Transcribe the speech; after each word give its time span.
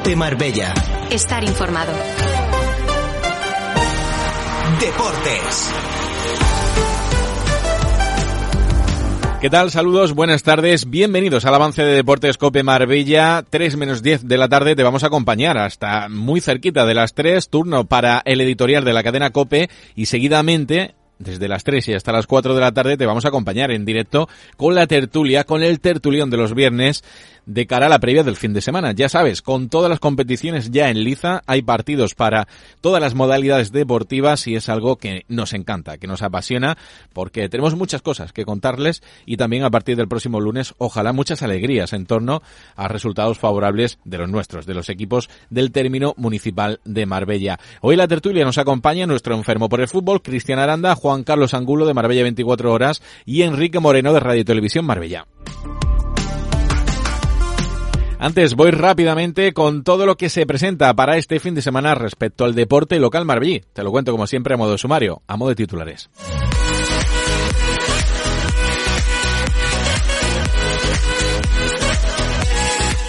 Cope 0.00 0.16
Marbella. 0.16 0.72
Estar 1.10 1.44
informado. 1.44 1.92
Deportes. 4.80 5.74
¿Qué 9.42 9.50
tal? 9.50 9.70
Saludos, 9.70 10.14
buenas 10.14 10.42
tardes, 10.42 10.88
bienvenidos 10.88 11.44
al 11.44 11.54
avance 11.54 11.82
de 11.82 11.96
Deportes 11.96 12.38
Cope 12.38 12.62
Marbella. 12.62 13.44
3 13.50 13.76
menos 13.76 14.02
10 14.02 14.26
de 14.26 14.38
la 14.38 14.48
tarde 14.48 14.74
te 14.74 14.82
vamos 14.82 15.04
a 15.04 15.08
acompañar 15.08 15.58
hasta 15.58 16.08
muy 16.08 16.40
cerquita 16.40 16.86
de 16.86 16.94
las 16.94 17.12
3, 17.12 17.50
turno 17.50 17.84
para 17.84 18.22
el 18.24 18.40
editorial 18.40 18.86
de 18.86 18.94
la 18.94 19.02
cadena 19.02 19.28
Cope 19.28 19.68
y 19.94 20.06
seguidamente 20.06 20.94
desde 21.20 21.48
las 21.48 21.62
3 21.64 21.88
y 21.88 21.94
hasta 21.94 22.12
las 22.12 22.26
4 22.26 22.54
de 22.54 22.60
la 22.60 22.72
tarde 22.72 22.96
te 22.96 23.06
vamos 23.06 23.24
a 23.24 23.28
acompañar 23.28 23.70
en 23.70 23.84
directo 23.84 24.28
con 24.56 24.74
la 24.74 24.86
tertulia, 24.86 25.44
con 25.44 25.62
el 25.62 25.78
tertulión 25.78 26.30
de 26.30 26.38
los 26.38 26.54
viernes 26.54 27.04
de 27.46 27.66
cara 27.66 27.86
a 27.86 27.88
la 27.88 27.98
previa 27.98 28.22
del 28.22 28.36
fin 28.36 28.52
de 28.52 28.60
semana. 28.60 28.92
Ya 28.92 29.08
sabes, 29.08 29.42
con 29.42 29.68
todas 29.68 29.90
las 29.90 30.00
competiciones 30.00 30.70
ya 30.70 30.90
en 30.90 31.04
liza, 31.04 31.42
hay 31.46 31.62
partidos 31.62 32.14
para 32.14 32.48
todas 32.80 33.00
las 33.00 33.14
modalidades 33.14 33.72
deportivas 33.72 34.46
y 34.46 34.56
es 34.56 34.68
algo 34.68 34.96
que 34.96 35.24
nos 35.28 35.52
encanta, 35.52 35.98
que 35.98 36.06
nos 36.06 36.22
apasiona, 36.22 36.76
porque 37.12 37.48
tenemos 37.48 37.76
muchas 37.76 38.02
cosas 38.02 38.32
que 38.32 38.44
contarles 38.44 39.02
y 39.26 39.36
también 39.36 39.64
a 39.64 39.70
partir 39.70 39.96
del 39.96 40.08
próximo 40.08 40.40
lunes, 40.40 40.74
ojalá 40.78 41.12
muchas 41.12 41.42
alegrías 41.42 41.92
en 41.92 42.06
torno 42.06 42.42
a 42.76 42.88
resultados 42.88 43.38
favorables 43.38 43.98
de 44.04 44.18
los 44.18 44.28
nuestros, 44.28 44.66
de 44.66 44.74
los 44.74 44.88
equipos 44.88 45.28
del 45.50 45.72
término 45.72 46.14
municipal 46.16 46.80
de 46.84 47.06
Marbella. 47.06 47.58
Hoy 47.80 47.96
la 47.96 48.08
tertulia 48.08 48.44
nos 48.44 48.58
acompaña 48.58 49.06
nuestro 49.06 49.34
enfermo 49.34 49.68
por 49.68 49.80
el 49.80 49.88
fútbol, 49.88 50.22
Cristian 50.22 50.58
Aranda, 50.58 50.94
Juan 50.94 51.24
Carlos 51.24 51.54
Angulo 51.54 51.86
de 51.86 51.94
Marbella 51.94 52.22
24 52.22 52.72
Horas 52.72 53.02
y 53.24 53.42
Enrique 53.42 53.80
Moreno 53.80 54.12
de 54.12 54.20
Radio 54.20 54.44
Televisión 54.44 54.84
Marbella. 54.84 55.26
Antes 58.22 58.54
voy 58.54 58.70
rápidamente 58.70 59.54
con 59.54 59.82
todo 59.82 60.04
lo 60.04 60.18
que 60.18 60.28
se 60.28 60.44
presenta 60.44 60.92
para 60.92 61.16
este 61.16 61.40
fin 61.40 61.54
de 61.54 61.62
semana 61.62 61.94
respecto 61.94 62.44
al 62.44 62.54
deporte 62.54 63.00
local 63.00 63.24
marbellí. 63.24 63.62
Te 63.72 63.82
lo 63.82 63.90
cuento 63.90 64.12
como 64.12 64.26
siempre 64.26 64.52
a 64.52 64.56
modo 64.58 64.76
sumario, 64.76 65.22
a 65.26 65.38
modo 65.38 65.48
de 65.48 65.54
titulares. 65.54 66.10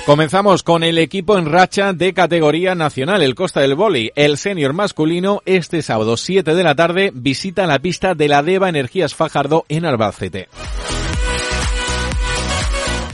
Comenzamos 0.06 0.64
con 0.64 0.82
el 0.82 0.98
equipo 0.98 1.38
en 1.38 1.46
racha 1.46 1.92
de 1.92 2.14
categoría 2.14 2.74
nacional, 2.74 3.22
el 3.22 3.36
Costa 3.36 3.60
del 3.60 3.76
Volley. 3.76 4.14
El 4.16 4.38
senior 4.38 4.72
masculino 4.72 5.42
este 5.46 5.82
sábado 5.82 6.16
7 6.16 6.56
de 6.56 6.64
la 6.64 6.76
tarde 6.76 7.12
visita 7.14 7.68
la 7.68 7.80
pista 7.80 8.16
de 8.16 8.30
la 8.30 8.44
Deva 8.44 8.70
Energías 8.70 9.14
Fajardo 9.14 9.66
en 9.68 9.86
Albacete. 9.86 10.48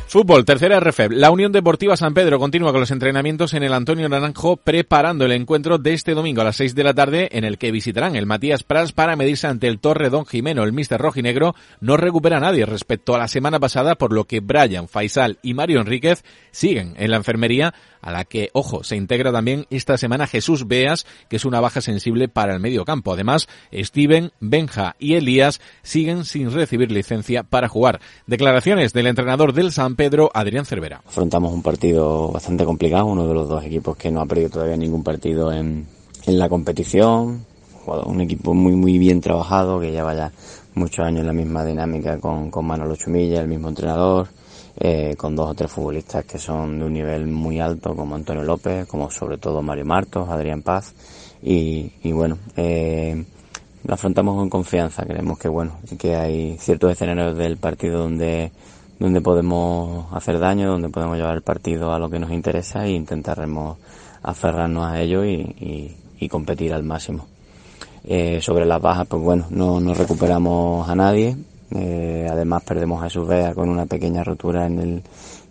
Fútbol, 0.10 0.46
tercera 0.46 0.80
RFEB. 0.80 1.12
La 1.12 1.32
Unión 1.32 1.52
Deportiva 1.52 1.98
San 1.98 2.14
Pedro 2.14 2.40
continúa 2.40 2.72
con 2.72 2.80
los 2.80 2.92
entrenamientos 2.92 3.54
en 3.54 3.64
el 3.64 3.74
Antonio 3.74 4.08
Naranjo, 4.08 4.56
preparando 4.56 5.26
el 5.26 5.34
encuentro 5.34 5.80
de 5.80 5.92
este 5.92 6.14
domingo 6.14 6.40
a 6.40 6.46
las 6.46 6.56
6 6.56 6.76
de 6.76 6.84
la 6.86 6.94
tarde, 6.94 7.28
en 7.34 7.44
el 7.44 7.58
que 7.58 7.74
visitarán 7.74 8.16
el 8.16 8.26
Matías 8.26 8.64
Prats 8.64 8.94
para 8.94 9.18
medirse 9.18 9.48
ante 9.48 9.68
el 9.68 9.80
Torre 9.80 10.10
Don 10.10 10.26
Jimeno. 10.26 10.64
El 10.64 10.72
Mister 10.72 10.98
Rojinegro 10.98 11.56
no 11.82 11.98
recupera 11.98 12.38
a 12.38 12.40
nadie 12.40 12.66
respecto 12.66 13.16
a 13.16 13.18
la 13.18 13.28
semana 13.28 13.60
pasada, 13.60 13.96
por 13.96 14.14
lo 14.14 14.24
que 14.24 14.40
Brian, 14.40 14.88
Faisal 14.88 15.40
y 15.42 15.54
Mario 15.54 15.82
Enríquez 15.82 16.24
siguen 16.52 16.94
en 16.96 17.12
la 17.12 17.18
enfermería 17.18 17.74
a 18.02 18.12
la 18.12 18.26
que, 18.26 18.50
ojo, 18.54 18.84
se 18.84 18.96
integra 18.96 19.32
también 19.32 19.66
esta 19.70 19.98
semana 19.98 20.28
Jesús 20.28 20.68
Beas, 20.68 21.06
que 21.30 21.36
es 21.36 21.46
una 21.46 21.60
baja 21.60 21.82
sensible 21.82 22.28
para 22.28 22.54
el 22.54 22.60
medio 22.60 22.86
campo. 22.86 23.14
Además, 23.14 23.48
Steven, 23.74 24.32
Benja 24.40 24.96
y 25.00 25.16
Elías 25.16 25.62
siguen 25.84 26.26
sin 26.26 26.52
recibir 26.52 26.92
licencia 26.92 27.44
para 27.44 27.68
jugar. 27.68 28.00
Declaraciones 28.26 28.94
del 28.94 29.08
entrenador 29.08 29.54
del 29.54 29.72
San 29.72 29.96
Pedro, 29.96 30.32
Adrián 30.34 30.66
Cervera. 30.66 31.02
Afrontamos 31.08 31.54
un 31.54 31.62
partido 31.62 32.32
bastante 32.32 32.66
complicado, 32.66 33.06
uno 33.06 33.28
de 33.28 33.34
los 33.34 33.50
dos 33.50 33.64
equipos 33.64 33.98
que 33.98 34.12
no 34.12 34.22
ha 34.22 34.26
perdido 34.26 34.50
todavía 34.50 34.78
ningún 34.78 35.04
partido 35.04 35.52
en, 35.52 35.88
en 36.26 36.40
la 36.40 36.50
competición. 36.50 37.46
Un 37.86 38.20
equipo 38.20 38.54
muy, 38.54 38.74
muy 38.76 38.98
bien 38.98 39.22
trabajado, 39.22 39.80
que 39.80 39.92
lleva 39.92 40.14
ya 40.14 40.32
muchos 40.74 41.06
años 41.06 41.22
en 41.22 41.28
la 41.28 41.34
misma 41.34 41.64
dinámica 41.64 42.20
con, 42.20 42.52
con 42.52 42.66
Manolo 42.66 42.98
Chumilla, 42.98 43.40
el 43.40 43.48
mismo 43.48 43.70
entrenador 43.70 44.28
eh, 44.80 45.16
con 45.18 45.36
dos 45.36 45.50
o 45.50 45.54
tres 45.54 45.72
futbolistas 45.72 46.26
que 46.26 46.38
son 46.38 46.80
de 46.80 46.86
un 46.86 46.94
nivel 46.94 47.28
muy 47.28 47.60
alto, 47.60 47.96
como 47.96 48.16
Antonio 48.16 48.44
López, 48.44 48.88
como 48.88 49.10
sobre 49.10 49.38
todo 49.38 49.62
Mario 49.62 49.86
Martos, 49.86 50.30
Adrián 50.30 50.62
Paz, 50.62 50.94
y, 51.42 51.92
y 52.04 52.12
bueno, 52.12 52.38
eh, 52.56 53.24
lo 53.84 53.94
afrontamos 53.94 54.36
con 54.36 54.50
confianza. 54.50 55.06
Creemos 55.06 55.38
que 55.38 55.48
bueno, 55.48 55.78
que 55.98 56.16
hay 56.16 56.58
ciertos 56.58 56.92
escenarios 56.92 57.38
del 57.38 57.58
partido 57.58 58.00
donde 58.00 58.52
donde 59.00 59.22
podemos 59.22 60.12
hacer 60.12 60.40
daño, 60.40 60.72
donde 60.72 60.90
podemos 60.90 61.18
llevar 61.18 61.36
el 61.36 61.44
partido 61.44 61.94
a 61.94 62.00
lo 62.00 62.10
que 62.10 62.20
nos 62.20 62.32
interesa 62.32 62.86
e 62.86 62.92
intentaremos 62.92 63.78
aferrarnos 64.24 64.88
a 64.88 65.00
ello 65.00 65.24
y, 65.24 65.36
y, 65.36 65.96
y 66.20 66.28
competir 66.28 66.74
al 66.74 66.84
máximo. 66.84 67.28
Eh, 68.04 68.40
sobre 68.42 68.66
las 68.66 68.82
bajas, 68.82 69.06
pues 69.08 69.22
bueno, 69.22 69.46
no, 69.50 69.80
no 69.80 69.94
recuperamos 69.94 70.90
a 70.90 70.96
nadie, 70.96 71.36
eh, 71.72 72.28
además 72.30 72.64
perdemos 72.64 73.04
a 73.04 73.10
su 73.10 73.26
vea 73.26 73.54
con 73.54 73.70
una 73.70 73.86
pequeña 73.86 74.24
rotura 74.24 74.66
en 74.66 74.80
el, 74.80 75.04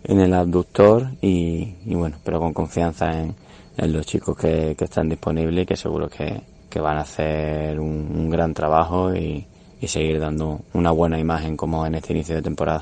en 0.03 0.19
el 0.19 0.33
abductor 0.33 1.07
y, 1.21 1.73
bueno, 1.85 2.17
pero 2.23 2.39
con 2.39 2.53
confianza 2.53 3.11
en, 3.11 3.35
los 3.77 4.05
chicos 4.05 4.35
que, 4.35 4.75
están 4.79 5.09
disponibles 5.09 5.63
y 5.63 5.65
que 5.67 5.75
seguro 5.75 6.09
que, 6.09 6.41
que 6.69 6.79
van 6.79 6.97
a 6.97 7.01
hacer 7.01 7.79
un, 7.79 8.29
gran 8.29 8.53
trabajo 8.53 9.13
y 9.15 9.45
seguir 9.85 10.19
dando 10.19 10.61
una 10.73 10.91
buena 10.91 11.19
imagen 11.19 11.55
como 11.55 11.85
en 11.85 11.95
este 11.95 12.13
inicio 12.13 12.35
de 12.35 12.41
temporada. 12.41 12.81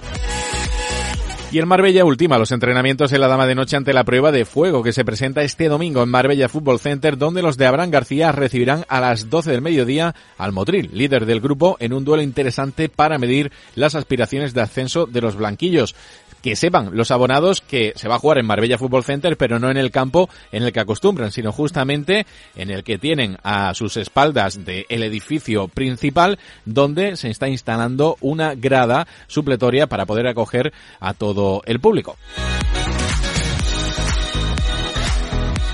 Y 1.55 1.59
el 1.59 1.67
Marbella 1.67 2.03
ultima 2.03 2.37
los 2.37 2.51
entrenamientos 2.51 3.13
en 3.13 3.21
la 3.21 3.29
Dama 3.29 3.47
de 3.47 3.55
Noche 3.55 3.77
ante 3.77 3.93
la 3.93 4.03
prueba 4.03 4.33
de 4.33 4.43
fuego 4.43 4.83
que 4.83 4.91
se 4.91 5.05
presenta 5.05 5.41
este 5.41 5.69
domingo 5.69 6.03
en 6.03 6.09
Marbella 6.09 6.49
Fútbol 6.49 6.81
Center, 6.81 7.17
donde 7.17 7.41
los 7.41 7.55
de 7.55 7.65
Abraham 7.65 7.91
García 7.91 8.33
recibirán 8.33 8.83
a 8.89 8.99
las 8.99 9.29
12 9.29 9.51
del 9.51 9.61
mediodía 9.61 10.13
al 10.37 10.51
Motril, 10.51 10.89
líder 10.91 11.25
del 11.25 11.39
grupo, 11.39 11.77
en 11.79 11.93
un 11.93 12.03
duelo 12.03 12.23
interesante 12.23 12.89
para 12.89 13.17
medir 13.19 13.53
las 13.75 13.95
aspiraciones 13.95 14.53
de 14.53 14.63
ascenso 14.63 15.05
de 15.05 15.21
los 15.21 15.37
blanquillos 15.37 15.95
que 16.45 16.55
sepan 16.55 16.91
los 16.93 17.09
abonados 17.09 17.59
que 17.59 17.93
se 17.95 18.07
va 18.07 18.17
a 18.17 18.19
jugar 18.19 18.37
en 18.37 18.45
Marbella 18.45 18.77
Fútbol 18.77 19.03
Center, 19.03 19.35
pero 19.35 19.57
no 19.57 19.71
en 19.71 19.77
el 19.77 19.89
campo 19.89 20.29
en 20.51 20.61
el 20.61 20.71
que 20.71 20.79
acostumbran, 20.79 21.31
sino 21.31 21.51
justamente 21.51 22.27
en 22.55 22.69
el 22.69 22.83
que 22.83 22.99
tienen 22.99 23.37
a 23.41 23.73
sus 23.73 23.97
espaldas 23.97 24.63
del 24.63 24.85
edificio 24.87 25.67
principal, 25.67 26.37
donde 26.63 27.15
se 27.15 27.31
está 27.31 27.47
instalando 27.47 28.17
una 28.21 28.53
grada 28.53 29.07
supletoria 29.25 29.87
para 29.87 30.05
poder 30.05 30.27
acoger 30.27 30.71
a 30.99 31.15
todo 31.15 31.63
el 31.65 31.79
público. 31.79 32.15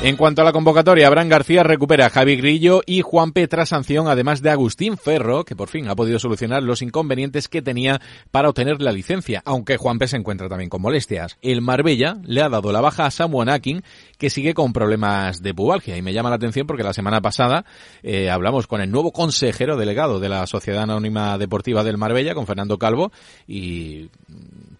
En 0.04 0.18
cuanto 0.18 0.42
a 0.42 0.46
la 0.46 0.52
convocatoria, 0.52 1.06
Abraham 1.06 1.30
García 1.30 1.62
recupera 1.62 2.08
a 2.08 2.10
Javi 2.10 2.36
Grillo 2.36 2.82
y 2.88 3.02
Juan 3.02 3.34
Petra 3.34 3.68
sanción, 3.68 4.08
además 4.08 4.42
de 4.42 4.50
Agustín 4.50 4.98
Ferro, 4.98 5.46
que 5.46 5.56
por 5.56 5.70
fin 5.70 5.88
ha 5.88 5.96
podido 5.96 6.18
solucionar 6.18 6.64
los 6.64 6.82
inconvenientes 6.82 7.48
que 7.48 7.62
tenía 7.62 8.02
para 8.32 8.50
obtener 8.50 8.82
la 8.82 8.92
licencia, 8.92 9.44
aunque 9.46 9.78
Juan 9.78 10.00
P 10.00 10.08
se 10.08 10.18
encuentra 10.18 10.50
también 10.50 10.72
con 10.72 10.82
molestias. 10.82 11.38
El 11.44 11.62
Marbella 11.62 12.18
le 12.24 12.42
ha 12.42 12.50
dado 12.50 12.72
la 12.72 12.82
baja 12.82 13.06
a 13.06 13.12
Samuel 13.12 13.50
Akin, 13.50 13.84
que 14.18 14.32
sigue 14.32 14.56
con 14.56 14.74
problemas 14.74 15.44
de 15.44 15.54
pubalgia. 15.54 15.96
Y 15.96 16.02
me 16.02 16.14
llama 16.14 16.32
la 16.32 16.38
atención 16.38 16.66
porque 16.66 16.84
la 16.84 16.94
semana 16.94 17.22
pasada 17.22 17.66
eh, 18.02 18.32
hablamos 18.32 18.66
con 18.66 18.82
el 18.82 18.90
nuevo 18.90 19.12
consejero 19.12 19.78
delegado 19.78 20.20
de 20.20 20.30
la 20.30 20.48
Sociedad 20.48 20.82
Anónima 20.82 21.38
Deportiva 21.38 21.84
del 21.84 22.00
Marbella, 22.00 22.34
con 22.34 22.48
Fernando 22.48 22.80
Calvo, 22.80 23.12
y 23.48 24.10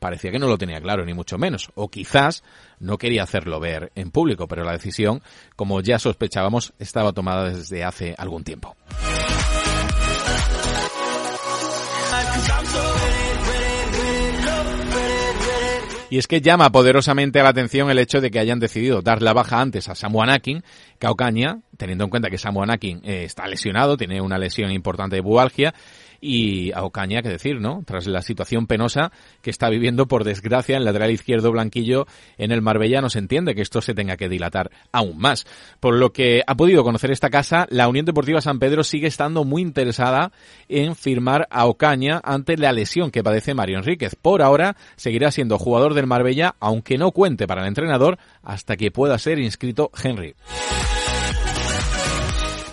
parecía 0.02 0.32
que 0.32 0.40
no 0.40 0.48
lo 0.48 0.58
tenía 0.58 0.82
claro, 0.82 1.06
ni 1.06 1.14
mucho 1.14 1.38
menos. 1.38 1.70
O 1.76 1.88
quizás 1.90 2.44
no 2.80 2.98
quería 2.98 3.22
hacerlo 3.22 3.60
ver 3.60 3.92
en 3.94 4.10
público, 4.10 4.48
pero 4.48 4.64
la 4.64 4.72
decisión, 4.72 5.22
como 5.56 5.80
ya 5.82 6.00
sospechábamos, 6.00 6.74
estaba 6.80 7.14
tomada 7.14 7.52
desde 7.52 7.84
hace 7.84 8.16
algún 8.18 8.44
tiempo. 8.44 8.76
Y 16.10 16.18
es 16.18 16.28
que 16.28 16.42
llama 16.42 16.72
poderosamente 16.72 17.42
la 17.42 17.50
atención 17.50 17.90
el 17.90 17.98
hecho 17.98 18.20
de 18.20 18.32
que 18.32 18.40
hayan 18.40 18.60
decidido 18.60 19.02
dar 19.02 19.22
la 19.22 19.32
baja 19.32 19.62
antes 19.62 19.88
a 19.88 19.96
Samu 19.96 20.22
Anakin 20.22 20.62
que 21.02 21.08
a 21.08 21.12
Ocaña, 21.12 21.62
teniendo 21.78 22.04
en 22.04 22.12
cuenta 22.12 22.30
que 22.30 22.38
Samu 22.38 22.62
Anakin 22.62 23.02
eh, 23.04 23.24
está 23.24 23.48
lesionado, 23.48 23.98
tiene 23.98 24.22
una 24.22 24.38
lesión 24.38 24.72
importante 24.72 25.16
de 25.16 25.22
bualgia, 25.22 25.74
y 26.22 26.72
a 26.74 26.84
Ocaña, 26.84 27.24
que 27.24 27.30
decir, 27.30 27.60
¿no? 27.60 27.82
Tras 27.88 28.06
la 28.06 28.22
situación 28.22 28.68
penosa 28.68 29.12
que 29.42 29.50
está 29.50 29.68
viviendo, 29.70 30.08
por 30.08 30.24
desgracia, 30.24 30.78
en 30.78 30.86
lateral 30.86 31.10
izquierdo 31.10 31.52
blanquillo 31.52 32.06
en 32.38 32.52
el 32.52 32.62
Marbella, 32.62 33.02
no 33.02 33.10
se 33.10 33.18
entiende 33.18 33.56
que 33.56 33.64
esto 33.64 33.82
se 33.82 33.96
tenga 33.96 34.16
que 34.16 34.30
dilatar 34.30 34.70
aún 34.92 35.18
más. 35.18 35.48
Por 35.80 35.96
lo 35.96 36.14
que 36.14 36.44
ha 36.46 36.54
podido 36.54 36.84
conocer 36.84 37.10
esta 37.10 37.32
casa, 37.32 37.66
la 37.72 37.88
Unión 37.88 38.06
Deportiva 38.06 38.40
San 38.40 38.60
Pedro 38.60 38.84
sigue 38.84 39.08
estando 39.08 39.44
muy 39.44 39.64
interesada 39.64 40.32
en 40.70 40.96
firmar 40.96 41.48
a 41.50 41.66
Ocaña 41.66 42.22
ante 42.24 42.58
la 42.58 42.72
lesión 42.74 43.10
que 43.10 43.24
padece 43.24 43.56
Mario 43.56 43.80
Enríquez. 43.80 44.16
Por 44.16 44.44
ahora, 44.44 44.76
seguirá 44.98 45.32
siendo 45.32 45.58
jugador 45.58 45.96
del 45.96 46.06
Marbella, 46.06 46.54
aunque 46.60 47.00
no 47.00 47.12
cuente 47.12 47.48
para 47.48 47.64
el 47.64 47.70
entrenador 47.70 48.20
hasta 48.44 48.78
que 48.78 48.92
pueda 48.92 49.18
ser 49.18 49.40
inscrito 49.40 49.90
Henry. 50.04 50.36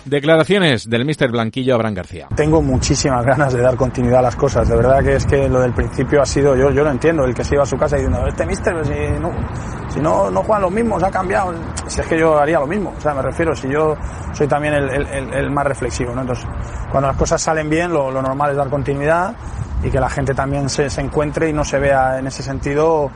Declaraciones 0.09 0.89
del 0.89 1.05
Mister 1.05 1.29
Blanquillo 1.29 1.75
Abraham 1.75 1.93
García. 1.93 2.27
Tengo 2.35 2.63
muchísimas 2.63 3.23
ganas 3.23 3.53
de 3.53 3.61
dar 3.61 3.75
continuidad 3.75 4.19
a 4.19 4.23
las 4.23 4.35
cosas. 4.35 4.67
De 4.67 4.75
verdad 4.75 5.03
que 5.03 5.15
es 5.15 5.25
que 5.27 5.47
lo 5.47 5.61
del 5.61 5.71
principio 5.71 6.19
ha 6.19 6.25
sido, 6.25 6.55
yo, 6.55 6.71
yo 6.71 6.83
lo 6.83 6.89
entiendo, 6.89 7.25
el 7.25 7.35
que 7.35 7.43
se 7.43 7.53
iba 7.53 7.61
a 7.61 7.67
su 7.67 7.77
casa 7.77 7.95
diciendo, 7.95 8.25
este 8.27 8.43
Mister, 8.43 8.83
si 8.83 9.19
no, 9.21 9.31
si 9.87 9.99
no, 9.99 10.31
no 10.31 10.41
juegan 10.41 10.63
los 10.63 10.71
mismos, 10.71 11.03
ha 11.03 11.11
cambiado. 11.11 11.53
Si 11.85 12.01
es 12.01 12.07
que 12.07 12.17
yo 12.17 12.39
haría 12.39 12.59
lo 12.59 12.65
mismo. 12.65 12.91
O 12.97 12.99
sea, 12.99 13.13
me 13.13 13.21
refiero, 13.21 13.55
si 13.55 13.69
yo 13.69 13.95
soy 14.33 14.47
también 14.47 14.73
el, 14.73 14.89
el, 15.31 15.51
más 15.51 15.67
reflexivo. 15.67 16.15
¿no? 16.15 16.21
Entonces, 16.21 16.43
cuando 16.91 17.07
las 17.07 17.17
cosas 17.17 17.39
salen 17.39 17.69
bien, 17.69 17.93
lo, 17.93 18.09
lo 18.09 18.23
normal 18.23 18.49
es 18.49 18.57
dar 18.57 18.69
continuidad 18.69 19.35
y 19.83 19.91
que 19.91 19.99
la 19.99 20.09
gente 20.09 20.33
también 20.33 20.69
se, 20.69 20.89
se 20.89 21.01
encuentre 21.01 21.49
y 21.49 21.53
no 21.53 21.63
se 21.63 21.77
vea 21.77 22.17
en 22.17 22.25
ese 22.25 22.41
sentido 22.41 23.11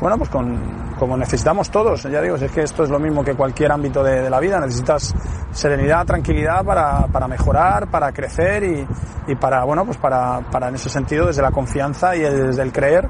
bueno, 0.00 0.18
pues 0.18 0.30
con, 0.30 0.94
como 0.98 1.16
necesitamos 1.16 1.70
todos, 1.70 2.02
ya 2.02 2.20
digo, 2.20 2.36
es 2.36 2.50
que 2.50 2.62
esto 2.62 2.82
es 2.82 2.90
lo 2.90 2.98
mismo 2.98 3.24
que 3.24 3.34
cualquier 3.34 3.72
ámbito 3.72 4.02
de, 4.02 4.28
la 4.28 4.40
vida, 4.40 4.60
necesitas 4.60 5.14
serenidad, 5.50 6.04
tranquilidad 6.06 6.64
para, 6.64 7.06
para 7.06 7.28
mejorar, 7.28 7.88
para 7.88 8.12
crecer 8.12 8.64
y, 8.64 8.86
y, 9.26 9.34
para, 9.36 9.64
bueno, 9.64 9.84
pues 9.84 9.96
para, 9.96 10.40
para 10.50 10.68
en 10.68 10.74
ese 10.76 10.88
sentido, 10.88 11.26
desde 11.26 11.42
la 11.42 11.50
confianza 11.50 12.14
y 12.16 12.20
desde 12.20 12.62
el 12.62 12.72
creer, 12.72 13.08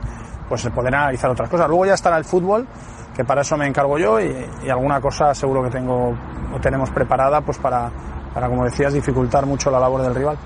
pues 0.48 0.66
poder 0.70 0.94
analizar 0.94 1.30
otras 1.30 1.48
cosas. 1.48 1.68
Luego 1.68 1.86
ya 1.86 1.94
estará 1.94 2.16
el 2.16 2.24
fútbol, 2.24 2.66
que 3.14 3.24
para 3.24 3.42
eso 3.42 3.56
me 3.56 3.66
encargo 3.66 3.98
yo 3.98 4.20
y, 4.20 4.34
y 4.64 4.70
alguna 4.70 5.00
cosa 5.00 5.34
seguro 5.34 5.62
que 5.62 5.70
tengo 5.70 6.14
o 6.54 6.60
tenemos 6.60 6.90
preparada, 6.90 7.40
pues 7.40 7.58
para, 7.58 7.90
para, 8.32 8.48
como 8.48 8.64
decías, 8.64 8.92
dificultar 8.92 9.46
mucho 9.46 9.70
la 9.70 9.80
labor 9.80 10.02
del 10.02 10.14
rival. 10.14 10.38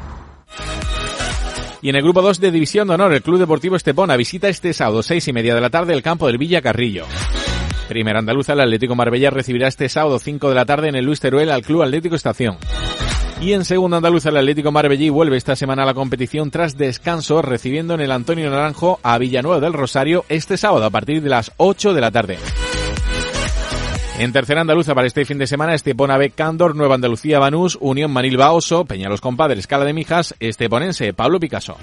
Y 1.83 1.89
en 1.89 1.97
el 1.97 2.03
grupo 2.03 2.23
2 2.23 2.39
de 2.39 2.53
División 2.53 2.87
de 2.87 2.95
Honor, 2.95 3.13
el 3.13 3.23
Club 3.23 3.41
Deportivo 3.41 3.75
Estepona 3.75 4.17
visita 4.17 4.49
este 4.49 4.73
sábado, 4.73 5.03
seis 5.03 5.27
y 5.27 5.33
media 5.33 5.53
de 5.53 5.61
la 5.61 5.69
tarde, 5.69 5.93
el 5.93 6.03
campo 6.03 6.29
del 6.29 6.39
Villa 6.39 6.63
Carrillo. 6.63 7.07
Primera 7.89 8.21
andaluza, 8.21 8.53
el 8.53 8.61
Atlético 8.61 8.95
Marbella 8.95 9.31
recibirá 9.31 9.67
este 9.67 9.89
sábado 9.89 10.21
5 10.21 10.49
de 10.49 10.55
la 10.55 10.65
tarde 10.65 10.89
en 10.89 10.95
el 10.95 11.05
Luis 11.05 11.19
Teruel 11.19 11.51
al 11.51 11.63
Club 11.63 11.83
Atlético 11.83 12.15
Estación. 12.15 12.57
Y 13.41 13.53
en 13.53 13.65
segunda 13.65 13.97
andaluza, 13.97 14.29
el 14.29 14.37
Atlético 14.37 14.71
Marbellí 14.71 15.11
vuelve 15.11 15.37
esta 15.37 15.57
semana 15.57 15.83
a 15.83 15.87
la 15.87 15.95
competición 15.95 16.53
tras 16.53 16.79
descanso, 16.79 17.43
recibiendo 17.43 17.95
en 17.95 18.01
el 18.01 18.13
Antonio 18.13 18.49
Naranjo 18.49 19.01
a 19.03 19.19
Villanueva 19.19 19.59
del 19.59 19.73
Rosario 19.73 20.25
este 20.29 20.57
sábado 20.57 20.85
a 20.85 20.91
partir 20.91 21.21
de 21.21 21.31
las 21.31 21.51
8 21.57 21.95
de 21.95 22.01
la 22.01 22.13
tarde. 22.13 22.39
En 24.23 24.33
tercera 24.33 24.61
andaluza 24.61 24.95
para 24.95 25.09
este 25.09 25.25
fin 25.25 25.37
de 25.39 25.49
semana, 25.49 25.75
Estepona 25.75 26.17
B 26.17 26.31
Cándor, 26.31 26.77
Nueva 26.77 26.95
Andalucía 26.95 27.41
Banús, 27.41 27.77
Unión 27.81 28.13
Manilva 28.13 28.53
Oso, 28.53 28.85
Peñalos 28.85 29.21
Compadres, 29.21 29.67
Cala 29.67 29.85
de 29.85 29.93
Mijas, 29.93 30.37
Esteponense, 30.39 31.13
Pablo 31.13 31.41
Picasso. 31.41 31.77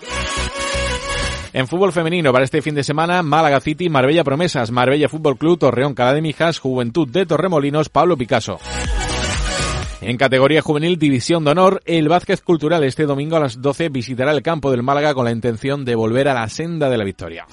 En 1.52 1.68
fútbol 1.68 1.92
femenino 1.92 2.32
para 2.32 2.46
este 2.46 2.62
fin 2.62 2.76
de 2.76 2.84
semana, 2.86 3.24
Málaga 3.24 3.60
City, 3.60 3.90
Marbella 3.90 4.24
Promesas, 4.24 4.72
Marbella 4.72 5.10
Fútbol 5.10 5.38
Club, 5.38 5.60
Torreón, 5.60 5.94
Cala 5.94 6.14
de 6.14 6.22
Mijas, 6.22 6.60
Juventud 6.60 7.10
de 7.10 7.26
Torremolinos, 7.26 7.90
Pablo 7.90 8.16
Picasso. 8.16 8.58
En 10.00 10.16
categoría 10.16 10.62
juvenil, 10.62 10.98
División 10.98 11.44
de 11.44 11.52
Honor, 11.52 11.82
el 11.84 12.08
Vázquez 12.08 12.42
Cultural 12.42 12.86
este 12.86 13.04
domingo 13.04 13.36
a 13.36 13.42
las 13.42 13.62
12 13.62 13.90
visitará 13.90 14.32
el 14.32 14.44
campo 14.44 14.72
del 14.72 14.82
Málaga 14.82 15.14
con 15.14 15.26
la 15.26 15.32
intención 15.32 15.84
de 15.84 15.96
volver 15.96 16.30
a 16.30 16.36
la 16.36 16.48
senda 16.48 16.90
de 16.90 16.98
la 16.98 17.04
victoria. 17.04 17.48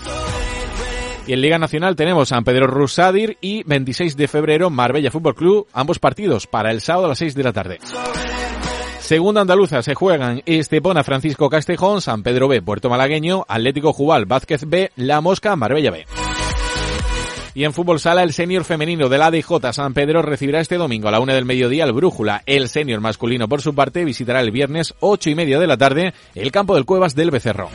Y 1.27 1.33
en 1.33 1.41
Liga 1.41 1.59
Nacional 1.59 1.97
tenemos 1.97 2.29
San 2.29 2.45
Pedro 2.45 2.69
Rusadir 2.69 3.37
y 3.41 3.65
26 3.65 4.17
de 4.17 4.29
febrero 4.29 4.71
Marbella 4.71 5.11
Fútbol 5.11 5.35
Club, 5.35 5.67
ambos 5.73 5.99
partidos 5.99 6.47
para 6.47 6.71
el 6.71 6.81
sábado 6.81 7.07
a 7.07 7.09
las 7.09 7.19
6 7.19 7.35
de 7.35 7.43
la 7.43 7.53
tarde. 7.53 7.79
Segunda 9.01 9.41
andaluza 9.41 9.83
se 9.83 9.95
juegan 9.95 10.43
Estepona 10.47 11.03
Francisco 11.03 11.51
Castejón, 11.51 12.01
San 12.01 12.23
Pedro 12.23 12.47
B, 12.47 12.63
Puerto 12.63 12.89
Malagueño, 12.89 13.45
Atlético 13.49 13.93
Jubal, 13.93 14.27
Vázquez 14.27 14.69
B, 14.69 14.93
La 14.95 15.21
Mosca, 15.21 15.57
Marbella 15.57 15.91
B. 15.91 16.07
Y 17.55 17.65
en 17.65 17.73
fútbol 17.73 17.99
sala, 17.99 18.23
el 18.23 18.33
senior 18.33 18.65
femenino 18.65 19.09
del 19.09 19.23
ADJ 19.23 19.73
San 19.73 19.95
Pedro 19.95 20.23
recibirá 20.23 20.61
este 20.61 20.77
domingo 20.77 21.09
a 21.09 21.11
la 21.11 21.21
una 21.21 21.35
del 21.35 21.45
mediodía 21.45 21.85
el 21.85 21.93
Brújula. 21.93 22.43
El 22.47 22.69
senior 22.69 23.01
masculino, 23.01 23.49
por 23.49 23.63
su 23.63 23.75
parte, 23.75 24.05
visitará 24.05 24.41
el 24.41 24.51
viernes 24.53 24.95
ocho 25.01 25.31
y 25.31 25.35
media 25.35 25.59
de 25.59 25.67
la 25.67 25.77
tarde 25.77 26.13
el 26.35 26.53
campo 26.53 26.75
del 26.75 26.85
Cuevas 26.85 27.15
del 27.15 27.31
Becerro. 27.31 27.71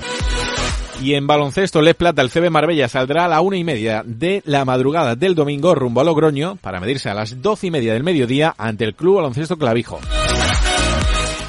Y 1.01 1.15
en 1.15 1.25
baloncesto, 1.25 1.81
Les 1.81 1.95
Plata, 1.95 2.21
el 2.21 2.29
CB 2.29 2.51
Marbella 2.51 2.87
saldrá 2.87 3.25
a 3.25 3.27
la 3.27 3.41
una 3.41 3.57
y 3.57 3.63
media 3.63 4.03
de 4.05 4.43
la 4.45 4.65
madrugada 4.65 5.15
del 5.15 5.33
domingo 5.33 5.73
rumbo 5.73 6.01
a 6.01 6.03
Logroño 6.03 6.57
para 6.57 6.79
medirse 6.79 7.09
a 7.09 7.15
las 7.15 7.41
doce 7.41 7.67
y 7.67 7.71
media 7.71 7.93
del 7.93 8.03
mediodía 8.03 8.53
ante 8.55 8.85
el 8.85 8.93
Club 8.93 9.15
Baloncesto 9.15 9.57
Clavijo. 9.57 9.99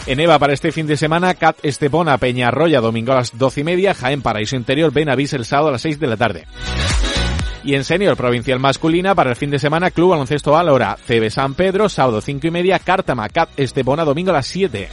En 0.06 0.18
EVA 0.18 0.38
para 0.38 0.54
este 0.54 0.72
fin 0.72 0.86
de 0.86 0.96
semana, 0.96 1.34
Cat 1.34 1.58
Estepona, 1.62 2.16
Peñarroya, 2.16 2.80
domingo 2.80 3.12
a 3.12 3.16
las 3.16 3.36
doce 3.38 3.60
y 3.60 3.64
media, 3.64 3.92
Jaén 3.92 4.22
Paraíso 4.22 4.56
Interior, 4.56 4.90
Benavís 4.90 5.34
el 5.34 5.44
sábado 5.44 5.68
a 5.68 5.72
las 5.72 5.82
seis 5.82 6.00
de 6.00 6.06
la 6.06 6.16
tarde. 6.16 6.46
Y 7.62 7.74
en 7.74 7.84
senior 7.84 8.16
provincial 8.16 8.58
masculina 8.58 9.14
para 9.14 9.30
el 9.30 9.36
fin 9.36 9.50
de 9.50 9.58
semana, 9.58 9.90
Club 9.90 10.10
Baloncesto 10.10 10.56
Alora, 10.56 10.96
CB 11.06 11.30
San 11.30 11.54
Pedro, 11.54 11.90
sábado 11.90 12.22
cinco 12.22 12.46
y 12.46 12.50
media, 12.50 12.78
Cártama, 12.78 13.28
Cat 13.28 13.50
Estepona, 13.58 14.04
domingo 14.04 14.30
a 14.30 14.34
las 14.34 14.46
siete. 14.46 14.88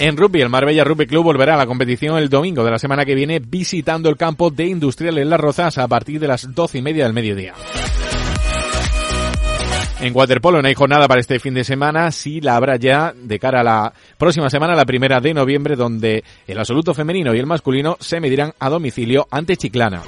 En 0.00 0.16
rugby, 0.16 0.40
el 0.40 0.48
Marbella 0.48 0.82
Rugby 0.82 1.06
Club 1.06 1.24
volverá 1.24 1.52
a 1.52 1.58
la 1.58 1.66
competición 1.66 2.16
el 2.16 2.30
domingo 2.30 2.64
de 2.64 2.70
la 2.70 2.78
semana 2.78 3.04
que 3.04 3.14
viene 3.14 3.38
visitando 3.38 4.08
el 4.08 4.16
campo 4.16 4.48
de 4.48 4.64
Industrial 4.64 5.18
en 5.18 5.28
Las 5.28 5.38
Rozas 5.38 5.76
a 5.76 5.86
partir 5.86 6.18
de 6.18 6.26
las 6.26 6.54
doce 6.54 6.78
y 6.78 6.82
media 6.82 7.04
del 7.04 7.12
mediodía. 7.12 7.52
En 10.00 10.16
waterpolo 10.16 10.62
no 10.62 10.68
hay 10.68 10.74
jornada 10.74 11.06
para 11.06 11.20
este 11.20 11.38
fin 11.38 11.52
de 11.52 11.64
semana, 11.64 12.10
sí 12.12 12.40
la 12.40 12.56
habrá 12.56 12.76
ya 12.76 13.12
de 13.14 13.38
cara 13.38 13.60
a 13.60 13.64
la 13.64 13.92
próxima 14.16 14.48
semana, 14.48 14.74
la 14.74 14.86
primera 14.86 15.20
de 15.20 15.34
noviembre, 15.34 15.76
donde 15.76 16.24
el 16.46 16.58
absoluto 16.58 16.94
femenino 16.94 17.34
y 17.34 17.38
el 17.38 17.44
masculino 17.44 17.98
se 18.00 18.20
medirán 18.20 18.54
a 18.58 18.70
domicilio 18.70 19.28
ante 19.30 19.58
Chiclana. 19.58 20.00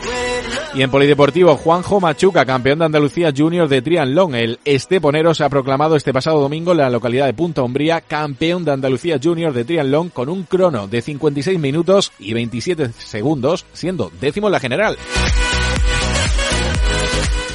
Y 0.74 0.80
en 0.80 0.90
polideportivo, 0.90 1.54
Juanjo 1.56 2.00
Machuca, 2.00 2.46
campeón 2.46 2.78
de 2.78 2.86
Andalucía 2.86 3.30
Junior 3.36 3.68
de 3.68 3.82
triatlón. 3.82 4.34
El 4.34 4.58
Esteponero 4.64 5.34
se 5.34 5.44
ha 5.44 5.50
proclamado 5.50 5.96
este 5.96 6.14
pasado 6.14 6.40
domingo 6.40 6.72
en 6.72 6.78
la 6.78 6.88
localidad 6.88 7.26
de 7.26 7.34
Punta 7.34 7.62
Umbría 7.62 8.00
campeón 8.00 8.64
de 8.64 8.72
Andalucía 8.72 9.20
Junior 9.22 9.52
de 9.52 9.66
triatlón 9.66 10.08
con 10.08 10.30
un 10.30 10.44
crono 10.44 10.88
de 10.88 11.02
56 11.02 11.58
minutos 11.58 12.10
y 12.18 12.32
27 12.32 12.90
segundos, 12.92 13.66
siendo 13.74 14.10
décimo 14.18 14.48
en 14.48 14.52
la 14.52 14.60
general. 14.60 14.96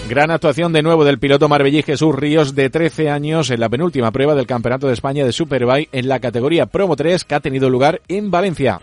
Gran 0.08 0.30
actuación 0.30 0.72
de 0.72 0.84
nuevo 0.84 1.04
del 1.04 1.18
piloto 1.18 1.50
marbellí 1.50 1.81
Jesús 1.81 2.16
Ríos 2.16 2.54
de 2.54 2.69
13 2.69 3.10
años 3.10 3.50
en 3.50 3.60
la 3.60 3.68
penúltima 3.68 4.12
prueba 4.12 4.36
del 4.36 4.46
Campeonato 4.46 4.88
de 4.88 4.94
España 4.94 5.25
de 5.25 5.34
Superbike 5.34 5.90
en 5.92 6.08
la 6.08 6.19
categoría 6.19 6.68
Promo 6.68 6.96
3 6.96 7.24
que 7.25 7.36
ha 7.36 7.40
tenido 7.40 7.69
lugar 7.69 8.00
en 8.08 8.30
Valencia 8.30 8.80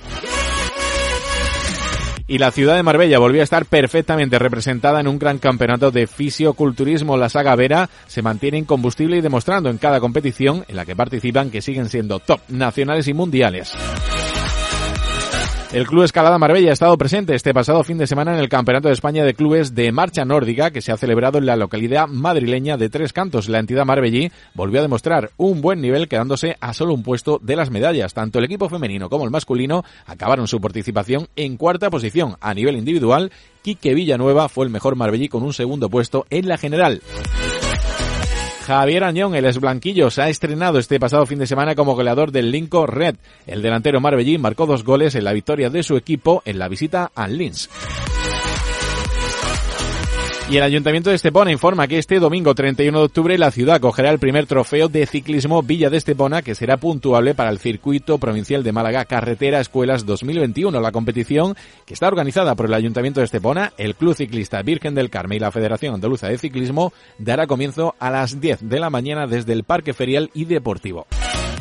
y 2.27 2.39
la 2.39 2.51
ciudad 2.51 2.77
de 2.77 2.83
Marbella 2.83 3.19
volvió 3.19 3.41
a 3.41 3.45
estar 3.45 3.67
perfectamente 3.67 4.39
representada 4.39 5.01
en 5.01 5.09
un 5.09 5.19
gran 5.19 5.39
campeonato 5.39 5.91
de 5.91 6.07
fisioculturismo. 6.07 7.17
La 7.17 7.29
saga 7.29 7.55
Vera 7.55 7.91
se 8.07 8.23
mantiene 8.23 8.59
incombustible 8.59 9.19
y 9.19 9.21
demostrando 9.21 9.69
en 9.69 9.79
cada 9.79 10.01
competición 10.01 10.65
en 10.69 10.77
la 10.77 10.85
que 10.85 10.97
participan 10.97 11.51
que 11.51 11.63
siguen 11.63 11.89
siendo 11.89 12.21
top 12.21 12.41
nacionales 12.49 13.09
y 13.09 13.15
mundiales. 13.15 13.75
El 15.75 15.89
Club 15.89 16.05
Escalada 16.05 16.39
Marbella 16.39 16.71
ha 16.71 16.73
estado 16.73 16.97
presente 16.97 17.35
este 17.35 17.53
pasado 17.53 17.83
fin 17.83 17.99
de 17.99 18.07
semana 18.07 18.33
en 18.33 18.39
el 18.39 18.49
Campeonato 18.49 18.87
de 18.87 18.95
España 18.95 19.25
de 19.25 19.35
Clubes 19.35 19.75
de 19.75 19.91
Marcha 19.91 20.25
Nórdica 20.25 20.71
que 20.71 20.81
se 20.81 20.93
ha 20.93 20.97
celebrado 20.97 21.39
en 21.39 21.47
la 21.47 21.57
localidad 21.57 22.07
madrileña 22.07 22.77
de 22.77 22.89
Tres 22.89 23.13
Cantos. 23.13 23.49
La 23.49 23.59
entidad 23.59 23.85
marbellí 23.85 24.31
volvió 24.55 24.79
a 24.79 24.83
demostrar 24.83 25.33
un 25.37 25.61
buen 25.61 25.81
nivel 25.81 26.07
quedándose 26.07 26.57
a 26.61 26.75
solo 26.75 26.95
un 26.95 27.03
puesto 27.03 27.41
de 27.43 27.57
las 27.57 27.73
medallas. 27.73 28.15
Tanto 28.15 28.39
el 28.39 28.45
equipo 28.45 28.69
femenino 28.69 29.11
como 29.11 29.25
el 29.25 29.33
masculino 29.33 29.83
acabaron 30.07 30.47
su 30.47 30.61
participación 30.61 31.27
en 31.35 31.57
cuarta 31.57 31.91
posición. 31.91 32.37
A 32.41 32.55
nivel 32.55 32.77
individual, 32.77 33.33
Quique 33.63 33.95
Villanueva 33.95 34.49
fue 34.49 34.67
el 34.67 34.71
mejor 34.71 34.95
marbellí 34.95 35.29
con 35.29 35.43
un 35.43 35.53
segundo 35.53 35.91
puesto 35.91 36.25
en 36.31 36.47
la 36.47 36.57
general. 36.57 37.03
Javier 38.65 39.05
Añón, 39.05 39.35
el 39.35 39.45
esblanquillo, 39.45 40.11
se 40.11 40.23
ha 40.23 40.31
estrenado 40.31 40.79
este 40.79 40.99
pasado 40.99 41.27
fin 41.27 41.39
de 41.39 41.47
semana 41.47 41.75
como 41.75 41.95
goleador 41.95 42.33
del 42.33 42.51
Lincoln 42.51 42.89
Red. 42.89 43.17
El 43.47 43.61
delantero 43.61 44.01
marbellí 44.01 44.39
marcó 44.39 44.65
dos 44.65 44.85
goles 44.85 45.15
en 45.15 45.25
la 45.25 45.35
victoria 45.35 45.69
de 45.69 45.83
su 45.83 45.99
equipo 45.99 46.41
en 46.47 46.59
la 46.59 46.69
visita 46.69 47.11
al 47.15 47.37
Linz. 47.37 47.69
Y 50.51 50.59
el 50.59 50.63
Ayuntamiento 50.63 51.09
de 51.09 51.17
Estepona 51.17 51.51
informa 51.51 51.89
que 51.89 51.97
este 51.97 52.19
domingo 52.19 52.55
31 52.55 52.99
de 52.99 53.05
octubre 53.07 53.39
la 53.39 53.51
ciudad 53.51 53.81
cogerá 53.81 54.11
el 54.11 54.19
primer 54.19 54.45
trofeo 54.45 54.89
de 54.89 55.07
ciclismo 55.07 55.63
Villa 55.63 55.89
de 55.89 55.97
Estepona 55.97 56.43
que 56.43 56.55
será 56.55 56.77
puntuable 56.77 57.35
para 57.35 57.49
el 57.49 57.59
Circuito 57.59 58.19
Provincial 58.19 58.63
de 58.63 58.73
Málaga 58.73 59.07
Carretera 59.07 59.61
Escuelas 59.61 60.05
2021. 60.05 60.79
La 60.81 60.93
competición, 60.93 61.57
que 61.87 61.95
está 61.95 62.09
organizada 62.09 62.55
por 62.57 62.67
el 62.67 62.75
Ayuntamiento 62.75 63.21
de 63.21 63.25
Estepona, 63.25 63.73
el 63.79 63.95
Club 63.95 64.15
Ciclista 64.15 64.61
Virgen 64.61 64.95
del 64.95 65.09
Carmen 65.09 65.37
y 65.37 65.41
la 65.41 65.51
Federación 65.51 65.95
Andaluza 65.95 66.29
de 66.29 66.37
Ciclismo, 66.37 66.93
dará 67.19 67.47
comienzo 67.47 67.95
a 67.99 68.11
las 68.11 68.39
10 68.39 68.69
de 68.69 68.81
la 68.81 68.91
mañana 68.91 69.27
desde 69.27 69.55
el 69.55 69.65
Parque 69.65 69.95
Ferial 69.95 70.31
y 70.35 70.45
Deportivo. 70.45 71.07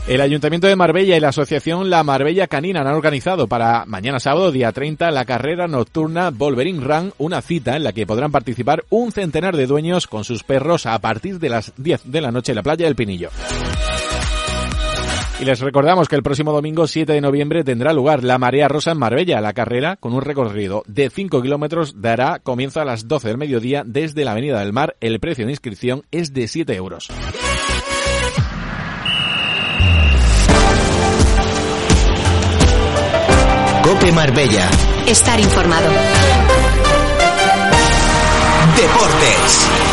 El 0.06 0.20
Ayuntamiento 0.20 0.68
de 0.68 0.76
Marbella 0.76 1.16
y 1.16 1.20
la 1.22 1.30
Asociación 1.30 1.90
La 1.90 2.04
Marbella 2.04 2.48
Canina 2.48 2.82
han 2.82 2.88
organizado 2.88 3.48
para 3.48 3.86
mañana 3.86 4.20
sábado, 4.20 4.52
día 4.52 4.74
30, 4.74 5.10
la 5.12 5.24
carrera 5.24 5.68
nocturna 5.70 6.30
Wolverine 6.30 6.84
Run, 6.84 7.14
una 7.18 7.42
cita 7.42 7.78
en 7.78 7.86
la 7.86 7.94
que 7.94 8.06
podrán 8.06 8.30
participar 8.30 8.84
un 8.90 9.14
centenar 9.14 9.56
de 9.56 9.66
dueños 9.66 10.08
con 10.08 10.26
sus 10.26 10.44
perros 10.44 10.86
a 10.88 11.00
partir 11.00 11.40
de 11.40 11.48
las 11.48 11.72
10 11.78 12.12
de 12.12 12.20
la 12.20 12.32
noche 12.32 12.52
en 12.52 12.58
la 12.58 12.64
playa 12.64 12.86
del 12.86 12.98
Pinillo. 12.98 13.30
Y 15.40 15.46
les 15.46 15.62
recordamos 15.62 16.10
que 16.10 16.18
el 16.18 16.24
próximo 16.24 16.52
domingo 16.52 16.86
7 16.86 17.14
de 17.14 17.22
noviembre 17.22 17.64
tendrá 17.64 17.94
lugar 17.94 18.26
la 18.26 18.38
Marea 18.38 18.68
Rosa 18.68 18.92
en 18.92 18.98
Marbella. 18.98 19.40
La 19.40 19.54
carrera, 19.54 19.96
con 19.96 20.14
un 20.14 20.22
recorrido 20.22 20.84
de 20.86 21.10
5 21.10 21.42
kilómetros, 21.42 22.02
dará 22.02 22.40
comienzo 22.40 22.82
a 22.82 22.86
las 22.86 23.08
12 23.08 23.30
del 23.30 23.38
mediodía 23.38 23.84
desde 23.86 24.26
la 24.26 24.32
Avenida 24.32 24.60
del 24.60 24.74
Mar. 24.74 24.96
El 25.00 25.20
precio 25.22 25.46
de 25.46 25.52
inscripción 25.52 26.04
es 26.12 26.34
de 26.34 26.48
7 26.50 26.76
euros. 26.76 27.10
Cope 33.84 34.14
Marbella. 34.14 34.70
Estar 35.06 35.40
informado. 35.42 35.90
Deportes. 38.78 39.93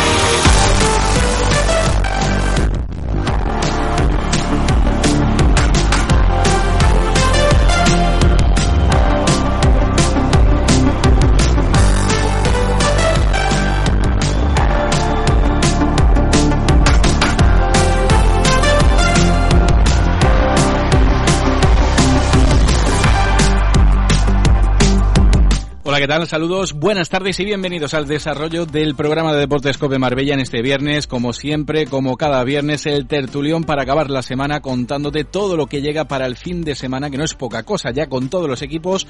Hola, 25.91 25.99
¿qué 25.99 26.07
tal? 26.07 26.25
Saludos, 26.25 26.71
buenas 26.71 27.09
tardes 27.09 27.37
y 27.41 27.43
bienvenidos 27.43 27.93
al 27.93 28.07
desarrollo 28.07 28.65
del 28.65 28.95
programa 28.95 29.33
de 29.33 29.41
Deportes 29.41 29.77
Cope 29.77 29.99
Marbella 29.99 30.33
en 30.33 30.39
este 30.39 30.61
viernes. 30.61 31.05
Como 31.05 31.33
siempre, 31.33 31.85
como 31.85 32.15
cada 32.15 32.41
viernes, 32.45 32.85
el 32.85 33.07
tertulión 33.07 33.65
para 33.65 33.81
acabar 33.81 34.09
la 34.09 34.21
semana 34.21 34.61
contándote 34.61 35.25
todo 35.25 35.57
lo 35.57 35.67
que 35.67 35.81
llega 35.81 36.05
para 36.05 36.27
el 36.27 36.37
fin 36.37 36.63
de 36.63 36.75
semana, 36.75 37.09
que 37.09 37.17
no 37.17 37.25
es 37.25 37.33
poca 37.33 37.63
cosa, 37.63 37.91
ya 37.91 38.07
con 38.07 38.29
todos 38.29 38.47
los 38.47 38.61
equipos 38.61 39.05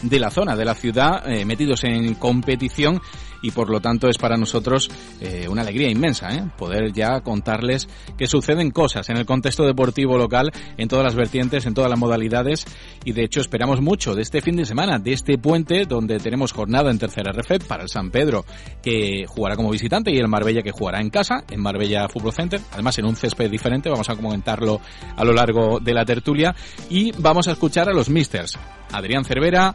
de 0.00 0.18
la 0.18 0.30
zona, 0.30 0.56
de 0.56 0.64
la 0.64 0.74
ciudad, 0.74 1.30
eh, 1.30 1.44
metidos 1.44 1.84
en 1.84 2.14
competición 2.14 3.02
y 3.44 3.50
por 3.50 3.68
lo 3.68 3.80
tanto 3.80 4.08
es 4.08 4.16
para 4.16 4.38
nosotros 4.38 4.90
eh, 5.20 5.46
una 5.48 5.60
alegría 5.60 5.90
inmensa 5.90 6.34
¿eh? 6.34 6.44
poder 6.56 6.92
ya 6.92 7.20
contarles 7.20 7.88
que 8.16 8.26
suceden 8.26 8.70
cosas 8.70 9.10
en 9.10 9.18
el 9.18 9.26
contexto 9.26 9.64
deportivo 9.64 10.16
local, 10.16 10.50
en 10.78 10.88
todas 10.88 11.04
las 11.04 11.14
vertientes, 11.14 11.66
en 11.66 11.74
todas 11.74 11.90
las 11.90 11.98
modalidades 11.98 12.64
y 13.04 13.12
de 13.12 13.24
hecho 13.24 13.40
esperamos 13.40 13.82
mucho 13.82 14.14
de 14.14 14.22
este 14.22 14.40
fin 14.40 14.56
de 14.56 14.64
semana, 14.64 14.98
de 14.98 15.12
este 15.12 15.36
puente 15.36 15.84
donde 15.84 16.18
tenemos 16.18 16.52
jornada 16.52 16.90
en 16.90 16.98
tercera 16.98 17.32
RFED 17.32 17.66
para 17.66 17.82
el 17.82 17.90
San 17.90 18.10
Pedro 18.10 18.46
que 18.82 19.26
jugará 19.26 19.56
como 19.56 19.70
visitante 19.70 20.10
y 20.10 20.16
el 20.16 20.28
Marbella 20.28 20.62
que 20.62 20.72
jugará 20.72 21.00
en 21.00 21.10
casa, 21.10 21.44
en 21.50 21.60
Marbella 21.60 22.08
Fútbol 22.08 22.32
Center, 22.32 22.60
además 22.72 22.98
en 22.98 23.04
un 23.04 23.16
césped 23.16 23.50
diferente, 23.50 23.90
vamos 23.90 24.08
a 24.08 24.16
comentarlo 24.16 24.80
a 25.16 25.24
lo 25.24 25.34
largo 25.34 25.80
de 25.80 25.92
la 25.92 26.04
tertulia. 26.04 26.54
Y 26.88 27.12
vamos 27.18 27.48
a 27.48 27.52
escuchar 27.52 27.88
a 27.88 27.92
los 27.92 28.08
Misters, 28.08 28.58
Adrián 28.92 29.24
Cervera, 29.24 29.74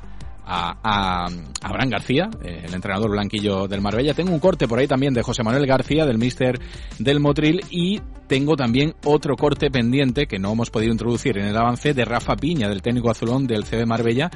a, 0.50 0.80
a, 0.84 1.28
Abraham 1.62 1.90
García, 1.90 2.30
eh, 2.44 2.64
el 2.66 2.74
entrenador 2.74 3.12
blanquillo 3.12 3.68
del 3.68 3.82
Marbella. 3.82 4.16
Tengo 4.16 4.32
un 4.32 4.40
corte 4.40 4.68
por 4.68 4.80
ahí 4.80 4.88
también 4.88 5.14
de 5.14 5.22
José 5.22 5.44
Manuel 5.44 5.68
García, 5.68 6.06
del 6.06 6.18
míster 6.18 6.60
del 6.98 7.20
Motril, 7.20 7.62
y 7.70 8.02
tengo 8.28 8.56
también 8.56 8.96
otro 9.06 9.36
corte 9.36 9.70
pendiente 9.70 10.26
que 10.26 10.40
no 10.40 10.52
hemos 10.52 10.72
podido 10.72 10.92
introducir 10.92 11.38
en 11.38 11.46
el 11.46 11.56
avance 11.56 11.94
de 11.94 12.04
Rafa 12.04 12.36
Piña, 12.36 12.68
del 12.68 12.82
técnico 12.82 13.12
azulón 13.12 13.46
del 13.46 13.64
CB 13.64 13.86
Marbella, 13.86 14.32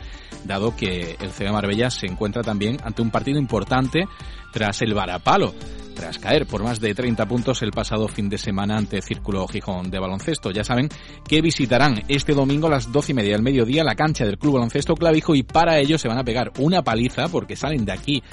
dado 0.46 0.76
que 0.76 1.16
el 1.20 1.32
CB 1.32 1.52
Marbella 1.52 1.90
se 1.90 2.06
encuentra 2.06 2.44
también 2.44 2.78
ante 2.84 3.02
un 3.02 3.10
partido 3.10 3.40
importante 3.40 4.06
tras 4.54 4.82
el 4.82 4.94
varapalo 4.94 5.54
tras 5.94 6.20
caer 6.20 6.46
por 6.46 6.64
más 6.64 6.80
de 6.80 6.94
30 6.94 7.26
puntos 7.28 7.62
el 7.62 7.72
pasado 7.72 8.08
fin 8.08 8.30
de 8.30 8.38
semana 8.38 8.76
ante 8.78 9.02
Círculo 9.02 9.48
Gijón 9.48 9.90
de 9.90 10.00
baloncesto. 10.00 10.52
Ya 10.52 10.64
saben 10.64 10.90
que 11.28 11.42
visitarán 11.42 12.04
este 12.08 12.34
domingo 12.34 12.68
a 12.68 12.72
las 12.72 12.92
12 12.92 13.12
y 13.12 13.16
media 13.16 13.34
del 13.34 13.44
mediodía 13.44 13.84
la 13.84 13.96
cancha 13.96 14.26
del 14.26 14.38
Club 14.38 14.56
Baloncesto 14.56 14.96
Clavijo 14.96 15.36
y 15.36 15.44
para 15.44 15.78
ello 15.78 15.98
se 15.98 16.08
van 16.08 16.18
a 16.18 16.24
pegar 16.24 16.52
una 16.58 16.82
paliza 16.82 17.28
porque 17.28 17.56
salen 17.56 17.86
de 17.86 17.92
aquí 17.92 18.24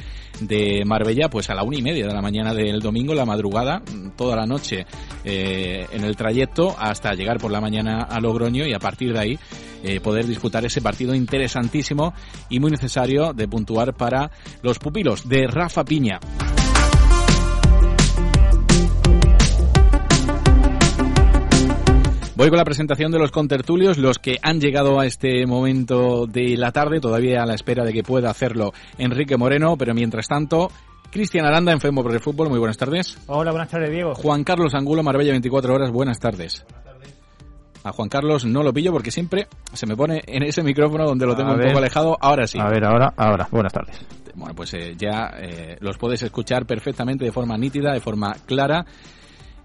de 0.41 0.85
Marbella 0.87 1.29
pues 1.29 1.51
a 1.51 1.55
la 1.55 1.63
una 1.63 1.79
y 1.79 1.83
media 1.83 2.07
de 2.07 2.15
la 2.15 2.23
mañana 2.23 2.55
del 2.55 2.81
domingo, 2.81 3.15
la 3.15 3.27
madrugada, 3.27 3.83
toda 4.17 4.37
la 4.37 4.47
noche 4.47 4.87
eh, 5.25 5.87
en 5.93 6.05
el 6.05 6.17
trayecto 6.17 6.75
hasta 6.79 7.13
llegar 7.13 7.39
por 7.39 7.51
la 7.51 7.61
mañana 7.61 8.03
a 8.03 8.21
Logroño 8.21 8.67
y 8.67 8.73
a 8.73 8.79
partir 8.79 9.13
de 9.13 9.19
ahí 9.19 9.39
eh, 9.83 10.01
poder 10.01 10.27
disputar 10.27 10.65
ese 10.65 10.81
partido 10.81 11.15
interesantísimo 11.15 12.15
y 12.49 12.61
muy 12.61 12.71
necesario 12.71 13.33
de 13.33 13.49
puntuar 13.49 13.95
para 13.95 14.31
los 14.63 14.79
pupilos 14.79 15.29
de 15.29 15.47
Rafa 15.47 15.85
Piña. 15.85 16.21
Voy 22.41 22.49
con 22.49 22.57
la 22.57 22.65
presentación 22.65 23.13
de 23.13 23.19
los 23.19 23.33
contertulios, 23.33 23.99
los 23.99 24.19
que 24.19 24.39
han 24.41 24.61
llegado 24.61 24.99
a 24.99 25.05
este 25.05 25.45
momento 25.45 26.27
de 26.27 26.57
la 26.57 26.73
tarde, 26.73 26.99
todavía 26.99 27.43
a 27.43 27.47
la 27.47 27.53
espera 27.53 27.85
de 27.85 27.93
que 27.93 28.03
pueda 28.03 28.31
hacerlo 28.31 28.73
Enrique 28.97 29.37
Moreno, 29.37 29.77
pero 29.77 29.93
mientras 29.93 30.27
tanto, 30.27 30.71
Cristian 31.11 31.45
Aranda 31.45 31.73
en 31.73 31.81
FEMO 31.81 32.03
de 32.05 32.19
Fútbol, 32.19 32.49
muy 32.49 32.59
buenas 32.59 32.79
tardes. 32.79 33.19
Hola, 33.27 33.51
buenas 33.51 33.69
tardes, 33.69 33.91
Diego. 33.91 34.15
Juan 34.15 34.43
Carlos 34.43 34.75
Angulo, 34.75 35.03
Marbella 35.03 35.33
24 35.33 35.75
horas, 35.75 35.91
buenas 35.91 36.19
tardes. 36.19 36.65
A 37.83 37.93
Juan 37.93 38.09
Carlos 38.09 38.45
no 38.45 38.63
lo 38.63 38.73
pillo 38.73 38.93
porque 38.93 39.11
siempre 39.11 39.49
se 39.73 39.87
me 39.87 39.97
pone 39.97 40.23
en 40.27 40.43
ese 40.43 40.63
micrófono 40.63 41.07
donde 41.07 41.27
lo 41.27 41.35
tengo 41.35 41.53
un 41.53 41.61
poco 41.61 41.79
alejado. 41.79 42.17
Ahora 42.21 42.47
sí. 42.47 42.59
A 42.59 42.69
ver, 42.69 42.85
ahora, 42.85 43.13
ahora. 43.17 43.49
Buenas 43.51 43.73
tardes. 43.73 43.99
Bueno, 44.35 44.55
pues 44.55 44.75
eh, 44.75 44.95
ya 44.97 45.33
eh, 45.39 45.77
los 45.81 45.97
puedes 45.99 46.23
escuchar 46.23 46.67
perfectamente 46.67 47.25
de 47.25 47.33
forma 47.33 47.57
nítida, 47.57 47.93
de 47.93 48.01
forma 48.01 48.35
clara. 48.47 48.85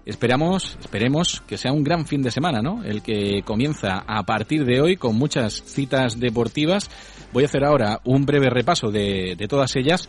Esperamos, 0.04 0.78
esperemos 0.80 1.42
que 1.46 1.58
sea 1.58 1.72
un 1.72 1.82
gran 1.82 2.06
fin 2.06 2.22
de 2.22 2.30
semana, 2.30 2.60
¿no? 2.62 2.84
El 2.84 3.02
que 3.02 3.42
comienza 3.44 4.04
a 4.06 4.22
partir 4.22 4.64
de 4.64 4.80
hoy 4.80 4.96
con 4.96 5.16
muchas 5.16 5.62
citas 5.64 6.18
deportivas. 6.18 6.88
Voy 7.32 7.42
a 7.42 7.46
hacer 7.46 7.64
ahora 7.64 8.00
un 8.04 8.24
breve 8.24 8.48
repaso 8.48 8.90
de, 8.90 9.34
de 9.36 9.48
todas 9.48 9.74
ellas 9.76 10.08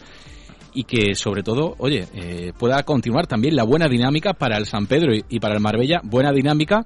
y 0.73 0.83
que 0.83 1.15
sobre 1.15 1.41
todo, 1.41 1.73
oye, 1.79 2.07
eh, 2.13 2.53
pueda 2.57 2.83
continuar 2.83 3.25
también 3.25 3.55
la 3.55 3.63
buena 3.63 3.87
dinámica 3.87 4.33
para 4.33 4.57
el 4.57 4.67
San 4.67 4.85
Pedro 4.85 5.15
y, 5.15 5.25
y 5.29 5.39
para 5.39 5.55
el 5.55 5.61
Marbella. 5.61 5.99
Buena 6.03 6.31
dinámica 6.31 6.85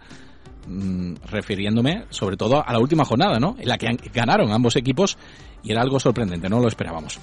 mmm, 0.67 1.13
refiriéndome 1.29 2.05
sobre 2.09 2.37
todo 2.37 2.65
a 2.65 2.71
la 2.71 2.79
última 2.79 3.05
jornada, 3.05 3.39
¿no? 3.39 3.55
En 3.59 3.67
la 3.67 3.77
que 3.77 3.87
ganaron 4.13 4.51
ambos 4.51 4.75
equipos 4.75 5.17
y 5.63 5.71
era 5.71 5.81
algo 5.81 5.99
sorprendente, 5.99 6.49
no 6.49 6.59
lo 6.59 6.67
esperábamos. 6.67 7.19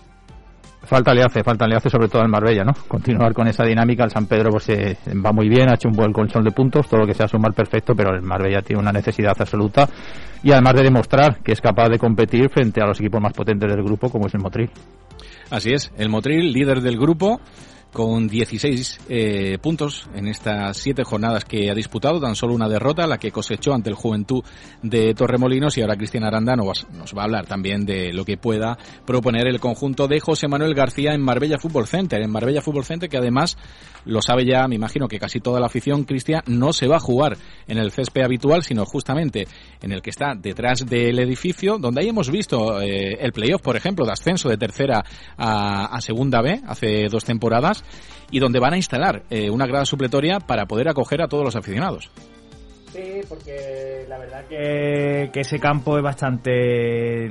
Falta 0.82 1.12
le 1.12 1.22
hace, 1.22 1.42
falta 1.42 1.66
le 1.66 1.76
hace 1.76 1.90
sobre 1.90 2.08
todo 2.08 2.22
al 2.22 2.28
Marbella, 2.28 2.64
¿no? 2.64 2.72
Continuar 2.86 3.34
con 3.34 3.46
esa 3.48 3.64
dinámica, 3.64 4.04
el 4.04 4.10
San 4.10 4.26
Pedro 4.26 4.50
pues 4.50 4.68
eh, 4.70 4.96
va 5.24 5.32
muy 5.32 5.48
bien, 5.48 5.68
ha 5.68 5.74
hecho 5.74 5.88
un 5.88 5.94
buen 5.94 6.12
colchón 6.12 6.44
de 6.44 6.50
puntos, 6.52 6.88
todo 6.88 7.00
lo 7.00 7.06
que 7.06 7.14
sea 7.14 7.28
sumar 7.28 7.52
perfecto, 7.52 7.94
pero 7.94 8.14
el 8.14 8.22
Marbella 8.22 8.62
tiene 8.62 8.80
una 8.80 8.92
necesidad 8.92 9.34
absoluta 9.38 9.88
y 10.42 10.52
además 10.52 10.74
de 10.74 10.84
demostrar 10.84 11.40
que 11.42 11.52
es 11.52 11.60
capaz 11.60 11.88
de 11.88 11.98
competir 11.98 12.48
frente 12.48 12.80
a 12.80 12.86
los 12.86 12.98
equipos 13.00 13.20
más 13.20 13.32
potentes 13.32 13.68
del 13.70 13.82
grupo 13.82 14.08
como 14.08 14.28
es 14.28 14.34
el 14.34 14.40
Motril. 14.40 14.70
Así 15.50 15.72
es, 15.72 15.92
el 15.98 16.08
Motril, 16.08 16.52
líder 16.52 16.80
del 16.80 16.96
grupo, 16.96 17.40
con 17.92 18.28
16 18.28 19.00
eh, 19.08 19.58
puntos 19.60 20.08
en 20.14 20.28
estas 20.28 20.76
siete 20.76 21.04
jornadas 21.04 21.44
que 21.44 21.70
ha 21.70 21.74
disputado, 21.74 22.20
tan 22.20 22.36
solo 22.36 22.54
una 22.54 22.68
derrota, 22.68 23.06
la 23.06 23.18
que 23.18 23.30
cosechó 23.30 23.74
ante 23.74 23.90
el 23.90 23.96
Juventud 23.96 24.44
de 24.82 25.14
Torremolinos. 25.14 25.76
Y 25.78 25.82
ahora 25.82 25.96
Cristina 25.96 26.28
Aranda 26.28 26.56
nos 26.56 26.86
va 27.16 27.22
a 27.22 27.24
hablar 27.24 27.46
también 27.46 27.84
de 27.84 28.12
lo 28.12 28.24
que 28.24 28.36
pueda 28.36 28.78
proponer 29.06 29.46
el 29.46 29.60
conjunto 29.60 30.06
de 30.06 30.20
José 30.20 30.48
Manuel 30.48 30.74
García 30.74 31.12
en 31.14 31.22
Marbella 31.22 31.58
Fútbol 31.58 31.86
Center, 31.86 32.20
en 32.20 32.30
Marbella 32.30 32.60
Fútbol 32.60 32.84
Center 32.84 33.08
que 33.08 33.16
además 33.16 33.56
lo 34.04 34.22
sabe 34.22 34.44
ya, 34.44 34.66
me 34.68 34.74
imagino 34.74 35.08
que 35.08 35.18
casi 35.18 35.40
toda 35.40 35.60
la 35.60 35.66
afición, 35.66 36.04
Cristian, 36.04 36.42
no 36.46 36.72
se 36.72 36.86
va 36.86 36.96
a 36.96 37.00
jugar 37.00 37.36
en 37.66 37.78
el 37.78 37.90
césped 37.90 38.22
habitual, 38.22 38.62
sino 38.62 38.84
justamente 38.84 39.46
en 39.82 39.92
el 39.92 40.02
que 40.02 40.10
está 40.10 40.34
detrás 40.34 40.86
del 40.86 41.18
edificio, 41.18 41.78
donde 41.78 42.00
ahí 42.00 42.08
hemos 42.08 42.30
visto 42.30 42.80
eh, 42.80 43.18
el 43.20 43.32
playoff, 43.32 43.60
por 43.60 43.76
ejemplo, 43.76 44.06
de 44.06 44.12
ascenso 44.12 44.48
de 44.48 44.56
tercera 44.56 45.04
a, 45.36 45.86
a 45.86 46.00
segunda 46.00 46.40
B 46.40 46.60
hace 46.66 47.08
dos 47.08 47.24
temporadas 47.24 47.77
y 48.30 48.40
donde 48.40 48.60
van 48.60 48.74
a 48.74 48.76
instalar 48.76 49.22
eh, 49.30 49.50
una 49.50 49.66
grada 49.66 49.84
supletoria 49.84 50.38
para 50.40 50.66
poder 50.66 50.88
acoger 50.88 51.22
a 51.22 51.28
todos 51.28 51.44
los 51.44 51.56
aficionados. 51.56 52.10
Sí, 52.92 53.20
porque 53.28 54.06
la 54.08 54.18
verdad 54.18 54.46
que, 54.48 55.30
que, 55.30 55.40
ese 55.40 55.58
campo 55.60 55.98
es 55.98 56.02
bastante 56.02 57.26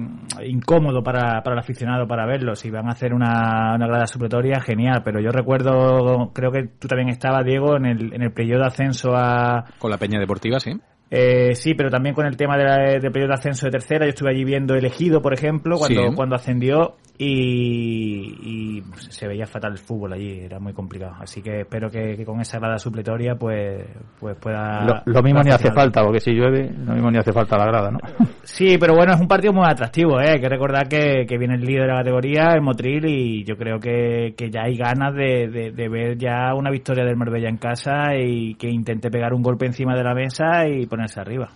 incómodo 0.46 1.01
para, 1.01 1.42
para 1.42 1.56
el 1.56 1.60
aficionado 1.60 2.08
para 2.08 2.27
verlo. 2.27 2.56
Si 2.56 2.70
van 2.70 2.88
a 2.88 2.92
hacer 2.92 3.13
una, 3.13 3.74
una 3.75 3.88
grada 3.88 4.06
supletoria, 4.06 4.62
genial. 4.62 5.01
Pero 5.04 5.20
yo 5.20 5.32
recuerdo, 5.32 6.32
creo 6.34 6.51
que 6.51 6.70
tú 6.80 6.88
también 6.88 7.10
estabas, 7.10 7.44
Diego, 7.44 7.75
en 7.75 7.86
el, 7.86 8.13
en 8.13 8.22
el 8.22 8.32
periodo 8.32 8.62
de 8.62 8.68
ascenso 8.68 9.16
a... 9.16 9.66
Con 9.80 9.89
la 9.89 9.98
Peña 9.98 10.20
Deportiva, 10.20 10.60
sí. 10.60 10.80
Eh, 11.10 11.56
sí, 11.56 11.74
pero 11.74 11.90
también 11.90 12.14
con 12.14 12.26
el 12.26 12.36
tema 12.36 12.58
de, 12.58 12.64
la, 12.66 12.78
de 13.00 13.12
periodo 13.12 13.30
de 13.30 13.34
ascenso 13.36 13.66
de 13.66 13.72
tercera. 13.72 14.06
Yo 14.06 14.10
estuve 14.10 14.32
allí 14.32 14.44
viendo 14.44 14.76
elegido, 14.76 15.22
por 15.22 15.34
ejemplo, 15.34 15.78
cuando, 15.78 16.10
sí. 16.10 16.16
cuando 16.16 16.36
ascendió 16.36 16.96
y, 17.18 18.80
y, 18.80 18.84
se 19.10 19.28
veía 19.28 19.48
fatal 19.48 19.72
el 19.72 19.78
fútbol 19.80 20.14
allí, 20.14 20.42
era 20.42 20.60
muy 20.60 20.74
complicado. 20.74 21.16
Así 21.20 21.42
que 21.42 21.62
espero 21.62 21.90
que, 21.90 22.16
que 22.16 22.26
con 22.26 22.42
esa 22.42 22.60
grada 22.60 22.78
supletoria 22.78 23.36
pues, 23.36 23.86
pues 24.20 24.38
pueda... 24.38 24.84
Lo, 24.84 25.14
lo 25.14 25.24
mismo 25.24 25.42
ni 25.42 25.52
hace 25.52 25.72
falta, 25.72 26.04
porque 26.04 26.20
si 26.20 26.32
llueve, 26.32 26.70
lo 26.72 26.94
mismo 26.94 27.10
ni 27.10 27.18
hace 27.18 27.32
falta 27.32 27.58
la 27.58 27.66
grada, 27.66 27.92
¿no? 27.92 28.00
Sí, 28.44 28.78
pero 28.80 28.96
bueno, 28.96 29.14
es 29.14 29.20
un 29.20 29.28
partido 29.28 29.52
muy 29.52 29.66
atractivo, 29.68 30.22
¿eh? 30.22 30.30
Hay 30.32 30.40
que 30.40 30.48
recordar 30.48 30.88
que, 30.88 31.26
que 31.28 31.38
viene 31.38 31.56
el 31.56 31.62
líder 31.62 31.82
de 31.82 31.88
la 31.88 31.98
categoría, 31.98 32.54
el 32.54 32.62
Motril, 32.62 33.06
y 33.06 33.44
yo 33.44 33.58
creo 33.58 33.78
que, 33.78 34.36
que 34.38 34.50
ya 34.50 34.62
hay 34.64 34.78
ganas 34.78 35.14
de, 35.14 35.50
de, 35.50 35.72
de, 35.72 35.90
ver 35.90 36.18
ya 36.18 36.54
una 36.56 36.72
victoria 36.72 37.04
del 37.04 37.18
Marbella 37.18 37.50
en 37.50 37.58
casa 37.58 38.16
y 38.16 38.56
que 38.56 38.70
intente 38.70 39.12
pegar 39.12 39.34
un 39.34 39.42
golpe 39.42 39.66
encima 39.66 39.96
de 39.96 40.04
la 40.04 40.14
mesa 40.14 40.66
y 40.66 40.86
ponerse 40.98 41.20
arriba. 41.20 41.50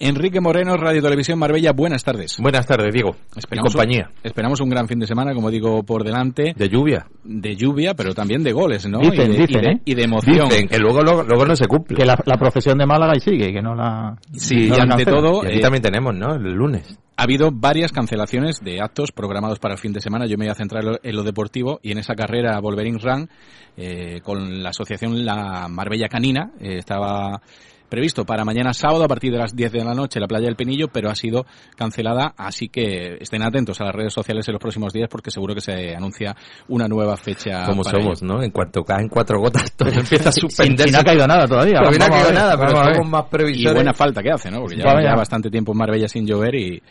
Enrique 0.00 0.40
Moreno, 0.40 0.76
Radio 0.76 1.02
Televisión 1.02 1.38
Marbella, 1.40 1.72
buenas 1.72 2.04
tardes. 2.04 2.36
Buenas 2.40 2.64
tardes, 2.66 2.94
Diego. 2.94 3.16
Esperamos 3.36 3.72
compañía. 3.74 4.08
Un, 4.08 4.20
esperamos 4.22 4.60
un 4.60 4.70
gran 4.70 4.86
fin 4.86 4.98
de 5.00 5.06
semana, 5.08 5.34
como 5.34 5.50
digo, 5.50 5.82
por 5.82 6.04
delante. 6.04 6.54
De 6.56 6.68
lluvia. 6.68 7.06
De 7.24 7.56
lluvia, 7.56 7.94
pero 7.94 8.14
también 8.14 8.44
de 8.44 8.52
goles, 8.52 8.88
¿no? 8.88 9.00
Dicen, 9.00 9.32
y, 9.32 9.36
de, 9.36 9.46
dicen, 9.46 9.60
y, 9.60 9.66
de, 9.66 9.72
¿eh? 9.72 9.80
y 9.84 9.94
de 9.96 10.02
emoción. 10.04 10.48
Dicen 10.48 10.68
que 10.68 10.78
luego, 10.78 11.02
luego, 11.02 11.24
luego 11.24 11.44
no 11.44 11.56
se 11.56 11.66
cumple. 11.66 11.96
Que 11.96 12.06
la, 12.06 12.16
la 12.24 12.36
procesión 12.36 12.78
de 12.78 12.86
Málaga 12.86 13.12
y 13.16 13.20
sigue, 13.20 13.52
que 13.52 13.60
no 13.60 13.74
la... 13.74 14.16
Sí, 14.32 14.68
no 14.68 14.74
y 14.76 14.78
la 14.78 14.82
ante 14.84 15.04
todo, 15.04 15.42
Y 15.42 15.48
aquí 15.48 15.58
eh, 15.58 15.62
también 15.62 15.82
tenemos, 15.82 16.14
¿no? 16.14 16.34
El 16.36 16.52
lunes. 16.54 16.96
ha 17.16 17.22
habido 17.24 17.50
varias 17.52 17.90
cancelaciones 17.90 18.60
de 18.62 18.80
actos 18.80 19.10
programados 19.10 19.58
para 19.58 19.74
el 19.74 19.80
fin 19.80 19.92
de 19.92 20.00
semana. 20.00 20.26
Yo 20.26 20.38
me 20.38 20.44
voy 20.44 20.52
a 20.52 20.54
centrar 20.54 20.84
en 20.84 20.90
lo- 20.92 20.98
en 21.02 21.16
lo 21.16 21.24
deportivo 21.24 21.80
y 21.82 21.90
en 21.90 21.98
esa 21.98 22.14
carrera 22.14 22.60
Wolverine 22.60 22.98
Run 23.02 23.28
eh, 23.76 24.20
con 24.22 24.62
la 24.62 24.70
asociación 24.70 25.24
La 25.24 25.66
Marbella 25.68 26.08
Canina. 26.08 26.52
eh, 26.60 26.78
estaba 26.78 27.42
previsto 27.88 28.24
para 28.24 28.44
mañana 28.44 28.72
sábado 28.72 29.04
a 29.04 29.08
partir 29.08 29.32
de 29.32 29.38
las 29.38 29.54
10 29.54 29.72
de 29.72 29.84
la 29.84 29.94
noche 29.94 30.18
en 30.18 30.22
la 30.22 30.28
playa 30.28 30.46
del 30.46 30.56
Penillo, 30.56 30.88
pero 30.88 31.10
ha 31.10 31.14
sido 31.14 31.46
cancelada, 31.76 32.34
así 32.36 32.68
que 32.68 33.18
estén 33.20 33.42
atentos 33.42 33.80
a 33.80 33.84
las 33.84 33.94
redes 33.94 34.12
sociales 34.12 34.46
en 34.48 34.52
los 34.52 34.60
próximos 34.60 34.92
días 34.92 35.08
porque 35.10 35.30
seguro 35.30 35.54
que 35.54 35.60
se 35.60 35.94
anuncia 35.94 36.36
una 36.68 36.88
nueva 36.88 37.16
fecha. 37.16 37.64
Como 37.66 37.84
somos, 37.84 38.22
ello. 38.22 38.34
¿no? 38.34 38.42
En 38.42 38.50
cuanto 38.50 38.82
caen 38.84 39.08
cuatro 39.08 39.40
gotas, 39.40 39.72
todo 39.72 39.88
empieza 39.92 40.28
a 40.28 40.32
suspenderse. 40.32 40.84
sin 40.84 40.92
no 40.92 40.98
ha 41.00 41.04
caído 41.04 41.26
nada 41.26 41.46
todavía. 41.46 41.80
No 41.80 41.88
ha 41.88 42.08
caído 42.08 42.32
nada, 42.32 42.56
pero 42.56 42.94
somos 42.94 43.08
más 43.08 43.24
Y 43.24 43.30
previsores. 43.30 43.74
buena 43.74 43.94
falta 43.94 44.22
que 44.22 44.30
hace, 44.30 44.50
¿no? 44.50 44.60
Porque 44.60 44.76
ya, 44.76 45.02
ya 45.02 45.14
bastante 45.14 45.50
tiempo 45.50 45.72
en 45.72 45.78
Marbella 45.78 46.08
sin 46.08 46.26
llover 46.26 46.54
y, 46.54 46.82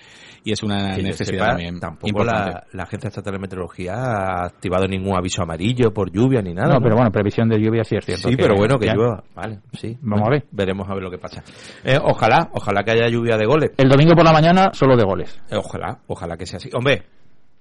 y 0.43 0.51
es 0.51 0.63
una 0.63 0.95
Que 0.95 1.03
necesidad 1.03 1.37
sepa, 1.39 1.47
también 1.49 1.79
tampoco 1.79 2.23
la, 2.23 2.63
la 2.73 2.83
Agencia 2.83 3.07
Estatal 3.09 3.33
de 3.33 3.39
Meteorología 3.39 3.93
ha 3.95 4.45
activado 4.45 4.87
ningún 4.87 5.15
aviso 5.17 5.41
amarillo 5.43 5.93
por 5.93 6.11
lluvia 6.11 6.41
ni 6.41 6.53
nada. 6.53 6.75
No, 6.75 6.81
pero 6.81 6.95
bueno, 6.95 7.11
previsión 7.11 7.49
de 7.49 7.59
lluvia 7.59 7.83
sí 7.83 7.95
es 7.97 8.05
cierto. 8.05 8.29
Sí, 8.29 8.35
pero 8.37 8.55
bueno, 8.55 8.77
que 8.79 8.85
ya- 8.87 8.93
llueva. 8.95 9.23
Vale, 9.35 9.59
sí. 9.73 9.97
Vamos 10.01 10.27
a 10.27 10.31
ver. 10.31 10.45
Veremos 10.51 10.87
a 10.89 10.93
ver 10.93 11.03
lo 11.03 11.11
que 11.11 11.17
pasa. 11.17 11.43
Eh, 11.83 11.97
ojalá, 12.01 12.49
ojalá 12.53 12.83
que 12.83 12.91
haya 12.91 13.07
lluvia 13.09 13.37
de 13.37 13.45
goles. 13.45 13.71
El 13.77 13.89
domingo 13.89 14.13
por 14.15 14.23
la 14.25 14.33
mañana, 14.33 14.69
solo 14.73 14.95
de 14.95 15.03
goles. 15.03 15.39
Eh, 15.49 15.55
ojalá, 15.57 15.99
ojalá 16.07 16.37
que 16.37 16.45
sea 16.45 16.57
así. 16.57 16.69
Hombre, 16.73 17.03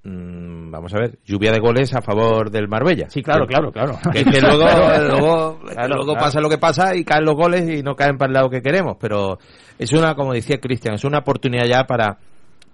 mm, 0.05 0.71
vamos 0.71 0.95
a 0.95 0.99
ver, 0.99 1.19
lluvia 1.25 1.53
de 1.53 1.59
goles 1.59 1.95
a 1.95 2.03
favor 2.03 2.51
del 2.51 2.69
Marbella. 2.69 3.09
Sí, 3.09 3.23
claro, 3.23 3.47
Que- 3.47 3.55
claro, 3.55 3.73
claro. 3.73 3.99
Que, 4.13 4.25
que 4.25 4.41
luego, 4.41 4.65
luego, 4.65 5.59
Claro, 5.61 5.89
luego 5.97 6.13
claro. 6.13 6.21
pasa 6.21 6.41
lo 6.41 6.49
que 6.49 6.59
pasa 6.59 6.95
y 6.95 7.05
caen 7.05 7.25
los 7.25 7.35
goles 7.35 7.69
y 7.69 7.83
no 7.83 7.95
caen 7.97 8.17
para 8.17 8.29
el 8.29 8.35
lado 8.35 8.51
que 8.51 8.63
queremos. 8.63 8.97
Pero 9.01 9.39
es 9.79 9.93
una, 9.93 10.15
como 10.15 10.33
decía 10.33 10.59
Cristian, 10.61 10.95
es 10.95 11.05
una 11.05 11.19
oportunidad 11.19 11.65
ya 11.67 11.85
para, 11.85 12.19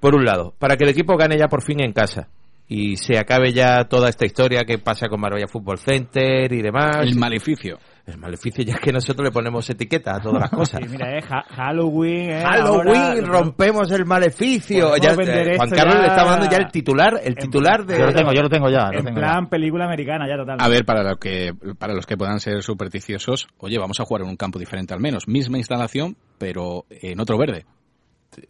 por 0.02 0.14
un 0.14 0.24
lado, 0.26 0.52
para 0.58 0.76
que 0.76 0.84
el 0.84 0.90
equipo 0.90 1.16
gane 1.16 1.38
ya 1.38 1.46
por 1.48 1.62
fin 1.62 1.80
en 1.80 1.92
casa. 1.92 2.28
Y 2.68 2.96
se 2.96 3.18
acabe 3.18 3.52
ya 3.52 3.84
toda 3.84 4.08
esta 4.08 4.24
historia 4.24 4.64
que 4.64 4.78
pasa 4.78 5.08
con 5.08 5.20
Marbella 5.20 5.46
Fútbol 5.46 5.78
Center 5.78 6.50
y 6.52 6.62
demás. 6.62 6.96
El 7.02 7.16
maleficio. 7.18 7.78
El 8.06 8.16
maleficio 8.18 8.64
ya 8.64 8.74
es 8.74 8.80
que 8.80 8.92
nosotros 8.92 9.24
le 9.26 9.30
ponemos 9.30 9.68
etiqueta 9.68 10.16
a 10.16 10.20
todas 10.20 10.40
las 10.40 10.50
cosas. 10.58 10.80
Sí, 10.82 10.88
mira, 10.90 11.16
es 11.18 11.24
Ha- 11.30 11.44
Halloween. 11.54 12.30
eh, 12.30 12.42
Halloween, 12.42 12.96
ahora- 13.26 13.38
rompemos 13.40 13.90
el 13.92 14.06
maleficio. 14.06 14.96
Ya, 14.96 15.10
eh, 15.12 15.56
Juan 15.56 15.70
Carlos 15.70 15.94
ya 15.96 16.00
le 16.00 16.06
está 16.08 16.24
dando 16.24 16.50
ya 16.50 16.56
el 16.58 16.68
titular, 16.72 17.20
el 17.22 17.28
en- 17.28 17.34
titular 17.34 17.84
de... 17.84 17.98
Yo 17.98 18.06
lo 18.06 18.12
tengo, 18.14 18.32
yo 18.32 18.42
lo 18.42 18.48
tengo 18.48 18.70
ya. 18.70 18.86
lo 18.90 18.98
En 18.98 19.04
tengo 19.04 19.20
plan 19.20 19.48
película 19.50 19.84
americana 19.84 20.26
ya 20.26 20.36
total. 20.36 20.56
A 20.58 20.68
ver, 20.68 20.84
para, 20.86 21.02
lo 21.02 21.16
que, 21.16 21.52
para 21.78 21.92
los 21.94 22.06
que 22.06 22.16
puedan 22.16 22.40
ser 22.40 22.62
supersticiosos, 22.62 23.48
oye, 23.58 23.78
vamos 23.78 24.00
a 24.00 24.04
jugar 24.04 24.22
en 24.22 24.28
un 24.30 24.36
campo 24.36 24.58
diferente 24.58 24.94
al 24.94 25.00
menos. 25.00 25.28
Misma 25.28 25.58
instalación, 25.58 26.16
pero 26.38 26.86
en 26.90 27.20
otro 27.20 27.36
verde. 27.38 27.66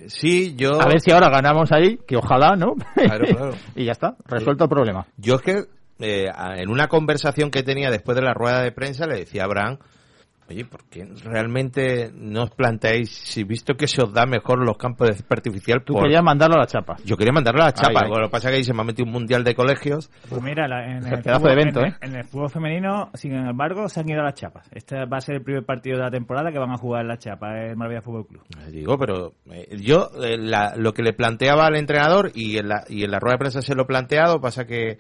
Sí, 0.07 0.55
yo... 0.57 0.81
A 0.81 0.87
ver 0.87 1.01
si 1.01 1.11
ahora 1.11 1.29
ganamos 1.29 1.73
ahí, 1.73 1.99
que 2.07 2.17
ojalá, 2.17 2.57
¿no? 2.57 2.75
Claro, 2.95 3.25
claro. 3.27 3.53
y 3.75 3.85
ya 3.85 3.93
está, 3.93 4.17
resuelto 4.27 4.65
el 4.65 4.71
problema. 4.71 5.07
Yo 5.17 5.37
es 5.37 5.43
que 5.43 5.65
eh, 5.99 6.29
en 6.57 6.71
una 6.71 6.89
conversación 6.89 7.51
que 7.51 7.62
tenía 7.62 7.91
después 7.91 8.17
de 8.17 8.23
la 8.23 8.35
rueda 8.35 8.62
de 8.62 8.73
prensa 8.73 9.07
le 9.07 9.17
decía 9.17 9.43
a 9.43 9.45
Abraham, 9.47 9.79
oye, 10.49 10.65
¿por 10.65 10.85
qué 10.85 11.07
realmente 11.25 12.11
no 12.15 12.43
os 12.45 12.51
planteáis, 12.51 13.11
si 13.11 13.45
visto 13.45 13.75
que 13.75 13.87
se 13.87 14.03
os 14.03 14.13
da 14.13 14.27
mejor 14.27 14.65
los 14.67 14.77
campos 14.77 15.09
de 15.09 15.15
césped 15.15 15.37
artificial, 15.39 15.83
Tú 15.85 15.95
por- 15.95 16.03
querías 16.03 16.23
mandarlo 16.23 16.57
a 16.57 16.61
la 16.61 16.67
chapa. 16.67 16.97
yo 17.05 17.17
quería 17.17 17.33
mandarlo 17.33 17.63
a 17.63 17.67
la 17.67 17.73
chapa. 17.73 18.01
Ahí. 18.03 18.09
Bueno, 18.09 18.23
lo 18.23 18.29
que 18.29 18.33
pasa 18.33 18.49
es 18.49 18.53
que 18.53 18.57
ahí 18.59 18.65
se 18.65 18.75
me 18.75 18.83
ha 18.83 18.85
metido 18.85 19.07
un 19.07 19.13
mundial 19.13 19.45
de 19.45 19.55
colegios. 19.55 20.11
Pues 20.29 20.43
mira, 20.43 20.69
la- 20.69 20.85
en, 20.85 21.05
el 21.07 21.23
Pedazo 21.23 21.41
fútbol, 21.41 21.57
de 21.57 21.63
evento, 21.63 21.81
en, 21.81 21.87
¿eh? 21.87 21.97
en 22.03 22.15
el 22.17 22.25
fútbol 22.25 22.51
femenino, 22.51 23.11
sin 23.15 23.33
embargo, 23.35 23.89
se 23.89 24.01
han 24.01 24.09
ido 24.09 24.21
a 24.21 24.25
las 24.25 24.35
chapas. 24.35 24.69
Este 24.73 24.97
va 25.07 25.17
a 25.17 25.21
ser 25.21 25.37
el 25.37 25.43
primer 25.43 25.65
partido 25.65 25.97
de 25.97 26.03
la 26.05 26.11
temporada 26.11 26.51
que 26.53 26.59
van 26.59 26.71
a 26.71 26.77
jugar 26.77 27.03
en 27.03 27.09
las 27.09 27.19
chapas, 27.19 27.51
el 27.71 27.77
Marbella 27.77 28.03
Fútbol 28.03 28.27
Club. 28.27 28.43
Digo, 28.71 28.99
pero 28.99 29.33
eh, 29.51 29.77
yo 29.81 30.11
eh, 30.23 30.37
la- 30.39 30.75
lo 30.77 30.93
que 30.93 31.03
le 31.03 31.13
planteaba 31.13 31.67
al 31.67 31.77
entrenador 31.77 32.31
y 32.35 32.59
en, 32.59 32.69
la, 32.69 32.85
y 32.89 33.05
en 33.05 33.11
la 33.11 33.19
rueda 33.19 33.35
de 33.35 33.39
prensa 33.39 33.63
se 33.63 33.75
lo 33.75 33.83
he 33.83 33.87
planteado, 33.87 34.41
pasa 34.41 34.67
que 34.67 34.99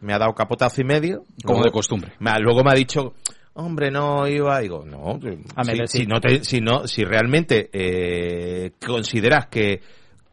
me 0.00 0.12
ha 0.12 0.18
dado 0.18 0.34
capotazo 0.34 0.80
y 0.80 0.84
medio. 0.84 1.22
Como 1.44 1.58
Luego- 1.58 1.64
de 1.64 1.70
costumbre. 1.72 2.12
Me 2.18 2.30
ha- 2.30 2.38
luego 2.38 2.62
me 2.62 2.70
ha 2.70 2.74
dicho, 2.74 3.14
hombre, 3.56 3.90
no 3.90 4.26
iba. 4.28 4.60
Digo, 4.60 4.84
no, 4.84 5.18
si, 5.86 6.06
no 6.06 6.20
te- 6.20 6.44
si 6.44 6.60
no, 6.60 6.86
si 6.86 7.04
realmente 7.04 7.68
eh, 7.72 8.72
consideras 8.86 9.46
que, 9.48 9.80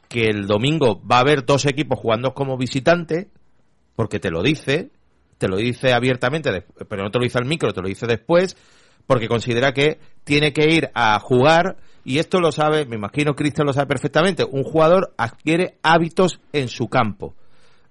que 0.07 0.27
el 0.29 0.45
domingo 0.45 1.01
va 1.05 1.17
a 1.17 1.21
haber 1.21 1.45
dos 1.45 1.65
equipos 1.65 1.99
jugando 1.99 2.33
como 2.33 2.57
visitante, 2.57 3.29
porque 3.95 4.19
te 4.19 4.29
lo 4.29 4.43
dice, 4.43 4.91
te 5.37 5.47
lo 5.47 5.57
dice 5.57 5.93
abiertamente, 5.93 6.65
pero 6.87 7.03
no 7.03 7.09
te 7.11 7.19
lo 7.19 7.23
dice 7.23 7.39
al 7.39 7.45
micro, 7.45 7.73
te 7.73 7.81
lo 7.81 7.87
dice 7.87 8.07
después, 8.07 8.55
porque 9.07 9.27
considera 9.27 9.73
que 9.73 9.99
tiene 10.23 10.53
que 10.53 10.69
ir 10.71 10.89
a 10.93 11.19
jugar, 11.19 11.77
y 12.05 12.19
esto 12.19 12.39
lo 12.39 12.51
sabe, 12.51 12.85
me 12.85 12.95
imagino 12.95 13.35
Cristian 13.35 13.67
lo 13.67 13.73
sabe 13.73 13.87
perfectamente, 13.87 14.43
un 14.43 14.63
jugador 14.63 15.13
adquiere 15.17 15.77
hábitos 15.83 16.39
en 16.51 16.67
su 16.67 16.87
campo. 16.87 17.33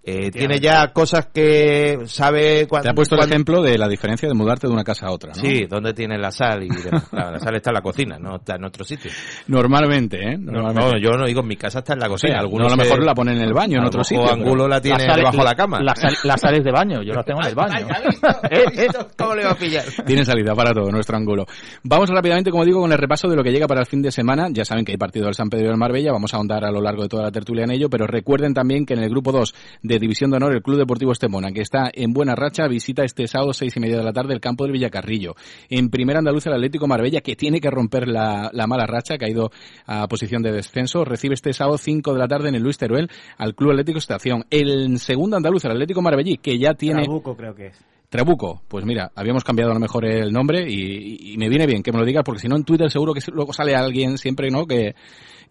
Eh, 0.04 0.32
tiene 0.32 0.58
ya 0.58 0.88
cosas 0.92 1.26
que 1.32 2.00
sabe 2.06 2.66
cuando... 2.66 2.84
Te 2.86 2.90
ha 2.90 2.94
puesto 2.94 3.14
el 3.14 3.22
ejemplo 3.22 3.62
de 3.62 3.78
la 3.78 3.86
diferencia 3.86 4.28
de 4.28 4.34
mudarte 4.34 4.66
de 4.66 4.72
una 4.72 4.82
casa 4.82 5.06
a 5.06 5.12
otra, 5.12 5.32
¿no? 5.32 5.40
Sí, 5.40 5.66
¿dónde 5.68 5.94
tiene 5.94 6.18
la 6.18 6.32
sal? 6.32 6.64
Y. 6.64 6.68
Claro, 6.68 7.30
la 7.30 7.38
sal 7.38 7.54
está 7.54 7.70
en 7.70 7.74
la 7.74 7.82
cocina, 7.82 8.18
no 8.18 8.36
está 8.36 8.56
en 8.56 8.64
otro 8.64 8.84
sitio. 8.84 9.12
Normalmente, 9.46 10.16
¿eh? 10.20 10.36
No, 10.38 10.52
Normalmente. 10.52 10.92
no, 10.94 10.98
yo 10.98 11.10
no 11.16 11.26
digo, 11.26 11.42
mi 11.42 11.56
casa 11.56 11.80
está 11.80 11.92
en 11.92 12.00
la 12.00 12.06
O 12.06 12.10
cocina. 12.10 12.38
algunos 12.40 12.72
a 12.72 12.76
lo 12.76 12.82
se- 12.82 12.88
mejor 12.90 13.04
la 13.04 13.14
ponen 13.14 13.36
en 13.36 13.42
el 13.44 13.52
baño, 13.52 13.78
en 13.78 13.84
a 13.84 13.86
otro 13.86 14.02
sitio. 14.02 14.24
pero- 14.24 14.34
Angulo 14.34 14.66
la 14.68 14.80
tiene 14.80 15.04
debajo 15.04 15.36
de 15.38 15.44
la 15.44 15.54
cama. 15.54 15.80
Las, 15.80 16.00
sal- 16.00 16.16
las 16.24 16.40
sales 16.40 16.64
de 16.64 16.72
baño, 16.72 17.02
yo 17.02 17.12
las 17.14 17.24
tengo 17.24 17.40
en 17.42 17.48
el 17.48 17.54
baño. 17.54 17.86
Eh, 18.50 18.64
eh. 18.76 18.88
¿Cómo 19.16 19.34
le 19.34 19.44
va 19.44 19.52
a 19.52 19.54
pillar? 19.54 19.84
Tiene 20.04 20.24
salida 20.24 20.54
para 20.54 20.72
todo 20.72 20.90
nuestro 20.90 21.16
ángulo. 21.16 21.46
Vamos 21.84 22.08
rápidamente, 22.10 22.50
como 22.50 22.64
digo, 22.64 22.80
con 22.80 22.90
el 22.92 22.98
repaso 22.98 23.28
de 23.28 23.36
lo 23.36 23.42
que 23.42 23.50
llega 23.50 23.66
para 23.66 23.80
el 23.80 23.86
fin 23.86 24.02
de 24.02 24.10
semana. 24.10 24.48
Ya 24.50 24.64
saben 24.64 24.84
que 24.84 24.92
hay 24.92 24.98
partido 24.98 25.26
del 25.26 25.34
San 25.34 25.48
Pedro 25.48 25.66
y 25.66 25.68
del 25.68 25.76
Marbella. 25.76 26.12
Vamos 26.12 26.34
a 26.34 26.36
ahondar 26.38 26.64
a 26.64 26.70
lo 26.70 26.80
largo 26.80 27.02
de 27.02 27.08
toda 27.08 27.22
la 27.22 27.30
tertulia 27.30 27.64
en 27.64 27.70
ello, 27.70 27.88
pero 27.88 28.06
recuerden 28.06 28.52
también 28.52 28.84
que 28.84 28.94
en 28.94 29.02
el 29.02 29.10
grupo 29.10 29.32
2 29.32 29.54
de 29.82 29.91
División 29.98 30.31
de 30.31 30.37
Honor, 30.37 30.52
el 30.55 30.62
Club 30.62 30.78
Deportivo 30.78 31.12
Estemona, 31.12 31.52
que 31.52 31.61
está 31.61 31.90
en 31.92 32.12
buena 32.12 32.35
racha, 32.35 32.66
visita 32.68 33.05
este 33.05 33.26
sábado 33.26 33.52
seis 33.52 33.76
y 33.76 33.81
media 33.81 33.96
de 33.96 34.05
la 34.05 34.12
tarde 34.12 34.35
el 34.35 34.40
campo 34.40 34.64
del 34.64 34.72
Villacarrillo. 34.72 35.35
En 35.68 35.90
Primera 35.90 36.18
Andaluza, 36.18 36.50
el 36.50 36.57
Atlético 36.57 36.87
Marbella, 36.87 37.20
que 37.20 37.37
tiene 37.37 37.61
que 37.61 37.70
romper 37.70 38.09
la, 38.09 38.50
la 38.52 38.66
mala 38.66 38.87
racha, 38.87 39.18
que 39.18 39.26
ha 39.26 39.31
ido 39.31 39.50
a 39.87 40.07
posición 40.09 40.42
de 40.42 40.52
descenso, 40.52 41.05
recibe 41.05 41.35
este 41.35 41.52
sábado 41.52 41.78
5 41.78 42.12
de 42.12 42.18
la 42.18 42.28
tarde 42.28 42.48
en 42.48 42.55
el 42.55 42.62
Luis 42.62 42.78
Teruel 42.78 43.11
al 43.38 43.55
Club 43.55 43.70
Atlético 43.70 43.98
Estación. 43.98 44.44
El 44.50 44.98
segundo 44.98 45.37
Andaluza, 45.37 45.68
el 45.68 45.74
Atlético 45.74 46.02
Marbellí, 46.02 46.38
que 46.38 46.59
ya 46.59 46.74
tiene... 46.74 47.05
Trabuco 47.05 47.37
creo 47.37 47.55
que 47.55 47.66
es. 47.66 47.85
Trabuco, 48.09 48.61
pues 48.68 48.85
mira, 48.85 49.11
habíamos 49.14 49.42
cambiado 49.42 49.70
a 49.70 49.74
lo 49.74 49.81
mejor 49.81 50.05
el 50.05 50.33
nombre 50.33 50.70
y, 50.70 51.33
y 51.33 51.37
me 51.38 51.48
viene 51.48 51.66
bien 51.66 51.83
que 51.83 51.92
me 51.92 51.98
lo 51.98 52.05
digas 52.05 52.22
porque 52.22 52.42
si 52.42 52.48
no 52.48 52.57
en 52.57 52.64
Twitter 52.64 52.90
seguro 52.90 53.14
que 53.14 53.22
luego 53.33 53.55
sale 53.55 53.74
alguien 53.74 54.18
siempre, 54.18 54.50
¿no? 54.50 54.66
Que, 54.66 54.94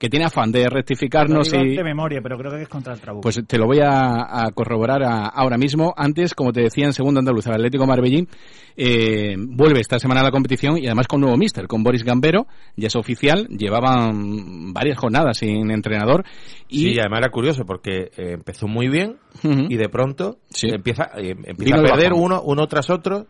que 0.02 0.10
tiene 0.10 0.26
afán 0.26 0.52
de 0.52 0.68
rectificarnos 0.68 1.54
y 1.54 1.76
de 1.76 1.84
memoria, 1.84 2.22
pero 2.24 2.36
creo 2.36 2.52
que 2.54 2.64
es 2.64 2.68
contra 2.68 2.92
el 2.96 3.00
Trabuco. 3.00 3.22
pues 3.22 3.40
te 3.46 3.58
lo 3.60 3.68
voy 3.68 3.82
a, 3.82 4.46
a 4.48 4.52
corroborar 4.52 5.04
a- 5.04 5.28
ahora 5.28 5.60
mismo. 5.60 5.94
Antes, 5.96 6.34
como 6.34 6.52
te 6.52 6.62
decía, 6.64 6.86
en 6.88 6.94
segundo 6.94 7.20
andaluz, 7.20 7.46
el 7.46 7.54
Atlético 7.54 7.86
Marbellín 7.86 8.28
eh, 8.76 9.36
vuelve 9.38 9.80
esta 9.80 10.00
semana 10.00 10.22
a 10.22 10.24
la 10.24 10.32
competición 10.32 10.80
y 10.80 10.88
además 10.88 11.08
con 11.08 11.22
nuevo 11.22 11.38
míster, 11.38 11.68
con 11.68 11.84
Boris 11.84 12.04
Gambero, 12.04 12.48
ya 12.76 12.88
es 12.88 12.96
oficial, 12.96 13.48
llevaban 13.50 14.74
varias 14.74 14.98
jornadas 14.98 15.38
sin 15.38 15.70
entrenador 15.70 16.24
y 16.68 16.94
Sí, 16.94 17.00
además 17.00 17.20
era 17.20 17.30
curioso 17.30 17.64
porque 17.66 18.10
eh, 18.18 18.32
empezó 18.34 18.68
muy 18.68 18.88
bien 18.90 19.18
Ujú. 19.44 19.66
y 19.70 19.76
de 19.78 19.88
pronto 19.90 20.38
Sí. 20.50 20.68
empieza, 20.70 21.12
eh, 21.18 21.36
empieza 21.46 21.76
Vino 21.78 21.80
a 21.80 21.84
perder 21.84 22.14
uno, 22.14 22.42
uno 22.44 22.68
tras 22.68 22.90
otro 22.90 23.28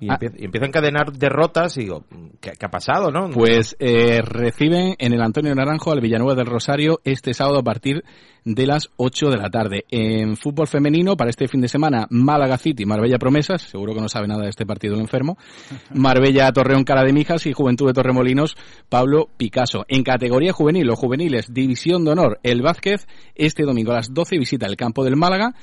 y, 0.00 0.08
Ah. 0.08 0.14
empieza, 0.14 0.36
y 0.38 0.44
empieza 0.44 0.64
a 0.64 0.68
encadenar 0.68 1.12
derrotas 1.12 1.76
y 1.76 1.80
digo, 1.80 2.04
¿qué, 2.40 2.52
qué 2.58 2.66
ha 2.66 2.70
pasado, 2.70 3.10
no? 3.10 3.30
Pues 3.30 3.76
eh, 3.80 4.20
reciben 4.22 4.94
en 4.98 5.12
el 5.12 5.20
Antonio 5.20 5.54
Naranjo 5.54 5.92
al 5.92 6.00
Villanueva 6.00 6.34
del 6.34 6.46
Rosario 6.46 7.00
este 7.04 7.34
sábado 7.34 7.58
a 7.58 7.62
partir 7.62 8.04
de 8.44 8.66
las 8.66 8.90
8 8.96 9.30
de 9.30 9.36
la 9.36 9.50
tarde. 9.50 9.84
En 9.90 10.36
fútbol 10.36 10.68
femenino, 10.68 11.16
para 11.16 11.30
este 11.30 11.48
fin 11.48 11.60
de 11.60 11.68
semana, 11.68 12.06
Málaga 12.10 12.56
City, 12.56 12.86
Marbella 12.86 13.18
Promesas, 13.18 13.62
seguro 13.62 13.94
que 13.94 14.00
no 14.00 14.08
sabe 14.08 14.28
nada 14.28 14.42
de 14.42 14.50
este 14.50 14.64
partido 14.64 14.94
el 14.94 15.00
enfermo, 15.00 15.36
Marbella 15.94 16.52
Torreón 16.52 16.84
Cara 16.84 17.02
de 17.04 17.12
Mijas 17.12 17.46
y 17.46 17.52
Juventud 17.52 17.86
de 17.86 17.92
Torremolinos, 17.92 18.56
Pablo 18.88 19.28
Picasso. 19.36 19.84
En 19.88 20.02
categoría 20.02 20.52
juvenil, 20.52 20.86
los 20.86 20.98
juveniles, 20.98 21.52
División 21.52 22.04
de 22.04 22.12
Honor, 22.12 22.40
el 22.42 22.62
Vázquez, 22.62 23.06
este 23.34 23.64
domingo 23.64 23.92
a 23.92 23.96
las 23.96 24.14
12 24.14 24.38
visita 24.38 24.66
el 24.66 24.76
campo 24.76 25.04
del 25.04 25.16
Málaga 25.16 25.54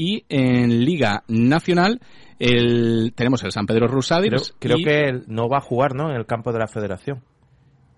y 0.00 0.24
en 0.28 0.84
Liga 0.84 1.24
Nacional 1.26 2.00
el, 2.38 3.12
tenemos 3.16 3.42
el 3.42 3.50
San 3.50 3.66
Pedro 3.66 3.86
Creo, 3.86 3.96
Rusadios. 3.96 4.54
creo 4.60 4.78
y- 4.78 4.84
que 4.84 5.22
no 5.26 5.48
va 5.48 5.58
a 5.58 5.60
jugar, 5.60 5.96
¿no? 5.96 6.08
En 6.10 6.16
el 6.16 6.24
campo 6.24 6.52
de 6.52 6.60
la 6.60 6.68
federación. 6.68 7.20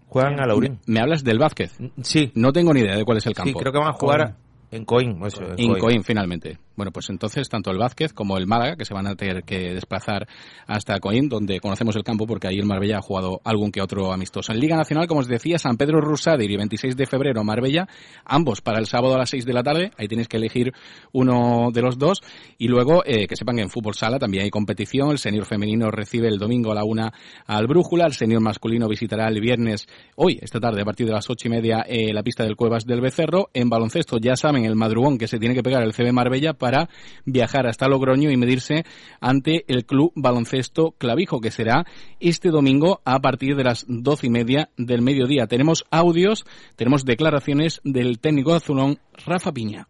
Juegan 0.09 0.41
a 0.41 0.47
Laurín. 0.47 0.79
Me 0.87 0.99
hablas 1.01 1.23
del 1.23 1.39
Vázquez. 1.39 1.77
Sí, 2.03 2.33
No 2.35 2.53
tengo 2.53 2.73
ni 2.73 2.81
idea 2.81 2.97
de 2.97 3.05
cuál 3.05 3.19
es 3.19 3.27
el 3.27 3.35
sí, 3.35 3.43
campo. 3.43 3.59
creo 3.61 3.71
que 3.73 3.79
van 3.79 3.89
a 3.89 3.93
jugar 3.93 4.21
en. 4.23 4.81
Eso, 5.27 5.43
en 5.57 5.69
Coim. 5.69 5.79
Coim, 5.79 6.03
finalmente. 6.03 6.59
Bueno, 6.81 6.93
pues 6.93 7.11
entonces 7.11 7.47
tanto 7.51 7.71
el 7.71 7.77
Vázquez 7.77 8.14
como 8.14 8.38
el 8.38 8.47
Málaga, 8.47 8.75
que 8.75 8.87
se 8.87 8.95
van 8.95 9.07
a 9.07 9.14
tener 9.14 9.43
que 9.45 9.75
desplazar 9.75 10.27
hasta 10.66 10.99
Coín, 10.99 11.29
donde 11.29 11.61
conocemos 11.61 11.95
el 11.95 12.03
campo, 12.03 12.27
porque 12.27 12.49
ahí 12.49 12.59
el 12.59 12.64
Marbella 12.64 12.97
ha 12.97 13.03
jugado 13.03 13.43
algún 13.45 13.71
que 13.71 13.83
otro 13.83 14.14
amistoso. 14.14 14.51
En 14.51 14.61
Liga 14.61 14.79
Nacional, 14.79 15.07
como 15.07 15.21
os 15.21 15.29
decía, 15.29 15.59
San 15.59 15.77
Pedro 15.77 16.01
Rusadir 16.01 16.51
y 16.51 16.57
26 16.57 16.97
de 16.97 17.05
febrero 17.05 17.45
Marbella, 17.45 17.87
ambos 18.25 18.62
para 18.62 18.79
el 18.79 18.87
sábado 18.87 19.14
a 19.14 19.19
las 19.19 19.29
6 19.29 19.45
de 19.45 19.53
la 19.53 19.62
tarde. 19.62 19.90
Ahí 19.99 20.09
tenéis 20.09 20.27
que 20.27 20.38
elegir 20.38 20.73
uno 21.12 21.69
de 21.71 21.83
los 21.83 21.99
dos. 21.99 22.23
Y 22.57 22.69
luego, 22.69 23.03
eh, 23.05 23.27
que 23.27 23.37
sepan 23.37 23.57
que 23.57 23.62
en 23.62 23.69
fútbol 23.69 23.93
sala 23.93 24.19
también 24.19 24.45
hay 24.45 24.51
competición. 24.51 25.11
El 25.11 25.19
senior 25.19 25.45
femenino 25.45 25.90
recibe 25.90 26.29
el 26.29 26.38
domingo 26.38 26.73
a 26.73 26.75
la 26.77 26.85
una 26.85 27.12
al 27.47 27.66
Brújula. 27.66 28.07
El 28.07 28.14
senior 28.14 28.40
masculino 28.40 28.88
visitará 28.88 29.29
el 29.29 29.38
viernes, 29.38 29.87
hoy, 30.16 30.38
esta 30.40 30.61
tarde, 30.61 30.81
a 30.81 30.87
partir 30.87 31.07
de 31.07 31.12
las 31.12 31.29
ocho 31.29 31.47
y 31.49 31.51
media, 31.51 31.85
eh, 31.87 32.14
la 32.14 32.23
pista 32.23 32.43
del 32.43 32.57
Cuevas 32.57 32.87
del 32.87 33.03
Becerro. 33.03 33.51
En 33.53 33.69
baloncesto, 33.69 34.16
ya 34.16 34.35
saben, 34.35 34.64
el 34.64 34.77
madrugón 34.77 35.19
que 35.19 35.29
se 35.29 35.38
tiene 35.38 35.55
que 35.55 35.62
pegar 35.62 35.83
el 35.83 35.93
CB 35.93 36.11
Marbella 36.14 36.55
para 36.71 36.89
viajar 37.25 37.67
hasta 37.67 37.89
Logroño 37.89 38.31
y 38.31 38.37
medirse 38.37 38.85
ante 39.21 39.65
el 39.67 39.85
Club 39.85 40.13
Baloncesto 40.15 40.95
Clavijo, 40.99 41.41
que 41.41 41.51
será 41.51 41.85
este 42.21 42.51
domingo 42.51 43.01
a 43.05 43.19
partir 43.19 43.57
de 43.57 43.65
las 43.65 43.85
doce 43.89 44.29
y 44.29 44.31
media 44.31 44.71
del 44.77 45.03
mediodía. 45.03 45.49
Tenemos 45.49 45.85
audios, 45.91 46.47
tenemos 46.77 47.05
declaraciones 47.05 47.81
del 47.83 48.21
técnico 48.21 48.55
azulón, 48.55 49.01
Rafa 49.27 49.51
Piña. 49.51 49.89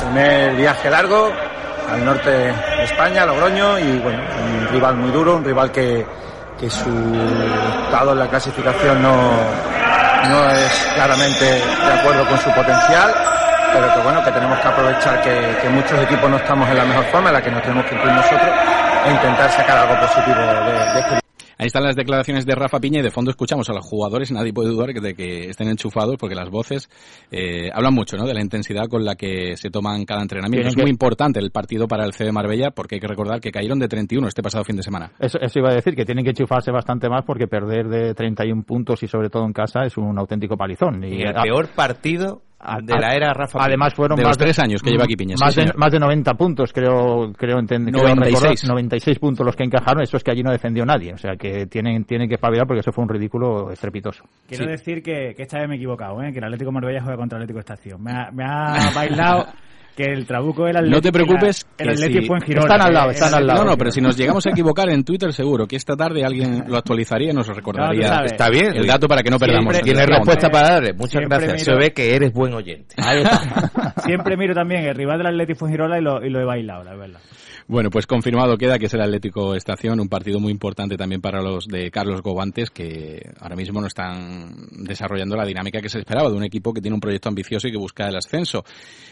primer 0.00 0.56
viaje 0.56 0.88
largo 0.88 1.30
al 1.90 2.04
norte 2.04 2.30
de 2.30 2.84
España, 2.84 3.26
Logroño, 3.26 3.78
y 3.78 3.98
bueno, 3.98 4.22
un 4.22 4.68
rival 4.68 4.96
muy 4.96 5.10
duro, 5.10 5.36
un 5.36 5.44
rival 5.44 5.70
que, 5.70 6.06
que 6.58 6.70
su 6.70 6.88
estado 7.84 8.12
en 8.12 8.18
la 8.20 8.28
clasificación 8.28 9.02
no, 9.02 9.32
no 10.30 10.50
es 10.50 10.88
claramente 10.94 11.44
de 11.44 11.92
acuerdo 11.92 12.26
con 12.26 12.38
su 12.38 12.50
potencial, 12.52 13.14
pero 13.72 13.94
que 13.94 14.00
bueno, 14.00 14.24
que 14.24 14.32
tenemos 14.32 14.58
que 14.58 14.68
aprovechar 14.68 15.20
que, 15.22 15.56
que 15.62 15.68
muchos 15.70 15.98
equipos 16.02 16.30
no 16.30 16.36
estamos 16.36 16.68
en 16.68 16.76
la 16.76 16.84
mejor 16.84 17.04
forma, 17.06 17.28
en 17.28 17.34
la 17.34 17.42
que 17.42 17.50
nos 17.50 17.62
tenemos 17.62 17.84
que 17.86 17.94
incluir 17.94 18.14
nosotros, 18.14 18.50
e 19.06 19.10
intentar 19.10 19.50
sacar 19.50 19.78
algo 19.78 20.00
positivo 20.00 20.38
de, 20.38 20.72
de 20.72 21.00
este 21.00 21.28
Ahí 21.60 21.66
están 21.66 21.82
las 21.82 21.96
declaraciones 21.96 22.46
de 22.46 22.54
Rafa 22.54 22.78
Piña 22.78 23.00
y 23.00 23.02
de 23.02 23.10
fondo 23.10 23.32
escuchamos 23.32 23.68
a 23.68 23.72
los 23.72 23.84
jugadores. 23.84 24.30
Nadie 24.30 24.52
puede 24.52 24.70
dudar 24.70 24.92
de 24.92 25.14
que 25.14 25.50
estén 25.50 25.68
enchufados 25.68 26.16
porque 26.16 26.36
las 26.36 26.50
voces 26.50 26.88
eh, 27.32 27.68
hablan 27.74 27.94
mucho 27.94 28.16
¿no? 28.16 28.26
de 28.26 28.34
la 28.34 28.40
intensidad 28.40 28.86
con 28.88 29.04
la 29.04 29.16
que 29.16 29.56
se 29.56 29.68
toman 29.68 30.04
cada 30.04 30.22
entrenamiento. 30.22 30.68
Es 30.68 30.76
muy 30.76 30.88
importante 30.88 31.40
el 31.40 31.50
partido 31.50 31.88
para 31.88 32.04
el 32.04 32.12
C 32.12 32.24
de 32.24 32.30
Marbella 32.30 32.70
porque 32.70 32.94
hay 32.94 33.00
que 33.00 33.08
recordar 33.08 33.40
que 33.40 33.50
cayeron 33.50 33.80
de 33.80 33.88
31 33.88 34.28
este 34.28 34.40
pasado 34.40 34.62
fin 34.62 34.76
de 34.76 34.84
semana. 34.84 35.10
Eso, 35.18 35.40
eso 35.40 35.58
iba 35.58 35.70
a 35.70 35.74
decir, 35.74 35.96
que 35.96 36.04
tienen 36.04 36.24
que 36.24 36.30
enchufarse 36.30 36.70
bastante 36.70 37.08
más 37.08 37.24
porque 37.24 37.48
perder 37.48 37.88
de 37.88 38.14
31 38.14 38.62
puntos 38.62 39.02
y 39.02 39.08
sobre 39.08 39.28
todo 39.28 39.44
en 39.44 39.52
casa 39.52 39.80
es 39.84 39.96
un 39.96 40.16
auténtico 40.16 40.56
palizón. 40.56 41.02
Y, 41.02 41.22
el 41.22 41.34
peor 41.34 41.70
partido 41.74 42.42
de 42.82 42.98
la 42.98 43.14
era 43.14 43.32
Rafa 43.32 43.58
Además 43.62 43.94
fueron 43.94 44.16
de 44.16 44.24
más 44.24 44.30
los 44.30 44.38
tres 44.38 44.58
años 44.58 44.82
que 44.82 44.90
lleva 44.90 45.04
aquí 45.04 45.14
Piña. 45.14 45.36
Más, 45.40 45.54
sí, 45.54 45.60
de, 45.60 45.72
más 45.74 45.92
de 45.92 46.00
90 46.00 46.34
puntos, 46.34 46.72
creo, 46.72 47.32
creo, 47.36 47.58
entender, 47.58 47.94
96. 47.94 48.68
96 48.68 49.18
puntos 49.18 49.46
los 49.46 49.54
que 49.54 49.64
encajaron, 49.64 50.02
eso 50.02 50.16
es 50.16 50.24
que 50.24 50.32
allí 50.32 50.42
no 50.42 50.50
defendió 50.50 50.84
nadie. 50.84 51.12
O 51.12 51.18
sea 51.18 51.36
que 51.36 51.66
tienen, 51.66 52.04
tienen 52.04 52.28
que 52.28 52.34
espabilar 52.34 52.66
porque 52.66 52.80
eso 52.80 52.92
fue 52.92 53.04
un 53.04 53.10
ridículo 53.10 53.70
estrepitoso. 53.70 54.24
Quiero 54.48 54.64
sí. 54.64 54.70
decir 54.70 55.02
que, 55.02 55.34
que, 55.36 55.42
esta 55.42 55.58
vez 55.58 55.68
me 55.68 55.74
he 55.74 55.78
equivocado, 55.78 56.20
¿eh? 56.22 56.32
que 56.32 56.38
el 56.38 56.44
Atlético 56.44 56.72
Marbella 56.72 57.00
juega 57.00 57.16
contra 57.16 57.38
el 57.38 57.44
Atlético 57.44 57.60
Estación. 57.60 58.02
Me 58.02 58.12
ha, 58.12 58.30
me 58.32 58.44
ha 58.44 58.90
bailado 58.94 59.46
que 59.98 60.12
el 60.12 60.26
Trabuco 60.26 60.68
era 60.68 60.78
el 60.78 60.88
No 60.88 61.00
te 61.00 61.10
preocupes, 61.10 61.66
el, 61.76 61.88
el 61.88 61.94
Atlético 61.94 62.36
si... 62.36 62.40
en 62.40 62.46
Girona. 62.46 62.66
Están 62.66 62.86
al 62.86 62.94
lado, 62.94 63.10
están 63.10 63.34
al 63.34 63.46
lado. 63.48 63.64
No, 63.64 63.70
no, 63.72 63.76
pero 63.76 63.90
si 63.90 64.00
nos 64.00 64.16
llegamos 64.16 64.46
a 64.46 64.50
equivocar 64.50 64.88
en 64.90 65.02
Twitter 65.02 65.32
seguro 65.32 65.66
que 65.66 65.74
esta 65.74 65.96
tarde 65.96 66.24
alguien 66.24 66.66
lo 66.68 66.78
actualizaría 66.78 67.32
y 67.32 67.34
nos 67.34 67.48
recordaría. 67.48 68.20
No, 68.20 68.24
Está 68.24 68.48
bien. 68.48 68.76
El 68.76 68.86
dato 68.86 69.08
para 69.08 69.24
que 69.24 69.30
no 69.30 69.38
perdamos. 69.38 69.74
Siempre, 69.74 69.92
Tienes 69.92 70.06
respuesta 70.06 70.50
para 70.50 70.74
darle. 70.74 70.92
Muchas 70.92 71.22
gracias. 71.22 71.52
Miro, 71.54 71.64
Se 71.64 71.74
ve 71.74 71.92
que 71.92 72.14
eres 72.14 72.32
buen 72.32 72.54
oyente. 72.54 72.94
Siempre 74.04 74.36
miro 74.36 74.54
también 74.54 74.84
el 74.84 74.94
rival 74.94 75.18
del 75.18 75.26
Atlético 75.26 75.66
en 75.66 75.72
Girona 75.72 75.98
y 75.98 76.02
lo, 76.02 76.24
y 76.24 76.30
lo 76.30 76.40
he 76.40 76.44
bailado, 76.44 76.84
la 76.84 76.94
verdad. 76.94 77.20
Bueno, 77.68 77.90
pues 77.90 78.06
confirmado 78.06 78.56
queda 78.56 78.78
que 78.78 78.86
es 78.86 78.94
el 78.94 79.02
Atlético 79.02 79.54
Estación, 79.54 80.00
un 80.00 80.08
partido 80.08 80.40
muy 80.40 80.50
importante 80.50 80.96
también 80.96 81.20
para 81.20 81.42
los 81.42 81.66
de 81.66 81.90
Carlos 81.90 82.22
Gobantes, 82.22 82.70
que 82.70 83.20
ahora 83.38 83.56
mismo 83.56 83.78
no 83.78 83.86
están 83.86 84.68
desarrollando 84.70 85.36
la 85.36 85.44
dinámica 85.44 85.82
que 85.82 85.90
se 85.90 85.98
esperaba 85.98 86.30
de 86.30 86.36
un 86.36 86.44
equipo 86.44 86.72
que 86.72 86.80
tiene 86.80 86.94
un 86.94 87.00
proyecto 87.00 87.28
ambicioso 87.28 87.68
y 87.68 87.70
que 87.70 87.76
busca 87.76 88.08
el 88.08 88.16
ascenso. 88.16 88.64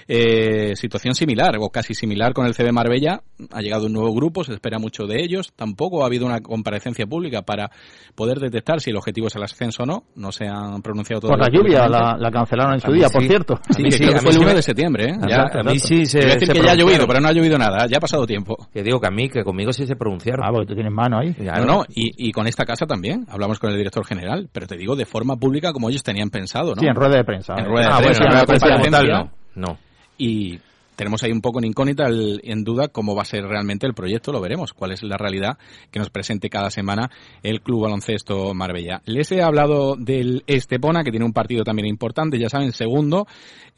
Eh, 0.09 0.75
situación 0.75 1.15
similar, 1.15 1.57
o 1.61 1.69
casi 1.69 1.93
similar 1.93 2.33
con 2.33 2.47
el 2.47 2.55
CB 2.55 2.73
Marbella, 2.73 3.21
ha 3.53 3.61
llegado 3.61 3.87
un 3.87 3.93
nuevo 3.93 4.15
grupo, 4.15 4.43
se 4.43 4.55
espera 4.55 4.79
mucho 4.79 5.05
de 5.07 5.23
ellos, 5.23 5.53
tampoco 5.55 6.03
ha 6.03 6.07
habido 6.07 6.25
una 6.25 6.41
comparecencia 6.41 7.07
pública 7.07 7.43
para 7.43 7.71
poder 8.15 8.39
detectar 8.39 8.81
si 8.81 8.89
el 8.89 8.97
objetivo 8.97 9.27
es 9.27 9.37
el 9.37 9.43
ascenso 9.43 9.83
o 9.83 9.87
no, 9.87 10.05
no 10.15 10.33
se 10.33 10.47
han 10.47 10.81
pronunciado 10.81 11.21
todavía. 11.21 11.45
Por 11.45 11.53
la 11.53 11.59
lluvia, 11.59 11.89
la, 11.89 12.17
la, 12.19 12.31
cancelaron 12.31 12.73
en 12.73 12.81
su 12.81 12.91
día, 12.91 13.09
sí. 13.09 13.13
por 13.13 13.27
cierto. 13.27 13.61
Sí, 13.69 13.91
sí, 13.91 13.99
creo 13.99 14.15
que 14.15 14.21
fue 14.21 14.31
el 14.31 14.39
1 14.39 14.55
de 14.55 14.63
septiembre, 14.63 15.11
¿eh? 15.11 15.19
Ya, 15.29 15.43
a 15.43 15.63
mí 15.63 15.79
sí 15.79 16.07
se, 16.07 16.21
decir 16.21 16.47
se 16.47 16.55
que 16.55 16.63
ya 16.63 16.73
ha 16.73 16.75
llovido, 16.75 17.07
pero 17.07 17.21
no 17.21 17.29
ha 17.29 17.33
llovido 17.33 17.59
nada, 17.59 17.87
ya 17.87 17.99
ha 17.99 18.01
pasado 18.01 18.27
tiempo. 18.27 18.46
Que 18.73 18.83
digo 18.83 19.01
que 19.01 19.07
a 19.07 19.11
mí, 19.11 19.29
que 19.29 19.43
conmigo 19.45 19.73
sí 19.73 19.87
se 19.87 19.97
pronunciaron. 19.97 20.45
Ah, 20.45 20.51
porque 20.53 20.67
tú 20.67 20.75
tienes 20.75 20.93
mano 20.93 21.19
ahí. 21.19 21.35
Ya, 21.39 21.57
no, 21.57 21.65
no, 21.65 21.85
y, 21.89 22.29
y, 22.29 22.33
con 22.33 22.47
esta 22.47 22.65
casa 22.65 22.87
también. 22.87 23.27
Hablamos 23.29 23.59
con 23.59 23.71
el 23.71 23.77
director 23.77 24.05
general, 24.07 24.49
pero 24.53 24.67
te 24.67 24.77
digo 24.77 24.97
de 24.97 25.07
forma 25.07 25.37
pública 25.37 25.73
como 25.73 25.89
ellos 25.89 26.03
tenían 26.03 26.31
pensado, 26.31 26.75
¿no? 26.75 26.81
Sí, 26.81 26.87
en 26.87 26.95
rueda 26.95 27.17
de 27.17 27.25
prensa. 27.25 27.55
En 27.57 27.67
rueda 27.67 27.89
de 27.89 27.93
ah, 27.93 27.99
prensa. 27.99 28.25
Bueno, 28.25 28.41
en 28.41 28.47
rueda 28.47 28.71
de 28.71 28.81
prensa 28.81 29.03
no. 29.03 29.31
no. 29.55 29.79
Y 30.19 30.59
tenemos 30.97 31.23
ahí 31.23 31.31
un 31.31 31.41
poco 31.41 31.59
en 31.59 31.67
incógnita, 31.67 32.07
en 32.09 32.65
duda, 32.65 32.89
cómo 32.89 33.15
va 33.15 33.23
a 33.23 33.27
ser 33.27 33.45
realmente 33.45 33.87
el 33.87 33.95
proyecto, 33.95 34.33
lo 34.33 34.41
veremos, 34.41 34.73
cuál 34.73 34.93
es 34.93 35.03
la 35.03 35.17
realidad 35.17 35.59
que 35.91 35.99
nos 35.99 36.11
presente 36.11 36.51
cada 36.51 36.71
semana 36.71 37.11
el 37.43 37.61
Club 37.61 37.83
Baloncesto 37.83 38.55
Marbella. 38.55 39.03
Les 39.05 39.31
he 39.31 39.43
hablado 39.43 39.97
del 39.97 40.43
Estepona, 40.47 41.05
que 41.05 41.11
tiene 41.11 41.27
un 41.27 41.33
partido 41.33 41.63
también 41.63 41.87
importante, 41.87 42.39
ya 42.39 42.49
saben, 42.49 42.73
segundo 42.73 43.27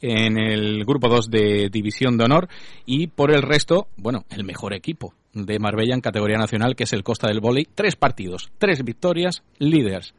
en 0.01 0.39
el 0.39 0.85
grupo 0.85 1.09
2 1.09 1.29
de 1.29 1.69
División 1.69 2.17
de 2.17 2.23
Honor, 2.23 2.47
y 2.85 3.07
por 3.07 3.31
el 3.31 3.41
resto, 3.41 3.87
bueno, 3.97 4.23
el 4.29 4.43
mejor 4.43 4.73
equipo 4.73 5.13
de 5.33 5.59
Marbella 5.59 5.93
en 5.93 6.01
categoría 6.01 6.37
nacional, 6.37 6.75
que 6.75 6.85
es 6.85 6.93
el 6.93 7.03
Costa 7.03 7.27
del 7.27 7.41
Voley, 7.41 7.67
tres 7.75 7.95
partidos, 7.95 8.49
tres 8.57 8.83
victorias, 8.83 9.43
líderes. 9.57 10.13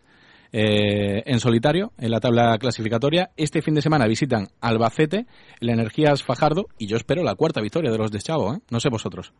Eh, 0.52 1.22
en 1.26 1.38
solitario 1.38 1.92
en 1.96 2.10
la 2.10 2.18
tabla 2.18 2.58
clasificatoria. 2.58 3.30
Este 3.36 3.62
fin 3.62 3.74
de 3.74 3.82
semana 3.82 4.08
visitan 4.08 4.48
Albacete, 4.60 5.26
la 5.60 5.72
Energías 5.72 6.24
Fajardo 6.24 6.66
y 6.76 6.88
yo 6.88 6.96
espero 6.96 7.22
la 7.22 7.36
cuarta 7.36 7.60
victoria 7.60 7.92
de 7.92 7.98
los 7.98 8.10
de 8.10 8.18
Chavo, 8.18 8.54
¿eh? 8.54 8.58
No 8.68 8.80
sé 8.80 8.88
vosotros. 8.88 9.32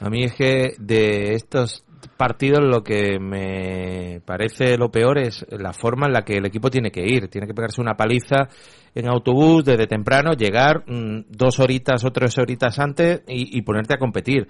A 0.00 0.10
mí 0.10 0.24
es 0.24 0.34
que 0.34 0.72
de 0.78 1.34
estos 1.34 1.84
partidos 2.16 2.64
lo 2.64 2.82
que 2.82 3.20
me 3.20 4.22
parece 4.24 4.76
lo 4.76 4.90
peor 4.90 5.18
es 5.18 5.46
la 5.50 5.72
forma 5.72 6.06
en 6.06 6.14
la 6.14 6.22
que 6.22 6.38
el 6.38 6.46
equipo 6.46 6.68
tiene 6.68 6.90
que 6.90 7.06
ir. 7.06 7.28
Tiene 7.28 7.46
que 7.46 7.54
pegarse 7.54 7.80
una 7.80 7.94
paliza 7.94 8.48
en 8.92 9.08
autobús 9.08 9.64
desde 9.64 9.86
temprano, 9.86 10.32
llegar 10.32 10.82
mmm, 10.84 11.26
dos 11.28 11.60
horitas 11.60 12.04
o 12.04 12.10
tres 12.10 12.36
horitas 12.38 12.76
antes 12.80 13.22
y 13.28 13.62
ponerte 13.62 13.94
a 13.94 13.98
competir 13.98 14.48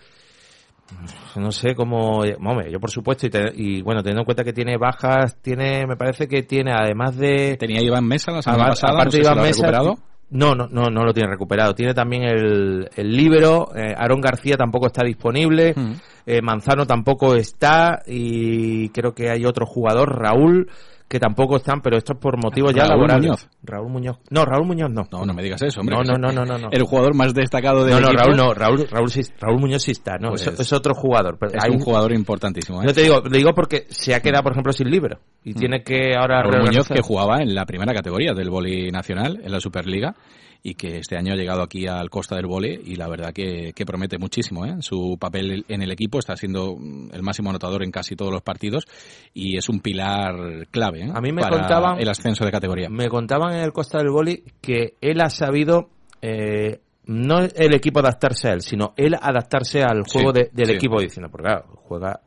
no 1.37 1.53
sé 1.53 1.75
cómo 1.75 2.19
hombre, 2.19 2.71
yo 2.71 2.81
por 2.81 2.91
supuesto 2.91 3.27
y, 3.27 3.31
te, 3.31 3.53
y, 3.55 3.83
bueno 3.83 4.03
teniendo 4.03 4.23
en 4.23 4.25
cuenta 4.25 4.45
que 4.45 4.53
tiene 4.53 4.77
bajas 4.77 5.41
tiene 5.41 5.87
me 5.87 5.97
parece 5.97 6.27
que 6.27 6.43
tiene 6.43 6.73
además 6.73 7.17
de 7.17 7.57
tenía 7.59 7.83
Iván 7.83 8.07
Mesa 8.07 8.33
la 8.33 8.43
semana 8.43 8.69
pasada 8.69 8.95
aparte 8.95 9.19
no 9.19 9.25
sé 9.25 9.41
recuperado 9.41 9.99
no, 10.31 10.55
no, 10.55 10.69
no, 10.69 10.85
no 10.91 11.05
lo 11.05 11.13
tiene 11.13 11.29
recuperado. 11.29 11.75
Tiene 11.75 11.93
también 11.93 12.23
el, 12.23 12.89
el 12.95 13.17
líbero, 13.17 13.75
eh, 13.75 13.95
Aaron 13.97 14.21
García 14.21 14.57
tampoco 14.57 14.87
está 14.87 15.05
disponible, 15.05 15.75
mm. 15.75 15.93
eh, 16.27 16.41
Manzano 16.41 16.87
tampoco 16.87 17.35
está 17.35 18.01
y 18.07 18.89
creo 18.91 19.13
que 19.13 19.31
hay 19.31 19.45
otro 19.45 19.67
jugador, 19.67 20.17
Raúl, 20.17 20.71
que 21.11 21.19
tampoco 21.19 21.57
están, 21.57 21.81
pero 21.81 21.97
esto 21.97 22.13
es 22.13 22.21
por 22.21 22.41
motivos 22.41 22.73
ya 22.73 22.85
Raúl 22.85 23.09
laborales. 23.09 23.23
Muñoz. 23.27 23.49
Raúl 23.65 23.91
Muñoz. 23.91 24.19
No, 24.31 24.45
Raúl 24.45 24.65
Muñoz 24.65 24.91
no. 24.91 25.09
No, 25.11 25.27
no 25.27 25.35
me 25.35 25.43
digas 25.43 25.61
eso, 25.61 25.81
hombre. 25.81 25.97
No, 25.97 26.05
no, 26.05 26.17
no, 26.17 26.31
no, 26.33 26.45
no, 26.45 26.57
no. 26.57 26.69
El 26.71 26.85
jugador 26.85 27.17
más 27.17 27.35
destacado 27.35 27.85
del 27.85 27.95
No, 27.95 28.01
no, 28.01 28.07
equipo. 28.07 28.23
Raúl 28.23 28.37
no, 28.37 28.55
Raúl, 28.55 28.87
Raúl, 28.89 29.11
sí, 29.11 29.23
Raúl 29.41 29.59
Muñoz 29.59 29.83
sí 29.83 29.91
está, 29.91 30.19
no, 30.19 30.29
Pues 30.29 30.47
es, 30.47 30.61
es, 30.61 30.73
otro 30.73 30.95
jugador. 30.95 31.37
Pero 31.37 31.51
es 31.53 31.65
hay 31.65 31.73
un 31.73 31.81
jugador 31.81 32.13
importantísimo, 32.13 32.81
¿eh? 32.81 32.87
No 32.87 32.93
te 32.93 33.03
digo, 33.03 33.23
le 33.29 33.39
digo 33.39 33.53
porque 33.57 33.87
se 33.89 34.15
ha 34.15 34.21
quedado, 34.21 34.45
por 34.45 34.53
ejemplo, 34.53 34.73
sin 34.73 34.89
libro 34.89 35.19
y 35.43 35.51
Mm. 35.51 35.57
tiene 35.59 35.83
que 35.83 36.15
ahora 36.15 36.45
Raúl 36.45 36.67
Muñoz 36.67 36.87
que 36.87 37.03
jugaba 37.03 37.43
en 37.43 37.57
la 37.57 37.67
primera 37.67 37.93
categoría 37.93 38.33
del 38.33 38.49
vóley 38.49 38.93
nacional, 38.93 39.41
en 39.43 39.51
la 39.51 39.59
Superliga, 39.59 40.15
y 40.63 40.75
que 40.75 40.99
este 40.99 41.17
año 41.17 41.33
ha 41.33 41.37
llegado 41.37 41.63
aquí 41.63 41.87
al 41.87 42.11
Costa 42.11 42.37
del 42.37 42.47
Vole 42.47 42.79
y 42.85 42.97
la 42.97 43.09
verdad 43.09 43.33
que, 43.33 43.73
que 43.75 43.87
promete 43.87 44.19
muchísimo. 44.19 44.67
¿eh? 44.67 44.77
Su 44.81 45.17
papel 45.19 45.65
en 45.69 45.83
el 45.83 45.91
equipo 45.91 46.19
está 46.19 46.37
siendo 46.37 46.77
el 47.13 47.23
máximo 47.23 47.51
anotador 47.51 47.83
en 47.83 47.91
casi 47.91 48.15
todos 48.17 48.31
los 48.33 48.43
partidos 48.43 48.85
y 49.33 49.57
es 49.57 49.69
un 49.69 49.81
pilar 49.81 50.67
clave 50.71 51.05
¿eh? 51.07 51.11
A 51.15 51.21
mí 51.21 51.33
me 51.33 51.43
para 51.43 51.57
contaban- 51.57 51.99
el 52.01 52.09
ascenso 52.09 52.45
de 52.45 52.51
categoría. 52.51 52.89
Me 52.91 53.09
contaban 53.09 53.55
en 53.55 53.61
el 53.61 53.73
Costa 53.73 53.99
del 53.99 54.11
Boli 54.11 54.43
que 54.61 54.95
él 55.01 55.21
ha 55.21 55.31
sabido 55.31 55.89
eh, 56.23 56.81
no 57.07 57.41
el 57.41 57.75
equipo 57.75 58.01
adaptarse 58.01 58.49
a 58.49 58.53
él, 58.53 58.61
sino 58.61 58.93
él 58.97 59.15
adaptarse 59.21 59.83
al 59.83 60.05
Sí, 60.07 60.19
juego 60.19 60.33
de- 60.33 60.51
del 60.53 60.67
sí. 60.67 60.73
equipo 60.75 61.01
diciendo, 61.01 61.29
porque 61.31 61.47
claro, 61.49 61.65
juega, 61.89 62.21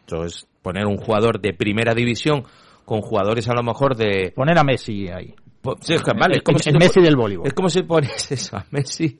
esto 0.00 0.24
es 0.24 0.46
poner 0.62 0.84
un 0.86 0.98
jugador 0.98 1.40
de 1.40 1.54
primera 1.54 1.94
división 1.94 2.44
con 2.84 3.00
jugadores 3.00 3.48
a 3.48 3.54
lo 3.54 3.62
mejor 3.62 3.96
de... 3.96 4.32
Poner 4.34 4.58
a 4.58 4.64
Messi 4.64 5.08
ahí. 5.08 5.34
Sí, 5.80 5.94
es 5.94 6.02
que, 6.02 6.12
vale, 6.12 6.36
es 6.36 6.42
como 6.42 6.58
el, 6.58 6.62
si 6.62 6.70
el 6.70 6.78
Messi 6.78 7.00
del 7.00 7.16
voleibol. 7.16 7.46
Es 7.46 7.52
como 7.54 7.68
si 7.68 7.82
pones 7.82 8.30
eso 8.32 8.56
a 8.56 8.64
Messi 8.70 9.18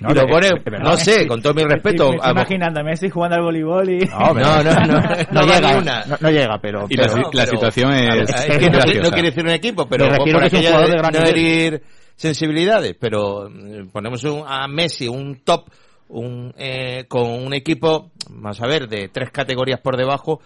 No, 0.00 0.10
y 0.10 0.14
lo 0.14 0.26
pones, 0.26 0.52
no 0.82 0.96
sé, 0.96 1.26
con 1.26 1.40
todo 1.42 1.54
mi 1.54 1.62
respeto, 1.64 2.10
Me 2.12 2.30
imaginando 2.30 2.80
a 2.80 2.82
Messi 2.84 3.08
jugando 3.08 3.36
al 3.36 3.42
voleibol 3.42 3.88
y... 3.90 3.98
No, 4.06 4.34
No, 4.34 4.62
no, 4.62 4.72
no, 4.74 4.86
no, 4.86 5.00
no 5.30 5.46
va 5.46 5.54
llega, 5.60 5.78
una. 5.78 6.04
no, 6.06 6.16
no 6.20 6.30
llega, 6.30 6.58
pero, 6.60 6.86
Y 6.88 6.96
la, 6.96 7.06
pero- 7.06 7.16
la 7.16 7.30
pero- 7.32 7.46
situación 7.46 7.92
es, 7.94 8.30
es 8.30 8.58
que 8.58 8.70
no, 8.70 9.10
quiere 9.10 9.28
decir 9.30 9.44
un 9.44 9.50
equipo, 9.50 9.86
pero 9.88 10.08
por 10.08 10.24
que 10.24 10.30
es 10.46 10.52
un 10.52 10.60
de 10.60 10.88
de 10.90 10.96
gran 10.98 11.12
no 11.12 11.20
herir 11.26 11.82
sensibilidades, 12.16 12.96
pero 13.00 13.48
mm, 13.50 13.88
ponemos 13.90 14.22
un- 14.24 14.44
a 14.46 14.66
Messi 14.68 15.08
un 15.08 15.40
top 15.44 15.68
un, 16.08 16.52
eh, 16.58 17.04
con 17.08 17.22
un 17.30 17.54
equipo, 17.54 18.10
vamos 18.30 18.60
a 18.60 18.66
ver, 18.66 18.88
de 18.88 19.08
tres 19.08 19.30
categorías 19.30 19.80
por 19.80 19.96
debajo, 19.96 20.40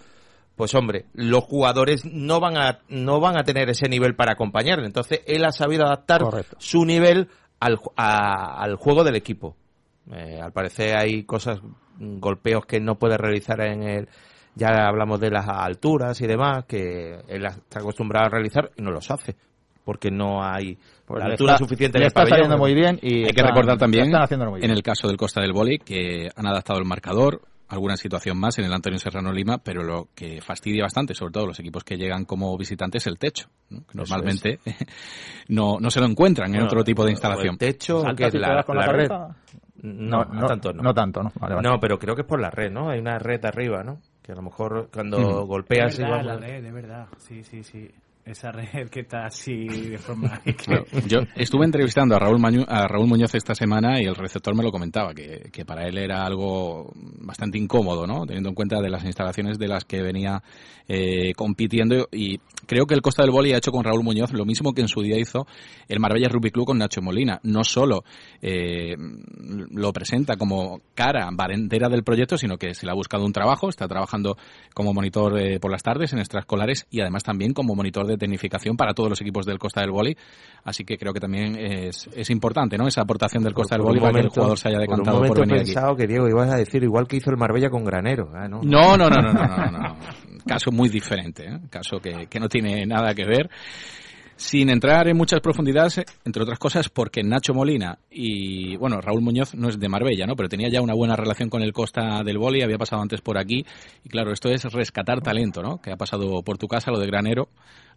pues 0.55 0.73
hombre, 0.75 1.05
los 1.13 1.43
jugadores 1.43 2.05
no 2.05 2.39
van 2.39 2.57
a 2.57 2.79
no 2.89 3.19
van 3.19 3.37
a 3.37 3.43
tener 3.43 3.69
ese 3.69 3.89
nivel 3.89 4.15
para 4.15 4.33
acompañarle. 4.33 4.85
Entonces 4.85 5.21
él 5.27 5.43
ha 5.45 5.51
sabido 5.51 5.85
adaptar 5.85 6.21
Correcto. 6.21 6.55
su 6.59 6.85
nivel 6.85 7.27
al, 7.59 7.79
a- 7.97 8.61
al 8.61 8.75
juego 8.75 9.03
del 9.03 9.15
equipo. 9.15 9.55
Eh, 10.11 10.39
al 10.41 10.51
parecer 10.51 10.95
hay 10.97 11.23
cosas, 11.23 11.59
mm, 11.97 12.19
golpeos 12.19 12.65
que 12.65 12.79
no 12.79 12.95
puede 12.95 13.17
realizar 13.17 13.59
en 13.61 13.83
el. 13.83 14.09
Ya 14.57 14.87
hablamos 14.87 15.19
de 15.19 15.31
las 15.31 15.45
alturas 15.49 16.21
y 16.21 16.27
demás, 16.27 16.63
que 16.65 17.19
él 17.27 17.45
está 17.45 17.79
acostumbrado 17.79 18.27
a 18.27 18.29
realizar 18.29 18.71
y 18.77 18.81
no 18.81 18.91
los 18.91 19.11
hace. 19.11 19.35
Porque 19.83 20.09
no 20.09 20.41
hay 20.43 20.77
Pues 21.05 21.19
la 21.23 21.31
altura 21.31 21.53
está- 21.55 21.63
suficiente 21.65 21.97
en 21.97 22.03
le 22.03 22.07
está 22.07 22.21
pabellón. 22.21 22.37
saliendo 22.37 22.57
muy 22.57 22.73
bien 22.73 22.97
y 23.01 23.25
Hay 23.25 23.33
que 23.33 23.43
recordar 23.43 23.77
también, 23.77 24.09
muy 24.09 24.55
en 24.55 24.59
bien. 24.61 24.71
el 24.71 24.81
caso 24.81 25.07
del 25.07 25.17
Costa 25.17 25.41
del 25.41 25.51
Boli, 25.53 25.79
que 25.79 26.29
han 26.35 26.47
adaptado 26.47 26.79
el 26.79 26.85
marcador, 26.85 27.41
alguna 27.67 27.97
situación 27.97 28.37
más 28.39 28.57
en 28.59 28.65
el 28.65 28.73
Antonio 28.73 28.99
Serrano 28.99 29.31
Lima, 29.31 29.57
pero 29.57 29.83
lo 29.83 30.09
que 30.13 30.41
fastidia 30.41 30.83
bastante, 30.83 31.13
sobre 31.15 31.31
todo 31.33 31.47
los 31.47 31.59
equipos 31.59 31.83
que 31.83 31.97
llegan 31.97 32.25
como 32.25 32.55
visitantes, 32.57 33.03
es 33.03 33.07
el 33.07 33.17
techo, 33.17 33.49
¿no? 33.69 33.79
que 33.87 33.97
normalmente 33.97 34.59
no, 35.49 35.77
no 35.79 35.89
se 35.89 35.99
lo 35.99 36.05
encuentran 36.05 36.53
en 36.55 36.61
otro 36.61 36.83
tipo 36.83 37.03
de 37.03 37.09
el 37.09 37.13
instalación. 37.13 37.57
techo, 37.57 38.01
¿Saltas 38.01 38.31
que 38.31 38.37
es 38.37 38.41
la, 38.41 38.47
pegas 38.49 38.65
con 38.65 38.77
la 38.77 38.85
la 38.85 38.91
red. 38.91 39.09
No, 39.83 40.25
no, 40.25 40.47
tanto 40.47 40.73
no. 40.73 40.81
No 40.83 40.93
tanto, 40.93 41.21
¿no? 41.21 41.31
Vale, 41.39 41.55
vale. 41.55 41.69
No, 41.69 41.79
pero 41.79 41.99
creo 41.99 42.15
que 42.15 42.21
es 42.21 42.27
por 42.27 42.39
la 42.39 42.49
red, 42.49 42.71
¿no? 42.71 42.89
Hay 42.89 42.99
una 42.99 43.19
red 43.19 43.43
arriba, 43.45 43.83
¿no? 43.83 43.99
Que 44.23 44.31
a 44.31 44.35
lo 44.35 44.41
mejor 44.41 44.89
cuando 44.91 45.17
Es 45.41 45.47
golpeas 45.47 45.97
verdad, 45.97 46.07
igual- 46.21 46.25
la 46.27 46.37
red, 46.37 46.63
de 46.63 46.71
verdad. 46.71 47.07
Sí, 47.17 47.43
sí, 47.43 47.63
sí. 47.63 47.91
Esa 48.25 48.51
red 48.51 48.89
que 48.89 49.01
está 49.01 49.25
así 49.27 49.67
de 49.67 49.99
forma... 49.99 50.41
Claro, 50.57 50.85
Yo 51.07 51.19
estuve 51.35 51.63
entrevistando 51.65 52.15
a 52.15 52.19
Raúl, 52.19 52.39
Mañu- 52.39 52.65
a 52.67 52.87
Raúl 52.87 53.07
Muñoz 53.07 53.35
esta 53.35 53.53
semana 53.53 54.01
y 54.01 54.05
el 54.05 54.15
receptor 54.15 54.55
me 54.55 54.63
lo 54.63 54.71
comentaba, 54.71 55.13
que, 55.13 55.49
que 55.51 55.63
para 55.63 55.87
él 55.87 55.99
era 55.99 56.25
algo 56.25 56.91
bastante 57.19 57.59
incómodo, 57.59 58.07
¿no? 58.07 58.25
Teniendo 58.25 58.49
en 58.49 58.55
cuenta 58.55 58.81
de 58.81 58.89
las 58.89 59.03
instalaciones 59.05 59.59
de 59.59 59.67
las 59.67 59.85
que 59.85 60.01
venía 60.01 60.41
eh, 60.87 61.33
compitiendo 61.35 62.07
y 62.11 62.39
creo 62.65 62.87
que 62.87 62.95
el 62.95 63.03
Costa 63.03 63.21
del 63.21 63.31
Boli 63.31 63.53
ha 63.53 63.57
hecho 63.57 63.71
con 63.71 63.83
Raúl 63.83 64.03
Muñoz 64.03 64.31
lo 64.33 64.43
mismo 64.45 64.73
que 64.73 64.81
en 64.81 64.87
su 64.87 65.01
día 65.01 65.19
hizo 65.19 65.45
el 65.87 65.99
Marbella 65.99 66.27
Rugby 66.27 66.49
Club 66.49 66.65
con 66.65 66.79
Nacho 66.79 67.03
Molina. 67.03 67.39
No 67.43 67.63
solo 67.63 68.03
eh, 68.41 68.95
lo 69.71 69.93
presenta 69.93 70.35
como 70.35 70.81
cara 70.95 71.29
barentera 71.31 71.89
del 71.89 72.03
proyecto, 72.03 72.39
sino 72.39 72.57
que 72.57 72.73
se 72.73 72.87
le 72.87 72.91
ha 72.91 72.95
buscado 72.95 73.23
un 73.23 73.33
trabajo, 73.33 73.69
está 73.69 73.87
trabajando 73.87 74.35
como 74.73 74.93
monitor 74.95 75.39
eh, 75.39 75.59
por 75.59 75.69
las 75.71 75.83
tardes 75.83 76.11
en 76.13 76.19
extraescolares 76.19 76.87
y 76.89 77.01
además 77.01 77.21
también 77.23 77.53
como 77.53 77.75
monitor 77.75 78.07
de 78.07 78.14
tecnificación 78.17 78.75
para 78.75 78.93
todos 78.93 79.09
los 79.09 79.21
equipos 79.21 79.45
del 79.45 79.59
Costa 79.59 79.81
del 79.81 79.91
Boli. 79.91 80.15
Así 80.63 80.83
que 80.83 80.97
creo 80.97 81.13
que 81.13 81.19
también 81.19 81.55
es, 81.57 82.09
es 82.13 82.29
importante, 82.29 82.77
¿no? 82.77 82.87
Esa 82.87 83.01
aportación 83.01 83.43
del 83.43 83.53
Costa 83.53 83.75
del 83.75 83.83
Por 83.83 83.91
un 83.91 83.99
Boli 83.99 84.11
para 84.11 84.21
que 84.21 84.27
el 84.27 84.33
jugador 84.33 84.57
se 84.57 84.69
haya 84.69 84.77
por 84.77 84.83
un 84.83 84.89
decantado 84.89 85.17
por, 85.17 85.27
momento 85.27 85.41
he 85.41 85.45
venir 85.45 85.61
aquí. 85.61 85.73
pensado 85.73 85.95
que 85.95 86.07
Diego 86.07 86.27
ibas 86.27 86.49
a 86.49 86.57
decir 86.57 86.83
igual 86.83 87.07
que 87.07 87.17
hizo 87.17 87.29
el 87.29 87.37
Marbella 87.37 87.69
con 87.69 87.83
Granero. 87.83 88.29
Ah, 88.33 88.47
no. 88.47 88.61
No, 88.63 88.97
no, 88.97 89.09
no, 89.09 89.21
no, 89.21 89.33
no, 89.33 89.47
no, 89.47 89.71
no. 89.71 89.95
Caso 90.45 90.71
muy 90.71 90.89
diferente, 90.89 91.43
¿eh? 91.43 91.59
caso 91.71 91.97
que, 91.97 92.27
que 92.27 92.39
no 92.39 92.47
tiene 92.47 92.85
nada 92.85 93.15
que 93.15 93.25
ver. 93.25 93.49
Sin 94.37 94.69
entrar 94.69 95.07
en 95.07 95.15
muchas 95.15 95.39
profundidades, 95.39 96.03
entre 96.25 96.43
otras 96.43 96.59
cosas, 96.59 96.89
porque 96.89 97.23
Nacho 97.23 97.53
Molina 97.53 97.97
y, 98.11 98.75
bueno, 98.75 98.99
Raúl 98.99 99.21
Muñoz 99.21 99.55
no 99.55 99.69
es 99.69 99.79
de 99.79 99.87
Marbella, 99.87 100.25
¿no? 100.27 100.35
Pero 100.35 100.49
tenía 100.49 100.67
ya 100.69 100.81
una 100.81 100.93
buena 100.93 101.15
relación 101.15 101.49
con 101.49 101.61
el 101.61 101.71
Costa 101.71 102.21
del 102.21 102.37
Boli, 102.37 102.61
había 102.61 102.77
pasado 102.77 103.01
antes 103.01 103.21
por 103.21 103.37
aquí. 103.37 103.65
Y 104.03 104.09
claro, 104.09 104.33
esto 104.33 104.49
es 104.49 104.63
rescatar 104.65 105.21
talento, 105.21 105.63
¿no? 105.63 105.77
Que 105.77 105.93
ha 105.93 105.95
pasado 105.95 106.43
por 106.43 106.57
tu 106.57 106.67
casa, 106.67 106.91
lo 106.91 106.99
de 106.99 107.07
Granero. 107.07 107.47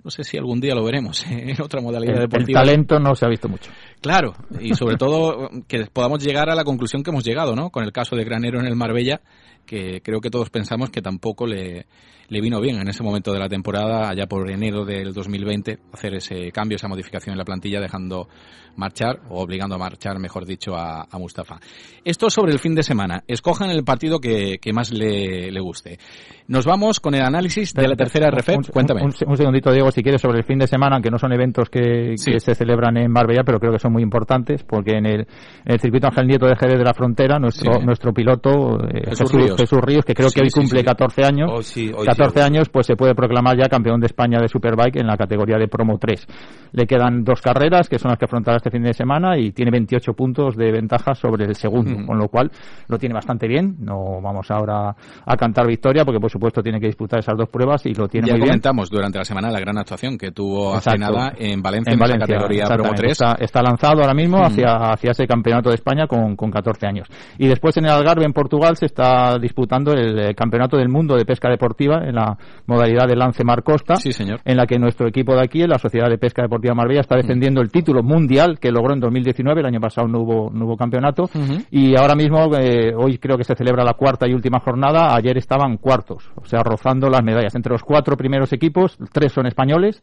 No 0.04 0.10
sé 0.10 0.22
si 0.24 0.38
algún 0.38 0.60
día 0.60 0.74
lo 0.74 0.84
veremos 0.84 1.24
en 1.30 1.60
otra 1.60 1.80
modalidad 1.80 2.16
El, 2.16 2.22
el 2.22 2.28
deportiva. 2.28 2.60
talento 2.60 2.98
no 2.98 3.14
se 3.14 3.26
ha 3.26 3.28
visto 3.28 3.48
mucho. 3.48 3.70
Claro, 4.00 4.32
y 4.60 4.74
sobre 4.74 4.96
todo 4.98 5.50
que 5.66 5.86
podamos 5.92 6.22
llegar 6.24 6.48
a 6.50 6.54
la 6.54 6.64
conclusión 6.64 7.02
que 7.02 7.10
hemos 7.10 7.24
llegado, 7.24 7.54
¿no? 7.56 7.70
Con 7.70 7.84
el 7.84 7.92
caso 7.92 8.16
de 8.16 8.24
Granero 8.24 8.60
en 8.60 8.66
el 8.66 8.76
Marbella, 8.76 9.20
que 9.66 10.00
creo 10.02 10.20
que 10.20 10.30
todos 10.30 10.48
pensamos 10.50 10.88
que 10.90 11.02
tampoco 11.02 11.46
le, 11.46 11.86
le 12.28 12.40
vino 12.40 12.60
bien 12.60 12.80
en 12.80 12.88
ese 12.88 13.02
momento 13.02 13.32
de 13.32 13.38
la 13.38 13.48
temporada, 13.48 14.08
allá 14.08 14.26
por 14.26 14.50
enero 14.50 14.84
del 14.86 15.12
2020, 15.12 15.78
hacer 15.92 16.14
ese 16.14 16.50
cambio, 16.52 16.76
esa 16.76 16.88
modificación 16.88 17.32
en 17.34 17.38
la 17.38 17.44
plantilla, 17.44 17.80
dejando 17.80 18.28
marchar, 18.76 19.20
o 19.28 19.42
obligando 19.42 19.74
a 19.74 19.78
marchar, 19.78 20.18
mejor 20.20 20.46
dicho, 20.46 20.74
a, 20.76 21.02
a 21.10 21.18
Mustafa. 21.18 21.58
Esto 22.04 22.30
sobre 22.30 22.52
el 22.52 22.60
fin 22.60 22.76
de 22.76 22.84
semana. 22.84 23.24
Escojan 23.26 23.70
el 23.70 23.82
partido 23.82 24.20
que, 24.20 24.58
que 24.58 24.72
más 24.72 24.92
le, 24.92 25.50
le 25.50 25.60
guste. 25.60 25.98
Nos 26.46 26.64
vamos 26.64 27.00
con 27.00 27.14
el 27.16 27.22
análisis 27.22 27.74
de 27.74 27.88
la 27.88 27.96
tercera 27.96 28.30
RF. 28.30 28.48
Un- 28.56 28.62
Cuéntame. 28.64 29.02
Un, 29.02 29.12
un 29.26 29.36
segundito, 29.36 29.72
Diego, 29.72 29.87
si 29.90 30.02
quieres, 30.02 30.20
sobre 30.20 30.38
el 30.38 30.44
fin 30.44 30.58
de 30.58 30.66
semana, 30.66 30.96
aunque 30.96 31.10
no 31.10 31.18
son 31.18 31.32
eventos 31.32 31.68
que, 31.70 32.14
Sí. 32.16 32.32
que 32.32 32.40
se 32.40 32.54
celebran 32.54 32.96
en 32.96 33.10
Marbella, 33.10 33.42
pero 33.44 33.58
creo 33.58 33.72
que 33.72 33.78
son 33.78 33.92
muy 33.92 34.02
importantes, 34.02 34.62
porque 34.64 34.92
en 34.96 35.06
el, 35.06 35.20
en 35.20 35.26
el 35.72 35.80
circuito 35.80 36.06
Ángel 36.08 36.26
Nieto 36.26 36.46
de 36.46 36.56
Jerez 36.56 36.78
de 36.78 36.84
la 36.84 36.94
Frontera, 36.94 37.38
nuestro, 37.38 37.74
Sí. 37.74 37.84
nuestro 37.86 38.12
piloto, 38.12 38.78
eh, 38.88 39.02
Jesús 39.10 39.30
Jesús, 39.30 39.32
Ríos. 39.32 39.56
Jesús 39.56 39.78
Ríos, 39.80 40.04
que 40.04 40.14
creo 40.14 40.30
que 40.30 40.42
hoy 40.42 40.50
cumple 40.50 40.80
sí. 40.80 40.84
14 40.84 41.24
años, 41.24 41.50
hoy 41.76 42.06
14 42.06 42.40
sí. 42.40 42.44
años, 42.44 42.68
pues 42.68 42.86
se 42.86 42.96
puede 42.96 43.14
proclamar 43.14 43.56
ya 43.56 43.68
campeón 43.68 44.00
de 44.00 44.06
España 44.06 44.38
de 44.40 44.48
Superbike 44.48 44.96
en 44.96 45.06
la 45.06 45.16
categoría 45.16 45.56
de 45.58 45.68
Promo 45.68 45.98
3. 45.98 46.26
Le 46.72 46.86
quedan 46.86 47.24
dos 47.24 47.40
carreras, 47.40 47.88
que 47.88 47.98
son 47.98 48.10
las 48.10 48.18
que 48.18 48.26
afrontará 48.26 48.56
este 48.58 48.70
fin 48.70 48.82
de 48.82 48.92
semana, 48.92 49.38
y 49.38 49.52
tiene 49.52 49.70
28 49.70 50.12
puntos 50.14 50.56
de 50.56 50.70
ventaja 50.70 51.14
sobre 51.14 51.44
el 51.46 51.54
segundo, 51.54 52.06
con 52.06 52.18
lo 52.18 52.28
cual 52.28 52.50
lo 52.88 52.98
tiene 52.98 53.14
bastante 53.14 53.48
bien. 53.48 53.76
No 53.80 54.20
vamos 54.20 54.50
ahora 54.50 54.94
a 55.24 55.36
cantar 55.36 55.66
victoria, 55.66 56.04
porque 56.04 56.20
por 56.20 56.30
supuesto 56.30 56.62
tiene 56.62 56.80
que 56.80 56.86
disputar 56.86 57.20
esas 57.20 57.36
dos 57.36 57.48
pruebas 57.48 57.86
y 57.86 57.94
lo 57.94 58.08
tiene 58.08 58.26
ya 58.28 58.32
muy 58.34 58.40
bien. 58.40 58.48
comentamos 58.50 58.90
durante 58.90 59.18
la 59.18 59.24
semana 59.24 59.50
la 59.50 59.60
gran 59.60 59.77
actuación 59.80 60.16
que 60.18 60.30
tuvo 60.32 60.74
hace 60.74 60.96
nada 60.98 61.32
en 61.38 61.62
Valencia, 61.62 61.90
en 61.92 61.94
en, 61.94 62.00
Valencia, 62.00 62.26
categoría 62.26 62.64
Promo 62.64 62.90
exactamente. 62.90 63.02
3. 63.02 63.12
Está, 63.12 63.44
está 63.44 63.62
lanzado 63.62 64.02
ahora 64.02 64.14
mismo 64.14 64.38
Mm. 64.38 64.42
hacia, 64.42 64.76
hacia 64.92 65.10
ese 65.12 65.26
campeonato 65.26 65.68
de 65.70 65.76
España 65.76 66.06
con, 66.06 66.36
con 66.36 66.50
14 66.50 66.86
años. 66.86 67.08
Y 67.38 67.46
después 67.48 67.76
en 67.76 67.84
el 67.86 67.90
Algarve, 67.90 68.24
en 68.24 68.32
Portugal, 68.32 68.76
se 68.76 68.86
está 68.86 69.38
disputando 69.38 69.92
el, 69.92 70.18
eh, 70.18 70.34
campeonato 70.34 70.76
del 70.76 70.88
mundo 70.88 71.16
de 71.16 71.24
pesca 71.24 71.48
deportiva 71.48 72.02
en 72.04 72.14
la 72.14 72.36
modalidad 72.66 73.06
de 73.06 73.16
lance 73.16 73.44
mar 73.44 73.62
costa. 73.62 73.96
Sí, 73.96 74.12
señor. 74.12 74.40
En 74.44 74.56
la 74.56 74.66
que 74.66 74.78
nuestro 74.78 75.08
equipo 75.08 75.34
de 75.34 75.42
aquí, 75.42 75.66
la 75.66 75.78
Sociedad 75.78 76.08
de 76.08 76.18
Pesca 76.18 76.42
Deportiva 76.42 76.74
Marbella, 76.74 77.00
está 77.00 77.16
defendiendo 77.16 77.60
el 77.60 77.70
título 77.70 78.02
mundial 78.02 78.58
que 78.60 78.70
logró 78.70 78.94
en 78.94 79.00
2019. 79.00 79.60
El 79.60 79.66
año 79.66 79.80
pasado 79.80 80.08
no 80.08 80.20
hubo, 80.20 80.50
no 80.50 80.66
hubo 80.66 80.76
campeonato. 80.76 81.24
Ujú. 81.24 81.62
Y 81.70 81.96
ahora 81.96 82.14
mismo, 82.14 82.50
eh, 82.58 82.92
hoy 82.96 83.18
creo 83.18 83.36
que 83.36 83.44
se 83.44 83.54
celebra 83.54 83.84
la 83.84 83.94
cuarta 83.94 84.26
y 84.28 84.34
última 84.34 84.60
jornada. 84.60 85.14
Ayer 85.14 85.36
estaban 85.38 85.76
cuartos, 85.78 86.30
o 86.36 86.44
sea, 86.44 86.62
rozando 86.62 87.08
las 87.08 87.22
medallas. 87.22 87.54
Entre 87.54 87.72
los 87.72 87.82
cuatro 87.82 88.16
primeros 88.16 88.52
equipos, 88.52 88.96
tres 89.12 89.32
son 89.32 89.46
españoles 89.46 89.67
españoles 89.68 90.00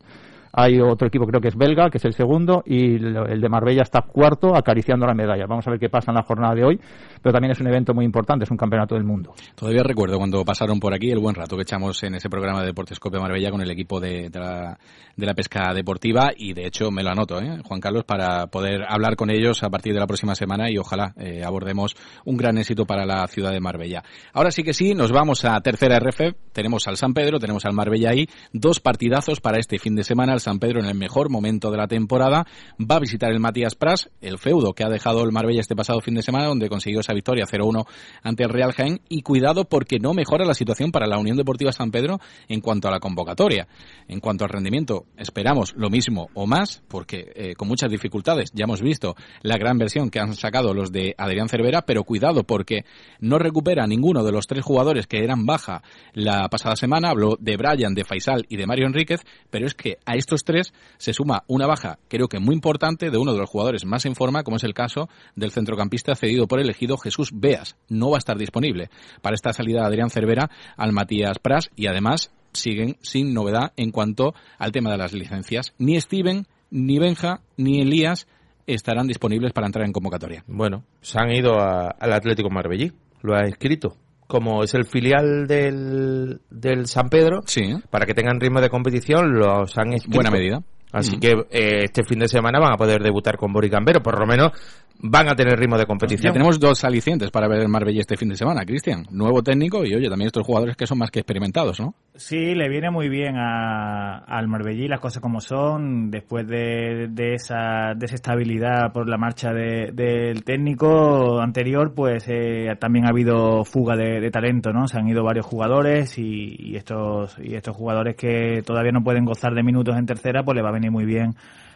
hay 0.57 0.79
otro 0.79 1.07
equipo, 1.07 1.25
creo 1.25 1.41
que 1.41 1.49
es 1.49 1.55
belga, 1.57 1.89
que 1.89 1.97
es 1.97 2.05
el 2.05 2.13
segundo, 2.13 2.63
y 2.65 2.95
el 2.95 3.41
de 3.41 3.49
Marbella 3.49 3.81
está 3.81 4.01
cuarto, 4.01 4.55
acariciando 4.55 5.05
las 5.05 5.15
medallas. 5.15 5.49
Vamos 5.49 5.67
a 5.67 5.71
ver 5.71 5.79
qué 5.79 5.89
pasa 5.89 6.11
en 6.11 6.15
la 6.15 6.23
jornada 6.23 6.55
de 6.55 6.63
hoy, 6.63 6.79
pero 7.21 7.33
también 7.33 7.51
es 7.51 7.59
un 7.59 7.67
evento 7.67 7.93
muy 7.93 8.05
importante, 8.05 8.45
es 8.45 8.51
un 8.51 8.57
campeonato 8.57 8.95
del 8.95 9.03
mundo. 9.03 9.33
Todavía 9.55 9.83
recuerdo 9.83 10.17
cuando 10.17 10.45
pasaron 10.45 10.79
por 10.79 10.93
aquí 10.93 11.11
el 11.11 11.19
buen 11.19 11.35
rato 11.35 11.57
que 11.57 11.63
echamos 11.63 12.01
en 12.03 12.15
ese 12.15 12.29
programa 12.29 12.61
de 12.61 12.67
Deportes 12.67 12.99
Copia 12.99 13.19
Marbella 13.19 13.51
con 13.51 13.61
el 13.61 13.69
equipo 13.69 13.99
de, 13.99 14.29
de 14.29 14.39
la, 14.39 14.77
la 15.17 15.33
pesca 15.33 15.73
deportiva 15.73 16.31
y 16.35 16.53
de 16.53 16.67
hecho 16.67 16.91
me 16.91 17.03
lo 17.03 17.09
anoto, 17.09 17.39
¿eh? 17.41 17.59
Juan 17.65 17.81
Carlos, 17.81 18.05
para 18.05 18.47
poder 18.47 18.83
hablar 18.87 19.15
con 19.15 19.29
ellos 19.29 19.63
a 19.63 19.69
partir 19.69 19.93
de 19.93 19.99
la 19.99 20.07
próxima 20.07 20.35
semana 20.35 20.69
y 20.69 20.77
ojalá 20.77 21.13
eh, 21.17 21.43
abordemos 21.43 21.95
un 22.23 22.37
gran 22.37 22.57
éxito 22.57 22.85
para 22.85 23.05
la 23.05 23.27
ciudad 23.27 23.51
de 23.51 23.59
Marbella. 23.59 24.03
Ahora 24.33 24.51
sí 24.51 24.63
que 24.63 24.73
sí, 24.73 24.93
nos 24.93 25.11
vamos 25.11 25.43
a 25.45 25.59
tercera 25.61 25.99
RF, 25.99 26.35
tenemos 26.53 26.87
al 26.87 26.97
San 26.97 27.13
Pedro, 27.13 27.39
tenemos 27.39 27.65
al 27.65 27.73
Marbella 27.73 28.11
ahí, 28.11 28.27
dos 28.53 28.79
partidazos 28.79 29.41
para 29.41 29.59
este 29.59 29.79
fin 29.79 29.95
de 29.95 30.03
semana, 30.03 30.33
San 30.45 30.59
Pedro 30.59 30.79
en 30.79 30.85
el 30.85 30.95
mejor 30.95 31.29
momento 31.29 31.71
de 31.71 31.77
la 31.77 31.87
temporada, 31.87 32.45
va 32.79 32.97
a 32.97 32.99
visitar 32.99 33.31
el 33.31 33.39
Matías 33.39 33.73
Pras, 33.73 34.11
el 34.21 34.37
feudo 34.37 34.73
que 34.73 34.83
ha 34.83 34.89
dejado 34.89 35.23
el 35.23 35.31
Marbella 35.31 35.59
este 35.59 35.75
pasado 35.75 36.01
fin 36.01 36.13
de 36.13 36.21
semana 36.21 36.45
donde 36.45 36.69
consiguió 36.69 36.99
esa 36.99 37.13
victoria 37.13 37.45
0-1 37.45 37.85
ante 38.21 38.43
el 38.43 38.49
Real 38.49 38.73
Jaén 38.73 39.01
y 39.09 39.23
cuidado 39.23 39.65
porque 39.65 39.97
no 39.99 40.13
mejora 40.13 40.45
la 40.45 40.53
situación 40.53 40.91
para 40.91 41.07
la 41.07 41.17
Unión 41.17 41.35
Deportiva 41.35 41.71
San 41.71 41.89
Pedro 41.89 42.19
en 42.47 42.61
cuanto 42.61 42.87
a 42.87 42.91
la 42.91 42.99
convocatoria. 42.99 43.67
En 44.07 44.19
cuanto 44.19 44.43
al 44.43 44.51
rendimiento, 44.51 45.05
esperamos 45.17 45.73
lo 45.75 45.89
mismo 45.89 46.29
o 46.35 46.45
más 46.45 46.83
porque 46.87 47.31
eh, 47.35 47.53
con 47.55 47.67
muchas 47.67 47.89
dificultades 47.89 48.51
ya 48.53 48.65
hemos 48.65 48.81
visto 48.81 49.15
la 49.41 49.57
gran 49.57 49.79
versión 49.79 50.11
que 50.11 50.19
han 50.19 50.35
sacado 50.35 50.73
los 50.73 50.91
de 50.91 51.15
Adrián 51.17 51.49
Cervera, 51.49 51.81
pero 51.81 52.03
cuidado 52.03 52.43
porque 52.43 52.85
no 53.19 53.39
recupera 53.39 53.87
ninguno 53.87 54.23
de 54.23 54.31
los 54.31 54.45
tres 54.45 54.63
jugadores 54.63 55.07
que 55.07 55.23
eran 55.23 55.45
baja 55.45 55.81
la 56.13 56.47
pasada 56.49 56.75
semana, 56.75 57.09
hablo 57.09 57.37
de 57.39 57.57
Brian, 57.57 57.95
de 57.95 58.05
Faisal 58.05 58.45
y 58.49 58.57
de 58.57 58.67
Mario 58.67 58.87
Enríquez, 58.87 59.21
pero 59.49 59.65
es 59.65 59.73
que 59.73 59.97
a 60.05 60.15
estos 60.15 60.34
tres 60.43 60.73
se 60.97 61.13
suma 61.13 61.43
una 61.47 61.67
baja 61.67 61.99
creo 62.07 62.27
que 62.27 62.39
muy 62.39 62.55
importante 62.55 63.09
de 63.09 63.17
uno 63.17 63.33
de 63.33 63.39
los 63.39 63.49
jugadores 63.49 63.85
más 63.85 64.05
en 64.05 64.15
forma, 64.15 64.43
como 64.43 64.57
es 64.57 64.63
el 64.63 64.73
caso 64.73 65.09
del 65.35 65.51
centrocampista 65.51 66.15
cedido 66.15 66.47
por 66.47 66.59
el 66.59 66.65
elegido 66.65 66.97
Jesús 66.97 67.31
Beas. 67.33 67.75
No 67.87 68.09
va 68.09 68.17
a 68.17 68.19
estar 68.19 68.37
disponible 68.37 68.89
para 69.21 69.35
esta 69.35 69.53
salida 69.53 69.81
de 69.81 69.87
Adrián 69.87 70.09
Cervera 70.09 70.49
al 70.77 70.91
Matías 70.91 71.39
Pras 71.39 71.69
y 71.75 71.87
además 71.87 72.31
siguen 72.53 72.97
sin 73.01 73.33
novedad 73.33 73.73
en 73.77 73.91
cuanto 73.91 74.33
al 74.57 74.71
tema 74.71 74.91
de 74.91 74.97
las 74.97 75.13
licencias. 75.13 75.73
Ni 75.77 75.99
Steven, 75.99 76.47
ni 76.71 76.99
Benja, 76.99 77.41
ni 77.57 77.81
Elías 77.81 78.27
estarán 78.67 79.07
disponibles 79.07 79.53
para 79.53 79.67
entrar 79.67 79.85
en 79.85 79.91
convocatoria. 79.91 80.43
Bueno, 80.47 80.83
se 81.01 81.19
han 81.19 81.31
ido 81.31 81.59
al 81.59 82.13
Atlético 82.13 82.49
Marbellí, 82.49 82.91
lo 83.21 83.35
ha 83.35 83.41
escrito. 83.41 83.97
Como 84.27 84.63
es 84.63 84.73
el 84.73 84.85
filial 84.85 85.45
del, 85.47 86.41
del 86.49 86.87
San 86.87 87.09
Pedro, 87.09 87.41
Sí, 87.45 87.75
para 87.89 88.05
que 88.05 88.13
tengan 88.13 88.39
ritmo 88.39 88.59
de 88.59 88.69
competición, 88.69 89.33
los 89.33 89.77
han 89.77 89.93
escrito. 89.93 90.15
buena 90.15 90.31
medida. 90.31 90.61
Así 90.91 91.19
que 91.19 91.31
eh, 91.51 91.83
este 91.83 92.03
fin 92.05 92.19
de 92.19 92.27
semana 92.29 92.57
van 92.59 92.71
a 92.73 92.77
poder 92.77 93.01
debutar 93.03 93.35
con 93.37 93.51
Boris 93.51 93.69
Gambero, 93.69 94.01
por 94.01 94.17
lo 94.17 94.25
menos 94.25 94.51
van 94.99 95.27
a 95.29 95.35
tener 95.35 95.59
ritmo 95.59 95.77
de 95.77 95.85
competición. 95.85 96.29
Ya 96.31 96.33
tenemos 96.33 96.59
dos 96.59 96.83
alicientes 96.83 97.29
para 97.31 97.47
ver 97.47 97.61
el 97.61 97.67
Marbella 97.67 97.99
este 98.01 98.17
fin 98.17 98.29
de 98.29 98.35
semana, 98.35 98.65
Cristian. 98.65 99.05
Nuevo 99.11 99.43
técnico 99.43 99.85
y, 99.85 99.93
oye, 99.93 100.09
también 100.09 100.27
estos 100.27 100.45
jugadores 100.45 100.75
que 100.75 100.87
son 100.87 100.97
más 100.97 101.11
que 101.11 101.19
experimentados, 101.19 101.79
¿no? 101.79 101.93
Sí, 102.15 102.55
le 102.55 102.69
viene 102.69 102.89
muy 102.89 103.09
bien 103.09 103.35
a, 103.37 104.19
al 104.19 104.47
Marbellí 104.47 104.87
las 104.87 104.99
cosas 104.99 105.21
como 105.21 105.41
son, 105.41 106.09
después 106.09 106.47
de, 106.47 107.07
de 107.09 107.33
esa 107.33 107.93
desestabilidad 107.95 108.91
por 108.93 109.09
la 109.09 109.17
marcha 109.17 109.51
de- 109.53 109.91
del 109.93 110.43
técnico 110.43 111.39
anterior, 111.41 111.93
pues 111.93 112.25
eh, 112.27 112.75
también 112.79 113.05
ha 113.05 113.09
habido 113.09 113.63
fuga 113.65 113.95
de, 113.95 114.19
de 114.21 114.31
talento, 114.31 114.71
¿no? 114.71 114.87
Se 114.87 114.97
han 114.97 115.07
ido 115.07 115.23
varios 115.23 115.45
jugadores 115.45 116.17
y, 116.17 116.55
y 116.57 116.75
estos 116.77 117.37
y 117.39 117.55
estos 117.55 117.75
jugadores 117.75 118.15
que 118.15 118.61
todavía 118.65 118.91
no 118.91 119.03
pueden 119.03 119.25
gozar 119.25 119.53
de 119.53 119.63
minutos 119.63 119.97
en 119.97 120.05
tercera, 120.05 120.43
pues 120.43 120.55
le 120.55 120.61
va 120.61 120.69
a 120.69 120.73
venir 120.73 120.91
muy 120.91 121.05
bien 121.05 121.35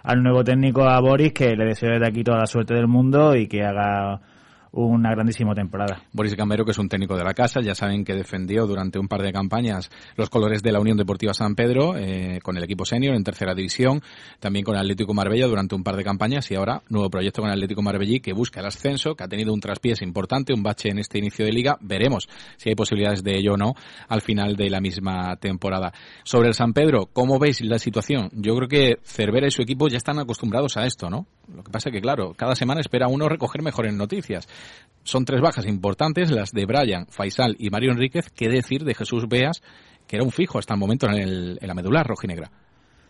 al 0.09 0.23
nuevo 0.23 0.43
técnico, 0.43 0.89
a 0.89 0.99
Boris, 0.99 1.33
que 1.33 1.55
le 1.55 1.65
deseo 1.65 1.91
desde 1.91 2.07
aquí 2.07 2.23
toda 2.23 2.39
la 2.39 2.47
suerte 2.47 2.73
del 2.73 2.87
mundo 2.87 3.35
y 3.35 3.47
que 3.47 3.63
haga 3.63 4.19
una 4.71 5.11
grandísima 5.11 5.53
temporada. 5.53 6.03
Boris 6.13 6.35
Gambero, 6.35 6.65
que 6.65 6.71
es 6.71 6.77
un 6.77 6.89
técnico 6.89 7.17
de 7.17 7.23
la 7.23 7.33
casa, 7.33 7.61
ya 7.61 7.75
saben 7.75 8.03
que 8.03 8.13
defendió 8.13 8.67
durante 8.67 8.99
un 8.99 9.07
par 9.07 9.21
de 9.21 9.31
campañas 9.31 9.89
los 10.15 10.29
colores 10.29 10.61
de 10.61 10.71
la 10.71 10.79
Unión 10.79 10.97
Deportiva 10.97 11.33
San 11.33 11.55
Pedro 11.55 11.97
eh, 11.97 12.39
con 12.43 12.57
el 12.57 12.63
equipo 12.63 12.85
senior 12.85 13.15
en 13.15 13.23
tercera 13.23 13.53
división, 13.53 14.01
también 14.39 14.63
con 14.63 14.75
Atlético 14.75 15.13
Marbella 15.13 15.47
durante 15.47 15.75
un 15.75 15.83
par 15.83 15.95
de 15.95 16.03
campañas 16.03 16.49
y 16.51 16.55
ahora 16.55 16.81
nuevo 16.89 17.09
proyecto 17.09 17.41
con 17.41 17.51
Atlético 17.51 17.81
Marbellí 17.81 18.19
que 18.19 18.33
busca 18.33 18.59
el 18.59 18.67
ascenso, 18.67 19.15
que 19.15 19.23
ha 19.23 19.27
tenido 19.27 19.53
un 19.53 19.59
traspiés 19.59 20.01
importante, 20.01 20.53
un 20.53 20.63
bache 20.63 20.89
en 20.89 20.99
este 20.99 21.17
inicio 21.17 21.45
de 21.45 21.51
liga. 21.51 21.77
Veremos 21.81 22.27
si 22.57 22.69
hay 22.69 22.75
posibilidades 22.75 23.23
de 23.23 23.37
ello 23.37 23.53
o 23.53 23.57
no 23.57 23.73
al 24.07 24.21
final 24.21 24.55
de 24.55 24.69
la 24.69 24.79
misma 24.79 25.35
temporada. 25.37 25.91
Sobre 26.23 26.47
el 26.47 26.53
San 26.53 26.73
Pedro, 26.73 27.09
¿cómo 27.11 27.39
veis 27.39 27.61
la 27.61 27.79
situación? 27.79 28.29
Yo 28.33 28.55
creo 28.55 28.67
que 28.67 28.99
Cervera 29.03 29.47
y 29.47 29.51
su 29.51 29.61
equipo 29.61 29.87
ya 29.87 29.97
están 29.97 30.19
acostumbrados 30.19 30.77
a 30.77 30.85
esto, 30.85 31.09
¿no? 31.09 31.25
Lo 31.55 31.63
que 31.63 31.71
pasa 31.71 31.89
es 31.89 31.93
que, 31.93 32.01
claro, 32.01 32.33
cada 32.35 32.55
semana 32.55 32.81
espera 32.81 33.07
uno 33.07 33.27
recoger 33.29 33.61
mejores 33.61 33.93
noticias. 33.93 34.47
Son 35.03 35.25
tres 35.25 35.41
bajas 35.41 35.65
importantes, 35.65 36.29
las 36.31 36.51
de 36.51 36.65
Brian, 36.65 37.07
Faisal 37.07 37.55
y 37.59 37.69
Mario 37.69 37.91
Enríquez. 37.91 38.29
¿Qué 38.29 38.49
decir 38.49 38.83
de 38.83 38.93
Jesús 38.93 39.27
Beas, 39.27 39.61
que 40.07 40.15
era 40.17 40.25
un 40.25 40.31
fijo 40.31 40.59
hasta 40.59 40.73
el 40.75 40.79
momento 40.79 41.07
en, 41.07 41.15
el- 41.15 41.57
en 41.61 41.67
la 41.67 41.73
medular 41.73 42.05
rojinegra? 42.05 42.51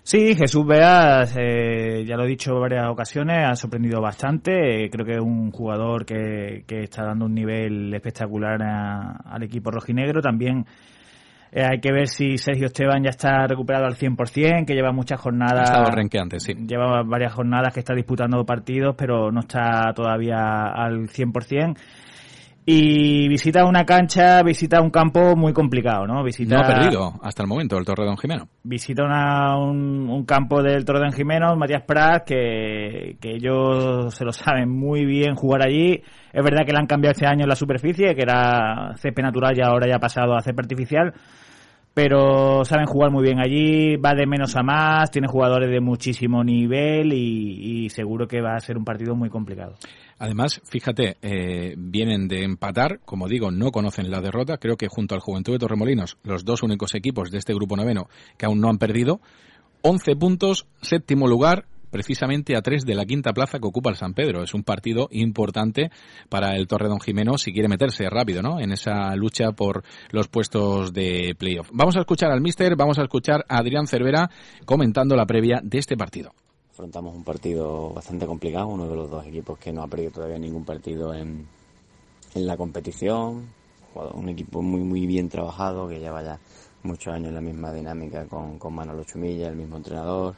Sí, 0.02 0.34
Jesús 0.34 0.66
Beas, 0.66 1.36
eh, 1.38 2.04
ya 2.08 2.16
lo 2.16 2.24
he 2.24 2.30
dicho 2.30 2.60
varias 2.60 2.88
ocasiones, 2.90 3.46
ha 3.48 3.56
sorprendido 3.56 4.02
bastante. 4.02 4.90
Creo 4.90 5.06
que 5.06 5.14
es 5.16 5.20
un 5.22 5.52
jugador 5.52 6.06
que, 6.06 6.64
que 6.66 6.84
está 6.84 7.04
dando 7.04 7.26
un 7.26 7.36
nivel 7.36 7.94
espectacular 7.94 8.62
a- 8.64 9.18
al 9.26 9.44
equipo 9.44 9.70
rojinegro. 9.70 10.22
También 10.22 10.66
eh, 11.52 11.64
hay 11.64 11.80
que 11.80 11.92
ver 11.92 12.08
si 12.08 12.38
Sergio 12.38 12.68
Esteban 12.68 13.04
ya 13.04 13.10
está 13.10 13.48
recuperado 13.48 13.86
al 13.86 13.96
100%, 13.96 14.66
que 14.66 14.74
lleva 14.74 14.92
muchas 14.92 15.20
Ha 15.20 15.24
jornadas. 15.24 15.96
renqueante, 15.96 16.40
sí. 16.40 16.54
Lleva 16.54 17.02
varias 17.04 17.34
jornadas 17.34 17.74
que 17.74 17.80
está 17.80 17.96
disputando 17.96 18.46
partidos, 18.46 18.96
pero 18.98 19.32
no 19.32 19.42
está 19.42 19.92
todavía 19.96 20.68
al 20.74 21.10
100%. 21.10 21.76
Y 22.66 23.28
visita 23.30 23.66
una 23.66 23.84
cancha, 23.84 24.44
visita 24.44 24.80
un 24.80 24.92
campo 24.92 25.36
muy 25.36 25.54
complicado, 25.54 26.06
¿no? 26.06 26.24
Visita, 26.24 26.56
No 26.56 26.62
ha 26.62 26.68
perdido 26.68 27.14
hasta 27.24 27.42
el 27.42 27.50
momento 27.50 27.78
el 27.80 27.86
Torredón 27.86 28.16
Jimeno. 28.18 28.48
visita 28.64 29.04
una- 29.06 29.58
un, 29.58 30.08
un 30.08 30.24
campo 30.26 30.62
del 30.62 30.86
Toro 30.86 31.00
de 31.00 31.12
Jimeno, 31.12 31.56
Matías 31.56 31.82
Prat, 31.88 32.26
que, 32.28 33.18
que 33.20 33.32
ellos 33.38 34.14
se 34.14 34.24
lo 34.24 34.32
saben 34.32 34.70
muy 34.70 35.04
bien 35.06 35.34
jugar 35.34 35.66
allí. 35.66 36.04
Es 36.32 36.44
verdad 36.44 36.64
que 36.64 36.72
le 36.74 36.78
han 36.80 36.86
cambiado 36.86 37.14
este 37.14 37.26
año 37.26 37.48
la 37.48 37.56
superficie, 37.56 38.14
que 38.14 38.22
era 38.22 38.94
césped 38.98 39.24
natural 39.24 39.58
y 39.58 39.62
ahora 39.64 39.88
ya 39.88 39.96
ha 39.96 40.00
pasado 40.00 40.36
a 40.36 40.42
césped 40.42 40.66
artificial. 40.66 41.14
Pero 41.92 42.64
saben 42.66 42.86
jugar 42.86 43.10
muy 43.12 43.24
bien 43.24 43.40
allí, 43.40 43.98
va 43.98 44.14
de 44.14 44.28
menos 44.28 44.56
a 44.56 44.62
más, 44.62 45.10
tiene 45.10 45.28
jugadores 45.28 45.70
de 45.72 45.82
muchísimo 45.82 46.44
nivel 46.44 47.12
y, 47.14 47.86
y 47.86 47.90
seguro 47.90 48.28
que 48.28 48.42
va 48.42 48.54
a 48.56 48.60
ser 48.60 48.78
un 48.78 48.86
partido 48.86 49.16
muy 49.16 49.30
complicado. 49.30 49.74
Además, 50.20 50.62
fíjate, 50.66 51.18
eh, 51.22 51.76
vienen 51.78 52.28
de 52.28 52.44
empatar, 52.44 53.00
como 53.06 53.28
digo, 53.28 53.52
no 53.52 53.72
conocen 53.72 54.12
la 54.12 54.22
derrota. 54.22 54.58
Creo 54.58 54.76
que 54.76 54.88
junto 54.90 55.16
al 55.16 55.22
Juventud 55.22 55.54
de 55.54 55.60
Torremolinos, 55.60 56.18
los 56.24 56.44
dos 56.44 56.62
únicos 56.62 56.94
equipos 56.94 57.32
de 57.32 57.38
este 57.38 57.54
grupo 57.54 57.78
noveno 57.78 58.10
que 58.38 58.46
aún 58.46 58.60
no 58.60 58.70
han 58.70 58.78
perdido, 58.78 59.22
11 59.82 60.16
puntos, 60.18 60.68
séptimo 60.82 61.26
lugar, 61.28 61.66
precisamente 61.90 62.56
a 62.56 62.62
tres 62.62 62.86
de 62.86 62.96
la 62.96 63.06
quinta 63.06 63.34
plaza 63.34 63.60
que 63.60 63.68
ocupa 63.68 63.90
el 63.90 63.96
San 63.96 64.14
Pedro. 64.14 64.44
Es 64.44 64.54
un 64.54 64.64
partido 64.64 65.08
importante 65.12 65.90
para 66.30 66.56
el 66.56 66.68
Torredón 66.68 67.00
Jimeno 67.00 67.38
si 67.38 67.52
quiere 67.52 67.70
meterse 67.70 68.10
rápido, 68.10 68.42
¿no? 68.42 68.60
En 68.60 68.72
esa 68.72 69.16
lucha 69.16 69.52
por 69.52 69.84
los 70.12 70.28
puestos 70.28 70.94
de 70.94 71.36
playoff. 71.38 71.70
Vamos 71.72 71.96
a 71.98 72.02
escuchar 72.02 72.32
al 72.32 72.42
míster, 72.42 72.76
vamos 72.76 73.00
a 73.00 73.04
escuchar 73.04 73.46
a 73.48 73.60
Adrián 73.60 73.88
Cervera 73.88 74.30
comentando 74.66 75.16
la 75.16 75.26
previa 75.26 75.62
de 75.64 75.78
este 75.78 75.98
partido. 75.98 76.34
Afrontamos 76.80 77.14
un 77.14 77.26
partido 77.26 77.90
bastante 77.90 78.26
complicado, 78.26 78.68
uno 78.68 78.88
de 78.88 78.96
los 78.96 79.12
dos 79.12 79.26
equipos 79.28 79.60
que 79.60 79.74
no 79.74 79.84
ha 79.84 79.88
perdido 79.90 80.12
todavía 80.12 80.40
ningún 80.40 80.64
partido 80.64 81.14
en, 81.14 81.46
en 82.34 82.48
la 82.48 82.56
competición, 82.56 83.50
un 84.14 84.30
equipo 84.30 84.62
muy 84.62 84.80
muy 84.80 85.06
bien 85.06 85.28
trabajado 85.28 85.90
que 85.90 86.00
lleva 86.00 86.24
ya 86.24 86.40
muchos 86.84 87.14
años 87.14 87.28
en 87.28 87.36
la 87.36 87.42
misma 87.42 87.74
dinámica 87.74 88.24
con, 88.28 88.58
con 88.58 88.74
Manolo 88.74 89.04
Chumilla, 89.04 89.50
el 89.50 89.58
mismo 89.58 89.76
entrenador, 89.76 90.36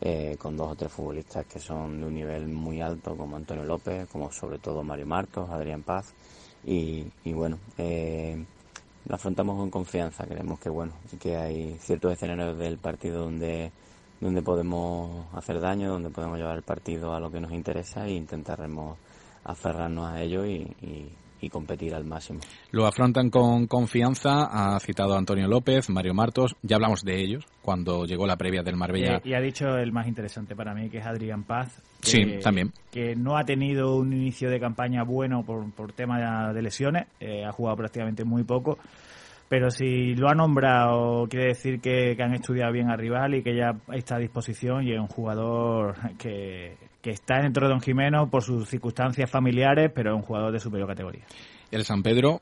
eh, 0.00 0.38
con 0.38 0.56
dos 0.56 0.72
o 0.72 0.76
tres 0.76 0.90
futbolistas 0.90 1.44
que 1.44 1.58
son 1.60 2.00
de 2.00 2.06
un 2.06 2.14
nivel 2.14 2.48
muy 2.48 2.80
alto 2.80 3.14
como 3.14 3.36
Antonio 3.36 3.64
López, 3.64 4.08
como 4.08 4.32
sobre 4.32 4.58
todo 4.60 4.82
Mario 4.82 5.04
Martos, 5.04 5.50
Adrián 5.50 5.82
Paz 5.82 6.14
y, 6.64 7.04
y 7.22 7.34
bueno, 7.34 7.58
eh, 7.76 8.42
lo 9.04 9.14
afrontamos 9.14 9.58
con 9.58 9.70
confianza, 9.70 10.24
creemos 10.24 10.58
que 10.58 10.70
bueno, 10.70 10.94
que 11.20 11.36
hay 11.36 11.76
ciertos 11.80 12.14
escenarios 12.14 12.56
del 12.56 12.78
partido 12.78 13.24
donde 13.24 13.70
donde 14.22 14.40
podemos 14.42 15.26
hacer 15.34 15.60
daño, 15.60 15.90
donde 15.90 16.08
podemos 16.10 16.38
llevar 16.38 16.56
el 16.56 16.62
partido 16.62 17.14
a 17.14 17.20
lo 17.20 17.30
que 17.30 17.40
nos 17.40 17.52
interesa 17.52 18.06
e 18.06 18.12
intentaremos 18.12 18.96
aferrarnos 19.44 20.08
a 20.10 20.22
ello 20.22 20.46
y, 20.46 20.62
y- 20.80 21.12
y 21.44 21.48
competir 21.48 21.92
al 21.92 22.04
máximo. 22.04 22.38
Lo 22.70 22.86
afrontan 22.86 23.28
con 23.28 23.66
confianza. 23.66 24.44
Ha 24.76 24.78
citado 24.78 25.14
a 25.14 25.18
Antonio 25.18 25.48
López, 25.48 25.90
Mario 25.90 26.14
Martos. 26.14 26.54
Ya 26.62 26.76
hablamos 26.76 27.02
de 27.02 27.20
ellos 27.20 27.44
cuando 27.62 28.04
llegó 28.04 28.28
la 28.28 28.36
previa 28.36 28.62
del 28.62 28.76
Marbella. 28.76 29.16
Eh, 29.16 29.22
y 29.24 29.34
ha 29.34 29.40
dicho 29.40 29.76
el 29.76 29.90
más 29.90 30.06
interesante 30.06 30.54
para 30.54 30.72
mí, 30.72 30.88
que 30.88 30.98
es 30.98 31.04
Adrián 31.04 31.42
Paz. 31.42 31.82
que- 32.00 32.06
Sí, 32.08 32.38
también. 32.44 32.72
Que 32.92 33.16
no 33.16 33.36
ha 33.36 33.44
tenido 33.44 33.96
un 33.96 34.12
inicio 34.12 34.50
de 34.50 34.60
campaña 34.60 35.02
bueno 35.02 35.42
por, 35.44 35.68
por 35.72 35.92
tema 35.92 36.52
de 36.52 36.62
lesiones. 36.62 37.06
eh, 37.18 37.44
ha 37.44 37.50
jugado 37.50 37.76
prácticamente 37.76 38.22
muy 38.22 38.44
poco. 38.44 38.78
Pero 39.52 39.70
si 39.70 40.14
lo 40.14 40.30
ha 40.30 40.34
nombrado, 40.34 41.26
quiere 41.28 41.48
decir 41.48 41.78
que, 41.78 42.16
han 42.18 42.32
estudiado 42.32 42.72
bien 42.72 42.88
al 42.88 42.96
rival 42.96 43.34
y 43.34 43.42
que 43.42 43.54
ya 43.54 43.76
está 43.92 44.16
a 44.16 44.18
disposición 44.18 44.82
y 44.82 44.94
es 44.94 44.98
un 44.98 45.08
jugador 45.08 45.94
que, 46.16 46.78
que 47.02 47.10
está 47.10 47.42
dentro 47.42 47.66
de 47.66 47.72
Don 47.74 47.82
Jimeno 47.82 48.30
por 48.30 48.42
sus 48.42 48.66
circunstancias 48.66 49.30
familiares, 49.30 49.92
pero 49.94 50.12
es 50.12 50.16
un 50.16 50.22
jugador 50.22 50.54
de 50.54 50.58
superior 50.58 50.88
categoría. 50.88 51.26
El 51.70 51.84
San 51.84 52.02
Pedro, 52.02 52.40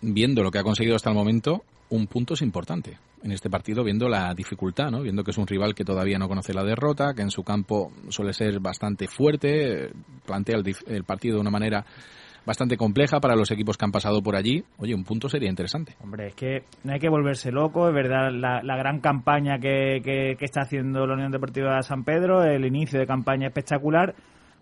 viendo 0.00 0.44
lo 0.44 0.52
que 0.52 0.60
ha 0.60 0.62
conseguido 0.62 0.94
hasta 0.94 1.10
el 1.10 1.16
momento, 1.16 1.64
un 1.90 2.06
punto 2.06 2.34
es 2.34 2.42
importante 2.42 2.98
en 3.24 3.32
este 3.32 3.50
partido, 3.50 3.82
viendo 3.82 4.08
la 4.08 4.32
dificultad, 4.32 4.92
¿no? 4.92 5.02
Viendo 5.02 5.24
que 5.24 5.32
es 5.32 5.38
un 5.38 5.48
rival 5.48 5.74
que 5.74 5.84
todavía 5.84 6.18
no 6.18 6.28
conoce 6.28 6.54
la 6.54 6.62
derrota, 6.62 7.14
que 7.14 7.22
en 7.22 7.32
su 7.32 7.42
campo 7.42 7.90
suele 8.10 8.32
ser 8.32 8.60
bastante 8.60 9.08
fuerte, 9.08 9.90
plantea 10.24 10.58
el, 10.58 10.76
el 10.86 11.02
partido 11.02 11.34
de 11.34 11.40
una 11.40 11.50
manera 11.50 11.84
bastante 12.46 12.76
compleja 12.76 13.20
para 13.20 13.36
los 13.36 13.50
equipos 13.50 13.76
que 13.78 13.84
han 13.84 13.92
pasado 13.92 14.22
por 14.22 14.36
allí. 14.36 14.64
Oye, 14.78 14.94
un 14.94 15.04
punto 15.04 15.28
sería 15.28 15.48
interesante. 15.48 15.94
Hombre, 16.02 16.28
es 16.28 16.34
que 16.34 16.64
no 16.84 16.92
hay 16.92 16.98
que 17.00 17.08
volverse 17.08 17.50
loco, 17.50 17.88
es 17.88 17.94
verdad, 17.94 18.30
la, 18.32 18.62
la 18.62 18.76
gran 18.76 19.00
campaña 19.00 19.58
que, 19.58 20.00
que- 20.04 20.36
que 20.38 20.44
está 20.44 20.62
haciendo 20.62 21.06
la 21.06 21.14
Unión 21.14 21.32
Deportiva 21.32 21.80
San 21.82 22.04
Pedro, 22.04 22.42
el 22.44 22.64
inicio 22.66 22.98
de 23.00 23.06
campaña 23.06 23.46
espectacular, 23.48 24.14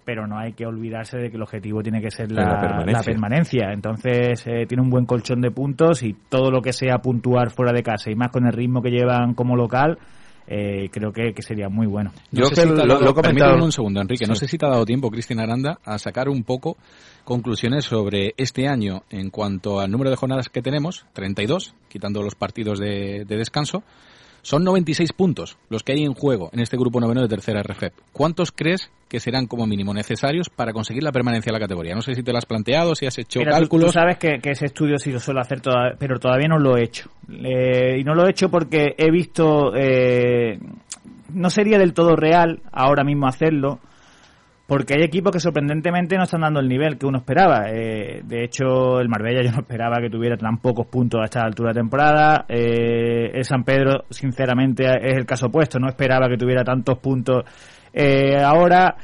pero 0.04 0.26
no 0.26 0.36
hay 0.38 0.52
que 0.52 0.66
olvidarse 0.66 1.16
de 1.16 1.30
que 1.30 1.36
el 1.36 1.42
objetivo 1.42 1.80
tiene 1.82 2.00
que 2.00 2.10
ser 2.10 2.32
la, 2.32 2.42
La 2.44 2.60
permanencia. 2.60 2.92
la 2.98 3.02
permanencia. 3.04 3.72
Entonces, 3.72 4.44
eh, 4.46 4.66
tiene 4.66 4.82
un 4.82 4.90
buen 4.90 5.06
colchón 5.06 5.40
de 5.40 5.50
puntos 5.52 6.02
y 6.02 6.14
todo 6.28 6.50
lo 6.50 6.60
que 6.60 6.72
sea 6.72 6.98
puntuar 6.98 7.50
fuera 7.50 7.72
de 7.72 7.82
casa 7.84 8.10
y 8.10 8.16
más 8.16 8.30
con 8.30 8.44
el 8.46 8.52
ritmo 8.52 8.82
que 8.82 8.90
llevan 8.90 9.34
como 9.34 9.54
local, 9.56 9.98
eh, 10.46 10.88
creo 10.92 11.12
que, 11.12 11.32
que 11.34 11.42
sería 11.42 11.68
muy 11.68 11.86
bueno. 11.86 12.12
No 12.30 12.40
Yo 12.42 12.48
que 12.50 12.56
si 12.56 12.68
lo- 12.68 12.74
dado- 12.74 13.00
lo 13.00 13.14
comentado- 13.14 13.64
un 13.64 13.72
segundo, 13.72 14.00
Enrique. 14.00 14.26
No 14.26 14.34
sé 14.34 14.48
si 14.48 14.58
te 14.58 14.66
ha 14.66 14.70
dado 14.70 14.84
tiempo, 14.84 15.10
Cristina 15.10 15.42
Aranda, 15.44 15.78
a 15.84 15.98
sacar 15.98 16.28
un 16.28 16.42
poco 16.44 16.76
conclusiones 17.24 17.84
sobre 17.84 18.34
este 18.36 18.66
año 18.68 19.04
en 19.10 19.30
cuanto 19.30 19.80
al 19.80 19.90
número 19.90 20.10
de 20.10 20.16
jornadas 20.16 20.48
que 20.48 20.62
tenemos, 20.62 21.06
32, 21.12 21.74
quitando 21.88 22.22
los 22.22 22.34
partidos 22.34 22.78
de, 22.78 23.24
de 23.24 23.36
descanso. 23.36 23.82
Son 24.42 24.64
96 24.64 25.12
puntos 25.12 25.56
los 25.70 25.82
que 25.84 25.92
hay 25.92 26.02
en 26.04 26.14
juego 26.14 26.50
en 26.52 26.60
este 26.60 26.76
grupo 26.76 27.00
noveno 27.00 27.22
de 27.22 27.28
tercera 27.28 27.62
RFEP. 27.62 27.92
¿Cuántos 28.12 28.50
crees 28.50 28.90
que 29.08 29.20
serán 29.20 29.46
como 29.46 29.66
mínimo 29.66 29.94
necesarios 29.94 30.48
para 30.48 30.72
conseguir 30.72 31.02
la 31.04 31.12
permanencia 31.12 31.50
en 31.50 31.54
la 31.54 31.60
categoría? 31.60 31.94
No 31.94 32.02
sé 32.02 32.14
si 32.14 32.22
te 32.24 32.32
lo 32.32 32.38
has 32.38 32.46
planteado, 32.46 32.94
si 32.96 33.06
has 33.06 33.16
hecho 33.18 33.38
Mira, 33.38 33.52
tú- 33.52 33.58
cálculos. 33.58 33.86
Tú, 33.86 33.92
sabes 33.92 34.18
que, 34.18 34.40
que 34.40 34.50
ese 34.50 34.66
estudio 34.66 34.98
sí 34.98 35.12
lo 35.12 35.20
suelo 35.20 35.40
hacer, 35.40 35.60
toda- 35.60 35.94
pero 35.98 36.18
todavía 36.18 36.48
no 36.48 36.58
lo 36.58 36.76
he 36.76 36.82
hecho. 36.84 37.08
Eh, 37.30 37.98
y 38.00 38.04
no 38.04 38.14
lo 38.14 38.26
he 38.26 38.30
hecho 38.30 38.48
porque 38.50 38.94
he 38.98 39.10
visto, 39.12 39.72
eh, 39.76 40.58
no 41.32 41.48
sería 41.50 41.78
del 41.78 41.92
todo 41.94 42.16
real 42.16 42.60
ahora 42.72 43.04
mismo 43.04 43.28
hacerlo, 43.28 43.78
porque 44.66 44.94
hay 44.94 45.02
equipos 45.02 45.32
que 45.32 45.40
sorprendentemente 45.40 46.16
no 46.16 46.24
están 46.24 46.42
dando 46.42 46.60
el 46.60 46.68
nivel 46.68 46.96
que 46.96 47.06
uno 47.06 47.18
esperaba. 47.18 47.64
Eh, 47.68 48.22
de 48.24 48.44
hecho, 48.44 49.00
el 49.00 49.08
Marbella 49.08 49.42
yo 49.42 49.52
no 49.52 49.60
esperaba 49.60 50.00
que 50.00 50.08
tuviera 50.08 50.36
tan 50.36 50.58
pocos 50.58 50.86
puntos 50.86 51.20
a 51.20 51.24
esta 51.24 51.42
altura 51.42 51.70
de 51.72 51.80
temporada. 51.80 52.46
Eh, 52.48 53.30
el 53.34 53.44
San 53.44 53.64
Pedro, 53.64 54.04
sinceramente, 54.08 54.84
es 54.84 55.16
el 55.16 55.26
caso 55.26 55.46
opuesto. 55.46 55.78
No 55.78 55.88
esperaba 55.88 56.28
que 56.28 56.36
tuviera 56.36 56.64
tantos 56.64 56.98
puntos. 56.98 57.44
Eh, 57.92 58.40
ahora 58.42 58.96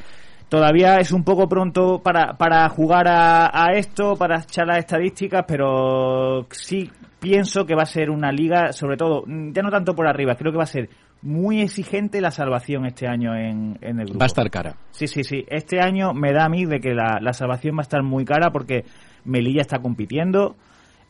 todavía 0.48 0.96
es 0.96 1.12
un 1.12 1.24
poco 1.24 1.48
pronto 1.48 2.00
para, 2.02 2.38
para 2.38 2.68
jugar 2.68 3.08
a, 3.08 3.50
a 3.52 3.72
esto, 3.72 4.16
para 4.16 4.40
echar 4.40 4.66
las 4.66 4.78
estadísticas, 4.78 5.44
pero 5.46 6.46
sí 6.50 6.90
pienso 7.20 7.66
que 7.66 7.74
va 7.74 7.82
a 7.82 7.86
ser 7.86 8.10
una 8.10 8.32
liga, 8.32 8.72
sobre 8.72 8.96
todo, 8.96 9.24
ya 9.26 9.62
no 9.62 9.70
tanto 9.70 9.94
por 9.94 10.06
arriba, 10.06 10.36
creo 10.36 10.52
que 10.52 10.58
va 10.58 10.64
a 10.64 10.66
ser 10.66 10.88
muy 11.22 11.60
exigente 11.60 12.20
la 12.20 12.30
salvación 12.30 12.86
este 12.86 13.08
año 13.08 13.34
en, 13.34 13.78
en 13.80 13.98
el 13.98 14.06
grupo. 14.06 14.20
Va 14.20 14.26
a 14.26 14.26
estar 14.26 14.48
cara. 14.50 14.76
Sí, 14.90 15.06
sí, 15.06 15.24
sí. 15.24 15.44
Este 15.48 15.80
año 15.80 16.14
me 16.14 16.32
da 16.32 16.44
a 16.44 16.48
mí 16.48 16.64
de 16.64 16.80
que 16.80 16.94
la, 16.94 17.18
la 17.20 17.32
salvación 17.32 17.76
va 17.76 17.80
a 17.80 17.82
estar 17.82 18.02
muy 18.02 18.24
cara 18.24 18.50
porque 18.50 18.84
Melilla 19.24 19.62
está 19.62 19.80
compitiendo. 19.80 20.56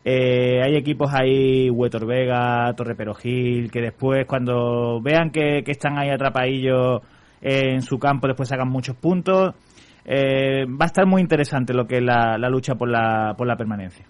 Eh, 0.04 0.62
hay 0.64 0.76
equipos 0.76 1.12
ahí, 1.12 1.68
Huetor 1.68 2.06
Vega, 2.06 2.72
Torre 2.74 2.94
Perojil, 2.94 3.70
que 3.70 3.80
después 3.80 4.26
cuando 4.26 5.00
vean 5.02 5.30
que, 5.30 5.62
que 5.62 5.72
están 5.72 5.98
ahí 5.98 6.09
atrapadillos 6.09 7.02
en 7.40 7.82
su 7.82 7.98
campo, 7.98 8.26
después 8.26 8.48
sacan 8.48 8.68
muchos 8.68 8.96
puntos. 8.96 9.54
Eh, 10.04 10.64
va 10.64 10.84
a 10.84 10.86
estar 10.86 11.04
muy 11.06 11.20
interesante 11.20 11.74
lo 11.74 11.86
que 11.86 11.96
es 11.96 12.02
la, 12.02 12.38
la 12.38 12.48
lucha 12.48 12.76
por 12.76 12.88
la, 12.88 13.34
por 13.36 13.46
la 13.46 13.56
permanencia. 13.56 14.06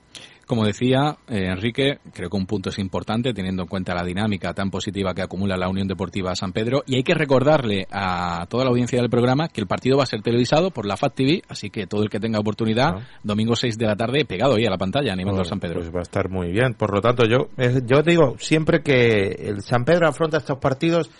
Como 0.49 0.64
decía 0.64 1.18
eh, 1.28 1.49
Enrique, 1.49 1.99
creo 2.14 2.30
que 2.30 2.36
un 2.38 2.46
punto 2.46 2.70
es 2.70 2.78
importante 2.78 3.34
teniendo 3.34 3.64
en 3.64 3.68
cuenta 3.68 3.94
la 3.94 4.03
dinámica 4.03 4.55
tan 4.55 4.70
positiva 4.70 5.12
que 5.12 5.20
acumula 5.20 5.59
la 5.59 5.68
Unión 5.68 5.86
Deportiva 5.86 6.34
San 6.34 6.55
Pedro 6.55 6.82
y 6.86 6.96
hay 6.96 7.03
que 7.03 7.12
recordarle 7.12 7.86
a 7.90 8.46
toda 8.49 8.64
la 8.64 8.70
audiencia 8.70 8.99
del 8.99 9.11
programa 9.11 9.49
que 9.49 9.61
el 9.61 9.66
partido 9.66 9.99
va 9.99 10.05
a 10.05 10.07
ser 10.07 10.22
televisado 10.22 10.70
por 10.70 10.86
la 10.86 10.96
FAT 10.96 11.14
TV, 11.16 11.42
así 11.51 11.68
que 11.68 11.86
todo 11.86 12.03
el 12.03 12.09
que 12.09 12.18
tenga 12.18 12.38
oportunidad, 12.38 12.94
domingo 13.22 13.55
6 13.55 13.76
de 13.76 13.86
la 13.88 13.94
tarde, 13.94 14.24
pegado 14.24 14.55
ahí 14.55 14.64
a 14.64 14.70
la 14.70 14.78
pantalla 14.78 15.12
animando 15.12 15.40
al 15.42 15.46
San 15.46 15.61
Pedro. 15.61 15.80
Pues 15.80 15.94
va 15.94 15.99
a 15.99 16.03
estar 16.03 16.30
muy 16.30 16.51
bien. 16.51 16.72
Por 16.72 16.94
lo 16.94 17.03
tanto, 17.03 17.26
yo, 17.26 17.51
eh, 17.59 17.82
yo 17.84 18.03
te 18.03 18.12
digo 18.12 18.36
siempre 18.38 18.82
que 18.82 19.28
el 19.28 19.61
San 19.61 19.84
Pedro 19.84 20.09
afronta 20.09 20.38
estos 20.38 20.57
partidos 20.57 21.11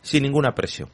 sin 0.00 0.24
ninguna 0.24 0.56
presión. 0.56 0.88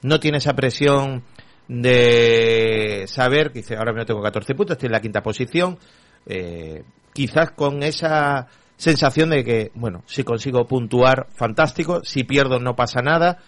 No 0.00 0.18
tiene 0.18 0.38
esa 0.38 0.54
presión 0.54 1.24
de 1.68 3.04
saber 3.06 3.48
que 3.52 3.58
dice, 3.58 3.76
ahora 3.76 3.92
mismo 3.92 4.06
tengo 4.06 4.22
14 4.22 4.54
puntos, 4.54 4.76
estoy 4.76 4.86
en 4.86 4.92
la 4.92 5.00
quinta 5.02 5.22
posición. 5.22 5.76
eh, 6.24 6.82
quizás 7.14 7.52
con 7.52 7.82
esa 7.82 8.48
sensación 8.76 9.30
de 9.30 9.44
que, 9.44 9.70
bueno, 9.74 10.02
si 10.04 10.24
consigo 10.24 10.66
puntuar, 10.66 11.28
fantástico. 11.30 12.00
Si 12.04 12.24
pierdo, 12.24 12.58
no 12.58 12.76
pasa 12.76 13.00
nada. 13.00 13.38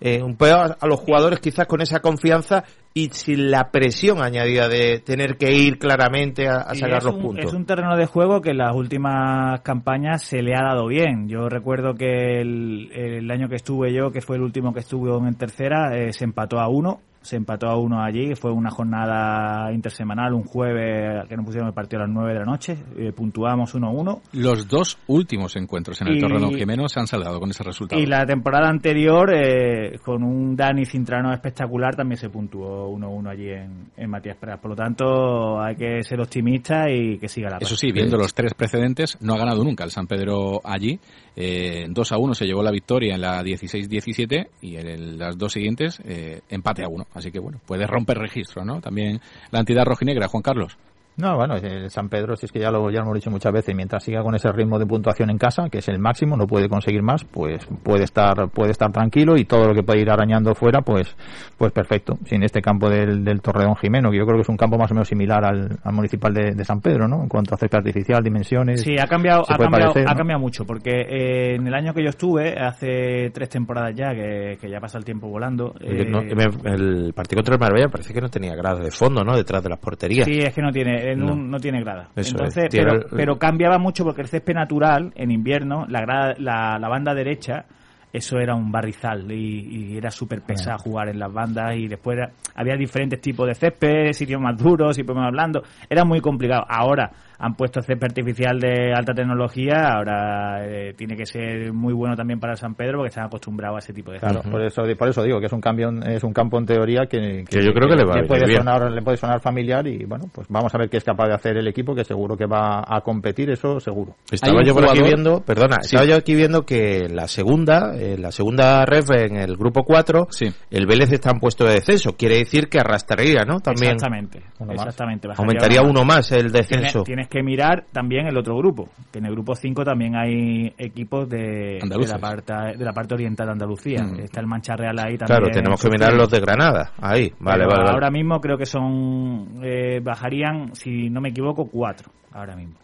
Eh, 0.00 0.22
un 0.22 0.34
poco 0.36 0.54
a, 0.54 0.86
los 0.86 0.98
jugadores 0.98 1.40
quizás 1.40 1.66
con 1.66 1.82
esa 1.82 2.00
confianza 2.00 2.64
y 2.94 3.10
sin 3.10 3.50
la 3.50 3.70
presión 3.70 4.22
añadida 4.22 4.66
de 4.66 5.00
tener 5.00 5.36
que 5.36 5.52
ir 5.52 5.78
claramente 5.78 6.48
a, 6.48 6.74
sacar 6.74 7.04
los 7.04 7.14
un- 7.16 7.20
puntos. 7.20 7.44
Es 7.44 7.52
un 7.52 7.66
terreno 7.66 7.94
de 7.96 8.06
juego 8.06 8.40
que 8.40 8.52
en 8.52 8.58
las 8.58 8.74
últimas 8.74 9.60
campañas 9.60 10.22
se 10.22 10.42
le 10.42 10.54
ha 10.54 10.62
dado 10.62 10.86
bien. 10.86 11.28
Yo 11.28 11.50
recuerdo 11.50 11.94
que 11.94 12.40
el, 12.40 12.90
el 12.92 13.30
año 13.30 13.50
que 13.50 13.56
estuve 13.56 13.92
yo, 13.92 14.10
que 14.10 14.22
fue 14.22 14.36
el 14.36 14.42
último 14.42 14.72
que 14.72 14.80
estuve 14.80 15.14
en 15.28 15.34
tercera, 15.34 15.94
eh, 15.94 16.14
se 16.14 16.24
empató 16.24 16.58
a 16.58 16.68
uno. 16.68 17.00
Se 17.22 17.36
empató 17.36 17.68
a 17.68 17.76
uno 17.76 18.02
allí. 18.02 18.34
Fue 18.34 18.50
una 18.50 18.70
jornada 18.70 19.72
intersemanal, 19.72 20.32
un 20.32 20.42
jueves 20.44 21.28
que 21.28 21.36
nos 21.36 21.44
pusieron 21.44 21.68
el 21.68 21.74
partido 21.74 22.02
a 22.02 22.06
las 22.06 22.14
9 22.14 22.32
de 22.32 22.38
la 22.38 22.44
noche. 22.46 22.76
eh, 22.96 23.12
puntuamos 23.12 23.74
1-1. 23.74 24.20
Los 24.32 24.66
dos 24.68 24.96
últimos 25.06 25.54
encuentros 25.56 26.00
en 26.00 26.08
el 26.08 26.16
Y- 26.16 26.20
Torredón 26.20 26.54
Jimeno 26.54 26.88
se 26.88 26.98
han 27.00 27.06
saldado 27.06 27.38
con 27.38 27.50
ese 27.50 27.62
resultado. 27.62 28.00
Y 28.00 28.06
la 28.06 28.24
temporada 28.24 28.68
anterior, 28.68 29.30
eh, 29.34 29.98
con 30.04 30.22
un 30.22 30.56
Dani 30.56 30.84
Cintrano 30.86 31.32
espectacular, 31.32 31.94
también 31.94 32.16
se 32.18 32.30
puntuó 32.30 32.88
1-1 32.88 33.28
allí 33.30 33.50
en, 33.50 33.90
en 33.96 34.10
Matías 34.10 34.36
Pras. 34.36 34.58
Por 34.58 34.70
lo 34.70 34.76
tanto, 34.76 35.60
hay 35.60 35.76
que 35.76 36.02
ser 36.02 36.20
optimista 36.20 36.90
y 36.90 37.18
que 37.18 37.28
siga 37.28 37.50
la 37.50 37.58
Eso 37.58 37.76
sí, 37.76 37.92
viendo 37.92 38.16
los 38.16 38.32
tres 38.34 38.54
precedentes, 38.54 39.18
no 39.20 39.34
ha 39.34 39.38
ganado 39.38 39.62
nunca 39.62 39.84
el 39.84 39.90
San 39.90 40.06
Pedro 40.06 40.60
allí. 40.64 40.98
Eh, 41.36 41.86
2 41.88 42.12
a 42.12 42.18
1 42.18 42.34
se 42.34 42.44
llevó 42.44 42.62
la 42.62 42.70
victoria 42.70 43.14
en 43.14 43.20
la 43.20 43.42
16-17 43.42 44.48
y 44.62 44.76
en 44.76 45.18
las 45.18 45.38
dos 45.38 45.52
siguientes 45.52 46.00
eh, 46.04 46.40
empate 46.48 46.84
a 46.84 46.88
1. 46.88 47.06
Así 47.14 47.30
que 47.30 47.38
bueno, 47.38 47.60
puede 47.66 47.86
romper 47.86 48.18
registro, 48.18 48.64
¿no? 48.64 48.80
También 48.80 49.20
la 49.50 49.60
entidad 49.60 49.84
rojinegra, 49.84 50.28
Juan 50.28 50.42
Carlos. 50.42 50.76
No, 51.16 51.36
bueno, 51.36 51.56
el 51.56 51.90
San 51.90 52.08
Pedro, 52.08 52.34
si 52.36 52.46
es 52.46 52.52
que 52.52 52.60
ya 52.60 52.70
lo, 52.70 52.90
ya 52.90 52.98
lo 53.00 53.04
hemos 53.06 53.14
dicho 53.16 53.30
muchas 53.30 53.52
veces, 53.52 53.74
mientras 53.74 54.02
siga 54.02 54.22
con 54.22 54.34
ese 54.34 54.50
ritmo 54.52 54.78
de 54.78 54.86
puntuación 54.86 55.28
en 55.28 55.36
casa, 55.36 55.68
que 55.68 55.78
es 55.78 55.88
el 55.88 55.98
máximo, 55.98 56.34
no 56.36 56.46
puede 56.46 56.68
conseguir 56.68 57.02
más, 57.02 57.24
pues 57.24 57.66
puede 57.82 58.04
estar, 58.04 58.48
puede 58.48 58.70
estar 58.70 58.90
tranquilo 58.90 59.36
y 59.36 59.44
todo 59.44 59.68
lo 59.68 59.74
que 59.74 59.82
puede 59.82 60.00
ir 60.00 60.10
arañando 60.10 60.54
fuera, 60.54 60.80
pues, 60.80 61.14
pues 61.58 61.72
perfecto. 61.72 62.16
Sin 62.24 62.42
este 62.42 62.62
campo 62.62 62.88
del, 62.88 63.22
del 63.22 63.42
Torreón 63.42 63.76
Jimeno, 63.76 64.10
que 64.10 64.16
yo 64.16 64.24
creo 64.24 64.36
que 64.36 64.42
es 64.42 64.48
un 64.48 64.56
campo 64.56 64.78
más 64.78 64.90
o 64.92 64.94
menos 64.94 65.08
similar 65.08 65.44
al, 65.44 65.78
al 65.84 65.92
municipal 65.92 66.32
de, 66.32 66.52
de 66.54 66.64
San 66.64 66.80
Pedro, 66.80 67.06
¿no? 67.06 67.22
En 67.22 67.28
cuanto 67.28 67.54
a 67.54 67.58
césped 67.58 67.78
artificial, 67.78 68.22
dimensiones. 68.22 68.80
Sí, 68.80 68.96
ha 68.98 69.06
cambiado, 69.06 69.42
ha 69.48 69.58
cambiado, 69.58 69.92
parecer, 69.92 70.08
ha 70.08 70.12
¿no? 70.12 70.16
cambiado 70.16 70.40
mucho, 70.40 70.64
porque 70.64 70.90
eh, 71.06 71.54
en 71.56 71.66
el 71.66 71.74
año 71.74 71.92
que 71.92 72.02
yo 72.02 72.08
estuve, 72.08 72.58
hace 72.58 73.30
tres 73.34 73.50
temporadas 73.50 73.94
ya, 73.94 74.14
que, 74.14 74.56
que 74.58 74.70
ya 74.70 74.80
pasa 74.80 74.96
el 74.96 75.04
tiempo 75.04 75.28
volando. 75.28 75.74
Eh, 75.80 76.06
no- 76.08 76.20
el 76.20 77.12
partido 77.14 77.38
contra 77.40 77.54
el 77.54 77.60
Marbella 77.60 77.88
parece 77.88 78.14
que 78.14 78.20
no 78.20 78.28
tenía 78.30 78.54
gradas 78.54 78.84
de 78.84 78.90
fondo, 78.90 79.22
¿no? 79.22 79.36
Detrás 79.36 79.62
de 79.62 79.68
las 79.68 79.78
porterías. 79.78 80.26
Sí, 80.26 80.38
es 80.38 80.54
que 80.54 80.62
no 80.62 80.70
tiene, 80.72 80.99
No. 81.16 81.32
un- 81.32 81.50
no 81.50 81.58
tiene 81.58 81.80
grada. 81.80 82.08
Eso 82.16 82.30
Entonces, 82.32 82.64
es, 82.64 82.70
pero, 82.70 83.00
pero 83.16 83.38
cambiaba 83.38 83.78
mucho 83.78 84.04
porque 84.04 84.22
el 84.22 84.28
césped 84.28 84.54
natural, 84.54 85.12
en 85.14 85.30
invierno, 85.30 85.86
la, 85.88 86.00
grada- 86.00 86.34
la, 86.38 86.78
la 86.78 86.88
banda 86.88 87.14
derecha, 87.14 87.64
eso 88.12 88.38
era 88.38 88.54
un 88.56 88.72
barrizal 88.72 89.30
y, 89.30 89.92
y 89.92 89.96
era 89.96 90.10
súper 90.10 90.42
pesado 90.42 90.78
jugar 90.78 91.08
en 91.10 91.18
las 91.20 91.32
bandas 91.32 91.76
y 91.76 91.86
después 91.86 92.18
era- 92.18 92.30
había 92.56 92.76
diferentes 92.76 93.20
tipos 93.20 93.46
de 93.46 93.54
césped, 93.54 94.12
sitios 94.12 94.40
más 94.40 94.56
duros, 94.56 94.96
sitios 94.96 95.16
más 95.16 95.30
blandos. 95.30 95.62
Era 95.88 96.04
muy 96.04 96.20
complicado. 96.20 96.64
Ahora 96.68 97.10
han 97.42 97.54
puesto 97.54 97.80
césped 97.80 98.04
artificial 98.04 98.60
de 98.60 98.92
alta 98.94 99.14
tecnología, 99.14 99.94
ahora 99.96 100.64
eh, 100.66 100.92
tiene 100.96 101.16
que 101.16 101.24
ser 101.26 101.72
muy 101.72 101.92
bueno 101.94 102.14
también 102.14 102.38
para 102.38 102.54
San 102.56 102.74
Pedro 102.74 102.98
porque 102.98 103.08
están 103.08 103.24
acostumbrados 103.26 103.76
a 103.76 103.78
ese 103.78 103.92
tipo 103.94 104.12
de 104.12 104.18
Claro, 104.18 104.42
por 104.42 104.62
eso, 104.62 104.82
por 104.98 105.08
eso 105.08 105.22
digo 105.22 105.40
que 105.40 105.46
es 105.46 105.52
un 105.52 105.60
cambio, 105.60 105.90
es 106.06 106.22
un 106.24 106.32
campo 106.32 106.58
en 106.58 106.66
teoría 106.66 107.06
que, 107.06 107.44
Que 107.48 107.62
yo 107.64 107.72
creo 107.72 107.88
que 107.88 107.96
le 107.96 108.04
va 108.04 108.14
puede 108.26 108.46
bien. 108.46 108.58
sonar, 108.58 108.90
le 108.90 109.02
puede 109.02 109.16
sonar 109.16 109.40
familiar 109.40 109.86
y 109.86 110.04
bueno, 110.04 110.24
pues 110.32 110.46
vamos 110.50 110.74
a 110.74 110.78
ver 110.78 110.88
qué 110.90 110.98
es 110.98 111.04
capaz 111.04 111.28
de 111.28 111.34
hacer 111.34 111.56
el 111.56 111.66
equipo, 111.68 111.94
que 111.94 112.04
seguro 112.04 112.36
que 112.36 112.46
va 112.46 112.82
a 112.86 113.00
competir, 113.02 113.50
eso 113.50 113.80
seguro. 113.80 114.16
Estaba 114.30 114.62
yo 114.64 114.74
por 114.74 114.84
aquí 114.88 115.02
viendo, 115.02 115.40
perdona, 115.40 115.76
Sí. 115.82 115.94
estaba 115.96 116.04
yo 116.10 116.16
aquí 116.16 116.34
viendo 116.34 116.62
que 116.66 117.08
la 117.08 117.26
segunda, 117.28 117.92
en 117.96 118.20
la 118.22 118.32
segunda 118.32 118.84
ref 118.84 119.10
en 119.12 119.36
el 119.36 119.56
grupo 119.56 119.84
4, 119.84 120.26
Sí. 120.30 120.46
el 120.70 120.86
Vélez 120.86 121.12
está 121.12 121.30
en 121.30 121.38
puesto 121.40 121.64
de 121.64 121.74
descenso. 121.74 122.16
Quiere 122.16 122.36
decir 122.38 122.68
que 122.68 122.78
arrastraría, 122.80 123.44
¿no? 123.44 123.60
También 123.60 123.92
Exactamente, 123.94 124.42
Uno 124.58 124.72
exactamente. 124.72 125.28
aumentaría 125.36 125.80
uno 125.82 125.90
uno 125.90 126.04
más 126.04 126.30
el 126.32 126.52
Tienes, 126.52 126.52
descenso. 126.68 127.02
tienes 127.02 127.28
que 127.30 127.42
mirar 127.42 127.86
también 127.92 128.26
el 128.26 128.36
otro 128.36 128.56
grupo, 128.56 128.88
que 129.10 129.20
en 129.20 129.26
el 129.26 129.32
grupo 129.32 129.54
5 129.54 129.84
también 129.84 130.16
hay 130.16 130.74
equipos 130.76 131.28
de, 131.28 131.78
de, 131.80 132.06
la, 132.06 132.18
parte, 132.18 132.52
de 132.76 132.84
la 132.84 132.92
parte 132.92 133.14
oriental 133.14 133.46
de 133.46 133.52
Andalucía. 133.52 134.02
Mm. 134.02 134.20
Está 134.20 134.40
el 134.40 134.46
Mancha 134.46 134.76
Real 134.76 134.98
ahí 134.98 135.16
también. 135.16 135.38
Claro, 135.38 135.50
tenemos 135.50 135.80
que 135.80 135.88
mirar 135.88 136.12
los 136.12 136.28
de 136.28 136.40
Granada. 136.40 136.92
Ahí, 137.00 137.32
vale, 137.38 137.64
vale. 137.64 137.90
Ahora 137.90 138.10
mismo 138.10 138.40
creo 138.40 138.58
que 138.58 138.66
son, 138.66 139.60
eh, 139.62 140.00
bajarían, 140.02 140.74
si 140.74 141.08
no 141.08 141.20
me 141.20 141.30
equivoco, 141.30 141.66
cuatro, 141.70 142.10
ahora 142.32 142.56
mismo. 142.56 142.74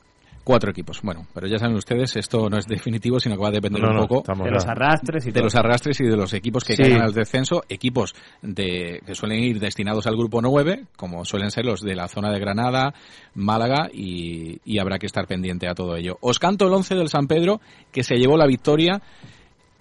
Cuatro 0.46 0.70
equipos. 0.70 1.00
Bueno, 1.02 1.26
pero 1.34 1.48
ya 1.48 1.58
saben 1.58 1.74
ustedes, 1.74 2.14
esto 2.14 2.48
no 2.48 2.56
es 2.56 2.66
definitivo, 2.68 3.18
sino 3.18 3.34
que 3.34 3.42
va 3.42 3.48
a 3.48 3.50
depender 3.50 3.82
No, 3.82 3.88
un 3.90 3.96
no, 3.96 4.06
poco 4.06 4.22
De 4.44 4.50
los 4.52 4.64
arrastres 4.64 5.24
y 5.24 5.30
de 5.30 5.32
todo. 5.32 5.42
los 5.42 5.56
arrastres 5.56 5.98
y 6.00 6.04
de 6.04 6.16
los 6.16 6.32
equipos 6.34 6.62
que 6.62 6.76
Sí. 6.76 6.82
caigan 6.82 7.02
al 7.02 7.12
descenso, 7.12 7.64
equipos 7.68 8.14
de 8.42 9.02
que 9.04 9.14
suelen 9.16 9.40
ir 9.42 9.58
destinados 9.58 10.06
al 10.06 10.14
grupo 10.16 10.40
9, 10.40 10.84
como 10.96 11.24
suelen 11.24 11.50
ser 11.50 11.64
los 11.64 11.80
de 11.80 11.96
la 11.96 12.06
zona 12.06 12.30
de 12.30 12.38
Granada, 12.38 12.94
Málaga 13.34 13.88
y, 13.92 14.60
y 14.64 14.78
habrá 14.78 15.00
que 15.00 15.06
estar 15.06 15.26
pendiente 15.26 15.66
a 15.66 15.74
todo 15.74 15.96
ello. 15.96 16.16
Os 16.20 16.38
canto 16.38 16.68
el 16.68 16.74
11 16.74 16.94
del 16.94 17.08
San 17.08 17.26
Pedro 17.26 17.60
que 17.90 18.04
se 18.04 18.14
llevó 18.14 18.36
la 18.36 18.46
victoria 18.46 19.02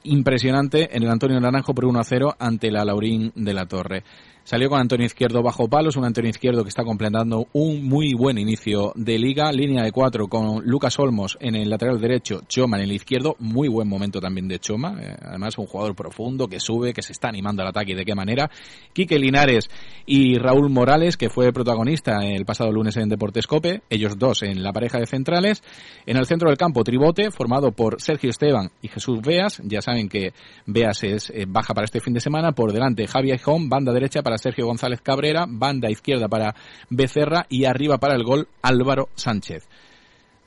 impresionante 0.04 0.96
en 0.96 1.04
el 1.04 1.10
Antonio 1.10 1.40
Naranjo 1.40 1.74
por 1.74 1.86
1 1.86 2.00
a 2.00 2.04
0 2.04 2.36
ante 2.40 2.72
la 2.72 2.86
Laurín 2.86 3.32
de 3.36 3.54
la 3.54 3.66
Torre. 3.66 4.04
Salió 4.46 4.70
con 4.70 4.80
Antonio 4.80 5.08
Izquierdo 5.08 5.42
bajo 5.42 5.68
palos, 5.68 5.96
un 5.96 6.06
Antonio 6.06 6.30
Izquierdo 6.30 6.62
que 6.62 6.70
está 6.70 6.84
completando 6.84 7.48
un 7.54 7.84
muy 7.84 8.14
buen 8.14 8.38
inicio 8.38 8.94
de 8.94 9.18
liga, 9.18 9.52
línea 9.52 9.82
de 9.82 9.92
cuatro 9.92 10.28
con 10.28 10.64
Lucas 10.64 11.00
Olmos 11.00 11.36
en 11.42 11.56
el 11.56 11.68
lateral 11.68 12.00
derecho, 12.00 12.42
Choma 12.48 12.78
en 12.78 12.84
el 12.84 12.92
izquierdo, 12.92 13.36
muy 13.40 13.70
buen 13.70 13.88
momento 13.88 14.22
también 14.22 14.48
de 14.48 14.60
Choma, 14.60 15.02
eh, 15.02 15.16
además 15.20 15.58
un 15.58 15.66
jugador 15.66 15.96
profundo 15.96 16.48
que 16.48 16.60
sube, 16.60 16.94
que 16.94 17.02
se 17.02 17.14
está 17.14 17.30
animando 17.30 17.64
al 17.64 17.70
ataque 17.70 17.94
y 17.94 17.96
de 17.96 18.06
qué 18.06 18.14
manera. 18.14 18.52
Quique 18.94 19.18
Linares 19.18 19.68
y 20.06 20.38
Raúl 20.38 20.70
Morales, 20.70 21.18
que 21.18 21.30
fue 21.30 21.52
protagonista 21.52 22.20
el 22.24 22.46
pasado 22.46 22.72
lunes 22.72 22.96
en 22.98 23.10
Deportes 23.10 23.48
Cope, 23.48 23.82
ellos 23.90 24.16
dos 24.20 24.44
en 24.44 24.62
la 24.62 24.72
pareja 24.72 25.00
de 25.00 25.08
centrales. 25.08 25.64
En 26.06 26.18
el 26.18 26.28
centro 26.28 26.50
del 26.50 26.58
campo, 26.60 26.84
Tribote, 26.84 27.32
formado 27.32 27.72
por 27.72 28.00
Sergio 28.00 28.30
Esteban 28.30 28.70
y 28.84 28.90
Jesús 28.90 29.22
Beas, 29.24 29.60
ya 29.64 29.82
saben 29.82 30.08
que 30.08 30.34
Beas 30.68 31.04
es 31.04 31.32
eh, 31.32 31.46
baja 31.48 31.74
para 31.74 31.86
este 31.86 32.00
fin 32.00 32.14
de 32.14 32.20
semana, 32.20 32.52
por 32.52 32.72
delante 32.72 33.08
Javier 33.08 33.42
Jón, 33.42 33.70
banda 33.70 33.92
derecha 33.92 34.22
para 34.22 34.35
Sergio 34.38 34.66
González 34.66 35.02
Cabrera, 35.02 35.46
banda 35.48 35.90
izquierda 35.90 36.28
para 36.28 36.56
Becerra 36.90 37.46
y 37.50 37.66
arriba 37.66 37.98
para 37.98 38.16
el 38.16 38.24
gol 38.24 38.48
Álvaro 38.62 39.10
Sánchez. 39.16 39.68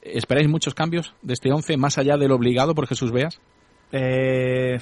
¿Esperáis 0.02 0.48
muchos 0.48 0.74
cambios 0.74 1.14
de 1.22 1.34
este 1.34 1.52
11 1.52 1.76
más 1.76 1.98
allá 1.98 2.16
del 2.16 2.32
obligado 2.32 2.74
por 2.74 2.86
Jesús 2.86 3.12
Beas? 3.12 3.40
Eh, 3.92 4.78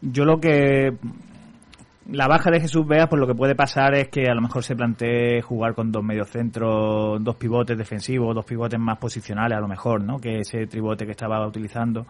yo 0.00 0.24
lo 0.24 0.40
que 0.40 0.92
la 2.10 2.26
baja 2.26 2.50
de 2.50 2.60
Jesús 2.60 2.86
Vea, 2.86 3.08
pues 3.08 3.20
lo 3.20 3.26
que 3.26 3.34
puede 3.34 3.54
pasar 3.54 3.94
es 3.94 4.08
que 4.08 4.24
a 4.28 4.34
lo 4.34 4.40
mejor 4.40 4.64
se 4.64 4.74
plantee 4.74 5.42
jugar 5.42 5.74
con 5.74 5.92
dos 5.92 6.02
mediocentros, 6.02 7.22
dos 7.22 7.36
pivotes 7.36 7.78
defensivos, 7.78 8.34
dos 8.34 8.44
pivotes 8.44 8.80
más 8.80 8.98
posicionales 8.98 9.56
a 9.56 9.60
lo 9.60 9.68
mejor, 9.68 10.02
¿no? 10.02 10.18
Que 10.18 10.40
ese 10.40 10.66
tribote 10.66 11.04
que 11.04 11.12
estaba 11.12 11.46
utilizando. 11.46 12.06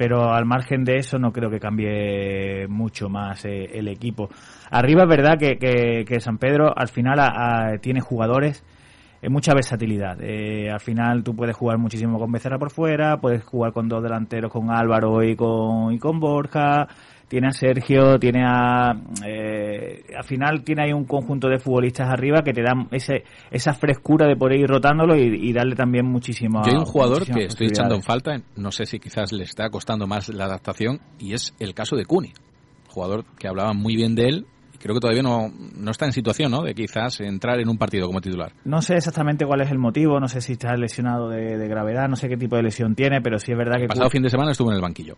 Pero 0.00 0.32
al 0.32 0.46
margen 0.46 0.82
de 0.82 0.96
eso 0.96 1.18
no 1.18 1.30
creo 1.30 1.50
que 1.50 1.60
cambie 1.60 2.66
mucho 2.68 3.10
más 3.10 3.44
eh, 3.44 3.66
el 3.74 3.86
equipo. 3.86 4.30
Arriba 4.70 5.02
es 5.02 5.08
verdad 5.10 5.38
que, 5.38 5.58
que, 5.58 6.06
que 6.08 6.20
San 6.20 6.38
Pedro 6.38 6.72
al 6.74 6.88
final 6.88 7.20
tiene 7.82 8.00
jugadores 8.00 8.64
mucha 9.28 9.52
versatilidad. 9.52 10.16
Eh, 10.22 10.70
al 10.70 10.80
final 10.80 11.22
tú 11.22 11.36
puedes 11.36 11.54
jugar 11.54 11.76
muchísimo 11.76 12.18
con 12.18 12.32
Becerra 12.32 12.58
por 12.58 12.70
fuera, 12.70 13.18
puedes 13.18 13.44
jugar 13.44 13.72
con 13.72 13.88
dos 13.88 14.02
delanteros, 14.02 14.50
con 14.50 14.70
Álvaro 14.70 15.22
y 15.22 15.36
con, 15.36 15.92
y 15.92 15.98
con 15.98 16.18
Borja, 16.20 16.88
tiene 17.28 17.48
a 17.48 17.52
Sergio, 17.52 18.18
tiene 18.18 18.42
a... 18.44 18.92
eh, 19.26 20.04
al 20.16 20.24
final 20.24 20.64
tiene 20.64 20.84
ahí 20.84 20.92
un 20.92 21.04
conjunto 21.04 21.48
de 21.48 21.58
futbolistas 21.58 22.08
arriba 22.08 22.42
que 22.42 22.52
te 22.52 22.62
dan 22.62 22.88
ese, 22.90 23.24
esa 23.50 23.74
frescura 23.74 24.26
de 24.26 24.36
poder 24.36 24.60
ir 24.60 24.66
rotándolo 24.66 25.14
y, 25.14 25.48
y 25.48 25.52
darle 25.52 25.76
también 25.76 26.06
muchísimo... 26.06 26.62
Yo 26.64 26.72
hay 26.72 26.78
un 26.78 26.86
jugador 26.86 27.26
que 27.26 27.44
estoy 27.44 27.66
echando 27.66 27.94
en 27.94 28.02
falta, 28.02 28.40
no 28.56 28.72
sé 28.72 28.86
si 28.86 28.98
quizás 28.98 29.32
le 29.32 29.44
está 29.44 29.68
costando 29.68 30.06
más 30.06 30.28
la 30.30 30.46
adaptación, 30.46 30.98
y 31.18 31.34
es 31.34 31.54
el 31.58 31.74
caso 31.74 31.94
de 31.94 32.06
Cuni. 32.06 32.32
Jugador 32.88 33.24
que 33.38 33.46
hablaba 33.46 33.74
muy 33.74 33.94
bien 33.94 34.16
de 34.16 34.24
él, 34.24 34.46
creo 34.80 34.94
que 34.94 35.00
todavía 35.00 35.22
no, 35.22 35.52
no 35.78 35.90
está 35.90 36.06
en 36.06 36.12
situación, 36.12 36.50
¿no? 36.50 36.62
De 36.62 36.74
quizás 36.74 37.20
entrar 37.20 37.60
en 37.60 37.68
un 37.68 37.78
partido 37.78 38.06
como 38.06 38.20
titular. 38.20 38.52
No 38.64 38.82
sé 38.82 38.96
exactamente 38.96 39.44
cuál 39.46 39.60
es 39.60 39.70
el 39.70 39.78
motivo, 39.78 40.18
no 40.18 40.28
sé 40.28 40.40
si 40.40 40.52
está 40.52 40.74
lesionado 40.76 41.28
de, 41.28 41.58
de 41.58 41.68
gravedad, 41.68 42.08
no 42.08 42.16
sé 42.16 42.28
qué 42.28 42.36
tipo 42.36 42.56
de 42.56 42.62
lesión 42.62 42.94
tiene, 42.94 43.20
pero 43.20 43.38
sí 43.38 43.52
es 43.52 43.58
verdad 43.58 43.78
que... 43.78 43.86
Pasado 43.86 44.10
fin 44.10 44.22
de 44.22 44.30
semana 44.30 44.52
estuvo 44.52 44.70
en 44.70 44.76
el 44.76 44.82
banquillo. 44.82 45.16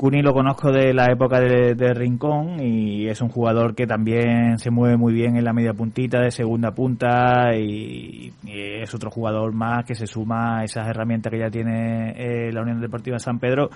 Cuni 0.00 0.22
lo 0.22 0.32
conozco 0.32 0.72
de 0.72 0.94
la 0.94 1.12
época 1.12 1.40
de, 1.40 1.74
de 1.74 1.92
Rincón 1.92 2.58
y 2.58 3.06
es 3.08 3.20
un 3.20 3.28
jugador 3.28 3.74
que 3.74 3.86
también 3.86 4.56
se 4.56 4.70
mueve 4.70 4.96
muy 4.96 5.12
bien 5.12 5.36
en 5.36 5.44
la 5.44 5.52
media 5.52 5.74
puntita, 5.74 6.20
de 6.20 6.30
segunda 6.30 6.70
punta 6.70 7.54
y, 7.54 8.32
y 8.44 8.80
es 8.80 8.94
otro 8.94 9.10
jugador 9.10 9.52
más 9.52 9.84
que 9.84 9.94
se 9.94 10.06
suma 10.06 10.60
a 10.60 10.64
esas 10.64 10.88
herramientas 10.88 11.30
que 11.30 11.38
ya 11.38 11.50
tiene 11.50 12.12
eh, 12.16 12.50
la 12.50 12.62
Unión 12.62 12.80
Deportiva 12.80 13.18
San 13.18 13.38
Pedro 13.38 13.68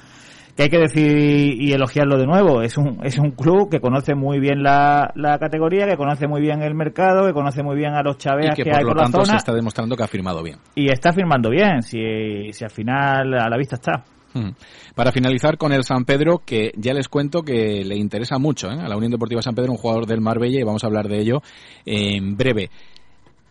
que 0.56 0.64
hay 0.64 0.68
que 0.68 0.78
decir 0.78 1.60
y 1.60 1.72
elogiarlo 1.72 2.16
de 2.16 2.26
nuevo. 2.26 2.62
Es 2.62 2.78
un, 2.78 3.00
es 3.02 3.18
un 3.18 3.32
club 3.32 3.70
que 3.70 3.80
conoce 3.80 4.14
muy 4.14 4.38
bien 4.38 4.62
la, 4.62 5.12
la 5.16 5.38
categoría, 5.38 5.86
que 5.86 5.96
conoce 5.96 6.28
muy 6.28 6.40
bien 6.40 6.62
el 6.62 6.74
mercado, 6.74 7.26
que 7.26 7.32
conoce 7.32 7.62
muy 7.62 7.76
bien 7.76 7.94
a 7.94 8.02
los 8.02 8.18
chaveas 8.18 8.54
que 8.54 8.62
que, 8.62 8.70
por 8.70 8.78
hay 8.78 8.84
lo 8.84 8.90
por 8.90 8.96
la 8.98 9.02
tanto 9.04 9.24
se 9.24 9.36
está 9.36 9.52
demostrando 9.52 9.96
que 9.96 10.02
ha 10.04 10.08
firmado 10.08 10.42
bien. 10.42 10.58
y 10.74 10.90
está 10.90 11.12
firmando 11.12 11.50
bien, 11.50 11.82
si, 11.82 12.52
si 12.52 12.64
al 12.64 12.70
final 12.70 13.34
a 13.34 13.48
la 13.48 13.56
vista 13.56 13.76
está. 13.76 14.04
Mm. 14.34 14.50
Para 14.94 15.12
finalizar 15.12 15.56
con 15.56 15.72
el 15.72 15.84
San 15.84 16.04
Pedro, 16.04 16.42
que 16.44 16.72
ya 16.76 16.92
les 16.92 17.08
cuento 17.08 17.42
que 17.42 17.84
le 17.84 17.96
interesa 17.96 18.38
mucho 18.38 18.68
¿eh? 18.68 18.76
a 18.80 18.88
la 18.88 18.96
Unión 18.96 19.12
Deportiva 19.12 19.42
San 19.42 19.54
Pedro, 19.54 19.72
un 19.72 19.78
jugador 19.78 20.06
del 20.06 20.20
Marbella, 20.20 20.60
y 20.60 20.64
vamos 20.64 20.82
a 20.84 20.88
hablar 20.88 21.08
de 21.08 21.20
ello 21.20 21.40
en 21.86 22.36
breve. 22.36 22.68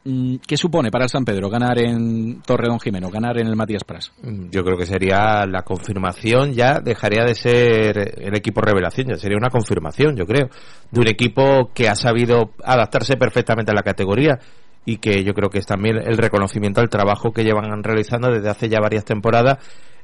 Mm, 0.06 0.36
¿Qué 0.45 0.58
supone 0.58 0.91
para 0.91 1.06
el 1.06 1.10
San 1.10 1.24
Pedro 1.24 1.49
ganar 1.49 1.80
en 1.80 2.41
Torredón 2.41 2.80
Jimeno, 2.80 3.10
ganar 3.10 3.39
en 3.39 3.47
el 3.47 3.56
Matías 3.56 3.86
Pras? 3.86 4.12
Yo 4.22 4.64
creo 4.64 4.78
que 4.78 4.86
sería 4.86 5.45
la 5.45 5.62
confirmación, 5.62 6.54
ya 6.54 6.80
dejaría 6.82 7.24
de 7.24 7.36
ser 7.36 8.22
el 8.22 8.36
equipo 8.36 8.60
revelación, 8.60 9.08
ya 9.08 9.16
sería 9.16 9.38
una 9.38 9.49
confirmación, 9.49 10.18
yo 10.18 10.26
creo, 10.26 10.49
de 10.91 10.99
un 10.99 11.08
equipo 11.08 11.72
que 11.74 11.88
ha 11.88 11.95
sabido 11.95 12.51
adaptarse 12.64 13.16
perfectamente 13.16 13.72
a 13.72 13.76
la 13.76 13.84
categoría 13.84 14.39
y 14.86 14.97
que 14.97 15.24
yo 15.24 15.34
creo 15.34 15.49
que 15.49 15.60
es 15.60 15.66
también 15.66 15.97
el 15.97 16.18
reconocimiento 16.18 16.82
al 16.82 16.89
trabajo 16.89 17.32
que 17.32 17.43
llevan 17.45 17.84
realizando 17.84 18.30
desde 18.30 18.49
hace 18.49 18.68
ya 18.68 18.80
varias 18.82 19.06
temporadas 19.06 19.60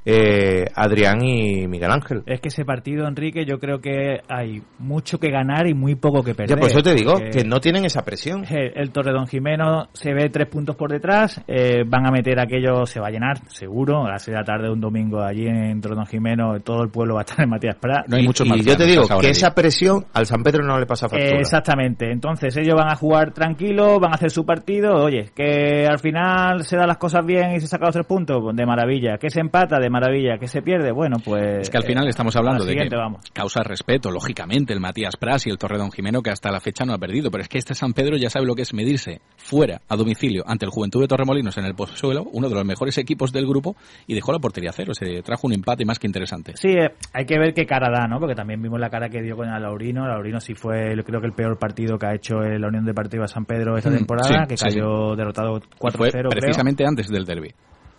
eh, 0.05 0.65
Adrián 0.75 1.23
y 1.23 1.67
Miguel 1.67 1.91
Ángel. 1.91 2.23
Es 2.25 2.41
que 2.41 2.49
ese 2.49 2.65
partido, 2.65 3.07
Enrique, 3.07 3.45
yo 3.45 3.59
creo 3.59 3.79
que 3.79 4.21
hay 4.27 4.61
mucho 4.79 5.19
que 5.19 5.29
ganar 5.29 5.67
y 5.67 5.73
muy 5.73 5.95
poco 5.95 6.23
que 6.23 6.33
perder. 6.33 6.57
Ya 6.57 6.61
por 6.61 6.69
eso 6.69 6.81
te 6.81 6.93
digo, 6.93 7.15
que 7.31 7.43
no 7.43 7.59
tienen 7.59 7.85
esa 7.85 8.03
presión. 8.03 8.45
El, 8.49 8.71
el 8.75 8.91
Torredón 8.91 9.27
Jimeno 9.27 9.89
se 9.93 10.13
ve 10.13 10.29
tres 10.29 10.47
puntos 10.47 10.75
por 10.75 10.91
detrás, 10.91 11.41
eh, 11.47 11.83
van 11.85 12.07
a 12.07 12.11
meter 12.11 12.39
aquello, 12.39 12.85
se 12.85 12.99
va 12.99 13.07
a 13.07 13.11
llenar, 13.11 13.37
seguro, 13.47 14.05
a 14.05 14.11
las 14.11 14.23
seis 14.23 14.33
de 14.33 14.39
la 14.39 14.45
tarde 14.45 14.65
de 14.67 14.73
un 14.73 14.81
domingo 14.81 15.21
allí 15.21 15.47
en 15.47 15.79
Torredón 15.81 16.05
Jimeno, 16.05 16.59
todo 16.61 16.83
el 16.83 16.89
pueblo 16.89 17.15
va 17.15 17.21
a 17.21 17.23
estar 17.23 17.41
en 17.41 17.49
Matías 17.49 17.75
Prat. 17.75 18.07
No 18.07 18.17
hay 18.17 18.25
muchos 18.25 18.45
y 18.45 18.49
yo 18.49 18.55
marcianos 18.55 18.77
te 18.77 18.85
digo 18.85 19.19
que 19.19 19.29
esa 19.29 19.53
presión 19.53 20.05
al 20.13 20.25
San 20.25 20.43
Pedro 20.43 20.65
no 20.65 20.79
le 20.79 20.85
pasa 20.85 21.09
factura. 21.09 21.39
Exactamente, 21.39 22.11
entonces 22.11 22.55
ellos 22.57 22.75
van 22.75 22.89
a 22.89 22.95
jugar 22.95 23.33
tranquilos, 23.33 23.99
van 23.99 24.11
a 24.11 24.15
hacer 24.15 24.31
su 24.31 24.45
partido, 24.45 24.95
oye, 24.95 25.31
que 25.35 25.85
al 25.85 25.99
final 25.99 26.63
se 26.63 26.77
dan 26.77 26.87
las 26.87 26.97
cosas 26.97 27.25
bien 27.25 27.51
y 27.55 27.59
se 27.59 27.67
saca 27.67 27.85
los 27.85 27.93
tres 27.93 28.05
puntos, 28.05 28.55
de 28.55 28.65
maravilla, 28.65 29.17
que 29.17 29.29
se 29.29 29.39
empata, 29.39 29.79
de 29.79 29.88
maravilla, 29.89 30.37
que 30.37 30.47
se 30.47 30.61
pierde, 30.61 30.91
bueno, 30.91 31.17
pues... 31.23 31.61
Es 31.61 31.69
que 31.69 31.77
al 31.77 31.83
final 31.83 32.05
eh, 32.07 32.09
estamos 32.09 32.35
hablando 32.35 32.63
de 32.65 32.75
que 32.75 32.95
vamos. 32.95 33.21
causa 33.33 33.61
respeto, 33.63 34.11
lógicamente, 34.11 34.73
el 34.73 34.79
Matías 34.79 35.15
Pras 35.17 35.45
y 35.47 35.49
el 35.49 35.57
Torredón 35.57 35.91
Jimeno, 35.91 36.21
que 36.21 36.29
hasta 36.31 36.51
la 36.51 36.59
fecha 36.59 36.85
no 36.85 36.93
ha 36.93 36.97
perdido. 36.97 37.29
Pero 37.31 37.41
es 37.43 37.49
que 37.49 37.57
este 37.57 37.73
San 37.75 37.93
Pedro 37.93 38.17
ya 38.17 38.29
sabe 38.29 38.45
lo 38.45 38.55
que 38.55 38.61
es 38.63 38.73
medirse 38.73 39.21
fuera, 39.37 39.81
a 39.87 39.95
domicilio, 39.95 40.43
ante 40.47 40.65
el 40.65 40.71
Juventud 40.71 41.01
de 41.01 41.07
Torremolinos 41.07 41.57
en 41.57 41.65
el 41.65 41.75
Pozuelo, 41.75 42.23
uno 42.31 42.49
de 42.49 42.55
los 42.55 42.65
mejores 42.65 42.97
equipos 42.97 43.31
del 43.31 43.45
grupo, 43.47 43.75
y 44.07 44.13
dejó 44.15 44.31
la 44.31 44.39
portería 44.39 44.69
a 44.71 44.73
cero. 44.73 44.93
Se 44.93 45.21
trajo 45.21 45.47
un 45.47 45.53
empate 45.53 45.85
más 45.85 45.99
que 45.99 46.07
interesante. 46.07 46.53
Sí, 46.55 46.69
eh, 46.69 46.91
hay 47.13 47.25
que 47.25 47.37
ver 47.37 47.53
qué 47.53 47.65
cara 47.65 47.89
da, 47.89 48.07
¿no? 48.07 48.19
Porque 48.19 48.35
también 48.35 48.61
vimos 48.61 48.79
la 48.79 48.89
cara 48.89 49.09
que 49.09 49.21
dio 49.21 49.35
con 49.35 49.49
el 49.49 49.61
Laurino. 49.61 50.07
Laurino 50.07 50.39
sí 50.39 50.53
fue, 50.55 50.95
creo 51.05 51.19
que 51.21 51.27
el 51.27 51.33
peor 51.33 51.57
partido 51.57 51.97
que 51.97 52.05
ha 52.05 52.15
hecho 52.15 52.35
la 52.39 52.67
Unión 52.67 52.85
Deportiva 52.85 53.27
San 53.27 53.45
Pedro 53.45 53.77
esta 53.77 53.89
Mm, 53.89 53.97
temporada, 53.97 54.27
sí, 54.43 54.47
que 54.47 54.57
sí, 54.57 54.65
cayó 54.65 55.15
derrotado 55.15 55.59
4-0, 55.79 55.97
Fue 55.97 56.09
creo. 56.11 56.29
precisamente 56.29 56.85
antes 56.85 57.07
del 57.09 57.25
derby. 57.25 57.49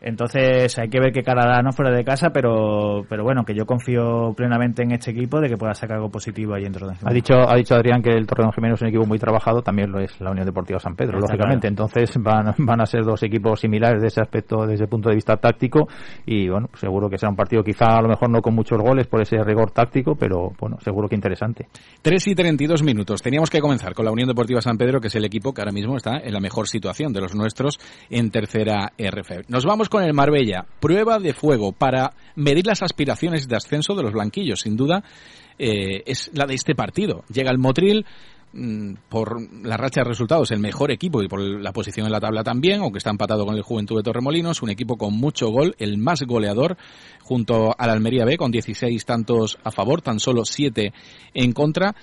Entonces 0.00 0.78
hay 0.78 0.88
que 0.88 0.98
ver 0.98 1.12
qué 1.12 1.22
cara 1.22 1.46
da, 1.46 1.62
¿no? 1.62 1.72
Fuera 1.72 1.94
de 1.94 2.04
casa, 2.04 2.30
pero, 2.30 3.04
pero 3.08 3.22
bueno, 3.22 3.44
que 3.44 3.54
yo 3.54 3.66
confío 3.66 4.32
plenamente 4.36 4.82
en 4.82 4.92
este 4.92 5.10
equipo 5.10 5.40
de 5.40 5.48
que 5.48 5.56
pueda 5.56 5.74
sacar 5.74 5.96
algo 5.96 6.10
positivo 6.10 6.54
ahí 6.54 6.62
dentro 6.62 6.88
de 6.88 6.94
Ha 7.04 7.12
dicho, 7.12 7.34
ha 7.34 7.54
dicho 7.56 7.74
Adrián 7.74 8.02
que 8.02 8.10
el 8.10 8.26
Torredón 8.26 8.52
Jiménez 8.52 8.76
es 8.76 8.82
un 8.82 8.88
equipo 8.88 9.06
muy 9.06 9.18
trabajado, 9.18 9.62
también 9.62 9.90
lo 9.90 10.00
es 10.00 10.18
la 10.20 10.30
Unión 10.30 10.46
Deportiva 10.46 10.78
San 10.78 10.96
Pedro, 10.96 11.18
Está 11.18 11.32
lógicamente. 11.32 11.68
Entonces 11.68 12.10
van, 12.18 12.54
van 12.58 12.80
a 12.80 12.86
ser 12.86 13.04
dos 13.04 13.22
equipos 13.22 13.60
similares 13.60 14.00
de 14.00 14.08
ese 14.08 14.20
aspecto 14.20 14.66
desde 14.66 14.84
el 14.84 14.90
punto 14.90 15.08
de 15.08 15.16
vista 15.16 15.36
táctico 15.36 15.88
y 16.24 16.48
bueno, 16.48 16.68
pues 16.68 16.80
seguro 16.80 17.08
que 17.10 17.18
será 17.18 17.30
un 17.30 17.36
partido 17.36 17.62
quizá 17.62 17.98
a 17.98 18.02
lo 18.02 18.08
mejor 18.08 18.30
no 18.30 18.40
con 18.40 18.54
muchos 18.54 18.80
goles 18.80 19.06
por 19.06 19.20
ese 19.20 19.42
rigor 19.44 19.70
táctico, 19.70 20.14
pero 20.14 20.52
bueno, 20.58 20.78
seguro 20.80 21.08
que 21.08 21.14
interesante. 21.14 21.66
3 22.02 22.28
y 22.28 22.34
32 22.34 22.82
minutos. 22.82 23.20
Teníamos 23.22 23.50
que 23.50 23.60
comenzar 23.60 23.94
con 23.94 24.06
la 24.06 24.12
Unión 24.12 24.28
Deportiva 24.28 24.62
San 24.62 24.78
Pedro, 24.78 25.00
que 25.00 25.08
es 25.08 25.14
el 25.14 25.24
equipo 25.24 25.52
que 25.52 25.60
ahora 25.60 25.72
mismo 25.72 25.96
está 25.96 26.18
en 26.18 26.32
la 26.32 26.40
mejor 26.40 26.68
situación 26.68 27.12
de 27.12 27.20
los 27.20 27.34
nuestros 27.34 27.78
en 28.08 28.30
tercera 28.30 28.92
RF. 28.96 29.48
Nos 29.48 29.66
vamos 29.66 29.89
con 29.90 30.02
el 30.02 30.14
Marbella. 30.14 30.64
Prueba 30.80 31.18
de 31.18 31.34
fuego 31.34 31.72
para 31.72 32.14
medir 32.36 32.66
las 32.66 32.82
aspiraciones 32.82 33.46
de 33.46 33.56
ascenso 33.56 33.94
de 33.94 34.02
los 34.02 34.12
blanquillos. 34.12 34.60
Sin 34.60 34.76
duda, 34.76 35.04
eh, 35.58 36.02
es 36.06 36.30
la 36.32 36.46
de 36.46 36.54
este 36.54 36.74
partido. 36.74 37.24
Llega 37.30 37.50
el 37.50 37.58
Motril 37.58 38.06
mm, 38.54 38.94
por 39.10 39.42
la 39.62 39.76
racha 39.76 40.00
de 40.00 40.08
resultados, 40.08 40.50
el 40.52 40.60
mejor 40.60 40.90
equipo 40.90 41.22
y 41.22 41.28
por 41.28 41.40
la 41.40 41.72
posición 41.72 42.06
en 42.06 42.12
la 42.12 42.20
tabla 42.20 42.42
también, 42.42 42.80
aunque 42.80 42.98
está 42.98 43.10
empatado 43.10 43.44
con 43.44 43.56
el 43.56 43.62
Juventud 43.62 43.98
de 43.98 44.02
Torremolinos, 44.02 44.62
un 44.62 44.70
equipo 44.70 44.96
con 44.96 45.12
mucho 45.12 45.48
gol, 45.48 45.74
el 45.78 45.98
más 45.98 46.22
goleador, 46.22 46.78
junto 47.22 47.74
al 47.76 47.90
Almería 47.90 48.24
B, 48.24 48.38
con 48.38 48.50
16 48.50 49.04
tantos 49.04 49.58
a 49.62 49.70
favor, 49.70 50.00
tan 50.00 50.18
solo 50.18 50.46
7 50.46 50.94
en 51.34 51.52
contra. 51.52 51.94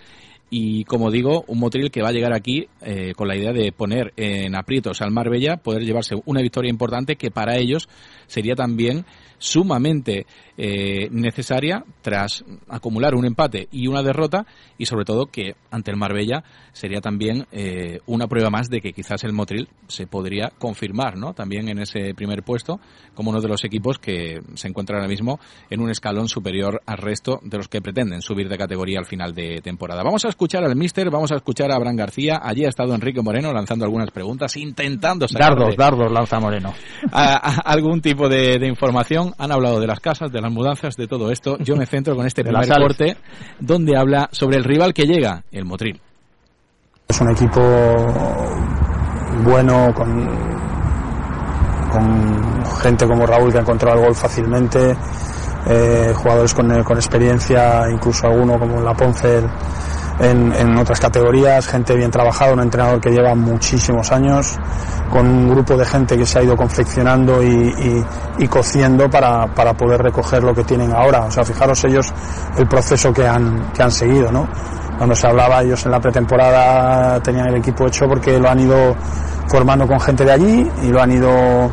Y 0.49 0.85
como 0.85 1.11
digo, 1.11 1.43
un 1.47 1.59
Motril 1.59 1.91
que 1.91 2.01
va 2.01 2.09
a 2.09 2.13
llegar 2.13 2.33
aquí 2.33 2.67
eh, 2.81 3.13
con 3.15 3.27
la 3.27 3.35
idea 3.35 3.51
de 3.51 3.71
poner 3.71 4.13
en 4.15 4.55
aprietos 4.55 5.01
al 5.01 5.11
Marbella, 5.11 5.57
poder 5.57 5.83
llevarse 5.83 6.15
una 6.25 6.41
victoria 6.41 6.69
importante 6.69 7.17
que 7.17 7.31
para 7.31 7.57
ellos 7.57 7.89
sería 8.27 8.55
también 8.55 9.05
sumamente 9.39 10.25
eh, 10.57 11.07
necesaria 11.11 11.83
tras 12.01 12.43
acumular 12.67 13.13
un 13.13 13.25
empate 13.25 13.67
y 13.71 13.87
una 13.87 14.01
derrota 14.01 14.45
y 14.77 14.85
sobre 14.87 15.05
todo 15.05 15.27
que 15.27 15.55
ante 15.69 15.91
el 15.91 15.97
Marbella 15.97 16.43
sería 16.73 16.99
también 17.01 17.45
eh, 17.51 17.99
una 18.07 18.27
prueba 18.27 18.49
más 18.49 18.67
de 18.69 18.81
que 18.81 18.93
quizás 18.93 19.23
el 19.23 19.33
Motril 19.33 19.67
se 19.87 20.07
podría 20.07 20.51
confirmar 20.57 21.17
¿no? 21.17 21.33
también 21.33 21.69
en 21.69 21.79
ese 21.79 22.13
primer 22.15 22.41
puesto 22.43 22.79
como 23.13 23.29
uno 23.29 23.39
de 23.41 23.47
los 23.47 23.63
equipos 23.63 23.99
que 23.99 24.41
se 24.55 24.67
encuentra 24.67 24.97
ahora 24.97 25.07
mismo 25.07 25.39
en 25.69 25.81
un 25.81 25.91
escalón 25.91 26.27
superior 26.27 26.81
al 26.87 26.97
resto 26.97 27.39
de 27.43 27.57
los 27.57 27.67
que 27.67 27.81
pretenden 27.81 28.21
subir 28.23 28.49
de 28.49 28.57
categoría 28.57 28.97
al 28.99 29.05
final 29.05 29.35
de 29.35 29.61
temporada. 29.61 30.01
Vamos 30.03 30.25
a 30.25 30.29
escuchar 30.29 30.63
al 30.63 30.75
Mister, 30.75 31.09
vamos 31.11 31.31
a 31.31 31.35
escuchar 31.35 31.71
a 31.71 31.75
Abraham 31.75 31.95
García, 31.97 32.39
allí 32.41 32.65
ha 32.65 32.69
estado 32.69 32.95
Enrique 32.95 33.21
Moreno 33.21 33.53
lanzando 33.53 33.85
algunas 33.85 34.09
preguntas, 34.11 34.57
intentando 34.57 35.27
sacar 35.27 35.55
Dardos, 35.55 35.75
dardos, 35.77 36.11
lanza 36.11 36.39
Moreno. 36.39 36.73
a- 37.11 37.35
a- 37.35 37.61
algún 37.71 38.01
tipo 38.01 38.27
de, 38.27 38.57
de 38.59 38.67
información. 38.67 39.26
Han 39.37 39.51
hablado 39.51 39.79
de 39.79 39.87
las 39.87 39.99
casas, 39.99 40.31
de 40.31 40.41
las 40.41 40.51
mudanzas, 40.51 40.95
de 40.95 41.07
todo 41.07 41.31
esto. 41.31 41.57
Yo 41.59 41.75
me 41.75 41.85
centro 41.85 42.15
con 42.15 42.25
este 42.25 42.43
De 42.43 42.49
primer 42.49 42.67
corte 42.67 43.17
donde 43.59 43.97
habla 43.97 44.29
sobre 44.31 44.57
el 44.57 44.63
rival 44.63 44.93
que 44.93 45.05
llega, 45.05 45.43
el 45.51 45.65
Motril. 45.65 45.99
Es 47.07 47.21
un 47.21 47.31
equipo 47.31 47.61
bueno, 49.43 49.93
con, 49.93 50.27
con 51.91 52.65
gente 52.81 53.07
como 53.07 53.25
Raúl 53.25 53.51
que 53.51 53.57
ha 53.57 53.61
encontrado 53.61 53.99
el 53.99 54.05
gol 54.05 54.15
fácilmente, 54.15 54.95
eh, 55.67 56.13
jugadores 56.15 56.53
con, 56.53 56.83
con 56.83 56.97
experiencia, 56.97 57.83
incluso 57.91 58.27
alguno 58.27 58.59
como 58.59 58.81
la 58.81 58.93
Ponce 58.93 59.43
en, 60.19 60.51
en 60.53 60.77
otras 60.77 60.99
categorías, 60.99 61.67
gente 61.67 61.95
bien 61.95 62.09
trabajada, 62.11 62.53
un 62.53 62.61
entrenador 62.61 62.99
que 62.99 63.09
lleva 63.11 63.35
muchísimos 63.35 64.11
años, 64.11 64.57
con 65.11 65.27
un 65.27 65.49
grupo 65.49 65.77
de 65.77 65.85
gente 65.85 66.17
que 66.17 66.25
se 66.25 66.39
ha 66.39 66.43
ido 66.43 66.55
confeccionando 66.57 67.41
y, 67.43 67.47
y- 67.47 68.05
y 68.39 68.47
cociendo 68.47 69.09
para, 69.09 69.47
para 69.47 69.73
poder 69.73 70.01
recoger 70.01 70.43
lo 70.43 70.53
que 70.53 70.63
tienen 70.63 70.93
ahora. 70.93 71.25
O 71.25 71.31
sea, 71.31 71.43
fijaros 71.43 71.83
ellos 71.85 72.07
el 72.57 72.67
proceso 72.67 73.11
que 73.13 73.27
han, 73.27 73.71
que 73.73 73.83
han 73.83 73.91
seguido, 73.91 74.31
¿no? 74.31 74.47
cuando 74.97 75.15
se 75.15 75.27
hablaba, 75.27 75.61
ellos 75.61 75.85
en 75.85 75.91
la 75.91 75.99
pretemporada 75.99 77.19
tenían 77.21 77.47
el 77.49 77.57
equipo 77.57 77.85
hecho 77.85 78.07
porque 78.07 78.39
lo 78.39 78.49
han 78.49 78.59
ido 78.59 78.95
formando 79.47 79.85
con 79.87 79.99
gente 79.99 80.25
de 80.25 80.31
allí 80.31 80.67
y 80.81 80.87
lo 80.87 80.99
han 80.99 81.11
ido 81.11 81.71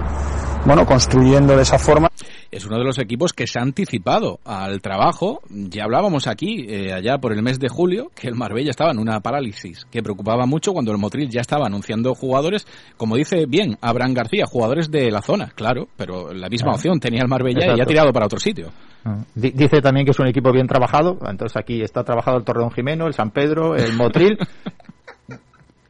bueno, 0.67 0.85
construyendo 0.85 1.57
de 1.57 1.63
esa 1.63 1.79
forma. 1.79 2.09
Es 2.55 2.65
uno 2.65 2.79
de 2.79 2.85
los 2.85 2.99
equipos 2.99 3.33
que 3.33 3.47
se 3.47 3.59
ha 3.59 3.63
anticipado 3.63 4.39
al 4.45 4.81
trabajo. 4.81 5.41
Ya 5.51 5.85
hablábamos 5.85 6.27
aquí, 6.29 6.65
eh, 6.69 6.93
allá 6.93 7.19
por 7.19 7.33
el 7.33 7.43
mes 7.43 7.59
de 7.59 7.69
julio, 7.69 8.11
que 8.15 8.29
el 8.29 8.35
Marbella 8.37 8.71
estaba 8.71 8.93
en 8.93 8.99
una 8.99 9.19
parálisis 9.21 9.85
que 9.91 10.03
preocupaba 10.03 10.47
mucho 10.47 10.73
cuando 10.73 10.93
el 10.93 10.99
Motril 10.99 11.29
ya 11.29 11.41
estaba 11.41 11.67
anunciando 11.67 12.15
jugadores, 12.15 12.67
como 12.97 13.17
dice 13.17 13.47
bien 13.47 13.77
Abraham 13.81 14.15
García, 14.15 14.45
jugadores 14.47 14.91
de 14.91 15.11
la 15.11 15.21
zona, 15.23 15.51
claro, 15.55 15.89
pero 15.97 16.33
la 16.33 16.49
misma 16.49 16.71
Ah. 16.71 16.75
opción 16.77 17.01
tenía 17.01 17.23
el 17.23 17.29
Marbella 17.29 17.61
y 17.61 17.63
Exacto. 17.65 17.83
ha 17.83 17.87
tirado 17.87 18.13
para 18.13 18.27
otro 18.27 18.39
sitio. 18.39 18.69
Ah. 19.05 19.19
Di- 19.35 19.51
Dice 19.51 19.81
también 19.83 20.07
que 20.07 20.13
es 20.13 20.19
un 20.21 20.29
equipo 20.29 20.53
bien 20.53 20.67
trabajado, 20.67 21.19
entonces 21.29 21.57
aquí 21.57 21.83
está 21.83 22.05
trabajado 22.05 22.39
el 22.39 22.45
Torreón 22.45 22.71
Jimeno, 22.71 23.07
el 23.07 23.15
San 23.15 23.31
Pedro, 23.31 23.75
el 23.75 23.95
Motril. 23.95 24.39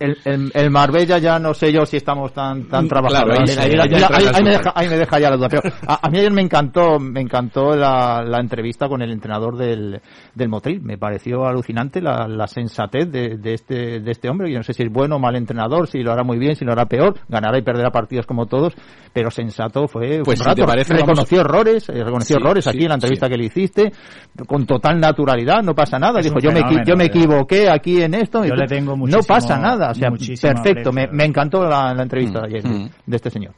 El, 0.04 0.18
el, 0.24 0.52
el 0.54 0.70
Marbella 0.70 1.18
ya 1.18 1.38
no 1.38 1.54
sé 1.54 1.72
yo 1.72 1.84
si 1.86 1.96
estamos 1.96 2.32
tan 2.32 2.64
tan 2.68 2.86
trabajados. 2.88 3.24
Claro, 3.24 3.40
ahí 3.40 3.48
Ahí- 3.48 3.48
sí, 3.48 3.60
ahí- 3.60 3.76
ya 3.76 3.82
ahí- 3.82 4.02
entra 4.02 4.16
ahí- 4.18 4.24
las 4.24 4.36
ahí 4.36 4.44
me 4.44 4.50
deja, 4.50 4.72
ahí 4.74 4.88
me 4.88 4.96
deja 4.98 5.18
ya 5.18 5.30
la 5.30 5.36
duda. 5.36 5.48
Pero 5.48 5.62
a, 5.86 6.06
a 6.06 6.10
mí 6.10 6.18
ayer 6.18 6.32
me 6.32 6.42
encantó 6.42 6.98
me 6.98 7.20
encantó 7.20 7.74
la, 7.76 8.22
la 8.24 8.38
entrevista 8.40 8.88
con 8.88 9.02
el 9.02 9.10
entrenador 9.10 9.56
del, 9.56 10.00
del 10.34 10.48
Motril. 10.48 10.80
Me 10.82 10.98
pareció 10.98 11.46
alucinante 11.46 12.00
la, 12.00 12.26
la 12.28 12.46
sensatez 12.46 13.10
de, 13.10 13.36
de 13.38 13.54
este 13.54 14.00
de 14.00 14.10
este 14.10 14.28
hombre. 14.28 14.50
Yo 14.50 14.58
no 14.58 14.62
sé 14.64 14.72
si 14.74 14.82
es 14.82 14.92
bueno 14.92 15.16
o 15.16 15.18
mal 15.18 15.36
entrenador, 15.36 15.86
si 15.88 15.98
lo 16.02 16.12
hará 16.12 16.22
muy 16.22 16.38
bien, 16.38 16.56
si 16.56 16.64
lo 16.64 16.72
hará 16.72 16.86
peor, 16.86 17.14
ganará 17.28 17.58
y 17.58 17.62
perderá 17.62 17.90
partidos 17.90 18.26
como 18.26 18.46
todos, 18.46 18.74
pero 19.12 19.30
sensato 19.30 19.88
fue 19.88 20.20
Pues 20.24 20.40
un 20.40 20.44
si 20.44 20.54
te 20.54 20.60
rato. 20.62 20.66
parece, 20.66 20.94
reconoció 20.94 21.40
errores, 21.40 21.88
eh, 21.88 22.04
reconoció 22.04 22.36
Sí, 22.36 22.42
errores 22.42 22.64
sí, 22.64 22.70
aquí 22.70 22.82
en 22.82 22.88
la 22.88 22.94
entrevista 22.94 23.26
sí. 23.26 23.32
que 23.32 23.38
le 23.38 23.44
hiciste 23.46 23.92
con 24.46 24.66
total 24.66 24.98
naturalidad, 25.00 25.62
no 25.62 25.74
pasa 25.74 25.98
nada. 25.98 26.20
Es 26.20 26.26
Dijo, 26.26 26.38
yo 26.40 26.50
me, 26.50 26.60
yo 26.86 26.96
me 26.96 27.04
equivoqué 27.04 27.70
aquí 27.70 28.02
en 28.02 28.14
esto. 28.14 28.44
Yo 28.44 28.54
y 28.54 28.56
le 28.56 28.66
tengo 28.66 28.92
no 28.92 28.96
muchísimo- 28.96 29.26
pasa 29.26 29.58
nada, 29.58 29.93
o 29.96 30.00
sea, 30.00 30.10
muchísimo 30.10 30.52
perfecto. 30.54 30.92
Me, 30.92 31.24
encantó 31.24 31.62
la, 31.64 31.94
la 31.94 32.02
entrevista 32.02 32.40
de 32.40 32.44
Mm, 32.48 32.50
ayer 32.50 32.62
de, 32.62 32.68
mm. 32.68 32.90
de 33.06 33.16
este 33.16 33.30
señor. 33.30 33.52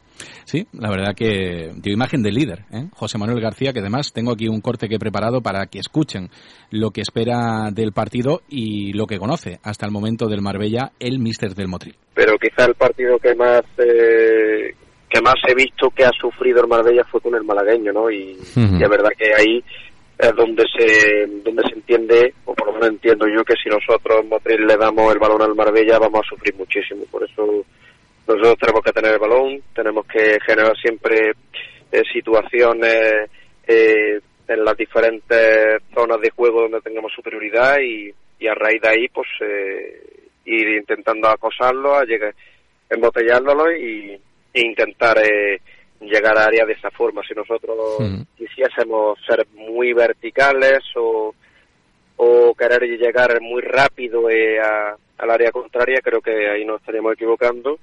Sí, 0.44 0.66
la 0.72 0.88
verdad 0.90 1.14
que 1.14 1.72
dio 1.76 1.92
imagen 1.92 2.22
de 2.22 2.30
líder, 2.32 2.60
¿eh? 2.72 2.86
José 2.92 3.18
Manuel 3.18 3.40
García, 3.40 3.72
que 3.72 3.80
además 3.80 4.12
tengo 4.12 4.32
aquí 4.32 4.48
un 4.48 4.60
corte 4.60 4.88
que 4.88 4.94
he 4.94 4.98
preparado 4.98 5.40
para 5.42 5.66
que 5.66 5.78
escuchen 5.78 6.30
lo 6.70 6.90
que 6.90 7.02
espera 7.02 7.70
del 7.72 7.92
partido 7.92 8.40
y 8.48 8.92
lo 8.92 9.06
que 9.06 9.18
conoce 9.18 9.58
hasta 9.62 9.84
el 9.86 9.92
momento 9.92 10.26
del 10.28 10.40
Marbella 10.42 10.92
el 11.00 11.18
míster 11.18 11.54
del 11.54 11.68
Motril. 11.68 11.96
pero 12.14 12.38
quizá 12.38 12.64
el 12.66 12.74
partido 12.74 13.18
que 13.18 13.34
más 13.34 13.62
eh, 13.78 14.74
que 15.08 15.20
más 15.20 15.34
he 15.48 15.54
visto 15.54 15.90
que 15.90 16.04
ha 16.04 16.10
sufrido 16.18 16.60
el 16.62 16.68
Marbella 16.68 17.04
fue 17.10 17.20
con 17.20 17.34
el 17.34 17.44
malagueño, 17.44 17.92
¿no? 17.92 18.10
Y, 18.10 18.36
y 18.56 18.82
es 18.82 18.88
verdad 18.90 19.10
que 19.16 19.34
ahí 19.34 19.62
es 20.18 20.34
donde 20.34 20.64
se 20.76 21.26
donde 21.42 21.62
se 21.68 21.74
entiende, 21.74 22.34
o 22.44 22.54
por 22.54 22.68
lo 22.68 22.72
menos 22.74 22.88
entiendo 22.88 23.26
yo, 23.28 23.44
que 23.44 23.54
si 23.62 23.68
nosotros 23.68 24.20
en 24.22 24.28
Motril 24.28 24.66
le 24.66 24.76
damos 24.76 25.12
el 25.12 25.18
balón 25.18 25.42
al 25.42 25.54
Marbella 25.54 25.98
vamos 25.98 26.20
a 26.24 26.28
sufrir 26.28 26.54
muchísimo. 26.54 27.04
Por 27.10 27.24
eso 27.24 27.64
nosotros 28.26 28.56
tenemos 28.58 28.82
que 28.82 28.92
tener 28.92 29.12
el 29.12 29.18
balón, 29.18 29.62
tenemos 29.74 30.06
que 30.06 30.38
generar 30.44 30.76
siempre 30.76 31.32
eh, 31.92 32.02
situaciones 32.12 33.30
eh, 33.66 34.20
en 34.48 34.64
las 34.64 34.76
diferentes 34.76 35.82
zonas 35.94 36.20
de 36.20 36.30
juego 36.30 36.62
donde 36.62 36.80
tengamos 36.80 37.12
superioridad 37.12 37.78
y, 37.80 38.12
y 38.38 38.46
a 38.46 38.54
raíz 38.54 38.80
de 38.80 38.88
ahí 38.88 39.08
pues 39.08 39.28
eh, 39.40 40.28
ir 40.46 40.68
intentando 40.68 41.28
acosarlo, 41.28 41.94
a 41.94 42.04
llegar, 42.04 42.34
embotellándolo 42.88 43.70
y, 43.76 44.18
e 44.52 44.60
intentar 44.60 45.18
eh, 45.18 45.60
llegar 46.00 46.36
a 46.38 46.44
área 46.46 46.64
de 46.66 46.72
esa 46.74 46.90
forma. 46.90 47.22
Si 47.26 47.34
nosotros 47.34 47.76
Ujú. 47.98 48.24
quisiésemos 48.36 49.18
ser 49.26 49.46
muy 49.54 49.92
verticales 49.92 50.80
o, 50.96 51.34
o 52.16 52.54
querer 52.54 52.82
llegar 52.98 53.40
muy 53.40 53.62
rápido 53.62 54.28
eh, 54.30 54.58
a- 54.60 54.96
al 55.18 55.30
área 55.30 55.50
contraria, 55.50 56.00
creo 56.02 56.20
que 56.20 56.48
ahí 56.50 56.64
nos 56.64 56.80
estaríamos 56.80 57.12
equivocando. 57.14 57.78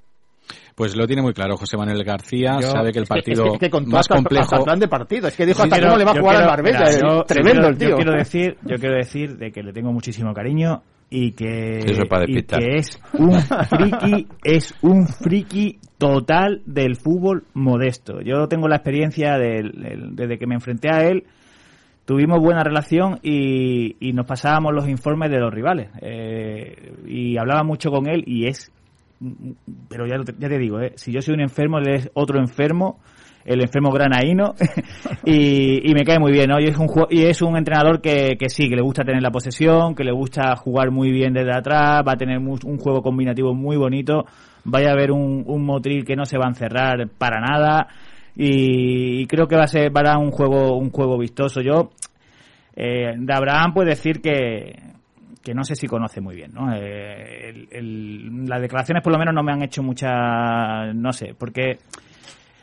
Pues 0.75 0.95
lo 0.95 1.05
tiene 1.07 1.21
muy 1.21 1.33
claro 1.33 1.55
José 1.55 1.77
Manuel 1.77 2.03
García, 2.03 2.57
Yo- 2.59 2.69
sabe 2.71 2.91
que 2.91 2.99
el 2.99 3.03
Es 3.03 3.09
que- 3.09 3.15
partido 3.15 3.43
es 3.45 3.49
que, 3.51 3.55
es 3.55 3.59
que 3.59 3.69
con 3.69 3.87
más 3.87 4.01
hasta- 4.01 4.15
complejo... 4.15 4.43
hasta 4.43 4.63
plan 4.63 4.79
de 4.79 4.87
partido. 4.87 5.27
Es 5.27 5.35
que 5.37 5.45
dijo 5.45 5.61
Sí, 5.63 5.69
hasta 5.71 5.85
cómo 5.85 5.97
le 5.97 6.03
va 6.05 6.11
a 6.11 6.19
jugar 6.19 6.35
quiero- 6.35 6.51
al 6.51 6.57
Marbella. 6.57 6.79
mira, 6.79 6.99
yo- 6.99 7.23
Tremendo 7.23 7.61
yo 7.61 7.67
el 7.69 7.77
quiero- 7.77 7.77
tío. 7.77 7.89
Yo 7.89 7.95
quiero 7.95 8.17
decir, 8.17 8.57
yo 8.63 8.75
quiero 8.77 8.95
decir 8.95 9.37
de 9.37 9.51
que 9.51 9.63
le 9.63 9.71
tengo 9.73 9.91
muchísimo 9.91 10.33
cariño 10.33 10.81
y 11.15 11.31
que, 11.33 11.77
Eso 11.79 12.01
es 12.01 12.09
para 12.09 12.25
y 12.27 12.41
que 12.41 12.75
es 12.77 12.99
un 13.19 13.39
friki, 13.39 14.27
es 14.43 14.73
un 14.81 15.07
friki 15.07 15.77
total 15.99 16.61
del 16.65 16.95
fútbol 16.95 17.43
modesto. 17.53 18.19
Yo 18.21 18.47
tengo 18.47 18.67
la 18.67 18.77
experiencia 18.77 19.37
del- 19.37 19.71
del- 19.73 20.15
desde 20.15 20.37
que 20.39 20.47
me 20.47 20.55
enfrenté 20.55 20.89
a 20.91 21.03
él. 21.07 21.23
Tuvimos 22.05 22.39
buena 22.39 22.63
relación 22.63 23.19
y, 23.21 23.95
y 23.99 24.11
nos 24.13 24.25
pasábamos 24.25 24.73
los 24.73 24.89
informes 24.89 25.29
de 25.29 25.39
los 25.39 25.53
rivales. 25.53 25.89
Eh, 26.01 26.93
y 27.07 27.37
hablaba 27.37 27.63
mucho 27.63 27.91
con 27.91 28.09
él 28.09 28.23
y 28.25 28.47
es 28.47 28.71
pero 29.87 30.05
ya, 30.05 30.17
ya 30.37 30.49
te 30.49 30.57
digo, 30.57 30.81
¿eh? 30.81 30.91
si 30.95 31.13
yo 31.13 31.21
soy 31.21 31.35
un 31.35 31.41
enfermo, 31.41 31.77
él 31.77 31.87
es 31.93 32.09
otro 32.13 32.39
enfermo, 32.39 32.99
el 33.45 33.61
enfermo 33.61 33.91
granaíno, 33.91 34.53
y, 35.25 35.89
y 35.89 35.93
me 35.93 36.03
cae 36.03 36.19
muy 36.19 36.31
bien, 36.31 36.49
¿no? 36.49 36.59
Y 36.59 36.65
es 36.65 36.77
un, 36.77 36.87
y 37.09 37.23
es 37.23 37.41
un 37.41 37.57
entrenador 37.57 38.01
que, 38.01 38.35
que 38.37 38.49
sí, 38.49 38.69
que 38.69 38.75
le 38.75 38.81
gusta 38.81 39.03
tener 39.03 39.21
la 39.21 39.31
posesión, 39.31 39.95
que 39.95 40.03
le 40.03 40.11
gusta 40.11 40.55
jugar 40.55 40.91
muy 40.91 41.11
bien 41.11 41.33
desde 41.33 41.53
atrás, 41.55 42.03
va 42.07 42.13
a 42.13 42.17
tener 42.17 42.37
un 42.37 42.77
juego 42.77 43.01
combinativo 43.01 43.53
muy 43.53 43.77
bonito, 43.77 44.25
vaya 44.63 44.89
a 44.89 44.93
haber 44.93 45.11
un, 45.11 45.43
un 45.45 45.65
Motril 45.65 46.05
que 46.05 46.15
no 46.15 46.25
se 46.25 46.37
va 46.37 46.45
a 46.45 46.49
encerrar 46.49 47.07
para 47.17 47.39
nada, 47.41 47.87
y, 48.35 49.25
creo 49.27 49.47
que 49.47 49.55
va 49.55 49.63
a 49.63 49.67
ser, 49.67 49.95
va 49.95 50.01
a 50.01 50.03
dar 50.05 50.17
un 50.17 50.31
juego, 50.31 50.77
un 50.77 50.89
juego 50.89 51.17
vistoso. 51.17 51.61
Yo, 51.61 51.91
eh, 52.75 53.13
de 53.17 53.33
Abraham 53.33 53.73
puede 53.73 53.89
decir 53.91 54.21
que, 54.21 54.75
que 55.43 55.53
no 55.53 55.63
sé 55.63 55.75
si 55.75 55.87
conoce 55.87 56.19
muy 56.21 56.35
bien, 56.35 56.51
¿no? 56.53 56.73
Eh, 56.73 57.67
el- 57.71 58.45
las 58.47 58.61
declaraciones 58.61 59.03
por 59.03 59.13
lo 59.13 59.19
menos 59.19 59.35
no 59.35 59.43
me 59.43 59.51
han 59.51 59.61
hecho 59.61 59.83
mucha, 59.83 60.91
no 60.93 61.11
sé, 61.13 61.35
porque 61.37 61.77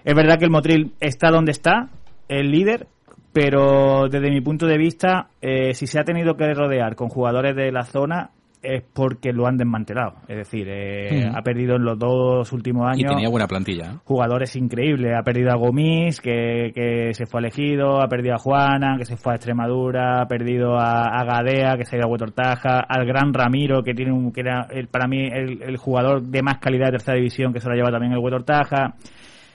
es 0.04 0.14
verdad 0.14 0.38
que 0.38 0.44
el 0.44 0.50
Motril 0.50 0.92
está 1.00 1.30
donde 1.30 1.52
está, 1.52 1.88
el 2.28 2.50
líder, 2.50 2.86
pero 3.32 4.08
desde 4.08 4.30
mi 4.30 4.40
punto 4.40 4.66
de 4.66 4.76
vista, 4.78 5.28
eh, 5.40 5.72
si 5.74 5.86
se 5.86 6.00
ha 6.00 6.04
tenido 6.04 6.36
que 6.36 6.52
rodear 6.52 6.96
con 6.96 7.08
jugadores 7.08 7.54
de 7.56 7.70
la 7.72 7.82
zona 7.84 8.30
es 8.62 8.82
porque 8.92 9.32
lo 9.32 9.46
han 9.46 9.56
desmantelado. 9.56 10.16
Es 10.28 10.36
decir, 10.36 10.66
eh, 10.68 11.28
Ujú. 11.28 11.38
ha 11.38 11.40
perdido 11.40 11.76
en 11.76 11.82
los 11.84 11.98
dos 11.98 12.52
últimos 12.52 12.82
Y 12.94 13.00
años 13.00 13.14
tenía 13.14 13.30
buena 13.30 13.46
plantilla. 13.46 13.84
¿eh? 13.84 13.96
jugadores 14.04 14.54
increíbles. 14.54 15.14
Ha 15.18 15.22
perdido 15.22 15.50
a 15.50 15.54
Gomis, 15.56 16.20
que, 16.20 16.70
que 16.74 17.14
se 17.14 17.24
fue 17.24 17.40
elegido, 17.40 18.02
ha 18.02 18.08
perdido 18.08 18.34
a 18.34 18.38
Juana, 18.38 18.96
que 18.98 19.06
se 19.06 19.16
fue 19.16 19.32
a 19.32 19.36
Extremadura, 19.36 20.20
ha 20.20 20.26
perdido 20.26 20.78
a, 20.78 21.04
a 21.04 21.24
Gadea, 21.24 21.78
que 21.78 21.86
se 21.86 21.96
ha 21.96 22.00
ido 22.00 22.08
a 22.08 22.10
Huetortaja, 22.10 22.80
al 22.80 23.06
gran 23.06 23.32
Ramiro, 23.32 23.82
que 23.82 23.94
tiene 23.94 24.12
un, 24.12 24.30
que 24.30 24.42
era 24.42 24.66
el, 24.70 24.88
para 24.88 25.08
mí 25.08 25.24
el, 25.24 25.62
el 25.62 25.76
jugador 25.78 26.20
de 26.20 26.42
más 26.42 26.58
calidad 26.58 26.86
de 26.88 26.92
tercera 26.98 27.16
división, 27.16 27.54
que 27.54 27.60
se 27.60 27.68
lo 27.70 27.74
lleva 27.74 27.90
también 27.90 28.12
el 28.12 28.18
Huetortaja. 28.18 28.94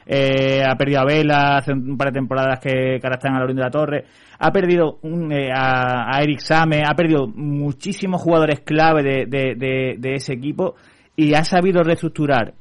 Eh, 0.07 0.61
ha 0.63 0.75
perdido 0.75 1.01
a 1.01 1.05
Vela 1.05 1.57
hace 1.57 1.73
un 1.73 1.97
par 1.97 2.09
de 2.11 2.19
temporadas 2.19 2.59
que, 2.59 2.69
que 2.69 3.01
ahora 3.03 3.15
está 3.15 3.29
en 3.29 3.35
Alorín 3.35 3.55
de 3.55 3.63
la 3.63 3.71
Torre. 3.71 4.05
Ha 4.37 4.51
perdido 4.51 4.99
un, 5.01 5.31
eh, 5.31 5.49
a, 5.51 6.15
a 6.15 6.21
Eric 6.21 6.39
Same, 6.39 6.83
ha 6.85 6.93
perdido 6.93 7.27
muchísimos 7.27 8.21
jugadores 8.21 8.59
clave 8.61 9.01
de, 9.01 9.25
de, 9.25 9.55
de- 9.55 9.95
de 9.97 10.13
ese 10.13 10.33
equipo 10.33 10.75
y 11.15 11.33
ha 11.33 11.43
sabido 11.43 11.81
reestructurar 11.83 12.53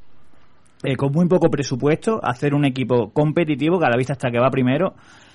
eh, 0.84 0.97
con 0.97 1.12
muy 1.12 1.26
poco 1.28 1.51
presupuesto, 1.51 2.20
hacer 2.22 2.55
un 2.55 2.64
equipo 2.64 3.11
competitivo, 3.12 3.78
que 3.78 3.86
a 3.86 3.90
la 3.90 3.97
vista 3.97 4.12
hasta 4.14 4.30
que 4.30 4.38
va 4.38 4.51
primero, 4.51 4.95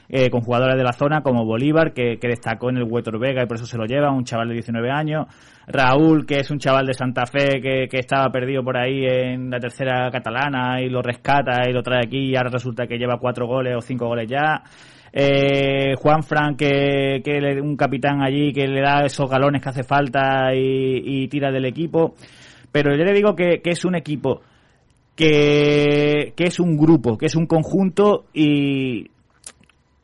eh, 0.09 0.29
con 0.31 0.41
jugadores 0.41 0.75
de 0.75 0.83
la 0.83 0.91
zona 0.91 1.21
como 1.21 1.45
Bolívar, 1.45 1.93
que, 1.93 2.17
que 2.19 2.27
destacó 2.27 2.69
en 2.71 2.77
el 2.77 2.83
Huetor 2.83 3.19
Vega 3.19 3.43
y 3.43 3.45
por 3.45 3.57
eso 3.57 3.67
se 3.67 3.77
lo 3.77 3.85
lleva, 3.85 4.11
un 4.11 4.23
chaval 4.23 4.47
de 4.49 4.55
19 4.55 4.89
años, 4.89 5.27
Raúl, 5.67 6.25
que 6.25 6.39
es 6.39 6.49
un 6.49 6.57
chaval 6.57 6.87
de 6.87 6.93
Santa 6.93 7.27
Fe 7.27 7.61
que, 7.61 7.87
que 7.87 7.99
estaba 7.99 8.31
perdido 8.31 8.63
por 8.63 8.75
ahí 8.75 9.05
en 9.05 9.51
la 9.51 9.59
tercera 9.59 10.09
catalana 10.11 10.81
y 10.81 10.89
lo 10.89 11.03
rescata 11.03 11.69
y 11.69 11.73
lo 11.73 11.83
trae 11.83 12.05
aquí 12.05 12.31
y 12.31 12.35
ahora 12.35 12.49
resulta 12.49 12.87
que 12.87 12.97
lleva 12.97 13.19
cuatro 13.19 13.45
goles 13.45 13.75
o 13.77 13.81
cinco 13.81 14.07
goles 14.07 14.27
ya. 14.27 14.63
Eh, 15.11 15.95
Juan 15.95 16.23
Fran, 16.23 16.55
que, 16.55 17.21
que 17.23 17.61
un 17.61 17.75
capitán 17.75 18.21
allí 18.21 18.51
que 18.51 18.67
le 18.67 18.81
da 18.81 19.05
esos 19.05 19.29
galones 19.29 19.61
que 19.61 19.69
hace 19.69 19.83
falta 19.83 20.53
y, 20.53 21.23
y 21.23 21.27
tira 21.27 21.51
del 21.51 21.65
equipo. 21.65 22.15
Pero 22.71 22.95
yo 22.95 23.03
le 23.03 23.13
digo 23.13 23.35
que, 23.35 23.61
que 23.61 23.71
es 23.71 23.85
un 23.85 23.95
equipo 23.95 24.41
que, 25.15 26.33
que 26.35 26.43
es 26.45 26.59
un 26.59 26.77
grupo, 26.77 27.17
que 27.17 27.25
es 27.25 27.35
un 27.35 27.45
conjunto 27.45 28.25
y 28.33 29.09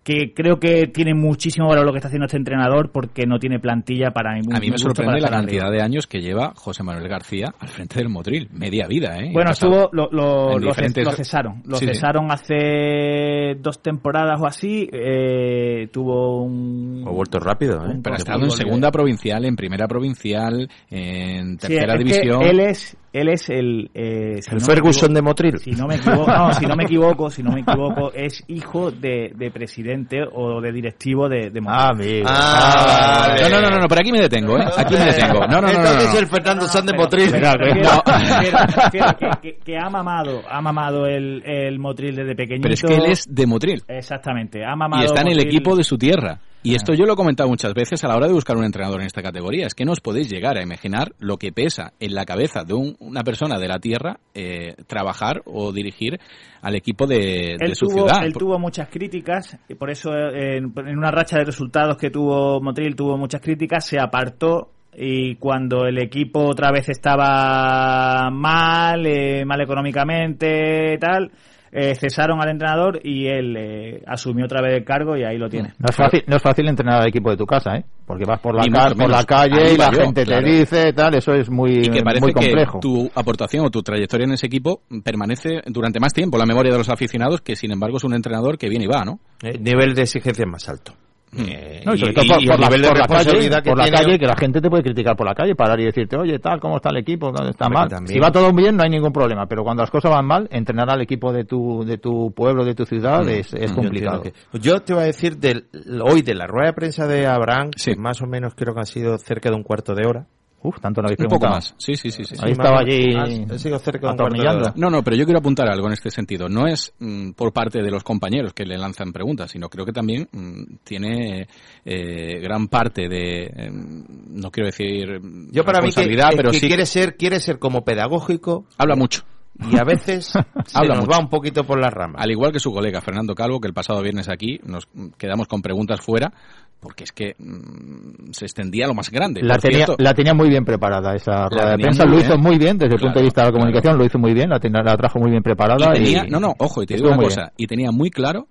que 0.06 0.34
creo 0.36 0.60
que 0.60 0.86
tiene 0.86 1.16
muchísimo 1.16 1.68
valor 1.68 1.84
lo 1.84 1.92
que 1.92 1.98
está 1.98 2.10
haciendo 2.10 2.28
este 2.28 2.38
entrenador 2.38 2.92
porque 2.92 3.26
no 3.26 3.40
tiene 3.40 3.60
plantilla 3.60 4.12
para 4.12 4.36
ningún 4.36 4.56
A 4.56 4.60
mí 4.60 4.70
me 4.70 4.78
sorprende 4.78 5.20
la 5.20 5.30
cantidad 5.30 5.66
arriba. 5.68 5.76
de 5.78 5.82
años 5.84 6.06
que 6.06 6.22
lleva 6.22 6.54
José 6.56 6.84
Manuel 6.84 7.08
García 7.10 7.48
al 7.60 7.68
frente 7.70 7.98
del 7.98 8.10
Motril. 8.10 8.48
Media 8.54 8.86
vida, 8.88 9.18
¿eh? 9.18 9.32
Bueno, 9.34 9.50
estuvo, 9.52 9.90
lo, 9.94 10.08
lo, 10.12 10.60
lo 10.60 10.74
ces- 10.74 10.94
diferentes- 10.94 11.04
lo 11.06 11.12
cesaron. 11.12 11.64
Lo 11.66 11.78
Sí, 11.78 11.86
sí. 11.88 11.94
cesaron 11.96 12.32
hace 12.32 13.56
dos 13.60 13.82
temporadas 13.82 14.40
o 14.40 14.46
así. 14.46 14.88
Eh, 14.92 15.88
tuvo 15.92 16.44
un. 16.44 17.04
Ha 17.08 17.10
vuelto 17.10 17.40
rápido, 17.40 17.84
¿eh? 17.88 18.00
Pero 18.04 18.14
ha 18.16 18.18
estado 18.18 18.44
en 18.44 18.52
segunda 18.52 18.92
provincial, 18.92 19.44
en 19.46 19.56
primera 19.56 19.88
provincial, 19.88 20.70
en 20.90 21.54
Sí, 21.60 21.68
tercera 21.68 21.94
que 21.94 22.04
división. 22.04 22.42
él 22.44 22.60
es 22.60 22.96
él 23.20 23.30
es 23.30 23.50
el... 23.50 23.90
eh, 23.94 24.42
si 24.42 24.52
El 24.52 24.60
no 24.60 24.66
Ferguson 24.66 25.12
equivoco- 25.12 25.14
de 25.16 25.22
Motril. 25.22 25.58
Si 25.60 25.72
no 25.72 25.88
me 25.88 25.96
equivoco, 25.96 26.32
no, 26.32 26.54
si 26.54 26.66
no 26.66 26.76
me 26.76 26.84
equivoco, 26.86 27.30
si 27.30 27.44
no 27.44 27.52
me 27.52 27.62
equivoco, 27.62 28.12
es 28.14 28.44
hijo 28.48 28.92
de, 28.92 29.32
de 29.36 29.52
presidente 29.52 30.18
o 30.34 30.62
de 30.62 30.72
directivo 30.72 31.28
de, 31.30 31.50
de 31.50 31.62
Motril. 31.62 31.66
Ah, 31.68 31.90
amigo. 31.90 32.28
Ah, 32.30 33.36
No, 33.42 33.50
no, 33.50 33.62
no, 33.62 33.70
no, 33.70 33.78
no, 33.80 33.88
pero 33.88 34.02
aquí 34.02 34.12
me 34.12 34.20
detengo, 34.22 34.58
¿eh? 34.58 34.66
Aquí 34.78 34.94
me 34.96 35.06
detengo. 35.06 35.40
No, 35.48 35.62
no, 35.62 35.62
no, 35.62 35.62
no. 35.62 35.80
Entonces 35.80 36.14
no. 36.14 36.20
el 36.20 36.28
Fernando 36.28 36.66
San 36.68 36.86
de 36.86 36.94
Motril. 36.94 37.30
Pero, 37.32 37.52
refiero- 37.54 38.04
refiero 38.06 39.08
que, 39.18 39.30
que- 39.42 39.58
que 39.64 39.78
ha 39.78 39.90
mamado, 39.90 40.42
ha 40.50 40.62
mamado 40.62 41.06
el, 41.08 41.42
el 41.46 41.80
Motril 41.80 42.16
desde 42.16 42.36
pequeñito. 42.36 42.64
Pero 42.64 42.74
es 42.74 42.82
que 42.82 42.96
él 42.96 43.06
es 43.12 43.26
de 43.30 43.46
Motril. 43.48 43.84
Exactamente, 43.88 44.64
ha 44.66 44.76
mamado 44.76 45.02
Y 45.04 45.06
está 45.06 45.22
en 45.22 45.28
el 45.28 45.36
Motril. 45.36 45.48
equipo 45.56 45.76
de 45.76 45.84
su 45.84 45.98
tierra. 45.98 46.40
Y 46.66 46.76
esto 46.76 46.94
yo 46.94 47.06
lo 47.06 47.14
he 47.14 47.16
comentado 47.16 47.48
muchas 47.48 47.74
veces 47.74 48.04
a 48.04 48.08
la 48.08 48.16
hora 48.16 48.28
de 48.28 48.34
buscar 48.34 48.58
un 48.58 48.64
entrenador 48.66 49.00
en 49.00 49.06
esta 49.08 49.22
categoría. 49.22 49.68
Es 49.68 49.76
que 49.76 49.86
no 49.86 49.92
os 49.92 50.02
podéis 50.02 50.30
llegar 50.30 50.58
a 50.58 50.64
imaginar 50.64 51.14
lo 51.20 51.38
que 51.38 51.52
pesa 51.52 51.94
en 52.00 52.16
la 52.16 52.26
cabeza 52.26 52.64
de 52.64 52.74
un- 52.74 52.96
una 53.00 53.24
persona 53.24 53.60
de 53.60 53.68
la 53.68 53.80
tierra 53.80 54.18
eh, 54.34 54.76
trabajar 54.88 55.42
o 55.46 55.72
dirigir 55.72 56.20
al 56.62 56.76
equipo 56.76 57.06
de, 57.06 57.52
él 57.52 57.58
de 57.60 57.76
su 57.76 57.86
tuvo, 57.86 58.08
ciudad. 58.08 58.26
Él 58.26 58.34
tuvo 58.34 58.58
muchas 58.58 58.90
críticas, 58.90 59.58
y 59.70 59.76
por 59.76 59.90
eso 59.92 60.12
eh, 60.14 60.58
en, 60.58 60.74
en 60.76 60.98
una 60.98 61.12
racha 61.12 61.38
de 61.38 61.46
resultados 61.46 61.98
que 61.98 62.10
tuvo 62.10 62.60
Motril 62.62 62.96
tuvo 62.96 63.18
muchas 63.18 63.42
críticas, 63.42 63.86
se 63.86 64.00
apartó 64.00 64.72
y 64.98 65.36
cuando 65.36 65.86
el 65.86 65.98
equipo 66.00 66.40
otra 66.46 66.72
vez 66.72 66.90
estaba 66.90 68.30
mal, 68.32 69.06
eh, 69.06 69.44
mal 69.46 69.62
económicamente, 69.62 70.98
tal, 71.00 71.32
eh, 71.78 71.94
cesaron 71.94 72.42
al 72.42 72.50
entrenador 72.52 73.02
y 73.04 73.28
él 73.28 73.58
eh, 73.58 74.02
asumió 74.08 74.46
otra 74.46 74.62
vez 74.62 74.78
el 74.78 74.86
cargo 74.86 75.18
y 75.18 75.26
ahí 75.26 75.38
lo 75.38 75.50
tiene. 75.50 75.74
No 75.78 75.88
es 75.90 75.96
fácil, 75.96 76.24
no 76.26 76.38
es 76.38 76.42
fácil 76.42 76.70
entrenar 76.70 77.02
al 77.02 77.10
equipo 77.10 77.30
de 77.30 77.36
tu 77.36 77.46
casa, 77.46 77.76
¿eh? 77.76 77.84
Porque 78.06 78.24
vas 78.26 78.40
por 78.40 78.56
la, 78.56 78.62
por 78.96 79.26
calle 79.26 79.74
y 79.74 79.78
la 79.78 79.92
yo, 79.92 80.04
gente 80.04 80.24
claro. 80.24 80.46
te 80.46 80.52
dice, 80.52 80.94
tal, 80.94 81.16
eso 81.16 81.34
es 81.34 81.50
muy, 81.50 81.80
y 81.80 81.90
que 81.90 82.02
parece 82.02 82.22
muy 82.22 82.34
que 82.34 82.46
complejo. 82.46 82.80
tu 82.80 83.12
aportación 83.14 83.66
o 83.66 83.70
tu 83.70 83.82
trayectoria 83.82 84.24
en 84.24 84.32
ese 84.32 84.48
equipo 84.48 84.84
permanece 85.04 85.62
durante 85.66 86.00
más 86.00 86.14
tiempo 86.14 86.38
la 86.38 86.46
memoria 86.46 86.72
de 86.72 86.78
los 86.78 86.90
aficionados 86.90 87.42
que 87.42 87.58
sin 87.58 87.72
embargo 87.74 87.98
es 87.98 88.06
un 88.06 88.14
entrenador 88.14 88.58
que 88.58 88.70
viene 88.70 88.86
y 88.86 88.88
va, 88.88 89.04
¿no? 89.04 89.20
El 89.42 89.62
nivel 89.62 89.96
de 89.96 90.04
exigencia 90.04 90.46
es 90.46 90.50
más 90.50 90.70
alto. 90.70 90.94
Eh, 91.38 91.82
No, 91.86 91.94
y 91.94 91.98
sobre 91.98 92.12
y- 92.12 92.16
todo 92.16 92.26
por, 92.28 92.42
y 92.44 92.48
por 92.48 92.60
la, 92.60 92.68
por 92.70 92.80
la 92.98 93.08
calle, 93.08 93.50
que 93.50 93.70
por 93.70 93.78
la 93.78 93.84
tiene- 93.86 93.98
calle, 93.98 94.20
que 94.20 94.26
la 94.26 94.36
gente 94.38 94.62
te 94.62 94.70
puede 94.70 94.84
criticar 94.84 95.16
por 95.16 95.26
la 95.28 95.34
calle, 95.36 95.56
parar 95.56 95.80
y 95.80 95.86
decirte, 95.86 96.16
oye, 96.18 96.40
tal, 96.40 96.60
¿cómo 96.60 96.78
está 96.78 96.90
el 96.90 96.98
equipo? 96.98 97.32
¿Dónde 97.32 97.52
está 97.52 97.68
mal? 97.70 97.90
también- 97.90 98.14
Si 98.16 98.20
va 98.20 98.32
todo 98.32 98.52
bien, 98.54 98.78
no 98.78 98.84
hay 98.84 98.90
ningún 98.90 99.12
problema, 99.12 99.46
pero 99.48 99.64
cuando 99.64 99.84
las 99.84 99.92
cosas 99.92 100.12
van 100.12 100.26
mal, 100.26 100.48
entrenar 100.52 100.90
al 100.90 101.02
equipo 101.02 101.34
de 101.34 101.44
tu, 101.46 101.84
de 101.86 101.98
tu 101.98 102.32
pueblo, 102.34 102.64
de 102.64 102.76
tu 102.76 102.86
ciudad, 102.86 103.28
es, 103.28 103.54
es 103.54 103.70
Yo 103.72 103.76
complicado. 103.76 104.22
que- 104.22 104.34
Yo 104.60 104.80
te 104.82 104.94
voy 104.94 105.04
a 105.04 105.06
decir 105.08 105.38
del, 105.38 105.66
hoy 106.04 106.22
de 106.22 106.36
la 106.36 106.48
rueda 106.48 106.68
de 106.68 106.74
prensa 106.74 107.08
de 107.08 107.28
Abraham, 107.28 107.72
Sí. 107.76 107.92
que 107.94 108.00
más 108.00 108.22
o 108.22 108.28
menos 108.28 108.54
creo 108.56 108.74
que 108.74 108.82
ha 108.82 108.86
sido 108.86 109.18
cerca 109.18 109.50
de 109.50 109.56
un 109.56 109.64
cuarto 109.64 109.94
de 109.94 110.06
hora. 110.08 110.28
Uf, 110.68 110.80
tanto 110.80 111.02
lo 111.02 111.08
habéis 111.08 111.20
Un 111.20 111.26
poco 111.26 111.40
preguntado. 111.40 111.56
más. 111.56 111.76
Sí, 111.78 111.96
sí, 111.96 112.12
sí. 112.12 112.24
sí. 112.26 112.36
Ahí 112.40 112.46
Sí, 112.48 112.52
estaba 112.52 112.80
allí 112.80 113.08
menos. 113.08 113.52
Ha- 113.52 113.56
ha 113.56 113.60
sido 113.60 113.80
cerca 113.80 114.12
atornillando. 114.12 114.74
No, 114.76 114.90
no, 114.90 115.04
pero 115.04 115.16
yo 115.16 115.26
quiero 115.26 115.40
apuntar 115.40 115.68
algo 115.70 115.88
en 115.88 115.94
este 115.94 116.10
sentido. 116.12 116.50
No 116.50 116.68
es 116.68 116.94
mm, 117.00 117.32
por 117.32 117.54
parte 117.54 117.82
de 117.82 117.92
los 117.92 118.04
compañeros 118.04 118.54
que 118.54 118.66
le 118.66 118.78
lanzan 118.78 119.12
preguntas, 119.14 119.52
sino 119.52 119.70
creo 119.70 119.86
que 119.86 119.92
también 119.94 120.28
mm, 120.32 120.78
tiene 120.84 121.48
eh, 121.86 122.40
gran 122.42 122.68
parte 122.68 123.08
de, 123.08 123.44
eh, 123.46 123.70
no 123.72 124.52
quiero 124.52 124.68
decir 124.68 125.20
Yo 125.52 125.64
para 125.64 125.80
mí 125.80 125.90
que, 125.90 126.02
responsabilidad, 126.02 126.30
es 126.32 126.36
pero 126.38 126.52
que 126.52 126.60
sí 126.60 126.68
quiere 126.68 126.86
ser 126.86 127.16
quiere 127.18 127.40
ser 127.40 127.60
como 127.60 127.84
pedagógico 127.84 128.66
habla 128.78 128.96
mucho. 128.96 129.24
Y 129.72 129.78
a 129.80 129.84
veces 129.84 130.26
se 130.66 130.78
Habla 130.78 130.96
nos 130.96 131.06
mucho. 131.06 131.12
va 131.12 131.20
un 131.20 131.30
poquito 131.30 131.64
por 131.64 131.80
las 131.80 131.94
ramas. 131.94 132.22
Al 132.24 132.32
igual 132.32 132.52
que 132.52 132.60
su 132.60 132.72
colega 132.72 133.02
Fernando 133.02 133.34
Calvo, 133.36 133.60
que 133.60 133.68
el 133.68 133.74
pasado 133.74 134.02
viernes 134.02 134.30
aquí 134.30 134.60
nos 134.64 134.88
quedamos 135.18 135.48
con 135.48 135.62
preguntas 135.62 136.02
fuera, 136.02 136.34
porque 136.80 137.04
es 137.06 137.12
que 137.12 137.36
mm, 137.40 138.32
se 138.32 138.46
extendía 138.46 138.86
lo 138.88 138.94
más 138.94 139.10
grande. 139.10 139.42
La 139.42 139.58
tenía, 139.58 139.86
cierto, 139.86 139.96
la 139.98 140.14
tenía 140.14 140.34
muy 140.34 140.50
bien 140.50 140.66
preparada 140.66 141.16
esa 141.16 141.48
rueda 141.50 141.72
de 141.72 141.78
prensa, 141.78 142.06
lo 142.06 142.12
bien. 142.18 142.26
hizo 142.26 142.38
muy 142.38 142.58
bien 142.58 142.78
desde 142.78 142.96
el 142.96 143.02
punto 143.02 143.20
de 143.20 143.26
vista 143.26 143.42
de 143.42 143.48
la 143.48 143.52
claro. 143.52 143.62
comunicación, 143.64 143.98
lo 143.98 144.06
hizo 144.06 144.20
muy 144.20 144.34
bien, 144.34 144.50
la, 144.50 144.60
tenía- 144.60 144.84
la 144.84 144.98
trajo 144.98 145.20
muy 145.20 145.32
bien 145.32 145.42
preparada. 145.44 145.92
y 145.92 145.94
tenía, 146.04 146.26
y- 146.28 146.30
no, 146.30 146.40
no, 146.40 146.54
ojo, 146.60 146.84
y 146.84 146.86
te 146.86 146.96
digo 146.96 147.08
una 147.08 147.18
cosa, 147.18 147.52
y 147.58 147.66
tenía 147.68 147.92
muy 147.92 148.12
claro 148.12 148.48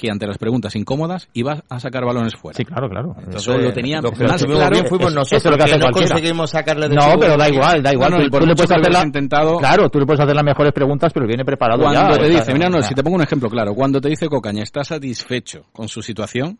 que 0.00 0.10
ante 0.10 0.26
las 0.26 0.38
preguntas 0.38 0.74
incómodas 0.76 1.28
iba 1.34 1.62
a 1.68 1.78
sacar 1.80 2.04
balones 2.04 2.34
fuera. 2.34 2.56
Sí, 2.56 2.64
claro, 2.64 2.88
claro. 2.88 3.14
Eso 3.34 3.56
lo 3.58 3.72
tenía 3.72 4.00
Lo 4.00 4.10
que 4.10 4.24
más 4.24 4.42
claro. 4.42 4.70
bien 4.70 4.86
fuimos 4.86 5.12
nosotros, 5.14 5.40
eso 5.40 5.48
es 5.48 5.52
lo 5.52 5.56
que 5.58 5.64
hace 5.64 5.78
no 5.78 5.84
cualquiera. 5.86 6.08
conseguimos 6.14 6.50
sacarle 6.50 6.88
de 6.88 6.94
No, 6.94 7.18
pero 7.18 7.36
da 7.36 7.48
igual, 7.48 7.82
da 7.82 7.92
igual. 7.92 8.10
No, 8.10 8.16
no, 8.18 8.24
tú, 8.24 8.30
tú 8.38 8.46
le 8.46 8.54
puedes 8.54 8.70
hacer 8.70 8.92
la- 8.92 9.02
intentado- 9.04 9.58
Claro, 9.58 9.88
tú 9.90 9.98
le 10.00 10.06
puedes 10.06 10.20
hacer 10.20 10.34
las 10.34 10.44
mejores 10.44 10.72
preguntas, 10.72 11.12
pero 11.12 11.26
viene 11.26 11.44
preparado 11.44 11.82
Cuando 11.82 12.00
ya. 12.14 12.18
te 12.18 12.28
dice, 12.28 12.52
mira, 12.54 12.68
no, 12.70 12.80
si 12.82 12.94
te 12.94 13.02
pongo 13.02 13.16
un 13.16 13.22
ejemplo 13.22 13.48
claro, 13.50 13.74
cuando 13.74 14.00
te 14.00 14.08
dice 14.08 14.26
Cocaña, 14.28 14.62
¿está 14.62 14.82
satisfecho 14.84 15.66
con 15.72 15.88
su 15.88 16.00
situación? 16.02 16.58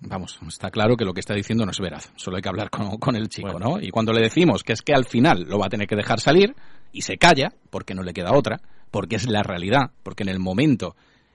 Vamos, 0.00 0.38
está 0.48 0.70
claro 0.70 0.96
que 0.96 1.04
lo 1.04 1.14
que 1.14 1.20
está 1.20 1.34
diciendo 1.34 1.64
no 1.64 1.70
es 1.70 1.78
veraz, 1.80 2.12
solo 2.16 2.36
hay 2.36 2.42
que 2.42 2.48
hablar 2.48 2.70
con, 2.70 2.98
con 2.98 3.16
el 3.16 3.28
chico, 3.28 3.58
¿no? 3.58 3.80
Y 3.80 3.90
cuando 3.90 4.12
le 4.12 4.20
decimos 4.20 4.62
que 4.62 4.72
es 4.72 4.82
que 4.82 4.92
al 4.92 5.04
final 5.04 5.44
lo 5.48 5.58
va 5.58 5.66
a 5.66 5.68
tener 5.70 5.86
que 5.86 5.96
dejar 5.96 6.20
salir 6.20 6.54
y 6.92 7.02
se 7.02 7.16
calla, 7.16 7.52
porque 7.70 7.94
no 7.94 8.02
le 8.02 8.12
queda 8.12 8.32
otra, 8.34 8.60
porque 8.90 9.16
es 9.16 9.28
la 9.28 9.42
realidad, 9.42 9.90
porque 10.02 10.22
en 10.22 10.28
el 10.28 10.38
momento 10.38 10.94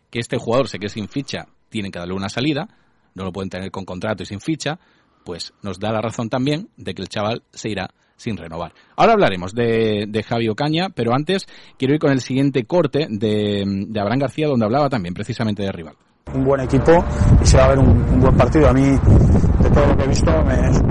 que 0.09 0.19
este 0.19 0.37
jugador 0.37 0.67
se 0.67 0.79
quede 0.79 0.89
sin 0.89 1.07
ficha, 1.07 1.47
tienen 1.69 1.91
que 1.91 1.99
darle 1.99 2.13
una 2.13 2.29
salida, 2.29 2.67
no 3.15 3.23
lo 3.23 3.31
pueden 3.31 3.49
tener 3.49 3.71
con 3.71 3.85
contrato 3.85 4.23
y 4.23 4.25
sin 4.25 4.39
ficha, 4.39 4.79
pues 5.23 5.53
nos 5.61 5.79
da 5.79 5.91
la 5.91 6.01
razón 6.01 6.29
también 6.29 6.69
de 6.77 6.93
que 6.93 7.01
el 7.01 7.09
chaval 7.09 7.43
se 7.51 7.69
irá 7.69 7.89
sin 8.15 8.37
renovar. 8.37 8.73
Ahora 8.95 9.13
hablaremos 9.13 9.53
de, 9.53 10.05
de 10.07 10.23
Javi 10.23 10.49
Ocaña, 10.49 10.89
pero 10.89 11.13
antes 11.13 11.47
quiero 11.77 11.93
ir 11.93 11.99
con 11.99 12.11
el 12.11 12.21
siguiente 12.21 12.65
corte 12.65 13.07
de, 13.09 13.63
de 13.65 13.99
Abraham 13.99 14.19
García, 14.19 14.47
donde 14.47 14.65
hablaba 14.65 14.89
también 14.89 15.13
precisamente 15.13 15.63
de 15.63 15.71
rival. 15.71 15.95
un 16.33 16.43
buen 16.43 16.61
equipo 16.61 17.03
y 17.41 17.45
se 17.45 17.57
va 17.57 17.65
a 17.65 17.69
ver 17.69 17.79
un, 17.79 18.19
buen 18.19 18.35
partido. 18.35 18.67
A 18.67 18.73
mí, 18.73 18.81
de 18.81 19.69
todo 19.73 19.85
lo 19.87 19.97
que 19.97 20.03
he 20.03 20.07
visto, 20.07 20.43
me, 20.43 20.69
es 20.69 20.81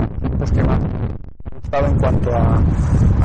en 1.77 1.97
cuanto 1.99 2.31
a, 2.35 2.59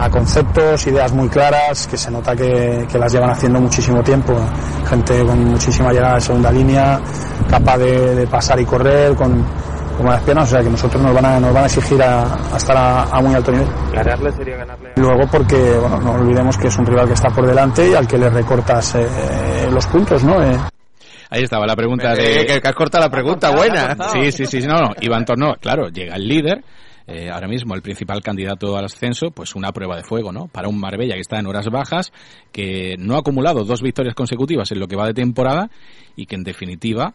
a 0.05 0.11
conceptos, 0.11 0.87
ideas 0.87 1.13
muy 1.13 1.29
claras, 1.29 1.87
que 1.87 1.97
se 1.97 2.11
nota 2.11 2.37
que, 2.37 2.87
que 2.91 2.99
las 2.99 3.13
llevan 3.13 3.31
haciendo 3.31 3.61
muchísimo 3.61 4.03
tiempo. 4.03 4.35
Gente 4.89 5.25
con 5.25 5.45
muchísima 5.45 5.93
llegada 5.93 6.17
de 6.17 6.21
segunda 6.21 6.51
línea, 6.53 7.01
capaz 7.49 7.79
de, 7.79 8.15
de 8.15 8.27
pasar 8.27 8.61
y 8.61 8.65
correr, 8.67 9.15
con, 9.15 9.43
con 9.97 10.03
buenas 10.07 10.23
piernas, 10.25 10.49
o 10.49 10.51
sea 10.57 10.63
que 10.63 10.69
nosotros 10.71 11.03
nos 11.03 11.15
van 11.15 11.25
a, 11.25 11.41
nos 11.41 11.55
van 11.55 11.63
a 11.63 11.67
exigir 11.67 12.03
a, 12.03 12.23
a 12.53 12.57
estar 12.57 12.77
a, 12.77 13.03
a 13.05 13.21
muy 13.23 13.35
alto 13.35 13.51
nivel. 13.51 13.69
Ganarle 13.93 14.33
sería 14.33 14.57
ganarle. 14.59 14.93
Luego 14.97 15.23
porque, 15.31 15.57
bueno, 15.81 15.99
no 16.01 16.13
olvidemos 16.13 16.59
que 16.59 16.69
es 16.69 16.77
un 16.77 16.85
rival 16.87 17.07
que 17.07 17.15
está 17.15 17.29
por 17.31 17.47
delante 17.47 17.89
y 17.89 17.95
al 17.95 18.07
que 18.07 18.19
le 18.19 18.29
recortas 18.29 18.95
eh, 18.97 19.07
los 19.73 19.87
puntos, 19.87 20.23
¿no? 20.23 20.43
Eh, 20.43 20.57
Ahí 21.31 21.43
estaba 21.43 21.67
la 21.67 21.75
pregunta 21.75 22.13
Eh, 22.13 22.17
de... 22.41 22.47
que, 22.47 22.61
que 22.61 22.69
has 22.69 22.75
cortado 22.75 23.05
la 23.05 23.11
pregunta, 23.11 23.51
buena. 23.57 23.97
Sí, 24.13 24.31
sí, 24.31 24.47
sí, 24.47 24.59
no, 24.67 24.75
no, 24.79 24.91
Iván 25.01 25.25
Tornó, 25.25 25.55
claro, 25.61 25.89
llega 25.89 26.15
el 26.17 26.29
líder, 26.29 26.63
eh, 27.07 27.29
ahora 27.31 27.49
mismo 27.49 27.75
el 27.75 27.83
principal 27.83 28.23
candidato 28.23 28.77
al 28.77 28.87
ascenso, 28.87 29.31
pues 29.31 29.55
una 29.55 29.73
prueba 29.73 29.97
de 29.97 30.05
fuego, 30.05 30.33
¿no? 30.33 30.47
Para 30.49 30.69
un 30.69 30.79
Marbella 30.81 31.15
que 31.15 31.21
está 31.21 31.39
en 31.39 31.47
horas 31.47 31.69
bajas, 31.71 32.13
que 32.53 32.97
no 32.99 33.17
ha 33.17 33.19
acumulado 33.19 33.65
dos 33.65 33.83
victorias 33.83 34.15
consecutivas 34.15 34.71
en 34.73 34.81
lo 34.81 34.89
que 34.89 34.97
va 34.97 35.07
de 35.07 35.15
temporada 35.15 35.71
y 36.17 36.27
que 36.27 36.35
en 36.37 36.45
definitiva 36.45 37.15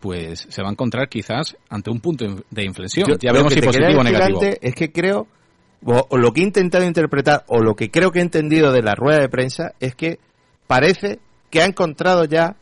pues 0.00 0.46
se 0.48 0.62
va 0.62 0.68
a 0.68 0.72
encontrar 0.72 1.08
quizás 1.08 1.56
ante 1.68 1.90
un 1.90 2.00
punto 2.00 2.24
de 2.50 2.64
inflexión. 2.64 3.08
Yo- 3.08 3.16
ya 3.20 3.32
veremos 3.32 3.52
si 3.52 3.60
positivo 3.60 4.00
o 4.00 4.04
negativo. 4.04 4.40
es 4.60 4.74
que 4.74 4.92
creo, 4.92 5.26
o, 5.84 6.06
o 6.08 6.16
lo 6.18 6.32
que 6.32 6.40
he 6.40 6.44
intentado 6.44 6.84
interpretar, 6.84 7.44
o 7.48 7.60
lo 7.60 7.74
que 7.74 7.90
creo 7.90 8.12
que 8.12 8.20
he 8.20 8.22
entendido 8.22 8.70
de 8.72 8.82
la 8.82 8.94
rueda 8.94 9.18
de 9.20 9.28
prensa, 9.28 9.72
es 9.80 9.94
que 9.96 10.18
parece 10.68 11.18
que 11.50 11.62
ha 11.62 11.64
encontrado 11.64 12.24
ya 12.26 12.54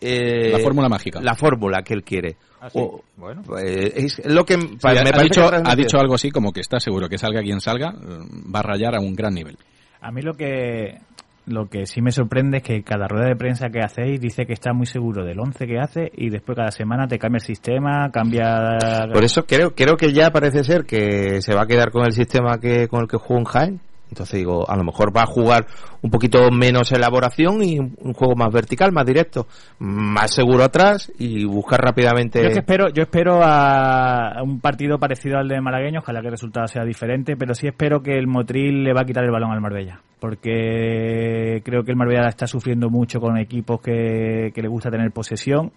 eh, 0.00 0.50
La 0.52 0.58
fórmula 0.60 0.88
mágica. 0.88 1.20
La 1.20 1.34
fórmula 1.34 1.82
que 1.82 1.92
él 1.94 2.04
quiere. 2.04 2.36
Sí. 2.70 2.78
O- 2.80 3.02
Bueno. 3.16 3.42
eh, 3.64 3.92
es 3.96 4.22
lo 4.24 4.44
que 4.44 4.54
Sí, 4.54 4.60
me 4.82 4.90
ha, 4.90 5.22
dicho, 5.22 5.40
que 5.40 5.46
ha 5.46 5.48
transmite. 5.48 5.76
dicho 5.76 5.98
algo 5.98 6.14
así 6.14 6.30
como 6.30 6.52
que 6.52 6.60
está 6.60 6.78
seguro 6.80 7.08
que 7.08 7.18
salga 7.18 7.40
quien 7.42 7.60
salga, 7.60 7.90
eh, 7.90 8.18
va 8.54 8.60
a 8.60 8.62
rayar 8.62 8.94
a 8.96 9.00
un 9.00 9.14
gran 9.14 9.34
nivel. 9.34 9.56
A 10.00 10.10
mí 10.10 10.22
lo 10.22 10.34
que 10.34 10.98
lo 11.44 11.66
que 11.68 11.86
sí 11.86 12.00
me 12.00 12.12
sorprende 12.12 12.58
es 12.58 12.62
que 12.62 12.82
cada 12.84 13.08
rueda 13.08 13.26
de 13.26 13.34
prensa 13.34 13.68
que 13.68 13.80
hacéis 13.80 14.20
dice 14.20 14.46
que 14.46 14.52
está 14.52 14.72
muy 14.72 14.86
seguro 14.86 15.24
del 15.24 15.40
11 15.40 15.66
que 15.66 15.78
hace 15.80 16.08
y 16.16 16.30
después 16.30 16.54
cada 16.56 16.70
semana 16.70 17.08
te 17.08 17.18
cambia 17.18 17.38
el 17.38 17.44
sistema, 17.44 18.08
cambia... 18.12 18.76
Por 19.12 19.24
eso 19.24 19.42
creo, 19.44 19.74
creo 19.74 19.96
que 19.96 20.12
ya 20.12 20.30
parece 20.30 20.62
ser 20.62 20.84
que 20.84 21.42
se 21.42 21.52
va 21.52 21.62
a 21.62 21.66
quedar 21.66 21.90
con 21.90 22.04
el 22.06 22.12
sistema 22.12 22.58
que 22.58 22.86
con 22.86 23.00
el 23.02 23.08
que 23.08 23.16
jugó 23.16 23.40
en 23.40 23.44
Jaén. 23.44 23.80
Entonces 24.12 24.40
digo, 24.40 24.68
a 24.68 24.76
lo 24.76 24.84
mejor 24.84 25.16
va 25.16 25.22
a 25.22 25.26
jugar 25.26 25.64
un 26.02 26.10
poquito 26.10 26.50
menos 26.50 26.92
elaboración 26.92 27.64
y 27.64 27.78
un, 27.78 28.12
juego 28.12 28.34
más 28.36 28.52
vertical, 28.52 28.92
más 28.92 29.06
directo, 29.06 29.46
más 29.78 30.34
seguro 30.34 30.64
atrás 30.64 31.10
y 31.18 31.46
buscar 31.46 31.80
rápidamente. 31.80 32.42
Yo 32.42 32.48
es 32.48 32.52
que 32.52 32.60
espero, 32.60 32.90
yo 32.90 33.04
espero 33.04 33.40
a 33.42 34.42
un 34.42 34.60
partido 34.60 34.98
parecido 34.98 35.38
al 35.38 35.48
de 35.48 35.62
Malagueño, 35.62 36.00
ojalá 36.00 36.20
que 36.20 36.26
el 36.26 36.32
resultado 36.32 36.66
sea 36.66 36.84
diferente, 36.84 37.36
pero 37.38 37.54
sí 37.54 37.66
espero 37.66 38.02
que 38.02 38.18
el 38.18 38.26
Motril 38.26 38.84
le 38.84 38.92
va 38.92 39.00
a 39.00 39.04
quitar 39.06 39.24
el 39.24 39.30
balón 39.30 39.52
al 39.52 39.62
Marbella, 39.62 40.02
porque 40.20 41.62
creo 41.64 41.82
que 41.82 41.92
el 41.92 41.96
Marbella 41.96 42.28
está 42.28 42.46
sufriendo 42.46 42.90
mucho 42.90 43.18
con 43.18 43.38
equipos 43.38 43.80
que, 43.80 44.52
que 44.54 44.60
le 44.60 44.68
gusta 44.68 44.90
tener 44.90 45.10
posesión 45.10 45.72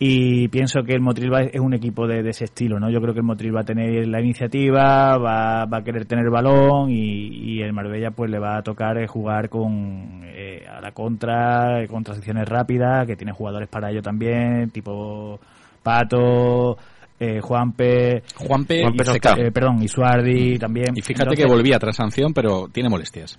y 0.00 0.46
pienso 0.48 0.82
que 0.84 0.92
el 0.92 1.00
Motril 1.00 1.32
va- 1.32 1.42
es 1.42 1.58
un 1.60 1.74
equipo 1.74 2.06
de, 2.06 2.22
de 2.22 2.30
ese 2.30 2.44
estilo, 2.44 2.78
¿no? 2.78 2.88
Yo 2.88 3.00
creo 3.00 3.12
que 3.14 3.20
el 3.20 3.26
Motril 3.26 3.54
va 3.56 3.62
a 3.62 3.64
tener 3.64 4.06
la 4.06 4.20
iniciativa, 4.20 5.18
va, 5.18 5.64
va 5.64 5.78
a 5.78 5.82
querer 5.82 6.04
tener 6.06 6.30
balón 6.30 6.90
y, 6.90 7.54
y 7.56 7.62
el 7.62 7.72
Marbella 7.72 8.12
pues 8.12 8.30
le 8.30 8.38
va 8.38 8.58
a 8.58 8.62
tocar 8.62 8.96
eh, 8.98 9.08
jugar 9.08 9.48
con 9.48 10.20
eh, 10.24 10.64
a 10.70 10.80
la 10.80 10.92
contra, 10.92 11.84
con 11.88 12.04
transiciones 12.04 12.48
rápidas, 12.48 13.06
que 13.06 13.16
tiene 13.16 13.32
jugadores 13.32 13.68
para 13.68 13.90
ello 13.90 14.00
también, 14.00 14.70
tipo 14.70 15.40
Pato, 15.82 16.76
eh, 17.18 17.40
Juanpe, 17.40 18.22
Juanpe, 18.36 18.82
Juanpe 18.82 19.04
y 19.40 19.40
eh, 19.40 19.50
perdón, 19.50 19.82
y 19.82 19.88
Suardi 19.88 20.58
también. 20.58 20.92
Y 20.94 21.02
fíjate 21.02 21.22
Entonces, 21.24 21.44
que 21.44 21.50
volvía 21.50 21.78
tras 21.80 21.96
sanción, 21.96 22.32
pero 22.32 22.68
tiene 22.68 22.88
molestias. 22.88 23.38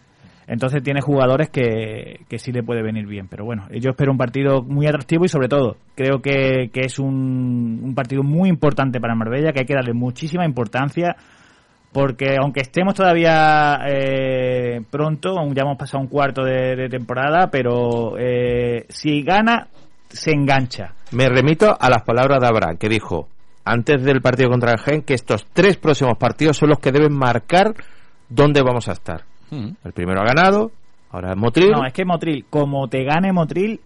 Entonces 0.49 0.81
tiene 0.81 0.99
jugadores 0.99 1.49
que, 1.49 2.21
que 2.27 2.39
sí 2.39 2.51
le 2.51 2.63
puede 2.63 2.81
venir 2.81 3.05
bien. 3.05 3.27
Pero 3.29 3.45
bueno, 3.45 3.67
yo 3.69 3.91
espero 3.91 4.11
un 4.11 4.17
partido 4.17 4.63
muy 4.63 4.87
atractivo 4.87 5.23
y 5.23 5.27
sobre 5.27 5.47
todo 5.47 5.77
creo 5.93 6.23
que, 6.23 6.71
que 6.73 6.81
es 6.81 6.97
un, 6.97 7.93
partido 7.95 8.23
muy 8.23 8.49
importante 8.49 8.99
para 8.99 9.13
Marbella, 9.13 9.51
que 9.51 9.59
hay 9.59 9.65
que 9.67 9.75
darle 9.75 9.93
muchísima 9.93 10.45
importancia 10.45 11.15
porque 11.91 12.35
aunque 12.41 12.61
estemos 12.61 12.95
todavía 12.95 13.79
eh, 13.87 14.81
pronto, 14.89 15.37
aún 15.37 15.53
ya 15.53 15.61
hemos 15.61 15.77
pasado 15.77 16.01
un 16.01 16.09
cuarto 16.09 16.43
de, 16.43 16.75
de 16.75 16.89
temporada, 16.89 17.49
pero 17.51 18.17
eh, 18.17 18.85
si 18.89 19.21
gana, 19.21 19.67
se 20.07 20.31
engancha. 20.31 20.93
Me 21.11 21.29
remito 21.29 21.77
a 21.79 21.89
las 21.91 22.01
palabras 22.01 22.39
de 22.39 22.47
Abraham, 22.47 22.77
que 22.77 22.89
dijo 22.89 23.27
antes 23.65 24.03
del 24.03 24.21
partido 24.21 24.49
contra 24.49 24.71
el 24.71 24.79
Gen 24.79 25.03
que 25.03 25.13
estos 25.13 25.45
tres 25.53 25.77
próximos 25.77 26.17
partidos 26.17 26.57
son 26.57 26.69
los 26.69 26.79
que 26.79 26.91
deben 26.91 27.13
marcar 27.13 27.75
dónde 28.29 28.63
vamos 28.63 28.87
a 28.87 28.93
estar. 28.93 29.25
Mm. 29.51 29.69
El 29.83 29.93
primero 29.93 30.21
ha 30.21 30.25
ganado, 30.25 30.71
ahora 31.11 31.31
es 31.31 31.37
Motril. 31.37 31.71
No, 31.71 31.85
es 31.85 31.93
que 31.93 32.05
Motril, 32.05 32.45
como 32.49 32.87
te 32.87 33.03
gane 33.03 33.31
Motril, 33.33 33.79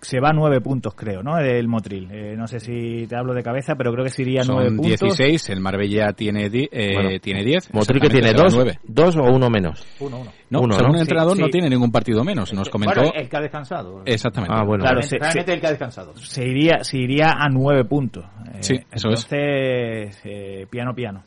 se 0.00 0.20
va 0.20 0.28
a 0.28 0.32
nueve 0.34 0.60
puntos, 0.60 0.94
creo, 0.94 1.22
¿no? 1.22 1.38
El 1.38 1.66
Motril. 1.66 2.10
Eh, 2.12 2.34
no 2.36 2.46
sé 2.46 2.60
si 2.60 3.06
te 3.06 3.16
hablo 3.16 3.32
de 3.32 3.42
cabeza, 3.42 3.74
pero 3.74 3.90
creo 3.90 4.04
que 4.04 4.10
se 4.10 4.20
iría 4.20 4.42
a 4.42 4.44
nueve 4.44 4.66
Son 4.68 4.76
puntos. 4.76 5.00
16, 5.00 5.48
el 5.48 5.60
Marbella 5.60 6.12
tiene, 6.12 6.50
di- 6.50 6.68
eh, 6.70 6.92
Bueno, 6.92 7.18
tiene 7.22 7.42
10. 7.42 7.72
Motril 7.72 8.02
que 8.02 8.10
tiene 8.10 8.34
dos, 8.34 8.54
dos 8.82 9.16
o 9.16 9.22
uno 9.22 9.48
menos. 9.48 9.82
Uno, 10.00 10.18
uno. 10.20 10.30
No, 10.50 10.60
Uno, 10.60 10.74
según 10.74 10.90
¿no? 10.90 10.96
el 10.96 11.00
entrenador 11.00 11.34
Sí, 11.36 11.40
no 11.40 11.46
sí. 11.46 11.52
tiene 11.52 11.70
ningún 11.70 11.90
partido 11.90 12.22
menos. 12.22 12.52
Nos 12.52 12.68
comentó. 12.68 13.00
Bueno, 13.00 13.14
el 13.16 13.28
que 13.30 13.36
ha 13.36 13.40
descansado. 13.40 14.02
Exactamente. 14.04 14.54
Ah, 14.54 14.62
bueno. 14.66 14.84
Claro, 14.84 15.00
se- 15.00 15.16
el 15.16 15.60
que 15.60 15.66
ha 15.66 15.70
descansado. 15.70 16.14
Se 16.16 16.46
iría, 16.46 16.84
se 16.84 16.98
iría 16.98 17.28
a 17.38 17.48
nueve 17.48 17.84
puntos. 17.86 18.24
Eh, 18.46 18.58
Sí, 18.60 18.74
eso 18.92 19.08
es. 19.08 19.24
Entonces, 19.32 20.20
eh, 20.24 20.66
piano, 20.70 20.94
piano. 20.94 21.24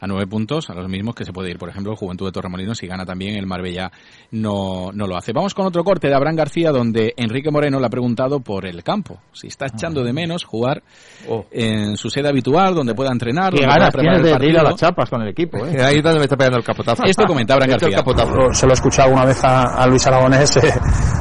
A 0.00 0.06
nueve 0.06 0.26
puntos, 0.26 0.68
a 0.70 0.74
los 0.74 0.88
mismos 0.88 1.14
que 1.14 1.24
se 1.24 1.32
puede 1.32 1.50
ir, 1.50 1.58
por 1.58 1.68
ejemplo, 1.68 1.92
el 1.92 1.98
Juventud 1.98 2.26
de 2.26 2.32
Torremolinos, 2.32 2.76
si 2.78 2.86
gana 2.86 3.04
también 3.06 3.36
el 3.36 3.46
Marbella 3.46 3.90
no, 4.32 4.90
no 4.92 5.06
lo 5.06 5.16
hace. 5.16 5.32
Vamos 5.32 5.54
con 5.54 5.66
otro 5.66 5.82
corte 5.84 6.08
de 6.08 6.14
Abraham 6.14 6.36
García, 6.36 6.70
donde 6.70 7.14
Enrique 7.16 7.50
Moreno 7.50 7.80
le 7.80 7.86
ha 7.86 7.90
preguntado 7.90 8.40
por 8.40 8.66
el 8.66 8.82
campo, 8.82 9.18
si 9.32 9.46
está 9.46 9.66
echando 9.66 10.02
de 10.04 10.12
menos 10.12 10.44
jugar 10.44 10.82
Oh. 11.28 11.44
en 11.50 11.96
su 11.96 12.08
sede 12.10 12.28
habitual, 12.28 12.74
donde 12.74 12.94
pueda 12.94 13.10
entrenar, 13.10 13.52
donde 13.52 13.66
ganas 13.66 13.92
pueda 13.92 14.18
de, 14.18 14.38
de 14.38 14.46
ir 14.48 14.58
a 14.58 14.62
las 14.62 14.76
chapas 14.76 15.08
con 15.10 15.22
el 15.22 15.28
equipo, 15.28 15.64
¿eh? 15.66 15.82
Ahí 15.82 15.96
es 15.96 16.02
donde 16.02 16.18
me 16.18 16.24
está 16.24 16.36
pegando 16.36 16.58
el 16.58 16.64
capotazo. 16.64 17.02
Esto 17.04 17.24
comenta 17.26 17.54
Abraham 17.54 17.70
García. 17.72 17.96
capotazo. 17.96 18.52
Se 18.52 18.66
lo 18.66 18.72
he 18.72 18.74
escuchado 18.74 19.10
una 19.12 19.24
vez 19.24 19.42
a, 19.42 19.62
a 19.82 19.86
Luis 19.86 20.06
Aragonés, 20.06 20.56
eh, 20.58 20.72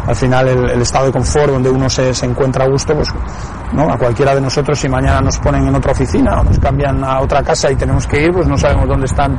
al 0.05 0.15
final 0.15 0.47
el, 0.49 0.69
el 0.71 0.82
estado 0.82 1.07
de 1.07 1.11
confort 1.13 1.51
donde 1.53 1.69
uno 1.69 1.89
se, 1.89 2.13
se 2.13 2.26
encuentra 2.26 2.65
a 2.65 2.67
gusto, 2.67 2.93
pues 2.93 3.09
no 3.73 3.91
a 3.91 3.97
cualquiera 3.97 4.36
de 4.36 4.41
nosotros 4.41 4.78
si 4.78 4.88
mañana 4.88 5.21
nos 5.21 5.38
ponen 5.39 5.67
en 5.67 5.76
otra 5.76 5.91
oficina 5.93 6.39
o 6.39 6.43
nos 6.43 6.59
cambian 6.59 7.03
a 7.03 7.21
otra 7.21 7.41
casa 7.43 7.71
y 7.71 7.76
tenemos 7.76 8.05
que 8.05 8.21
ir, 8.26 8.32
pues 8.32 8.47
no 8.47 8.57
sabemos 8.66 8.88
dónde 8.88 9.05
están 9.05 9.38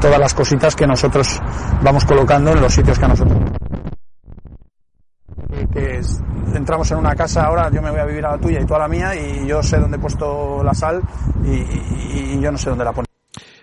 todas 0.00 0.18
las 0.18 0.34
cositas 0.34 0.74
que 0.74 0.84
nosotros 0.84 1.40
vamos 1.82 2.04
colocando 2.04 2.50
en 2.50 2.60
los 2.60 2.74
sitios 2.74 2.98
que 2.98 3.04
a 3.04 3.08
nosotros 3.08 3.38
que, 5.72 6.00
entramos 6.54 6.90
en 6.90 6.98
una 6.98 7.14
casa 7.14 7.44
ahora, 7.44 7.70
yo 7.70 7.80
me 7.80 7.90
voy 7.90 8.00
a 8.00 8.04
vivir 8.04 8.26
a 8.26 8.32
la 8.32 8.38
tuya 8.38 8.60
y 8.60 8.64
tú 8.64 8.74
a 8.74 8.80
la 8.80 8.88
mía 8.88 9.14
y 9.14 9.46
yo 9.46 9.62
sé 9.62 9.78
dónde 9.78 9.96
he 9.96 10.00
puesto 10.00 10.62
la 10.64 10.74
sal 10.74 11.00
y, 11.44 12.40
yo 12.40 12.50
no 12.50 12.58
sé 12.58 12.70
dónde 12.70 12.84
la 12.84 12.92
pone. 12.92 13.13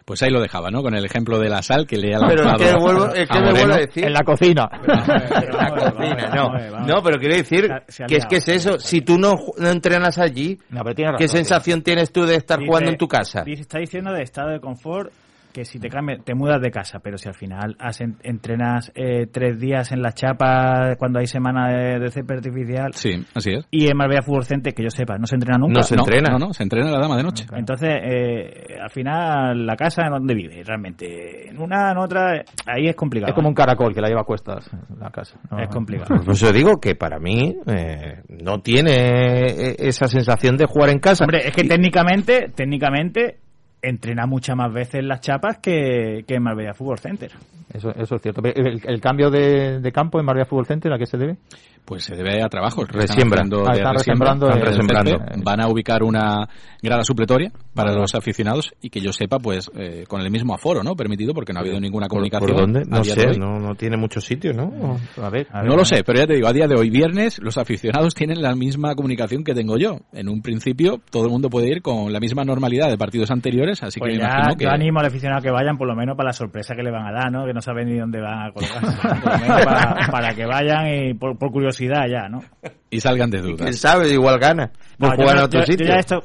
Pues 0.05 0.21
ahí 0.23 0.29
lo 0.31 0.41
dejaba, 0.41 0.69
¿no? 0.71 0.81
Con 0.81 0.95
el 0.95 1.05
ejemplo 1.05 1.37
de 1.39 1.47
la 1.49 1.61
sal 1.61 1.85
que 1.87 1.95
le 1.97 2.15
ha 2.15 2.19
Pero 2.27 2.43
lanzado 2.43 2.63
es 2.69 2.73
que, 2.75 2.79
vuelvo, 2.81 3.05
es 3.13 3.29
que 3.29 3.37
a 3.37 3.41
me 3.41 3.51
vuelvo 3.51 3.73
a 3.73 3.77
decir. 3.77 4.05
En 4.05 4.13
la 4.13 4.23
cocina. 4.23 4.69
la 4.87 5.71
cocina, 5.95 6.29
no. 6.35 6.85
No, 6.85 7.03
pero 7.03 7.17
quiero 7.19 7.35
decir 7.35 7.69
que 8.07 8.15
es 8.17 8.25
que 8.25 8.35
es 8.37 8.47
eso. 8.47 8.79
Si 8.79 9.01
tú 9.01 9.17
no, 9.17 9.33
ju- 9.37 9.53
no 9.57 9.69
entrenas 9.69 10.17
allí, 10.17 10.57
No, 10.69 10.81
pero 10.83 11.15
¿qué 11.17 11.27
sensación 11.27 11.81
tienes 11.81 12.11
tú 12.11 12.25
de 12.25 12.35
estar 12.35 12.57
Dice- 12.59 12.67
jugando 12.67 12.89
en 12.91 12.97
tu 12.97 13.07
casa? 13.07 13.43
dice- 13.43 13.61
Está 13.61 13.79
diciendo 13.79 14.11
de 14.11 14.23
estado 14.23 14.49
de 14.49 14.59
confort 14.59 15.11
que 15.51 15.65
si 15.65 15.79
te 15.79 15.89
cambias, 15.89 16.23
te 16.23 16.33
mudas 16.35 16.61
de 16.61 16.71
casa, 16.71 16.99
pero 16.99 17.17
si 17.17 17.27
al 17.27 17.35
final 17.35 17.75
has 17.79 18.01
en- 18.01 18.17
entrenas 18.23 18.91
eh, 18.95 19.27
tres 19.31 19.59
días 19.59 19.91
en 19.91 20.01
la 20.01 20.11
chapa 20.13 20.95
cuando 20.97 21.19
hay 21.19 21.27
semana 21.27 21.69
de, 21.69 21.99
de 21.99 22.09
césped 22.09 22.35
artificial 22.35 22.93
Sí, 22.93 23.25
así 23.35 23.51
es. 23.53 23.65
y 23.71 23.87
en 23.89 23.97
Marbella 23.97 24.21
Fútbol 24.21 24.43
Center, 24.45 24.73
que 24.73 24.83
yo 24.83 24.89
sepa, 24.89 25.17
no 25.17 25.27
se 25.27 25.35
entrena 25.35 25.57
nunca. 25.57 25.73
No 25.79 25.83
se 25.83 25.95
no, 25.95 26.03
entrena. 26.03 26.29
No, 26.31 26.39
no, 26.47 26.53
se 26.53 26.63
entrena 26.63 26.89
la 26.91 26.99
dama 26.99 27.17
de 27.17 27.23
noche. 27.23 27.45
Entonces, 27.55 27.89
eh, 28.03 28.77
al 28.81 28.89
final, 28.89 29.65
la 29.65 29.75
casa 29.75 30.03
en 30.05 30.11
donde 30.11 30.33
vive, 30.33 30.63
realmente, 30.63 31.49
en 31.49 31.59
una, 31.61 31.91
en 31.91 31.97
otra, 31.97 32.43
ahí 32.65 32.87
es 32.87 32.95
complicado. 32.95 33.31
Es 33.31 33.35
como 33.35 33.47
un 33.49 33.55
caracol 33.55 33.93
que 33.93 34.01
la 34.01 34.07
lleva 34.07 34.21
a 34.21 34.25
cuestas 34.25 34.69
la 34.99 35.09
casa. 35.11 35.39
No, 35.49 35.59
Es 35.59 35.69
complicado. 35.69 36.21
Pues 36.25 36.39
yo 36.39 36.51
digo 36.51 36.79
que 36.79 36.95
para 36.95 37.19
mí 37.19 37.55
eh, 37.67 38.21
no 38.29 38.59
tiene 38.61 38.91
eh, 38.91 39.75
esa 39.79 40.07
sensación 40.07 40.57
de 40.57 40.65
jugar 40.65 40.89
en 40.89 40.99
casa. 40.99 41.23
Hombre, 41.25 41.41
es 41.47 41.55
que 41.55 41.63
técnicamente, 41.63 42.47
técnicamente, 42.55 43.37
entrena 43.81 44.25
muchas 44.25 44.55
más 44.55 44.71
veces 44.71 45.03
las 45.03 45.21
chapas 45.21 45.57
que, 45.57 46.23
que 46.27 46.35
en 46.35 46.43
Marbella 46.43 46.73
Fútbol 46.73 46.99
Center. 46.99 47.31
Eso, 47.73 47.91
eso 47.91 48.15
es 48.15 48.21
cierto. 48.21 48.41
El, 48.43 48.81
el 48.83 49.01
cambio 49.01 49.29
de, 49.29 49.79
de 49.79 49.91
campo 49.91 50.19
en 50.19 50.25
Marbella 50.25 50.45
Fútbol 50.45 50.65
Center, 50.65 50.91
¿a 50.91 50.97
qué 50.97 51.05
se 51.05 51.17
debe? 51.17 51.37
Pues 51.85 52.03
se 52.03 52.15
debe 52.15 52.41
a 52.41 52.47
trabajos. 52.47 52.87
Ah, 52.93 52.99
están 52.99 53.17
resembrando, 53.17 53.63
están 53.69 54.61
resembrando. 54.61 55.19
Van 55.43 55.61
a 55.61 55.67
ubicar 55.67 56.03
una 56.03 56.47
grada 56.81 57.03
supletoria 57.03 57.51
para 57.73 57.93
los 57.93 58.15
aficionados 58.15 58.73
y 58.81 58.89
que 58.89 59.01
yo 59.01 59.11
sepa, 59.13 59.39
pues 59.39 59.69
eh, 59.75 60.05
con 60.07 60.21
el 60.21 60.31
mismo 60.31 60.53
aforo, 60.53 60.83
¿no? 60.83 60.95
Permitido 60.95 61.33
porque 61.33 61.53
no 61.53 61.59
ha 61.59 61.61
habido 61.61 61.79
ninguna 61.79 62.07
¿Por, 62.07 62.17
comunicación. 62.17 62.51
por 62.51 62.59
dónde? 62.61 62.83
No 62.87 63.03
sé, 63.03 63.37
no, 63.37 63.59
no 63.59 63.75
tiene 63.75 63.97
mucho 63.97 64.21
sitio, 64.21 64.53
¿no? 64.53 64.97
A 65.21 65.29
ver, 65.29 65.47
a 65.51 65.61
ver. 65.61 65.69
No 65.69 65.75
lo 65.75 65.85
sé, 65.85 66.03
pero 66.05 66.19
ya 66.19 66.27
te 66.27 66.35
digo, 66.35 66.47
a 66.47 66.53
día 66.53 66.67
de 66.67 66.75
hoy, 66.75 66.89
viernes, 66.89 67.39
los 67.41 67.57
aficionados 67.57 68.13
tienen 68.15 68.41
la 68.41 68.55
misma 68.55 68.95
comunicación 68.95 69.43
que 69.43 69.53
tengo 69.53 69.77
yo. 69.77 69.99
En 70.13 70.29
un 70.29 70.41
principio, 70.41 71.01
todo 71.09 71.25
el 71.25 71.31
mundo 71.31 71.49
puede 71.49 71.69
ir 71.69 71.81
con 71.81 72.11
la 72.13 72.19
misma 72.19 72.43
normalidad 72.43 72.89
de 72.89 72.97
partidos 72.97 73.31
anteriores, 73.31 73.81
así 73.83 73.99
Pues 73.99 74.11
que 74.13 74.17
me 74.17 74.23
ya, 74.23 74.29
imagino 74.29 74.55
que... 74.55 74.63
yo 74.65 74.71
animo 74.71 74.99
al 74.99 75.07
aficionado 75.07 75.39
a 75.39 75.41
que 75.41 75.51
vayan, 75.51 75.77
por 75.77 75.87
lo 75.87 75.95
menos 75.95 76.15
para 76.15 76.29
la 76.29 76.33
sorpresa 76.33 76.75
que 76.75 76.83
le 76.83 76.91
van 76.91 77.07
a 77.07 77.11
dar, 77.11 77.31
¿no? 77.31 77.45
Que 77.45 77.53
no 77.53 77.61
saben 77.61 77.87
ni 77.87 77.97
dónde 77.97 78.21
van 78.21 78.47
a 78.47 78.51
colocarse. 78.51 78.91
Por 79.21 79.31
lo 79.33 79.39
menos 79.39 79.65
para, 79.65 80.07
para 80.11 80.33
que 80.35 80.45
vayan 80.45 80.87
y 80.87 81.13
por, 81.13 81.37
por 81.37 81.51
curiosidad 81.51 81.70
ya, 82.07 82.29
¿no? 82.29 82.41
Y 82.89 82.99
salgan 82.99 83.29
de 83.29 83.41
¿Quién 83.41 83.57
dudas. 83.57 83.75
sabe? 83.77 84.09
Igual 84.09 84.39
gana. 84.39 84.71
No, 84.97 85.07
Por 85.09 85.17
yo 85.17 85.21
jugar 85.23 85.35
me- 85.35 85.39
en 85.41 85.45
otro 85.45 85.59
yo- 85.61 85.65
yo 85.65 85.71
sitio. 85.71 85.87
ya 85.87 85.95
esto 85.95 86.23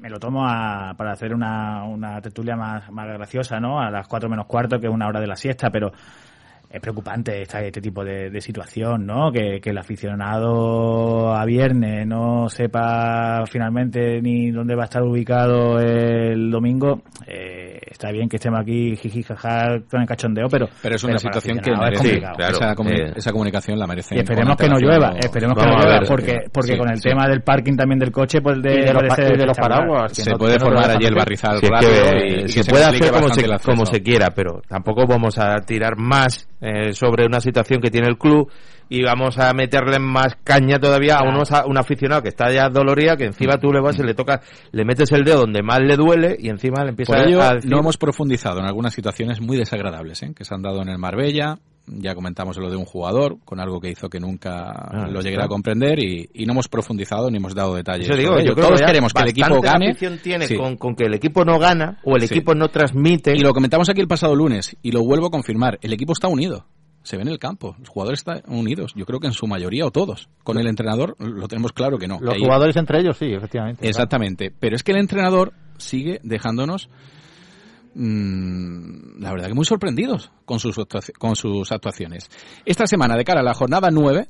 me 0.00 0.08
lo 0.08 0.18
tomo 0.18 0.46
a- 0.46 0.94
para 0.96 1.12
hacer 1.12 1.34
una, 1.34 1.84
una 1.84 2.20
tertulia 2.20 2.56
más, 2.56 2.90
más 2.90 3.06
graciosa, 3.06 3.60
¿no? 3.60 3.80
A 3.80 3.90
las 3.90 4.06
4 4.08 4.28
menos 4.28 4.46
cuarto, 4.46 4.80
que 4.80 4.86
es 4.86 4.92
una 4.92 5.06
hora 5.06 5.20
de 5.20 5.26
la 5.26 5.36
siesta, 5.36 5.70
pero 5.70 5.92
es 6.74 6.80
preocupante 6.80 7.42
esta- 7.42 7.60
este 7.62 7.80
tipo 7.80 8.04
de, 8.04 8.30
de 8.30 8.40
situación, 8.40 9.06
¿no? 9.06 9.30
Que, 9.30 9.60
que 9.62 9.70
el 9.70 9.78
aficionado 9.78 11.32
a 11.34 11.44
viernes 11.44 12.06
no 12.06 12.48
sepa 12.48 13.44
finalmente 13.46 14.20
ni 14.20 14.50
dónde 14.50 14.74
va 14.74 14.82
a 14.82 14.84
estar 14.86 15.02
ubicado 15.02 15.78
el 15.78 16.50
domingo. 16.50 17.02
Eh, 17.26 17.78
está 17.90 18.10
bien 18.10 18.28
que 18.28 18.36
estemos 18.36 18.60
aquí 18.60 18.96
jiji 18.96 19.22
jaja 19.22 19.78
con 19.90 20.00
el 20.02 20.06
cachondeo, 20.06 20.48
pero 20.50 20.66
Pero 20.82 20.96
es 20.96 21.04
una 21.04 21.18
situación 21.18 21.58
que 21.58 21.70
es 21.70 21.78
merece, 21.78 22.18
claro. 22.18 22.36
esa, 22.38 22.74
comuni- 22.74 23.08
Eh, 23.08 23.12
esa 23.16 23.32
comunicación 23.32 23.78
la 23.78 23.86
merece. 23.86 24.16
Y 24.16 24.18
esperemos 24.18 24.56
que 24.56 24.68
no 24.68 24.78
llueva, 24.78 25.12
esperemos 25.18 25.56
que 25.56 25.66
no 25.66 25.76
llueva, 25.78 25.98
ver. 26.00 26.08
porque, 26.08 26.38
porque 26.52 26.72
Sí, 26.72 26.78
con 26.78 26.90
el 26.90 26.96
sí. 26.96 27.08
tema 27.08 27.26
del 27.28 27.42
parking 27.42 27.76
también 27.76 27.98
del 27.98 28.10
coche, 28.12 28.40
pues 28.40 28.60
de, 28.62 28.92
los, 28.92 29.14
ser 29.14 29.36
de 29.38 29.46
paraguas. 29.54 30.12
que 30.12 30.22
Se 30.22 30.30
no- 30.30 30.38
puede 30.38 30.54
no 30.58 30.66
formar 30.66 30.90
allí 30.90 31.06
el 31.06 31.12
hacer. 31.14 31.18
barrizal 31.18 31.58
Si 31.58 31.66
es 31.66 31.70
rápido 31.70 31.90
que, 31.92 32.26
y, 32.26 32.44
y 32.44 32.48
se 32.48 32.60
que 32.62 32.70
puede 32.70 32.84
hacer 32.84 33.10
como 33.12 33.28
se, 33.28 33.46
como 33.64 33.86
se 33.86 34.02
quiera, 34.02 34.30
pero 34.34 34.60
tampoco 34.68 35.06
vamos 35.06 35.38
a 35.38 35.56
tirar 35.64 35.96
más 35.96 36.48
eh, 36.64 36.94
sobre 36.94 37.26
una 37.26 37.40
situación 37.40 37.82
que 37.82 37.90
tiene 37.90 38.08
el 38.08 38.16
club 38.16 38.50
y 38.88 39.02
vamos 39.02 39.38
a 39.38 39.52
meterle 39.52 39.98
más 39.98 40.34
caña 40.42 40.78
todavía 40.78 41.16
a, 41.16 41.28
unos, 41.28 41.52
a 41.52 41.66
un 41.66 41.76
aficionado 41.76 42.22
que 42.22 42.30
está 42.30 42.50
ya 42.50 42.70
dolorida, 42.70 43.18
que 43.18 43.26
encima 43.26 43.58
tú 43.58 43.70
le 43.70 43.80
vas 43.80 43.98
y 43.98 44.02
le 44.02 44.14
tocas, 44.14 44.40
le 44.72 44.84
metes 44.86 45.12
el 45.12 45.24
dedo 45.24 45.40
donde 45.40 45.62
más 45.62 45.80
le 45.80 45.94
duele 45.96 46.36
y 46.38 46.48
encima 46.48 46.82
le 46.82 46.90
empieza 46.90 47.12
Por 47.12 47.28
ello, 47.28 47.42
a 47.42 47.56
decir... 47.56 47.70
no 47.70 47.80
hemos 47.80 47.98
profundizado 47.98 48.60
en 48.60 48.64
algunas 48.64 48.94
situaciones 48.94 49.42
muy 49.42 49.58
desagradables 49.58 50.22
¿eh? 50.22 50.32
que 50.34 50.44
se 50.44 50.54
han 50.54 50.62
dado 50.62 50.80
en 50.80 50.88
el 50.88 50.96
Marbella. 50.96 51.58
Ya 51.86 52.14
comentamos 52.14 52.56
lo 52.56 52.70
de 52.70 52.76
un 52.76 52.84
jugador 52.86 53.36
con 53.44 53.60
algo 53.60 53.78
que 53.80 53.90
hizo 53.90 54.08
que 54.08 54.18
nunca 54.18 54.70
Ah, 54.70 55.06
lo 55.08 55.20
llegué 55.20 55.42
a 55.42 55.48
comprender 55.48 55.98
y, 55.98 56.30
y 56.32 56.46
no 56.46 56.52
hemos 56.52 56.68
profundizado 56.68 57.30
ni 57.30 57.36
hemos 57.36 57.54
dado 57.54 57.74
detalles. 57.74 58.08
Eso 58.08 58.16
digo, 58.16 58.30
sobre 58.30 58.42
ello. 58.42 58.50
yo 58.50 58.54
creo 58.54 58.66
Todos 58.68 58.80
que 58.80 58.86
queremos 58.86 59.12
que 59.12 59.22
el 59.22 59.28
equipo 59.28 59.60
gane. 59.60 59.90
afición 59.90 60.18
tiene 60.22 60.46
Sí. 60.46 60.56
con, 60.56 60.76
con 60.78 60.94
que 60.96 61.04
el 61.04 61.14
equipo 61.14 61.44
no 61.44 61.58
gana 61.58 61.98
o 62.04 62.16
el 62.16 62.22
Sí. 62.22 62.34
equipo 62.34 62.54
no 62.54 62.68
transmite. 62.68 63.34
Y 63.36 63.40
lo 63.40 63.52
comentamos 63.52 63.88
aquí 63.90 64.00
el 64.00 64.08
pasado 64.08 64.34
lunes 64.34 64.76
y 64.82 64.92
lo 64.92 65.02
vuelvo 65.04 65.26
a 65.26 65.30
confirmar. 65.30 65.78
El 65.82 65.92
equipo 65.92 66.12
está 66.14 66.28
unido. 66.28 66.64
Se 67.02 67.16
ve 67.16 67.22
en 67.22 67.28
el 67.28 67.38
campo. 67.38 67.76
Los 67.78 67.90
jugadores 67.90 68.20
están 68.20 68.40
unidos. 68.48 68.94
Yo 68.96 69.04
creo 69.04 69.20
que 69.20 69.26
en 69.26 69.34
su 69.34 69.46
mayoría 69.46 69.84
o 69.84 69.90
todos. 69.90 70.30
Con 70.42 70.56
el 70.58 70.66
entrenador 70.66 71.16
lo 71.18 71.46
tenemos 71.48 71.72
claro 71.74 71.98
que 71.98 72.08
no. 72.08 72.18
Los 72.18 72.30
que 72.32 72.36
ahí- 72.40 72.44
jugadores 72.46 72.76
entre 72.76 73.00
ellos, 73.00 73.18
sí, 73.18 73.26
efectivamente. 73.26 73.86
Exactamente. 73.86 74.50
Pero 74.58 74.74
es 74.74 74.82
que 74.82 74.92
el 74.92 74.98
entrenador 75.00 75.52
sigue 75.76 76.18
dejándonos, 76.22 76.88
mm, 77.94 79.20
la 79.20 79.32
verdad 79.32 79.48
que 79.48 79.54
muy 79.54 79.64
sorprendidos 79.64 80.30
con 80.44 80.58
sus, 80.58 80.76
con 81.18 81.36
sus 81.36 81.72
actuaciones. 81.72 82.28
Esta 82.64 82.86
semana, 82.86 83.16
de 83.16 83.24
cara 83.24 83.40
a 83.40 83.44
la 83.44 83.54
jornada 83.54 83.90
9, 83.90 84.28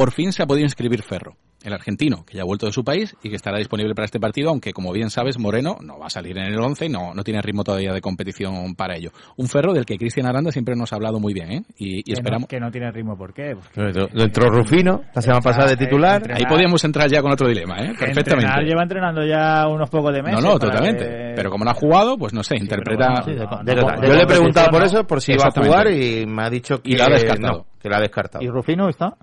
por 0.00 0.12
fin 0.12 0.32
se 0.32 0.42
ha 0.42 0.46
podido 0.46 0.64
inscribir 0.64 1.02
Ferro. 1.02 1.36
el 1.62 1.74
argentino, 1.74 2.24
que 2.24 2.38
ya 2.38 2.42
ha 2.42 2.46
vuelto 2.46 2.64
de 2.64 2.72
su 2.72 2.82
país 2.82 3.14
y 3.22 3.28
que 3.28 3.36
estará 3.36 3.58
disponible 3.58 3.94
para 3.94 4.06
este 4.06 4.18
partido, 4.18 4.48
aunque 4.48 4.72
como 4.72 4.92
bien 4.94 5.10
sabes, 5.10 5.38
Moreno 5.38 5.76
no 5.82 5.98
va 5.98 6.06
a 6.06 6.08
salir 6.08 6.38
en 6.38 6.44
el 6.46 6.58
11 6.58 6.86
y 6.86 6.88
no, 6.88 7.12
no 7.12 7.22
tiene 7.22 7.42
ritmo 7.42 7.64
todavía 7.64 7.92
de 7.92 8.00
competición 8.00 8.74
para 8.74 8.96
ello. 8.96 9.10
Un 9.36 9.46
ferro 9.46 9.74
del 9.74 9.84
que 9.84 9.98
Cristian 9.98 10.24
Aranda 10.26 10.52
siempre 10.52 10.74
nos 10.74 10.90
ha 10.90 10.96
hablado 10.96 11.20
muy 11.20 11.34
bien, 11.34 11.52
¿eh? 11.52 11.62
Y, 11.76 11.98
y 11.98 12.02
Que 12.02 12.12
no- 12.12 12.14
esperamos... 12.14 12.48
que 12.48 12.60
no 12.60 12.70
tiene 12.70 12.90
ritmo, 12.90 13.14
¿por 13.14 13.34
qué? 13.34 13.54
Porque- 13.74 13.92
Lo 14.14 14.22
entró 14.24 14.48
Rufino 14.48 15.02
la 15.14 15.20
semana 15.20 15.42
pasada 15.42 15.68
de 15.68 15.76
titular. 15.76 16.22
Entrenar- 16.22 16.38
Ahí 16.38 16.46
podíamos 16.48 16.82
entrar 16.82 17.10
ya 17.10 17.20
con 17.20 17.30
otro 17.32 17.46
dilema, 17.46 17.74
¿eh? 17.80 17.88
entrenar 17.90 18.14
Perfectamente. 18.14 18.62
lleva 18.64 18.82
entrenando 18.82 19.22
ya 19.26 19.68
unos 19.68 19.90
pocos 19.90 20.14
de 20.14 20.22
No, 20.22 20.28
meses. 20.28 20.42
no, 20.42 20.58
para 20.58 20.72
totalmente. 20.72 21.04
que- 21.04 21.32
Pero 21.36 21.50
como 21.50 21.66
no 21.66 21.72
ha 21.72 21.74
jugado, 21.74 22.16
pues 22.16 22.32
no 22.32 22.42
sé, 22.42 22.56
interpreta... 22.56 23.06
bueno, 23.06 23.22
sí, 23.24 23.32
de- 23.32 23.74
de- 23.74 23.74
de- 23.74 24.00
de- 24.00 24.08
Yo 24.08 24.14
le 24.14 24.22
he 24.22 24.26
preguntado 24.26 24.70
por 24.70 24.82
eso, 24.82 25.06
por 25.06 25.20
si 25.20 25.32
iba 25.32 25.44
a 25.44 25.50
jugar 25.50 25.90
y 25.92 26.24
me 26.24 26.42
ha 26.44 26.48
dicho 26.48 26.80
que 26.80 26.92
Y 26.92 26.96
la 26.96 27.04
ha 27.04 27.10
descartado. 27.10 27.52
no, 27.58 27.66
que 27.78 27.90
la 27.90 27.98
ha 27.98 28.00
descartado. 28.00 28.42
¿Y 28.42 28.48
Rufino 28.48 28.88
está? 28.88 29.14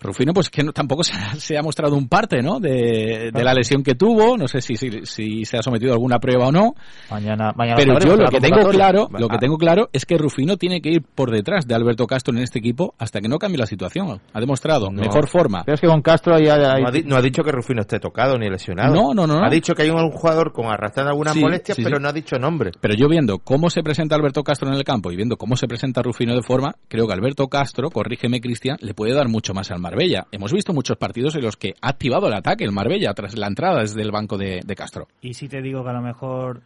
Rufino, 0.00 0.32
pues 0.32 0.48
que 0.50 0.62
no- 0.62 0.72
tampoco 0.72 1.02
se 1.02 1.12
ha, 1.14 1.34
se 1.34 1.58
ha 1.58 1.62
mostrado 1.62 1.96
un 1.96 2.08
parte, 2.08 2.40
¿no? 2.42 2.60
De, 2.60 3.30
de 3.32 3.44
la 3.44 3.52
lesión 3.52 3.82
que 3.82 3.94
tuvo. 3.94 4.36
No 4.36 4.46
sé 4.48 4.60
si, 4.60 4.76
si, 4.76 4.90
si 5.04 5.44
se 5.44 5.56
ha 5.58 5.62
sometido 5.62 5.90
a 5.92 5.94
alguna 5.94 6.18
prueba 6.18 6.48
o 6.48 6.52
no. 6.52 6.74
Mañana, 7.10 7.52
mañana 7.56 7.76
Pero 7.76 7.98
yo 7.98 8.16
lo 8.16 8.28
que 8.28 8.40
tengo 8.40 8.68
claro, 8.68 9.08
lo 9.18 9.28
que 9.28 9.38
tengo 9.38 9.56
claro 9.56 9.88
es 9.92 10.04
que 10.06 10.16
Rufino 10.18 10.56
tiene 10.56 10.80
que 10.80 10.90
ir 10.90 11.02
por 11.02 11.30
detrás 11.30 11.66
de 11.66 11.74
Alberto 11.74 12.06
Castro 12.06 12.36
en 12.36 12.42
este 12.42 12.58
equipo 12.58 12.94
hasta 12.98 13.20
que 13.20 13.28
no 13.28 13.38
cambie 13.38 13.58
la 13.58 13.66
situación. 13.66 14.20
Ha 14.32 14.40
demostrado 14.40 14.90
No. 14.90 15.02
mejor 15.02 15.28
forma. 15.28 15.62
Pero 15.64 15.74
es 15.74 15.80
que 15.80 15.86
con 15.88 16.02
Castro 16.02 16.34
hay- 16.36 16.44
No 16.46 16.88
ha, 16.88 16.90
di- 16.90 17.02
no 17.04 17.16
ha 17.16 17.22
dicho 17.22 17.42
que 17.42 17.50
Rufino 17.52 17.80
esté 17.82 17.98
tocado 17.98 18.38
ni 18.38 18.48
lesionado. 18.48 18.94
No, 18.94 19.14
no, 19.14 19.26
no, 19.26 19.40
no. 19.40 19.44
Ha 19.46 19.50
dicho 19.50 19.74
que 19.74 19.82
hay 19.82 19.90
un 19.90 20.10
jugador 20.10 20.52
con 20.52 20.66
arrastrando 20.66 21.10
algunas 21.10 21.34
Sí, 21.34 21.40
molestias, 21.40 21.76
sí, 21.76 21.82
pero 21.82 21.96
sí. 21.96 22.02
no 22.02 22.08
ha 22.08 22.12
dicho 22.12 22.38
nombre. 22.38 22.70
Pero 22.80 22.94
yo 22.94 23.08
viendo 23.08 23.38
cómo 23.38 23.68
se 23.70 23.82
presenta 23.82 24.14
Alberto 24.14 24.42
Castro 24.44 24.68
en 24.68 24.74
el 24.74 24.84
campo 24.84 25.10
y 25.10 25.16
viendo 25.16 25.36
cómo 25.36 25.56
se 25.56 25.66
presenta 25.66 26.02
Rufino 26.02 26.34
de 26.34 26.42
forma, 26.42 26.76
creo 26.88 27.06
que 27.06 27.12
Alberto 27.14 27.48
Castro, 27.48 27.90
corrígeme 27.90 28.40
Cristian, 28.40 28.76
le 28.80 28.94
puede 28.94 29.14
dar 29.14 29.28
mucho 29.28 29.54
más 29.54 29.70
al 29.70 29.80
Marbella. 29.88 30.26
Hemos 30.30 30.52
visto 30.52 30.74
muchos 30.74 30.98
partidos 30.98 31.34
en 31.36 31.42
los 31.42 31.56
que 31.56 31.74
ha 31.80 31.88
activado 31.88 32.28
el 32.28 32.34
ataque 32.34 32.64
el 32.64 32.72
Marbella 32.72 33.14
tras 33.14 33.36
la 33.38 33.46
entrada 33.46 33.80
desde 33.80 34.02
el 34.02 34.10
banco 34.10 34.36
de, 34.36 34.60
de 34.64 34.74
Castro. 34.76 35.08
Y 35.22 35.32
si 35.32 35.48
te 35.48 35.62
digo 35.62 35.82
que 35.82 35.90
a 35.90 35.94
lo 35.94 36.02
mejor 36.02 36.60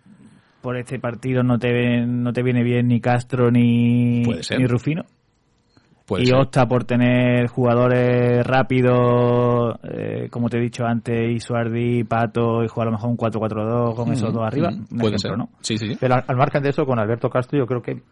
por 0.61 0.77
este 0.77 0.99
partido 0.99 1.43
no 1.43 1.59
te, 1.59 2.05
no 2.05 2.33
te 2.33 2.43
viene 2.43 2.65
bien 2.65 2.89
ni 2.89 3.01
Castro 3.01 3.51
ni, 3.51 4.23
ni 4.23 4.67
Rufino. 4.67 5.05
Puede 6.07 6.25
y 6.25 6.27
ser. 6.27 6.37
opta 6.37 6.67
por 6.67 6.85
tener 6.85 7.47
jugadores 7.49 8.45
rápidos, 8.47 9.77
eh, 9.85 10.29
como 10.31 10.49
te 10.49 10.59
he 10.59 10.61
dicho 10.61 10.85
antes, 10.85 11.31
Isuardi, 11.31 12.05
Pato, 12.05 12.63
y 12.65 12.69
jugar 12.69 12.89
a 12.89 12.91
lo 12.91 12.97
mejor 12.97 13.11
un 13.11 13.17
4-4-2 13.17 13.95
con 13.95 14.13
esos 14.13 14.33
dos 14.33 14.43
arriba. 14.45 14.71
mm, 14.71 14.75
un 14.75 14.99
Puede 14.99 15.17
ejemplo, 15.17 15.19
ser. 15.31 15.39
¿no? 15.39 15.49
Sí, 15.61 15.79
sí, 15.79 15.89
sí. 15.89 15.97
Pero 16.01 16.15
al, 16.15 16.25
al 16.27 16.37
margen 16.37 16.63
de 16.63 16.71
eso, 16.71 16.85
con 16.85 16.99
Alberto 16.99 17.29
Castro 17.31 17.59
yo 17.59 17.67
creo 17.67 17.81
que 17.83 18.03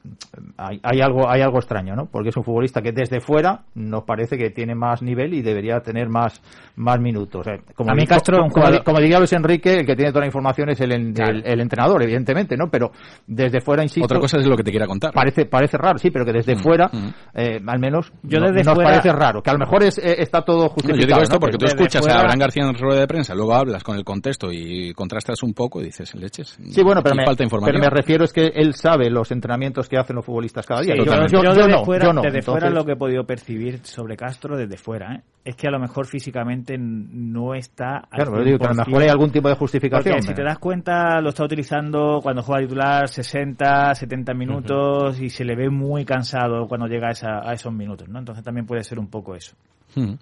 hay, 0.56 0.80
hay 0.82 1.00
algo 1.00 1.28
hay 1.28 1.42
algo 1.42 1.58
extraño, 1.58 1.94
¿no? 1.94 2.06
Porque 2.06 2.28
es 2.30 2.36
un 2.36 2.44
futbolista 2.44 2.80
que 2.82 2.92
desde 2.92 3.20
fuera 3.20 3.62
nos 3.74 4.04
parece 4.04 4.36
que 4.36 4.50
tiene 4.50 4.74
más 4.74 5.02
nivel 5.02 5.34
y 5.34 5.42
debería 5.42 5.80
tener 5.80 6.08
más 6.08 6.40
más 6.76 7.00
minutos. 7.00 7.46
Eh, 7.46 7.60
como 7.74 7.90
A 7.90 7.94
mí 7.94 8.06
Castro 8.06 8.38
como, 8.38 8.50
jugador- 8.50 8.78
di- 8.78 8.84
como 8.84 9.00
diría 9.00 9.18
Luis 9.18 9.32
Enrique, 9.32 9.80
el 9.80 9.86
que 9.86 9.96
tiene 9.96 10.10
toda 10.12 10.20
la 10.20 10.26
información 10.26 10.70
es 10.70 10.80
el, 10.80 11.12
Claro. 11.12 11.32
el, 11.32 11.42
el 11.46 11.60
entrenador, 11.60 12.02
evidentemente, 12.02 12.56
¿no? 12.56 12.68
Pero 12.70 12.90
desde 13.26 13.60
fuera, 13.60 13.82
insisto, 13.82 14.04
Otra 14.04 14.18
cosa 14.20 14.38
es 14.38 14.46
lo 14.46 14.56
que 14.56 14.62
te 14.64 14.70
quiera 14.70 14.86
contar. 14.86 15.12
parece 15.12 15.46
parece 15.46 15.76
raro, 15.76 15.98
sí, 15.98 16.10
pero 16.10 16.24
que 16.24 16.32
desde 16.32 16.54
Mm, 16.54 16.58
fuera, 16.58 16.86
mm. 16.92 17.08
eh, 17.34 17.60
al 17.66 17.79
menos, 17.80 18.12
Yo 18.22 18.38
no- 18.38 18.46
desde 18.46 18.62
nos 18.64 18.74
fuera- 18.74 18.90
parece 18.90 19.12
raro. 19.12 19.42
Que 19.42 19.50
a 19.50 19.54
lo 19.54 19.58
mejor 19.58 19.82
es, 19.82 19.98
eh, 19.98 20.16
está 20.18 20.42
todo 20.42 20.64
No, 20.64 20.68
justificado. 20.68 21.00
yo 21.00 21.06
digo 21.08 21.20
esto 21.22 21.34
¿no? 21.36 21.40
porque 21.40 21.58
tú 21.58 21.66
escuchas 21.66 22.02
fuera- 22.02 22.16
a 22.16 22.20
Abraham 22.20 22.38
García 22.38 22.62
en 22.64 22.74
rueda 22.74 23.00
de 23.00 23.06
prensa, 23.08 23.34
luego 23.34 23.54
hablas 23.54 23.82
con 23.82 23.96
el 23.96 24.04
contexto 24.04 24.52
y 24.52 24.92
contrastas 24.94 25.42
un 25.42 25.54
poco 25.54 25.80
y 25.80 25.86
dices, 25.86 26.14
leches. 26.14 26.58
Sí, 26.70 26.82
bueno, 26.82 27.02
pero 27.02 27.16
me, 27.16 27.24
falta 27.24 27.38
pero 27.38 27.46
información. 27.46 27.80
me 27.80 27.90
refiero 27.90 28.24
es 28.24 28.32
que 28.32 28.46
él 28.54 28.74
sabe 28.74 29.10
los 29.10 29.32
entrenamientos 29.32 29.88
que 29.88 29.96
hacen 29.98 30.14
los 30.16 30.24
futbolistas 30.24 30.66
cada 30.66 30.82
día. 30.82 30.94
Sí, 30.94 30.98
Yo- 30.98 31.04
yo, 31.06 31.42
yo- 31.42 31.54
desde 31.54 31.68
no, 31.72 31.84
fuera, 31.84 32.04
yo 32.06 32.12
no. 32.12 32.22
desde 32.22 32.38
Entonces- 32.38 32.62
fuera 32.62 32.70
lo 32.70 32.84
que 32.84 32.92
he 32.92 32.96
podido 32.96 33.24
percibir 33.24 33.80
sobre 33.84 34.16
Castro 34.16 34.56
desde 34.56 34.76
fuera, 34.76 35.14
¿eh? 35.14 35.22
es 35.42 35.56
que 35.56 35.66
a 35.68 35.70
lo 35.70 35.78
mejor 35.78 36.06
físicamente 36.06 36.76
no 36.78 37.54
está 37.54 38.02
Claro, 38.10 38.32
pero 38.32 38.44
digo 38.44 38.58
que 38.58 38.64
a 38.66 38.68
lo 38.68 38.74
100%. 38.74 38.86
mejor 38.90 39.02
hay 39.02 39.08
algún 39.08 39.30
tipo 39.30 39.48
de 39.48 39.54
justificación. 39.54 40.14
Porque 40.16 40.28
si 40.28 40.34
te 40.34 40.42
das 40.42 40.58
cuenta, 40.58 41.20
lo 41.22 41.30
está 41.30 41.44
utilizando 41.44 42.20
cuando 42.22 42.42
juega 42.42 42.60
titular 42.62 43.08
60, 43.08 43.94
70 43.94 44.34
minutos 44.34 45.18
y 45.20 45.30
se 45.30 45.44
le 45.44 45.56
ve 45.56 45.70
muy 45.70 46.04
cansado 46.04 46.66
cuando 46.68 46.86
llega 46.86 47.08
a, 47.08 47.12
esa- 47.12 47.40
a 47.42 47.52
esos 47.54 47.69
minutos, 47.76 48.08
¿no? 48.08 48.18
Entonces 48.18 48.44
también 48.44 48.66
puede 48.66 48.84
ser 48.84 48.98
un 48.98 49.08
poco 49.08 49.34
eso. 49.34 49.54
Mm. 49.94 50.14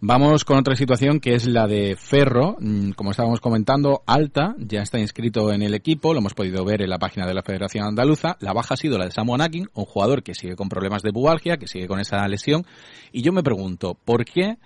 Vamos 0.00 0.44
con 0.44 0.58
otra 0.58 0.74
situación 0.74 1.20
que 1.20 1.34
es 1.34 1.46
la 1.46 1.66
de 1.66 1.96
Ferro. 1.96 2.56
Mm, 2.58 2.92
Como 2.92 3.10
estábamos 3.10 3.40
comentando, 3.40 4.02
Alta 4.06 4.54
ya 4.58 4.80
está 4.80 4.98
inscrito 4.98 5.52
en 5.52 5.62
el 5.62 5.74
equipo, 5.74 6.12
lo 6.12 6.20
hemos 6.20 6.34
podido 6.34 6.64
ver 6.64 6.82
en 6.82 6.90
la 6.90 6.98
página 6.98 7.26
de 7.26 7.34
la 7.34 7.42
Federación 7.42 7.84
Andaluza. 7.84 8.36
La 8.40 8.52
baja 8.52 8.74
ha 8.74 8.76
sido 8.76 8.98
la 8.98 9.04
de 9.04 9.10
Samu 9.10 9.34
Anakin, 9.34 9.68
un 9.74 9.84
jugador 9.84 10.22
que 10.22 10.34
sigue 10.34 10.56
con 10.56 10.68
problemas 10.68 11.02
de 11.02 11.12
pubalgia, 11.12 11.58
que 11.58 11.66
sigue 11.66 11.86
con 11.86 12.00
esa 12.00 12.26
lesión. 12.28 12.64
Y 13.12 13.22
yo 13.22 13.32
me 13.32 13.42
pregunto, 13.42 13.94
¿por 14.04 14.24
qué 14.24 14.56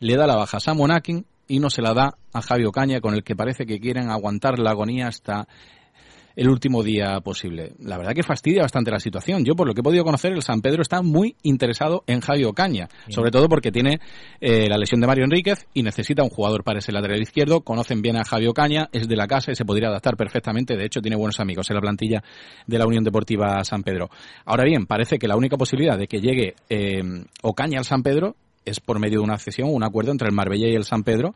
le 0.00 0.16
da 0.16 0.26
la 0.26 0.36
baja 0.36 0.56
a 0.56 0.60
Samu 0.60 0.84
Anakin 0.86 1.24
y 1.46 1.58
no 1.58 1.70
se 1.70 1.82
la 1.82 1.94
da 1.94 2.16
a 2.32 2.42
Javi 2.42 2.64
Ocaña, 2.64 3.00
con 3.00 3.14
el 3.14 3.24
que 3.24 3.36
parece 3.36 3.66
que 3.66 3.80
quieren 3.80 4.08
aguantar 4.08 4.58
la 4.58 4.70
agonía 4.70 5.08
hasta 5.08 5.48
el 6.36 6.48
último 6.48 6.82
día 6.82 7.20
posible. 7.20 7.72
La 7.80 7.98
verdad 7.98 8.12
que 8.14 8.22
fastidia 8.22 8.62
bastante 8.62 8.90
la 8.90 9.00
situación. 9.00 9.44
Yo, 9.44 9.54
por 9.54 9.66
lo 9.66 9.74
que 9.74 9.80
he 9.80 9.82
podido 9.82 10.04
conocer, 10.04 10.32
el 10.32 10.42
San 10.42 10.60
Pedro 10.60 10.82
está 10.82 11.02
muy 11.02 11.36
interesado 11.42 12.04
en 12.06 12.20
Javi 12.20 12.44
Ocaña, 12.44 12.88
sobre 13.08 13.30
todo 13.30 13.48
porque 13.48 13.72
tiene 13.72 14.00
eh, 14.40 14.68
la 14.68 14.76
lesión 14.76 15.00
de 15.00 15.06
Mario 15.06 15.24
Enríquez 15.24 15.66
y 15.74 15.82
necesita 15.82 16.22
un 16.22 16.30
jugador 16.30 16.64
para 16.64 16.78
ese 16.78 16.92
lateral 16.92 17.20
izquierdo. 17.20 17.62
Conocen 17.62 18.02
bien 18.02 18.16
a 18.16 18.24
Javi 18.24 18.46
Ocaña, 18.46 18.88
es 18.92 19.08
de 19.08 19.16
la 19.16 19.26
casa 19.26 19.52
y 19.52 19.54
se 19.54 19.64
podría 19.64 19.88
adaptar 19.88 20.16
perfectamente. 20.16 20.76
De 20.76 20.84
hecho, 20.84 21.00
tiene 21.00 21.16
buenos 21.16 21.40
amigos 21.40 21.68
en 21.70 21.76
la 21.76 21.80
plantilla 21.80 22.22
de 22.66 22.78
la 22.78 22.86
Unión 22.86 23.04
Deportiva 23.04 23.62
San 23.64 23.82
Pedro. 23.82 24.10
Ahora 24.44 24.64
bien, 24.64 24.86
parece 24.86 25.18
que 25.18 25.28
la 25.28 25.36
única 25.36 25.56
posibilidad 25.56 25.98
de 25.98 26.06
que 26.06 26.20
llegue 26.20 26.54
eh, 26.68 27.02
Ocaña 27.42 27.78
al 27.78 27.84
San 27.84 28.02
Pedro 28.02 28.36
es 28.64 28.80
por 28.80 28.98
medio 28.98 29.20
de 29.20 29.24
una 29.24 29.38
cesión, 29.38 29.70
un 29.72 29.84
acuerdo 29.84 30.12
entre 30.12 30.28
el 30.28 30.34
Marbella 30.34 30.68
y 30.68 30.74
el 30.74 30.84
San 30.84 31.02
Pedro, 31.02 31.34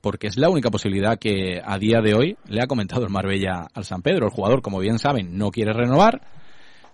porque 0.00 0.28
es 0.28 0.36
la 0.38 0.48
única 0.48 0.70
posibilidad 0.70 1.18
que 1.18 1.60
a 1.64 1.78
día 1.78 2.00
de 2.00 2.14
hoy 2.14 2.36
le 2.48 2.62
ha 2.62 2.66
comentado 2.66 3.02
el 3.04 3.10
Marbella 3.10 3.66
al 3.74 3.84
San 3.84 4.02
Pedro. 4.02 4.26
El 4.26 4.32
jugador, 4.32 4.62
como 4.62 4.78
bien 4.78 4.98
saben, 4.98 5.36
no 5.36 5.50
quiere 5.50 5.72
renovar. 5.72 6.20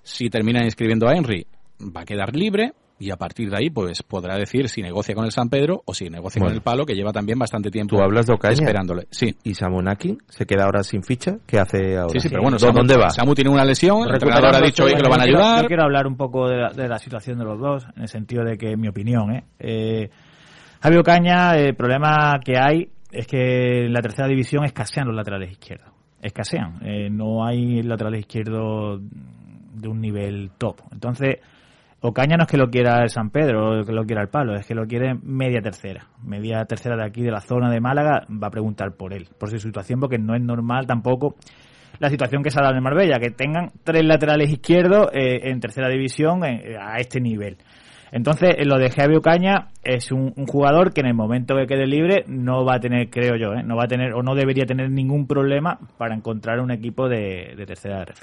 Si 0.03 0.29
termina 0.31 0.65
inscribiendo 0.65 1.09
a 1.09 1.15
Henry, 1.15 1.47
va 1.81 2.03
a 2.03 2.05
quedar 2.05 2.35
libre 2.35 2.73
y 2.97 3.11
a 3.11 3.17
partir 3.17 3.51
de 3.51 3.57
ahí 3.57 3.71
pues 3.71 4.03
podrá 4.05 4.37
decir 4.37 4.69
si 4.69 4.81
negocia 4.81 5.15
con 5.17 5.25
el 5.25 5.33
San 5.33 5.49
Pedro 5.49 5.83
o 5.85 5.93
si 5.93 6.09
negocia 6.09 6.41
con 6.41 6.53
el 6.53 6.61
Palo, 6.63 6.87
que 6.87 6.95
lleva 6.95 7.13
también 7.13 7.39
bastante 7.39 7.71
tiempo 7.71 7.97
Tú 7.97 8.03
hablas 8.03 8.27
de 8.27 8.35
Ocaña. 8.35 8.55
esperándole. 8.55 9.07
Sí. 9.11 9.35
Y 9.43 9.55
Samonaki 9.55 10.17
se 10.29 10.47
queda 10.47 10.65
ahora 10.65 10.83
sin 10.85 11.03
ficha. 11.03 11.37
¿Qué 11.47 11.59
hace 11.59 11.97
ahora? 11.97 12.13
Sí, 12.13 12.21
sí, 12.21 12.29
pero 12.29 12.43
bueno, 12.43 12.57
¿Dó- 12.57 12.67
Samu, 12.67 12.79
¿dónde 12.79 12.97
va? 12.97 13.11
Samu 13.11 13.35
tiene 13.35 13.51
una 13.51 13.65
lesión, 13.65 14.07
el 14.09 14.15
entrenador 14.15 14.55
ha 14.55 14.61
dicho 14.61 14.85
hoy 14.85 14.95
que 14.95 15.03
lo 15.03 15.11
van 15.11 15.21
a 15.21 15.25
quiero- 15.25 15.39
ayudar. 15.41 15.63
Yo 15.63 15.69
quiero 15.69 15.83
hablar 15.83 16.07
un 16.07 16.17
poco 16.17 16.49
de 16.49 16.57
la, 16.57 16.71
de 16.71 16.89
la 16.89 16.99
situación 16.99 17.39
de 17.39 17.45
los 17.45 17.59
dos, 17.59 17.85
en 17.97 18.03
el 18.03 18.09
sentido 18.09 18.45
de 18.45 18.57
que, 18.57 18.71
en 18.73 18.81
mi 18.81 18.89
opinión, 18.89 19.33
¿eh? 19.35 19.45
eh 19.59 20.11
Javi 20.81 20.97
Ocaña, 20.99 21.57
el 21.57 21.75
problema 21.75 22.39
que 22.45 22.59
hay 22.59 22.89
es 23.15 23.27
que 23.27 23.87
en 23.87 23.93
la 23.93 24.01
tercera 24.01 24.29
división 24.29 24.65
escasean 24.65 25.07
los 25.07 25.17
laterales 25.17 25.51
izquierdos. 25.53 25.89
Escasean. 26.21 26.79
Eh, 26.83 27.09
no 27.11 27.47
hay 27.47 27.83
laterales 27.83 28.21
izquierdos 28.21 29.01
de 29.03 29.89
un 29.89 30.01
nivel 30.01 30.51
top. 30.59 30.81
Entonces, 30.93 31.37
Ocaña 32.01 32.37
no 32.37 32.45
es 32.45 32.51
que 32.51 32.59
lo 32.59 32.69
quiera 32.69 33.03
el 33.03 33.09
San 33.09 33.31
Pedro 33.31 33.81
o 33.81 33.85
que 33.85 33.93
lo 33.93 34.05
quiera 34.05 34.21
el 34.21 34.29
Palo, 34.29 34.55
es 34.55 34.67
que 34.67 34.75
lo 34.75 34.87
quiere 34.87 35.15
media 35.23 35.61
tercera. 35.63 36.07
Media 36.23 36.65
tercera 36.67 36.97
de 36.97 37.05
aquí, 37.05 37.23
de 37.23 37.31
la 37.31 37.41
zona 37.41 37.71
de 37.71 37.81
Málaga, 37.81 38.27
va 38.31 38.49
a 38.49 38.51
preguntar 38.51 38.95
por 38.97 39.15
él, 39.15 39.29
por 39.39 39.49
su 39.49 39.59
situación, 39.59 40.01
porque 40.01 40.19
no 40.19 40.35
es 40.35 40.43
normal 40.43 40.87
tampoco 40.87 41.37
la 41.99 42.11
situación 42.11 42.43
que 42.43 42.51
se 42.51 42.59
ha 42.61 42.63
dado 42.63 42.77
en 42.77 42.83
Marbella, 42.83 43.19
que 43.19 43.31
tengan 43.31 43.71
tres 43.83 44.05
laterales 44.05 44.51
izquierdos 44.51 45.09
eh, 45.13 45.49
en 45.49 45.61
tercera 45.61 45.89
división 45.89 46.45
eh, 46.45 46.77
a 46.79 46.99
este 46.99 47.21
nivel. 47.21 47.57
Entonces, 48.15 48.51
eh, 48.59 48.65
lo 48.65 48.79
de 48.79 48.91
Javi 48.91 49.17
Ocaña 49.17 49.71
es 49.83 50.13
un, 50.13 50.33
jugador 50.47 50.93
que 50.93 51.01
en 51.01 51.09
el 51.09 51.15
momento 51.15 51.57
que 51.57 51.67
quede 51.67 51.85
libre 51.85 52.25
no 52.29 52.65
va 52.65 52.77
a 52.77 52.79
tener, 52.79 53.11
creo 53.11 53.35
yo, 53.35 53.55
eh, 53.55 53.65
no 53.65 53.75
va 53.75 53.87
a 53.87 53.89
tener 53.89 54.13
o 54.15 54.23
no 54.23 54.37
debería 54.37 54.67
tener 54.67 54.89
ningún 54.89 55.27
problema 55.27 55.81
para 55.99 56.15
encontrar 56.15 56.61
un 56.61 56.71
equipo 56.71 57.09
de, 57.09 57.57
tercera 57.67 58.05
RF. 58.05 58.23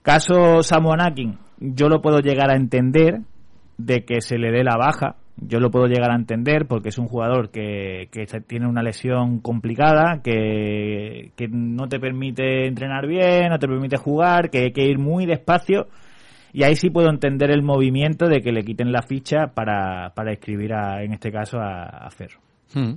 Caso 0.00 0.62
Samu 0.62 0.92
Anakin, 0.92 1.36
yo 1.58 1.88
lo 1.88 2.00
puedo 2.00 2.20
llegar 2.20 2.52
a 2.52 2.54
entender 2.54 3.22
de 3.78 4.04
que 4.04 4.20
se 4.20 4.38
le 4.38 4.52
dé 4.52 4.62
la 4.62 4.76
baja. 4.76 5.16
Yo 5.38 5.58
lo 5.58 5.72
puedo 5.72 5.88
llegar 5.88 6.12
a 6.12 6.16
entender 6.16 6.66
porque 6.68 6.90
es 6.90 6.98
un 6.98 7.08
jugador 7.08 7.50
que, 7.50 8.08
que 8.12 8.26
tiene 8.46 8.68
una 8.68 8.84
lesión 8.84 9.40
complicada, 9.40 10.20
que, 10.22 11.32
que 11.34 11.48
no 11.48 11.88
te 11.88 11.98
permite 11.98 12.68
entrenar 12.68 13.08
bien, 13.08 13.48
no 13.48 13.58
te 13.58 13.66
permite 13.66 13.96
jugar, 13.96 14.50
que 14.50 14.58
hay 14.66 14.72
que 14.72 14.84
ir 14.84 15.00
muy 15.00 15.26
despacio. 15.26 15.88
Y 16.54 16.62
ahí 16.62 16.76
sí 16.76 16.88
puedo 16.88 17.10
entender 17.10 17.50
el 17.50 17.64
movimiento 17.64 18.28
de 18.28 18.40
que 18.40 18.52
le 18.52 18.62
quiten 18.62 18.92
la 18.92 19.02
ficha 19.02 19.48
para, 19.48 20.14
para 20.14 20.32
escribir, 20.32 20.72
a, 20.72 21.02
en 21.02 21.12
este 21.12 21.32
caso, 21.32 21.58
a, 21.60 22.08
Ferro. 22.10 22.38
Mm. 22.74 22.92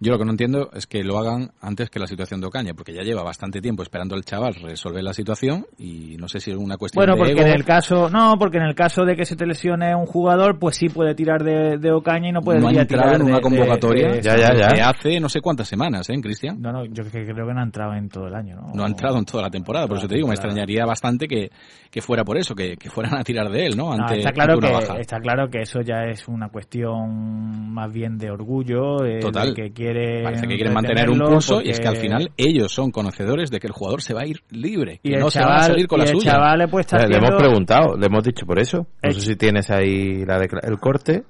Yo 0.00 0.12
lo 0.12 0.18
que 0.18 0.24
no 0.24 0.30
entiendo 0.32 0.70
es 0.74 0.86
que 0.86 1.02
lo 1.02 1.18
hagan 1.18 1.50
antes 1.60 1.88
que 1.90 1.98
la 1.98 2.06
situación 2.06 2.40
de 2.40 2.46
Ocaña, 2.46 2.74
porque 2.74 2.92
ya 2.92 3.02
lleva 3.02 3.22
bastante 3.22 3.60
tiempo 3.60 3.82
esperando 3.82 4.14
el 4.16 4.24
chaval 4.24 4.54
resolver 4.54 5.02
la 5.02 5.14
situación 5.14 5.64
y 5.78 6.16
no 6.18 6.28
sé 6.28 6.40
si 6.40 6.50
es 6.50 6.56
una 6.56 6.76
cuestión 6.76 7.00
Bueno, 7.00 7.14
de 7.14 7.18
porque 7.18 7.32
ego. 7.32 7.42
en 7.42 7.54
el 7.56 7.64
caso, 7.64 8.10
no, 8.10 8.36
porque 8.38 8.58
en 8.58 8.64
el 8.64 8.74
caso 8.74 9.04
de 9.04 9.16
que 9.16 9.24
se 9.24 9.36
te 9.36 9.46
lesione 9.46 9.94
un 9.94 10.06
jugador, 10.06 10.58
pues 10.58 10.76
sí 10.76 10.88
puede 10.88 11.14
tirar 11.14 11.42
de, 11.42 11.78
de 11.78 11.92
Ocaña 11.92 12.28
y 12.28 12.32
no 12.32 12.40
puede 12.42 12.60
no 12.60 12.68
ha 12.68 12.70
tirar 12.70 12.82
entrado 12.82 13.14
en 13.16 13.22
una 13.22 13.36
de- 13.36 13.40
convocatoria 13.42 14.08
de- 14.12 14.22
Ya, 14.22 14.36
ya, 14.36 14.54
ya. 14.54 14.68
que 14.74 14.82
hace 14.82 15.20
no 15.20 15.28
sé 15.28 15.40
cuántas 15.40 15.68
semanas, 15.68 16.08
¿eh, 16.10 16.14
Cristian? 16.20 16.60
No, 16.60 16.72
no, 16.72 16.84
yo 16.84 17.04
creo 17.04 17.24
que 17.26 17.32
no 17.32 17.60
ha 17.60 17.64
entrado 17.64 17.94
en 17.94 18.08
todo 18.08 18.26
el 18.26 18.34
año, 18.34 18.56
¿no? 18.56 18.72
No 18.74 18.84
ha 18.84 18.86
entrado 18.88 19.18
en 19.18 19.24
toda 19.24 19.42
la 19.44 19.50
temporada, 19.50 19.86
por 19.86 19.96
eso 19.98 20.06
te 20.08 20.16
digo, 20.16 20.28
me 20.28 20.34
extrañaría 20.34 20.84
bastante 20.84 21.26
que, 21.26 21.50
que 21.90 22.00
fuera 22.02 22.24
por 22.24 22.36
eso, 22.36 22.54
que, 22.54 22.76
que 22.76 22.90
fueran 22.90 23.14
a 23.18 23.24
tirar 23.24 23.50
de 23.50 23.66
él, 23.66 23.76
¿no? 23.76 23.86
No, 23.96 24.02
Ante, 24.04 24.18
está 24.18 24.32
claro 24.32 24.54
ante 24.54 24.66
que 24.66 24.72
baja. 24.72 25.00
está 25.00 25.18
claro 25.20 25.48
que 25.48 25.62
eso 25.62 25.80
ya 25.80 26.02
es 26.04 26.28
una 26.28 26.48
cuestión 26.50 27.72
más 27.72 27.92
bien 27.92 28.18
de 28.18 28.30
orgullo 28.30 29.04
eh, 29.04 29.20
Total. 29.20 29.48
de 29.48 29.54
que 29.54 29.61
quiere 29.70 30.22
Parece 30.24 30.46
que 30.46 30.54
quieren 30.56 30.72
mantener 30.74 31.08
un 31.08 31.14
retenerlo 31.18 31.34
pulso 31.36 31.62
y 31.62 31.70
es 31.70 31.78
que 31.78 31.86
al 31.88 31.94
porque- 31.94 32.08
final 32.08 32.30
ellos 32.36 32.72
son 32.72 32.90
conocedores 32.90 33.50
de 33.50 33.60
que 33.60 33.66
el 33.68 33.72
jugador 33.72 34.02
se 34.02 34.14
va 34.14 34.22
a 34.22 34.26
ir 34.26 34.40
libre, 34.50 34.98
y 35.02 35.10
que 35.10 35.14
el 35.16 35.20
no 35.20 35.30
se 35.30 35.40
va 35.40 35.56
a 35.56 35.62
salir 35.64 35.86
con 35.86 36.00
y 36.00 36.04
la 36.04 36.10
el 36.10 36.16
suya. 36.18 36.32
chaval 36.32 36.58
le 36.58 36.68
puede 36.68 36.80
estar 36.82 37.00
Le, 37.02 37.08
le 37.08 37.16
hemos 37.18 37.30
preguntado, 37.40 37.96
le 37.96 38.06
hemos 38.06 38.24
dicho 38.24 38.44
por 38.46 38.58
eso. 38.58 38.86
No 39.02 39.10
sé 39.12 39.20
si 39.20 39.36
tienes 39.36 39.70
ahí 39.70 40.24
la 40.24 40.36
el 40.38 40.78
corte. 40.80 41.22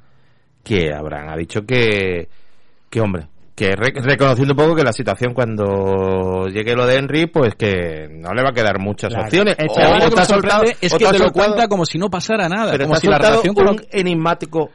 Que 0.64 0.92
Abraham 0.94 1.28
ha 1.30 1.36
dicho 1.36 1.62
que, 1.66 2.28
que 2.88 3.00
hombre, 3.00 3.26
que 3.56 3.74
re- 3.74 3.92
reconociendo 4.00 4.52
un 4.54 4.56
poco 4.56 4.76
que 4.76 4.84
la 4.84 4.92
situación 4.92 5.34
cuando 5.34 6.46
llegue 6.46 6.74
lo 6.76 6.86
de 6.86 6.94
Henry, 6.96 7.26
pues 7.26 7.56
que 7.56 8.06
no 8.08 8.32
le 8.32 8.42
va 8.44 8.50
a 8.50 8.52
quedar 8.52 8.78
muchas 8.78 9.10
Claro. 9.10 9.24
opciones. 9.24 9.56
El 9.58 9.66
O- 9.68 9.74
chaval 9.74 9.90
o 9.90 9.94
lo 9.94 10.00
que 10.00 10.06
está 10.06 10.20
me 10.20 10.24
sorprende 10.26 10.66
soltado- 10.66 10.78
es 10.80 10.94
que 10.94 11.04
te 11.18 11.18
lo 11.18 11.32
cuenta 11.32 11.66
como 11.66 11.84
si 11.84 11.98
no 11.98 12.08
pasara 12.08 12.48
nada, 12.48 12.70
pero 12.72 12.84
como 12.84 12.94
está 12.94 13.06
si 13.06 13.10
la 13.10 13.18
relación 13.18 13.54
con 13.56 13.68
un 13.70 13.76
lo- 13.76 13.82
enigmático 13.90 14.70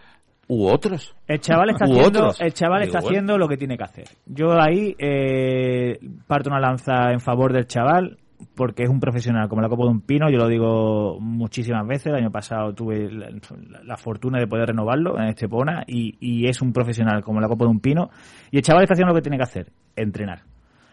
u 0.47 0.65
otros. 0.67 1.15
El 1.27 1.39
chaval 1.39 1.69
está 1.71 1.85
haciendo, 1.85 2.31
el 2.39 2.53
chaval 2.53 2.79
Digo, 2.81 2.87
está 2.87 2.99
bueno. 2.99 3.07
haciendo 3.09 3.37
lo 3.37 3.47
que 3.47 3.57
tiene 3.57 3.77
que 3.77 3.83
hacer. 3.83 4.05
Yo 4.25 4.53
ahí 4.59 4.95
eh, 4.97 5.99
parto 6.25 6.49
una 6.49 6.59
lanza 6.59 7.11
en 7.11 7.19
favor 7.19 7.51
del 7.53 7.67
chaval 7.67 8.17
porque 8.55 8.83
es 8.83 8.89
un 8.89 8.99
profesional 8.99 9.49
como 9.49 9.61
la 9.61 9.67
copa 9.69 9.83
de 9.83 9.89
un 9.89 10.01
pino. 10.01 10.29
Yo 10.29 10.37
lo 10.37 10.47
digo 10.47 11.17
muchísimas 11.19 11.85
veces. 11.87 12.07
El 12.07 12.15
año 12.15 12.31
pasado 12.31 12.73
tuve 12.73 13.11
la, 13.11 13.29
la 13.83 13.97
fortuna 13.97 14.39
de 14.39 14.47
poder 14.47 14.67
renovarlo 14.67 15.17
en 15.19 15.25
Estepona 15.25 15.83
y, 15.87 16.15
y 16.19 16.47
es 16.47 16.61
un 16.61 16.71
profesional 16.71 17.23
como 17.23 17.41
la 17.41 17.47
copa 17.47 17.65
de 17.65 17.71
un 17.71 17.79
pino. 17.79 18.09
Y 18.51 18.57
el 18.57 18.63
chaval 18.63 18.83
está 18.83 18.93
haciendo 18.93 19.13
lo 19.13 19.15
que 19.19 19.23
tiene 19.23 19.37
que 19.37 19.43
hacer, 19.43 19.71
entrenar. 19.95 20.41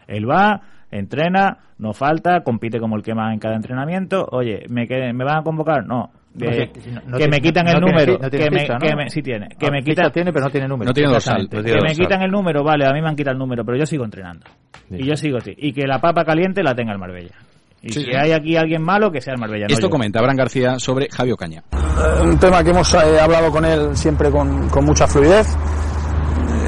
Él 0.07 0.29
va, 0.29 0.61
entrena, 0.91 1.57
no 1.77 1.93
falta, 1.93 2.41
compite 2.43 2.79
como 2.79 2.95
el 2.95 3.03
que 3.03 3.13
más 3.15 3.33
en 3.33 3.39
cada 3.39 3.55
entrenamiento. 3.55 4.27
Oye, 4.31 4.65
¿me, 4.69 4.87
que- 4.87 5.13
¿me 5.13 5.23
van 5.23 5.37
a 5.39 5.43
convocar? 5.43 5.85
No. 5.85 6.11
No, 6.37 6.51
sí, 6.51 6.69
no, 6.91 7.01
no 7.07 7.17
que 7.17 7.27
me 7.29 7.39
quitan 7.39 7.65
no 7.65 7.71
el 7.71 7.79
número. 7.79 8.15
fi- 8.17 8.21
no 8.21 8.29
tiene 8.29 8.45
que, 8.45 8.51
me, 8.51 8.59
ficha, 8.59 8.73
¿no? 8.73 8.79
que 8.79 8.95
me- 8.95 9.09
sí 9.09 9.21
tiene. 9.21 9.47
Que 9.57 9.67
Ah, 9.67 9.71
me 9.71 9.81
quitan, 9.83 10.11
tiene, 10.11 10.33
pero 10.33 10.45
no 10.45 10.51
tiene 10.51 10.67
número. 10.67 10.89
No 10.89 10.93
tiene 10.93 11.09
dorsal. 11.09 11.47
Tiene 11.49 11.71
que 11.71 11.81
me 11.81 11.93
quitan 11.95 12.21
el 12.21 12.31
número, 12.31 12.63
vale, 12.63 12.85
a 12.85 12.91
mí 12.91 13.01
me 13.01 13.07
han 13.09 13.15
quitado 13.15 13.33
el 13.33 13.39
número, 13.39 13.63
pero 13.63 13.77
yo 13.77 13.85
sigo 13.85 14.03
entrenando. 14.03 14.45
Y 14.89 15.05
yo 15.07 15.15
sigo, 15.15 15.39
sí. 15.39 15.53
Y 15.57 15.71
que 15.73 15.87
la 15.87 15.99
papa 15.99 16.25
caliente 16.25 16.61
la 16.61 16.75
tenga 16.75 16.91
el 16.91 16.99
Marbella. 16.99 17.35
Y 17.81 17.89
Sí, 17.93 17.99
si 18.01 18.05
sí. 18.05 18.11
hay 18.15 18.31
aquí 18.31 18.55
alguien 18.57 18.81
malo, 18.81 19.11
que 19.11 19.21
sea 19.21 19.33
el 19.33 19.39
Marbella. 19.39 19.67
Esto 19.69 19.89
comenta 19.89 20.19
Abraham 20.19 20.37
García 20.37 20.79
sobre 20.79 21.07
Javi 21.09 21.31
Ocaña. 21.31 21.63
Eh, 21.73 22.21
un 22.23 22.37
tema 22.39 22.63
que 22.63 22.71
hemos 22.71 22.93
eh, 22.95 23.19
hablado 23.21 23.51
con 23.51 23.63
él 23.63 23.95
siempre 23.95 24.29
con, 24.31 24.67
con 24.69 24.83
mucha 24.85 25.07
fluidez. 25.07 25.55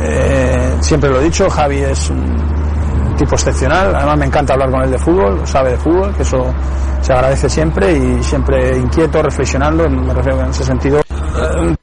Eh, 0.02 0.78
siempre 0.82 1.10
lo 1.10 1.20
he 1.20 1.24
dicho, 1.26 1.50
Javi 1.50 1.78
es 1.78 2.10
un 2.10 2.57
tipo 3.18 3.36
excepcional. 3.36 3.96
Además 3.96 4.18
me 4.18 4.26
encanta 4.26 4.54
hablar 4.54 4.72
con 4.72 4.82
él 4.84 4.92
de 4.92 4.98
fútbol, 4.98 5.46
sabe 5.46 5.72
de 5.72 5.78
fútbol, 5.78 6.16
que 6.16 6.22
eso 6.22 6.54
se 7.02 7.14
agradece 7.14 7.50
siempre 7.50 7.92
y 7.98 8.24
siempre 8.24 8.78
inquieto, 8.78 9.22
reflexionando, 9.22 9.90
me 9.90 10.14
refiero 10.14 10.42
en 10.42 10.50
ese 10.50 10.64
sentido. 10.64 11.02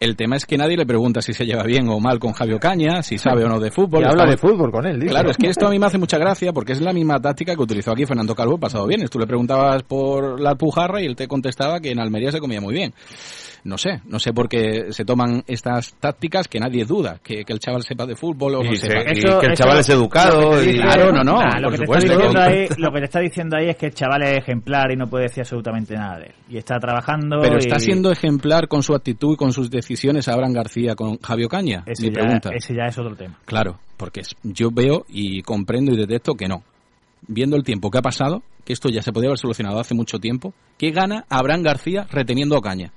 El 0.00 0.16
tema 0.16 0.36
es 0.36 0.46
que 0.46 0.58
nadie 0.58 0.76
le 0.76 0.84
pregunta 0.84 1.22
si 1.22 1.32
se 1.32 1.46
lleva 1.46 1.62
bien 1.62 1.88
o 1.88 2.00
mal 2.00 2.18
con 2.18 2.32
Javi 2.32 2.54
Ocaña, 2.54 3.02
si 3.02 3.18
sabe 3.18 3.44
o 3.44 3.48
no 3.48 3.60
de 3.60 3.70
fútbol. 3.70 4.02
Y 4.02 4.06
habla 4.06 4.26
de 4.26 4.36
fútbol 4.36 4.70
con 4.70 4.86
él, 4.86 4.98
dice. 4.98 5.12
Claro, 5.12 5.30
es 5.30 5.36
que 5.36 5.48
esto 5.48 5.66
a 5.66 5.70
mí 5.70 5.78
me 5.78 5.86
hace 5.86 5.98
mucha 5.98 6.18
gracia 6.18 6.52
porque 6.52 6.72
es 6.72 6.80
la 6.80 6.92
misma 6.92 7.20
táctica 7.20 7.54
que 7.54 7.62
utilizó 7.62 7.92
aquí 7.92 8.04
Fernando 8.04 8.34
Calvo 8.34 8.58
pasado 8.58 8.86
viernes. 8.86 9.10
Tú 9.10 9.18
le 9.18 9.26
preguntabas 9.26 9.82
por 9.84 10.40
la 10.40 10.50
Alpujarra 10.50 11.00
y 11.00 11.06
él 11.06 11.16
te 11.16 11.28
contestaba 11.28 11.80
que 11.80 11.90
en 11.90 12.00
Almería 12.00 12.32
se 12.32 12.40
comía 12.40 12.60
muy 12.60 12.74
bien. 12.74 12.94
No 13.64 13.78
sé, 13.78 14.02
no 14.04 14.18
sé 14.18 14.34
por 14.34 14.46
qué 14.46 14.88
se 14.92 15.06
toman 15.06 15.42
estas 15.46 15.94
tácticas 15.94 16.48
que 16.48 16.60
nadie 16.60 16.84
duda, 16.84 17.18
que, 17.22 17.44
que 17.44 17.52
el 17.54 17.58
chaval 17.58 17.82
sepa 17.82 18.04
de 18.04 18.14
fútbol 18.14 18.56
o 18.56 18.62
no 18.62 18.70
Y, 18.72 18.76
se- 18.76 18.88
sepa. 18.88 19.00
y 19.06 19.18
Eso- 19.18 19.38
que 19.40 19.46
el 19.46 19.52
eso- 19.52 19.62
chaval 19.64 19.78
es 19.80 19.88
educado. 19.88 20.62
y- 20.62 20.66
dice- 20.66 20.82
Claro, 20.82 21.12
no, 21.12 21.22
no, 21.24 21.40
Nah, 21.40 21.58
lo, 21.60 21.70
que 21.70 21.78
te 21.78 21.84
está 21.84 21.98
diciendo 21.98 22.40
ahí, 22.42 22.66
lo 22.76 22.92
que 22.92 22.98
te 22.98 23.04
está 23.06 23.20
diciendo 23.20 23.56
ahí 23.56 23.68
es 23.70 23.76
que 23.76 23.86
el 23.86 23.94
chaval 23.94 24.22
es 24.24 24.38
ejemplar 24.38 24.92
y 24.92 24.96
no 24.96 25.06
puede 25.06 25.24
decir 25.24 25.40
absolutamente 25.40 25.94
nada 25.94 26.18
de 26.18 26.24
él. 26.26 26.34
Y 26.50 26.58
está 26.58 26.78
trabajando. 26.78 27.38
Pero 27.40 27.54
y- 27.54 27.58
está 27.60 27.78
siendo 27.78 28.12
ejemplar 28.12 28.68
con 28.68 28.82
su 28.82 28.94
actitud 28.94 29.32
y 29.32 29.36
con 29.36 29.52
sus 29.54 29.70
decisiones 29.70 30.28
Abraham 30.28 30.52
García 30.52 30.94
con 30.94 31.16
Javi 31.18 31.44
Ocaña. 31.44 31.84
Ese 31.86 32.02
Mi 32.02 32.08
ya, 32.10 32.20
pregunta. 32.20 32.50
ese 32.54 32.74
ya 32.74 32.84
es 32.84 32.98
otro 32.98 33.16
tema. 33.16 33.38
Claro, 33.46 33.78
porque 33.96 34.20
yo 34.42 34.70
veo 34.72 35.06
y 35.08 35.40
comprendo 35.40 35.90
y 35.92 35.96
detecto 35.96 36.34
que 36.34 36.48
no. 36.48 36.62
Viendo 37.26 37.56
el 37.56 37.62
tiempo 37.64 37.90
que 37.90 37.96
ha 37.96 38.02
pasado, 38.02 38.42
que 38.66 38.74
esto 38.74 38.90
ya 38.90 39.00
se 39.00 39.10
podía 39.10 39.28
haber 39.30 39.38
solucionado 39.38 39.80
hace 39.80 39.94
mucho 39.94 40.18
tiempo, 40.18 40.52
¿qué 40.76 40.90
gana 40.90 41.24
Abraham 41.30 41.62
García 41.62 42.06
reteniendo 42.10 42.54
a 42.56 42.58
Ocaña? 42.58 42.92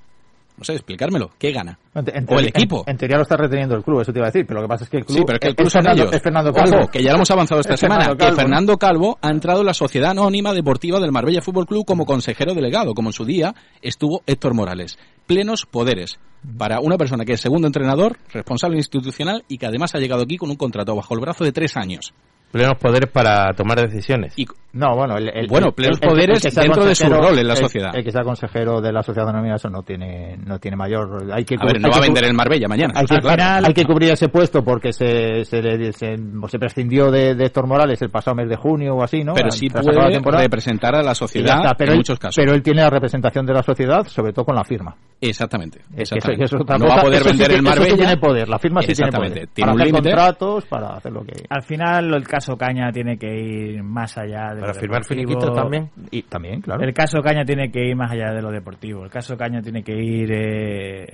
No 0.58 0.64
sé, 0.64 0.72
explicármelo. 0.74 1.30
¿Qué 1.38 1.52
gana? 1.52 1.78
En, 1.94 2.00
en 2.08 2.14
o 2.14 2.18
el 2.18 2.26
teoría- 2.26 2.48
equipo. 2.48 2.82
En, 2.86 2.92
en 2.92 2.96
teoría 2.98 3.16
lo 3.16 3.22
está 3.22 3.36
reteniendo 3.36 3.76
el 3.76 3.82
club, 3.84 4.00
eso 4.00 4.12
te 4.12 4.18
iba 4.18 4.26
a 4.26 4.30
decir, 4.30 4.44
pero 4.46 4.60
lo 4.60 4.66
que 4.66 4.68
pasa 4.68 4.84
es 4.84 4.90
que 4.90 4.96
el 4.98 5.04
club. 5.04 5.18
Sí, 5.18 5.24
pero 5.24 5.36
es 5.36 5.40
que 5.40 5.48
el 5.48 5.54
club 5.54 5.66
es 5.68 5.72
son 5.72 5.82
Fernando, 5.82 6.02
ellos. 6.02 6.14
Es 6.16 6.22
Fernando 6.22 6.52
Calvo. 6.52 6.76
Ojo, 6.78 6.88
que 6.90 7.02
ya 7.02 7.10
lo 7.10 7.16
hemos 7.16 7.30
avanzado 7.30 7.60
esta 7.60 7.74
Es 7.74 7.80
semana, 7.80 8.04
Fernando 8.04 8.26
que. 8.26 8.40
Fernando 8.42 8.76
Calvo 8.78 9.18
ha 9.22 9.30
entrado 9.30 9.60
en 9.60 9.66
la 9.66 9.74
Sociedad 9.74 10.10
Anónima 10.10 10.52
Deportiva 10.52 10.98
del 11.00 11.12
Marbella 11.12 11.40
Fútbol 11.40 11.66
Club 11.66 11.84
como 11.86 12.04
consejero 12.04 12.54
delegado, 12.54 12.92
como 12.94 13.10
en 13.10 13.12
su 13.12 13.24
día 13.24 13.54
estuvo 13.80 14.22
Héctor 14.26 14.54
Morales. 14.54 14.98
Plenos 15.26 15.64
poderes 15.66 16.18
para 16.56 16.80
una 16.80 16.96
persona 16.96 17.24
que 17.24 17.34
es 17.34 17.40
segundo 17.40 17.66
entrenador, 17.66 18.16
responsable 18.32 18.76
institucional 18.78 19.44
y 19.48 19.58
que 19.58 19.66
además 19.66 19.94
ha 19.94 19.98
llegado 19.98 20.22
aquí 20.22 20.36
con 20.36 20.50
un 20.50 20.56
contrato 20.56 20.94
bajo 20.96 21.14
el 21.14 21.20
brazo 21.20 21.44
de 21.44 21.52
tres 21.52 21.76
años. 21.76 22.12
plenos 22.50 22.78
poderes 22.80 23.10
para 23.12 23.52
tomar 23.54 23.78
decisiones. 23.80 24.32
Y 24.36 24.46
No, 24.78 24.94
bueno, 24.94 25.16
el, 25.16 25.28
el- 25.34 25.46
Bueno, 25.48 25.72
plenos 25.72 25.98
el- 26.00 26.08
poderes 26.08 26.44
el 26.44 26.54
dentro 26.54 26.84
de 26.84 26.94
su 26.94 27.08
rol 27.08 27.36
en 27.38 27.46
la 27.48 27.54
el- 27.54 27.58
sociedad. 27.58 27.90
El, 27.94 28.04
que 28.04 28.12
sea 28.12 28.22
consejero 28.22 28.80
de 28.80 28.92
la 28.92 29.02
sociedad 29.02 29.28
anónima 29.28 29.56
eso 29.56 29.68
no 29.68 29.82
tiene 29.82 30.36
no 30.46 30.58
tiene 30.58 30.76
mayor 30.76 31.24
hay 31.32 31.44
que 31.44 31.56
a 31.60 31.66
ver, 31.66 31.80
no 31.80 31.88
va 31.90 31.96
a 31.96 32.00
vender 32.00 32.24
el 32.24 32.34
Marbella 32.34 32.68
mañana. 32.68 32.92
hay 32.96 33.06
que, 33.06 33.14
está 33.16 33.34
claro. 33.34 33.66
hay 33.66 33.74
que 33.74 33.84
cubrir 33.84 34.12
ese 34.12 34.28
puesto 34.28 34.62
porque 34.62 34.92
se 34.92 35.44
se, 35.44 35.60
le- 35.60 35.92
se, 35.92 36.14
se 36.16 36.58
prescindió 36.58 37.10
de, 37.10 37.34
de 37.34 37.46
Héctor 37.46 37.66
Morales 37.66 38.00
el 38.02 38.10
pasado 38.10 38.36
mes 38.36 38.48
de 38.48 38.56
junio 38.56 38.94
o 38.94 39.02
así, 39.02 39.24
¿no? 39.24 39.34
Pero 39.34 39.50
sí 39.50 39.68
Tras 39.68 39.84
la 39.84 39.92
puede 39.92 40.12
temporada. 40.12 40.42
representar 40.44 40.94
a 40.94 41.02
la 41.02 41.14
sociedad 41.14 41.56
está, 41.56 41.74
pero 41.74 41.90
en 41.90 41.94
él, 41.94 41.98
muchos 41.98 42.18
casos. 42.18 42.36
Pero 42.36 42.54
él 42.54 42.62
tiene 42.62 42.82
la 42.82 42.90
representación 42.90 43.44
de 43.46 43.54
la 43.54 43.62
sociedad, 43.62 44.06
sobre 44.06 44.32
todo 44.32 44.44
con 44.44 44.54
la 44.54 44.62
firma. 44.64 44.94
Exactamente. 45.20 45.80
Es 45.80 45.86
que 45.96 46.02
eso- 46.02 46.14
exactamente. 46.16 46.44
eso 46.44 46.56
es 46.56 46.62
otra 46.62 46.78
no 46.78 46.84
cosa. 46.84 46.94
va 46.94 47.00
a 47.00 47.04
poder 47.04 47.20
Eso 47.20 47.24
sí 47.24 47.30
vender 47.30 47.48
que- 47.48 47.54
el 47.54 47.60
eso 47.66 47.72
sí 47.74 47.78
Marbella. 47.80 47.96
tiene 47.96 48.16
poder, 48.18 48.48
la 48.48 48.58
firma 48.58 48.82
sí 48.82 48.92
tiene 48.92 49.12
poder. 49.12 49.32
Tiene 49.32 49.50
para 49.58 49.72
un 49.72 49.80
hacer 49.80 49.92
contratos, 49.92 50.64
para 50.66 50.88
hacer 50.96 51.12
lo 51.12 51.22
que... 51.24 51.32
Al 51.48 51.62
final, 51.62 52.14
el 52.14 52.26
caso 52.28 52.56
Caña 52.56 52.92
tiene 52.92 53.18
que 53.18 53.26
ir 53.26 53.82
más 53.82 54.16
allá 54.18 54.54
de 54.54 54.60
Para 54.72 54.80
firmar 54.80 55.04
finiquitos 55.04 55.54
también. 55.54 55.90
Y 56.10 56.22
también, 56.22 56.60
claro. 56.60 56.82
El 56.82 56.92
caso 56.92 57.20
Caña 57.22 57.44
tiene 57.44 57.70
que 57.70 57.84
ir 57.84 57.96
más 57.96 58.10
allá 58.10 58.32
de 58.32 58.42
lo 58.42 58.50
deportivo. 58.50 59.04
El 59.04 59.10
caso 59.10 59.36
Caña 59.36 59.60
tiene 59.62 59.82
que 59.82 59.92
ir 59.92 60.30
eh, 60.32 61.06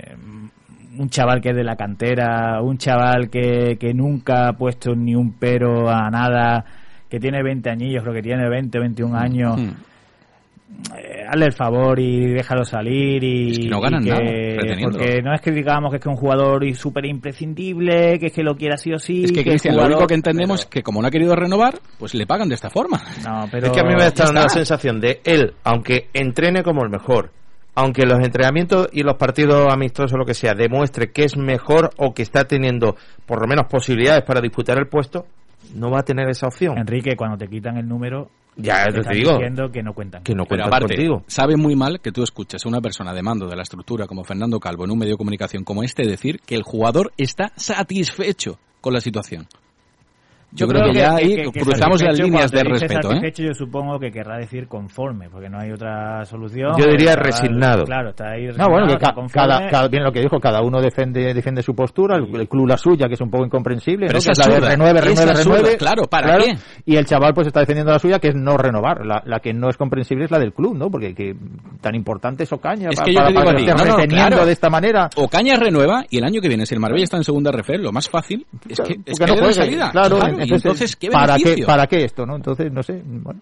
un 0.97 1.09
chaval 1.09 1.41
que 1.41 1.49
es 1.49 1.55
de 1.55 1.63
la 1.63 1.75
cantera, 1.75 2.61
un 2.61 2.77
chaval 2.77 3.29
que, 3.29 3.77
que 3.79 3.93
nunca 3.93 4.49
ha 4.49 4.53
puesto 4.53 4.95
ni 4.95 5.15
un 5.15 5.33
pero 5.39 5.89
a 5.89 6.09
nada, 6.09 6.65
que 7.09 7.19
tiene 7.19 7.43
20 7.43 7.69
añillos, 7.69 8.03
creo 8.03 8.13
que 8.13 8.21
tiene 8.21 8.49
20, 8.49 8.79
21 8.79 9.15
años. 9.15 9.59
Hmm. 9.59 9.71
Eh, 10.97 11.23
hazle 11.27 11.45
el 11.45 11.53
favor 11.53 11.99
y 11.99 12.33
déjalo 12.33 12.63
salir 12.63 13.23
y, 13.23 13.51
Es 13.51 13.59
que 13.59 13.69
no 13.69 13.81
ganan 13.81 14.03
nada 14.03 14.21
porque 14.81 15.21
no 15.21 15.33
es 15.33 15.41
que 15.41 15.51
digamos 15.51 15.89
que 15.89 15.97
es 15.97 16.03
que 16.03 16.09
un 16.09 16.15
jugador 16.15 16.63
y 16.63 16.73
súper 16.73 17.05
imprescindible 17.05 18.19
que 18.19 18.27
es 18.27 18.33
que 18.33 18.43
lo 18.43 18.55
quiera 18.55 18.77
sí 18.77 18.93
o 18.93 18.99
sí 18.99 19.23
Es 19.23 19.31
que, 19.31 19.43
Cristian, 19.43 19.75
lo 19.75 19.85
único 19.85 20.05
que 20.05 20.13
entendemos 20.13 20.61
es 20.61 20.65
que 20.67 20.83
como 20.83 21.01
no 21.01 21.07
ha 21.07 21.11
querido 21.11 21.35
renovar, 21.35 21.79
pues 21.97 22.13
le 22.13 22.27
pagan 22.27 22.49
de 22.49 22.55
esta 22.55 22.69
forma. 22.69 23.01
no 23.23 23.47
pero 23.51 23.67
es 23.67 23.73
que 23.73 23.79
a 23.79 23.83
mí 23.83 23.95
me 23.95 24.05
está 24.05 24.25
dando 24.25 24.41
la 24.41 24.49
sensación 24.49 24.99
de 24.99 25.21
él, 25.23 25.53
aunque 25.63 26.09
entrene 26.13 26.61
como 26.61 26.83
el 26.83 26.89
mejor, 26.89 27.31
aunque 27.73 28.05
los 28.05 28.19
entrenamientos 28.19 28.87
y 28.91 29.03
los 29.03 29.15
partidos 29.15 29.71
amistosos, 29.71 30.17
lo 30.17 30.25
que 30.25 30.33
sea, 30.33 30.53
demuestre 30.53 31.11
que 31.11 31.23
es 31.23 31.37
mejor 31.37 31.91
o 31.97 32.13
que 32.13 32.21
está 32.21 32.45
teniendo 32.45 32.95
por 33.25 33.41
lo 33.41 33.47
menos 33.47 33.65
posibilidades 33.69 34.23
para 34.23 34.41
disputar 34.41 34.77
el 34.77 34.87
puesto, 34.87 35.25
no 35.73 35.89
va 35.89 35.99
a 35.99 36.03
tener 36.03 36.29
esa 36.29 36.47
opción. 36.47 36.77
Enrique 36.77 37.15
cuando 37.15 37.37
te 37.37 37.47
quitan 37.47 37.77
el 37.77 37.87
número 37.87 38.29
Ya 38.57 38.85
te 38.85 38.93
te 38.93 38.99
están 38.99 39.13
digo 39.15 39.31
diciendo 39.33 39.71
que 39.71 39.83
no 39.83 39.93
cuentan 39.93 40.23
que 40.23 40.33
no 40.33 40.45
cuentan 40.45 40.67
aparte, 40.69 40.95
contigo. 40.95 41.23
sabe 41.27 41.57
muy 41.57 41.75
mal 41.75 41.99
que 41.99 42.11
tú 42.11 42.23
escuches 42.23 42.65
a 42.65 42.69
una 42.69 42.81
persona 42.81 43.13
de 43.13 43.21
mando 43.21 43.47
de 43.47 43.55
la 43.55 43.63
estructura 43.63 44.07
como 44.07 44.23
Fernando 44.23 44.59
Calvo 44.59 44.85
en 44.85 44.91
un 44.91 44.99
medio 44.99 45.13
de 45.13 45.17
comunicación 45.17 45.63
como 45.63 45.83
este 45.83 46.07
decir 46.07 46.39
que 46.45 46.55
el 46.55 46.63
jugador 46.63 47.11
está 47.17 47.51
satisfecho 47.55 48.57
con 48.81 48.93
la 48.93 49.01
situación. 49.01 49.47
Yo, 50.55 50.67
creo, 50.67 50.85
que, 50.91 50.93
ya 50.97 51.15
ahí 51.15 51.43
cruzamos 51.51 52.01
las 52.01 52.19
líneas 52.19 52.51
de 52.51 52.63
respeto, 52.63 53.11
¿eh? 53.11 53.33
Yo 53.35 53.53
supongo 53.53 53.99
que 53.99 54.11
querrá 54.11 54.37
decir 54.37 54.67
conforme, 54.67 55.29
porque 55.29 55.49
no 55.49 55.59
hay 55.59 55.71
otra 55.71 56.23
solución. 56.25 56.71
Yo 56.77 56.85
diría 56.85 57.11
El 57.11 57.17
chaval, 57.17 57.23
resignado. 57.23 57.83
Claro, 57.85 58.09
está 58.09 58.31
ahí 58.31 58.47
No, 58.57 58.67
bueno, 58.69 58.87
que 58.87 58.93
resignado, 58.93 59.15
ca- 59.15 59.25
está 59.25 59.39
cada, 59.41 59.69
cada, 59.69 59.87
bien 59.87 60.03
lo 60.03 60.11
que 60.11 60.21
dijo, 60.21 60.39
cada 60.39 60.61
uno 60.61 60.81
defiende, 60.81 61.33
defiende 61.33 61.61
su 61.61 61.75
postura, 61.75 62.15
el, 62.17 62.33
el 62.39 62.47
club 62.47 62.67
la 62.67 62.77
suya, 62.77 63.07
que 63.07 63.15
es 63.15 63.21
un 63.21 63.29
poco 63.29 63.45
incomprensible, 63.45 64.07
Pero 64.07 64.13
¿no? 64.13 64.19
es 64.19 64.25
que 64.25 64.31
es 64.31 64.37
la 64.37 64.47
de 64.55 64.59
renueve, 64.61 65.01
renueve, 65.01 65.33
renueve. 65.33 65.77
claro, 65.77 66.03
¿para 66.03 66.37
qué? 66.37 66.53
Y 66.85 66.95
el 66.95 67.05
chaval 67.05 67.33
pues 67.33 67.47
está 67.47 67.59
defendiendo 67.59 67.91
la 67.91 67.99
suya, 67.99 68.19
que 68.19 68.29
es 68.29 68.35
no 68.35 68.57
renovar. 68.57 69.05
La, 69.05 69.21
la 69.25 69.39
que 69.39 69.53
no 69.53 69.69
es 69.69 69.77
comprensible 69.77 70.25
es 70.25 70.31
la 70.31 70.39
del 70.39 70.53
club, 70.53 70.75
¿no? 70.77 70.89
Porque 70.89 71.13
que, 71.13 71.35
tan 71.81 71.95
importante 71.95 72.43
es 72.43 72.53
Ocaña 72.53 72.89
Es 72.91 73.01
que 73.01 73.11
yo 73.13 73.17
para, 73.19 73.29
digo 73.29 73.39
para 73.41 73.51
a 73.51 73.55
que 73.55 73.59
ti, 73.65 73.67
no, 73.71 73.85
no, 73.85 73.97
reteniendo 73.97 74.27
claro. 74.29 74.45
de 74.45 74.51
esta 74.53 74.69
manera. 74.69 75.09
Ocaña 75.17 75.55
renueva 75.57 76.03
y 76.09 76.17
el 76.17 76.23
año 76.23 76.39
que 76.41 76.47
viene, 76.47 76.65
si 76.65 76.73
el 76.75 76.79
Marbella 76.81 77.03
está 77.03 77.17
en 77.17 77.23
segunda 77.23 77.51
RF, 77.51 77.69
lo 77.79 77.91
más 77.91 78.09
fácil 78.09 78.45
es 78.69 78.79
que, 78.79 78.95
es 79.05 79.19
que 79.19 79.25
den 79.25 79.37
juegue, 79.37 79.53
salida. 79.53 79.91
Claro, 79.91 80.19
Entonces, 80.53 80.95
¿qué 80.95 81.09
¿para 81.09 81.37
qué? 81.37 81.63
¿para 81.65 81.87
qué 81.87 82.05
esto, 82.05 82.25
no? 82.25 82.35
Entonces, 82.35 82.71
no 82.71 82.83
sé, 82.83 83.01
bueno. 83.03 83.41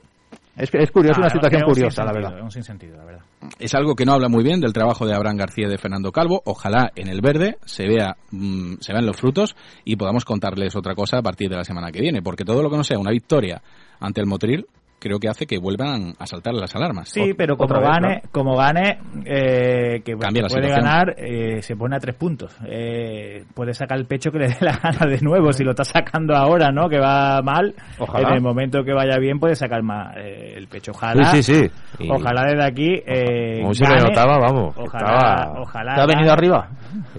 Es, 0.55 0.69
curioso, 0.91 1.17
Ah, 1.17 1.21
una 1.21 1.29
situación 1.29 1.61
es 1.61 1.67
un 1.67 1.73
curiosa, 1.73 2.03
la 2.03 2.11
sinsentido, 2.13 2.13
verdad. 2.13 2.37
Es 2.37 2.43
un 2.43 2.51
sinsentido, 2.51 2.97
la 2.97 3.05
verdad. 3.05 3.21
Es 3.57 3.73
algo 3.73 3.95
que 3.95 4.05
no 4.05 4.13
habla 4.13 4.29
muy 4.29 4.43
bien 4.43 4.61
del 4.61 4.71
trabajo 4.71 5.07
de 5.07 5.15
Abraham 5.15 5.37
García 5.37 5.65
y 5.65 5.69
de 5.69 5.79
Fernando 5.79 6.11
Calvo. 6.11 6.43
Ojalá 6.45 6.91
en 6.95 7.07
el 7.07 7.21
verde 7.21 7.57
se 7.65 7.87
vea 7.87 8.15
mm, 8.29 8.75
se 8.79 8.93
vean 8.93 9.07
los 9.07 9.17
frutos 9.17 9.55
y 9.83 9.95
podamos 9.95 10.25
contarles 10.25 10.75
otra 10.75 10.93
cosa 10.93 11.17
a 11.17 11.21
partir 11.23 11.49
de 11.49 11.55
la 11.55 11.63
semana 11.63 11.91
que 11.91 12.01
viene, 12.01 12.21
porque 12.21 12.45
todo 12.45 12.61
lo 12.61 12.69
que 12.69 12.77
no 12.77 12.83
sea 12.83 12.99
una 12.99 13.09
victoria 13.09 13.63
ante 13.99 14.21
el 14.21 14.27
Motril 14.27 14.67
creo 15.03 15.19
que 15.19 15.27
hace 15.27 15.45
que 15.45 15.57
vuelvan 15.59 16.13
a 16.17 16.25
saltar 16.25 16.53
las 16.53 16.73
alarmas. 16.75 17.09
Sí, 17.09 17.33
pero 17.37 17.57
como 17.57 17.73
vez, 17.75 17.83
gane, 17.89 18.21
como 18.31 18.55
gane, 18.55 18.99
eh, 19.25 20.01
que 20.03 20.15
puede 20.15 20.31
situación. 20.31 20.69
ganar, 20.71 21.15
eh, 21.17 21.61
se 21.61 21.75
pone 21.75 21.97
a 21.97 21.99
tres 21.99 22.15
puntos. 22.15 22.55
Eh, 22.65 23.43
puede 23.53 23.73
sacar 23.73 23.97
el 23.97 24.05
pecho 24.05 24.31
que 24.31 24.39
le 24.39 24.47
dé 24.47 24.55
la 24.61 24.77
gana 24.77 25.05
de 25.05 25.19
nuevo, 25.21 25.51
si 25.51 25.63
lo 25.63 25.71
está 25.71 25.83
sacando 25.83 26.35
ahora, 26.35 26.71
¿no? 26.71 26.87
Que 26.87 26.99
va 26.99 27.41
mal. 27.41 27.75
Ojalá. 27.99 28.29
En 28.29 28.35
el 28.35 28.41
momento 28.41 28.83
que 28.83 28.93
vaya 28.93 29.17
bien 29.19 29.39
puede 29.39 29.55
sacar 29.55 29.83
más 29.83 30.15
eh, 30.17 30.53
el 30.55 30.67
pecho. 30.67 30.91
Ojalá. 30.91 31.25
Sí, 31.31 31.43
sí, 31.43 31.53
sí. 31.53 31.71
Y- 32.05 32.09
Ojalá 32.09 32.43
desde 32.45 32.63
aquí. 32.65 33.01
Eh, 33.05 33.59
Como 33.61 33.73
se 33.73 33.85
le 33.85 33.97
notaba, 33.99 34.37
vamos. 34.39 34.73
Ojalá, 34.77 35.05
Estaba, 35.43 35.61
ojalá. 35.61 35.95
¿Te 35.95 36.01
ha 36.01 36.05
venido 36.05 36.31
arriba? 36.31 36.69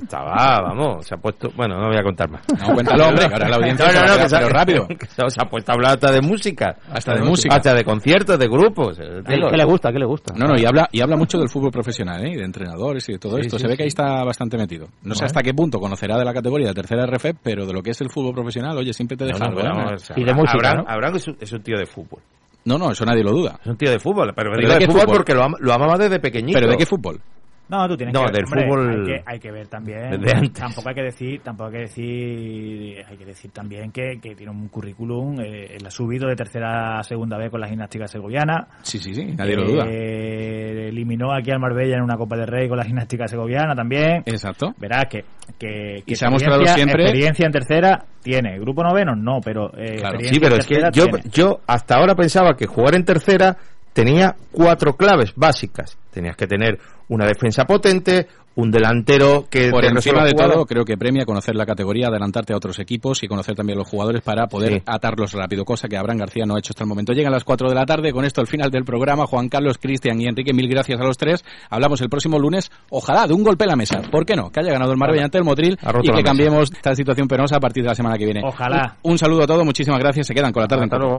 estaba, 0.01 0.61
vamos, 0.63 1.05
se 1.07 1.15
ha 1.15 1.19
puesto. 1.19 1.51
Bueno, 1.57 1.77
no 1.79 1.89
voy 1.89 1.97
a 1.97 2.03
contar 2.03 2.31
más. 2.31 2.43
No, 2.61 2.75
cuéntalo, 2.75 3.09
hombre, 3.09 3.25
ahora 3.25 3.49
la 3.49 3.57
audiencia 3.61 3.87
No, 3.87 4.07
no, 4.17 4.23
que 4.23 4.29
se 4.29 4.49
rápido. 4.49 4.87
que 4.89 5.07
se 5.07 5.29
se 5.29 5.43
ha 5.43 5.45
puesto 5.49 5.73
a 5.73 5.75
hablar 5.75 5.93
hasta 5.93 6.13
de 6.13 6.21
música. 6.21 6.77
Hasta 6.93 7.15
de 7.15 7.23
música. 7.23 7.57
Hasta 7.57 7.74
de 7.75 7.85
conciertos, 7.85 8.39
de 8.39 8.47
grupos. 8.49 8.97
¿Qué 8.99 9.57
le 9.57 9.65
gusta? 9.65 9.93
¿Qué 9.93 9.99
le 9.99 10.07
gusta? 10.07 10.33
No, 10.37 10.47
no, 10.47 10.55
y 10.59 10.65
habla, 10.65 10.89
y 10.93 11.01
habla 11.01 11.17
mucho 11.17 11.39
del 11.39 11.49
fútbol 11.49 11.71
profesional, 11.71 12.25
¿eh? 12.25 12.33
Y 12.33 12.37
de 12.37 12.45
entrenadores 12.45 13.09
y 13.09 13.13
de 13.13 13.19
todo 13.19 13.37
Sí, 13.37 13.43
esto. 13.43 13.57
sí, 13.59 13.63
Se 13.63 13.69
ve 13.69 13.77
que 13.77 13.83
ahí 13.85 13.89
está 13.89 14.25
bastante 14.25 14.57
metido. 14.57 14.87
No 15.03 15.15
sé 15.15 15.21
Bueno. 15.21 15.27
hasta 15.27 15.43
qué 15.43 15.53
punto 15.55 15.79
conocerá 15.81 16.17
de 16.19 16.25
la 16.25 16.33
categoría 16.33 16.69
de 16.69 16.75
tercera 16.75 17.05
RF, 17.07 17.35
pero 17.43 17.67
de 17.67 17.73
lo 17.73 17.83
que 17.83 17.91
es 17.91 18.01
el 18.01 18.11
fútbol 18.11 18.35
profesional, 18.35 18.77
oye, 18.79 18.93
siempre 18.93 19.17
te 19.17 19.25
No, 19.25 19.29
deja 19.33 19.39
no, 19.41 19.47
algo, 19.47 19.61
¿eh? 19.61 19.65
vamos, 19.69 19.93
o 19.95 19.99
sea, 20.05 20.17
Y 20.19 20.25
de 20.25 20.35
música, 20.35 20.53
Abraham, 20.55 20.77
¿no? 20.79 20.85
Abraham 20.93 21.17
es, 21.17 21.29
un, 21.29 21.37
es 21.41 21.53
un 21.53 21.63
tío 21.63 21.79
de 21.79 21.87
fútbol. 21.87 22.21
No, 22.67 22.79
no, 22.79 22.91
eso 22.93 23.05
nadie 23.05 23.23
lo 23.23 23.33
duda. 23.33 23.59
Es 23.61 23.67
un 23.67 23.77
tío 23.77 23.91
de 23.91 23.99
fútbol, 23.99 24.33
pero, 24.35 24.51
¿Pero 24.53 24.61
digo 24.63 24.73
de 24.73 24.79
de, 24.79 24.87
fútbol, 24.87 25.01
fútbol? 25.03 25.17
porque 25.17 25.35
lo, 25.35 25.43
am- 25.43 25.55
lo 25.59 25.73
amaba 25.75 25.99
desde 25.99 26.19
pequeñito. 26.19 26.59
¿Pero 26.59 26.71
de 26.71 26.77
qué 26.79 26.87
fútbol? 26.87 27.21
No, 27.69 27.89
tú 27.89 27.97
tienes 27.97 28.13
No, 28.15 28.27
que 28.27 28.33
del 28.33 28.45
hombre, 28.45 28.67
fútbol- 28.69 28.91
Hay 29.01 29.07
que, 29.07 29.23
hay 29.27 29.39
que 29.41 29.51
ver 29.51 29.69
también. 29.69 30.23
Tampoco 30.53 30.89
hay 30.91 30.95
que 30.95 31.03
decir, 31.03 31.41
tampoco 31.43 31.69
hay 31.69 31.73
que 31.73 31.81
decir, 31.81 33.05
hay 33.09 33.17
que 33.17 33.25
decir 33.25 33.51
también 33.53 33.91
que, 33.91 34.19
que 34.23 34.35
tiene 34.35 34.53
un 34.53 34.69
currículum. 34.69 35.41
Eh, 35.41 35.77
él 35.77 35.87
ha 35.87 35.91
subido 35.91 36.29
de 36.29 36.37
tercera 36.37 36.99
a 36.99 37.03
segunda 37.03 37.39
vez 37.39 37.51
con 37.51 37.61
la 37.61 37.69
gimnástica 37.69 38.07
segoviana. 38.07 38.69
Sí, 38.83 38.99
sí, 38.99 39.15
sí, 39.15 39.25
nadie 39.37 39.57
lo 39.57 39.65
duda. 39.65 39.87
Eh, 39.89 40.89
eliminó 40.89 41.33
aquí 41.33 41.51
al 41.51 41.59
Marbella 41.61 41.97
en 41.97 42.03
una 42.03 42.17
Copa 42.17 42.37
del 42.37 42.47
Rey 42.47 42.69
con 42.69 42.77
la 42.79 42.85
gimnástica 42.85 43.27
segoviana 43.27 43.75
también. 43.75 44.23
Exacto. 44.27 44.75
Verás 44.79 45.07
que, 45.11 45.25
que, 45.59 46.03
que 46.07 46.13
Y 46.13 46.17
se 46.17 46.27
ha 46.27 46.31
mostrado 46.31 46.65
siempre- 46.67 47.05
experiencia 47.05 47.47
en 47.47 47.53
tercera 47.53 48.05
tiene. 48.23 48.59
Grupo 48.59 48.83
noveno 48.83 49.15
no, 49.17 49.41
pero 49.43 49.71
eh, 49.77 49.97
Claro. 49.97 50.19
Sí, 50.21 50.39
pero 50.39 50.57
es 50.57 50.67
que 50.67 50.81
yo, 50.93 51.07
tiene. 51.07 51.23
yo 51.33 51.61
hasta 51.67 51.97
ahora 51.97 52.15
pensaba 52.15 52.55
que 52.57 52.67
jugar 52.67 52.95
en 52.95 53.05
tercera 53.05 53.57
tenía 53.93 54.35
cuatro 54.53 54.97
claves 54.97 55.33
básicas. 55.37 55.97
Tenías 56.11 56.37
que 56.37 56.47
tener 56.47 56.79
una 57.09 57.27
defensa 57.27 57.65
potente, 57.65 58.27
un 58.57 58.71
delantero 58.71 59.47
que 59.51 59.71
Por 59.71 59.85
encima 59.85 60.25
de 60.25 60.31
todo, 60.33 60.65
creo 60.65 60.85
que 60.85 60.97
premia 60.97 61.25
conocer 61.25 61.57
la 61.57 61.67
categoría, 61.67 62.07
adelantarte 62.07 62.53
a 62.53 62.57
otros 62.57 62.79
equipos 62.79 63.21
y 63.25 63.27
conocer 63.27 63.57
también 63.57 63.77
los 63.77 63.89
jugadores 63.89 64.23
para 64.23 64.47
poder 64.47 64.75
Sí. 64.75 64.83
atarlos 64.87 65.33
rápido, 65.33 65.65
cosa 65.65 65.89
que 65.89 65.97
Abraham 65.97 66.19
García 66.19 66.45
no 66.47 66.55
ha 66.55 66.61
hecho 66.61 66.71
hasta 66.71 66.85
el 66.85 66.89
momento. 66.89 67.13
Llegan 67.13 67.33
las 67.33 67.43
4 67.43 67.69
de 67.69 67.75
la 67.75 67.85
tarde, 67.85 68.13
con 68.13 68.25
esto 68.25 68.41
el 68.41 68.47
final 68.47 68.71
del 68.71 68.85
programa. 68.85 69.27
Juan 69.27 69.49
Carlos, 69.49 69.79
Cristian 69.79 70.21
y 70.21 70.27
Enrique, 70.27 70.53
mil 70.55 70.69
gracias 70.69 71.01
a 71.01 71.03
los 71.05 71.19
tres. 71.19 71.45
Hablamos 71.69 72.01
el 72.01 72.09
próximo 72.09 72.39
lunes, 72.39 72.71
ojalá, 72.91 73.27
de 73.27 73.35
un 73.35 73.43
golpe 73.43 73.65
en 73.65 73.71
la 73.71 73.77
mesa. 73.77 74.01
¿Por 74.09 74.25
qué 74.25 74.37
no? 74.37 74.51
Que 74.51 74.61
haya 74.61 74.71
ganado 74.73 74.93
el 74.93 74.99
Marbella 74.99 75.25
ante 75.25 75.39
el 75.39 75.45
Motril 75.45 75.77
y 76.05 76.11
que 76.13 76.23
cambiemos 76.23 76.71
esta 76.73 76.95
situación 76.95 77.27
penosa 77.27 77.57
a 77.57 77.61
partir 77.61 77.83
de 77.83 77.89
la 77.89 77.95
semana 77.97 78.17
que 78.17 78.25
viene. 78.25 78.41
Ojalá. 78.45 78.99
Un, 79.03 79.13
un 79.15 79.19
saludo 79.19 79.43
a 79.43 79.47
todos, 79.49 79.65
muchísimas 79.65 79.99
gracias. 79.99 80.29
Se 80.29 80.35
quedan 80.35 80.53
con 80.53 80.61
la 80.63 80.69
tarde 80.69 80.85
en 80.85 80.87
Hasta 80.87 80.97
Cope. 80.97 81.03
luego. 81.03 81.13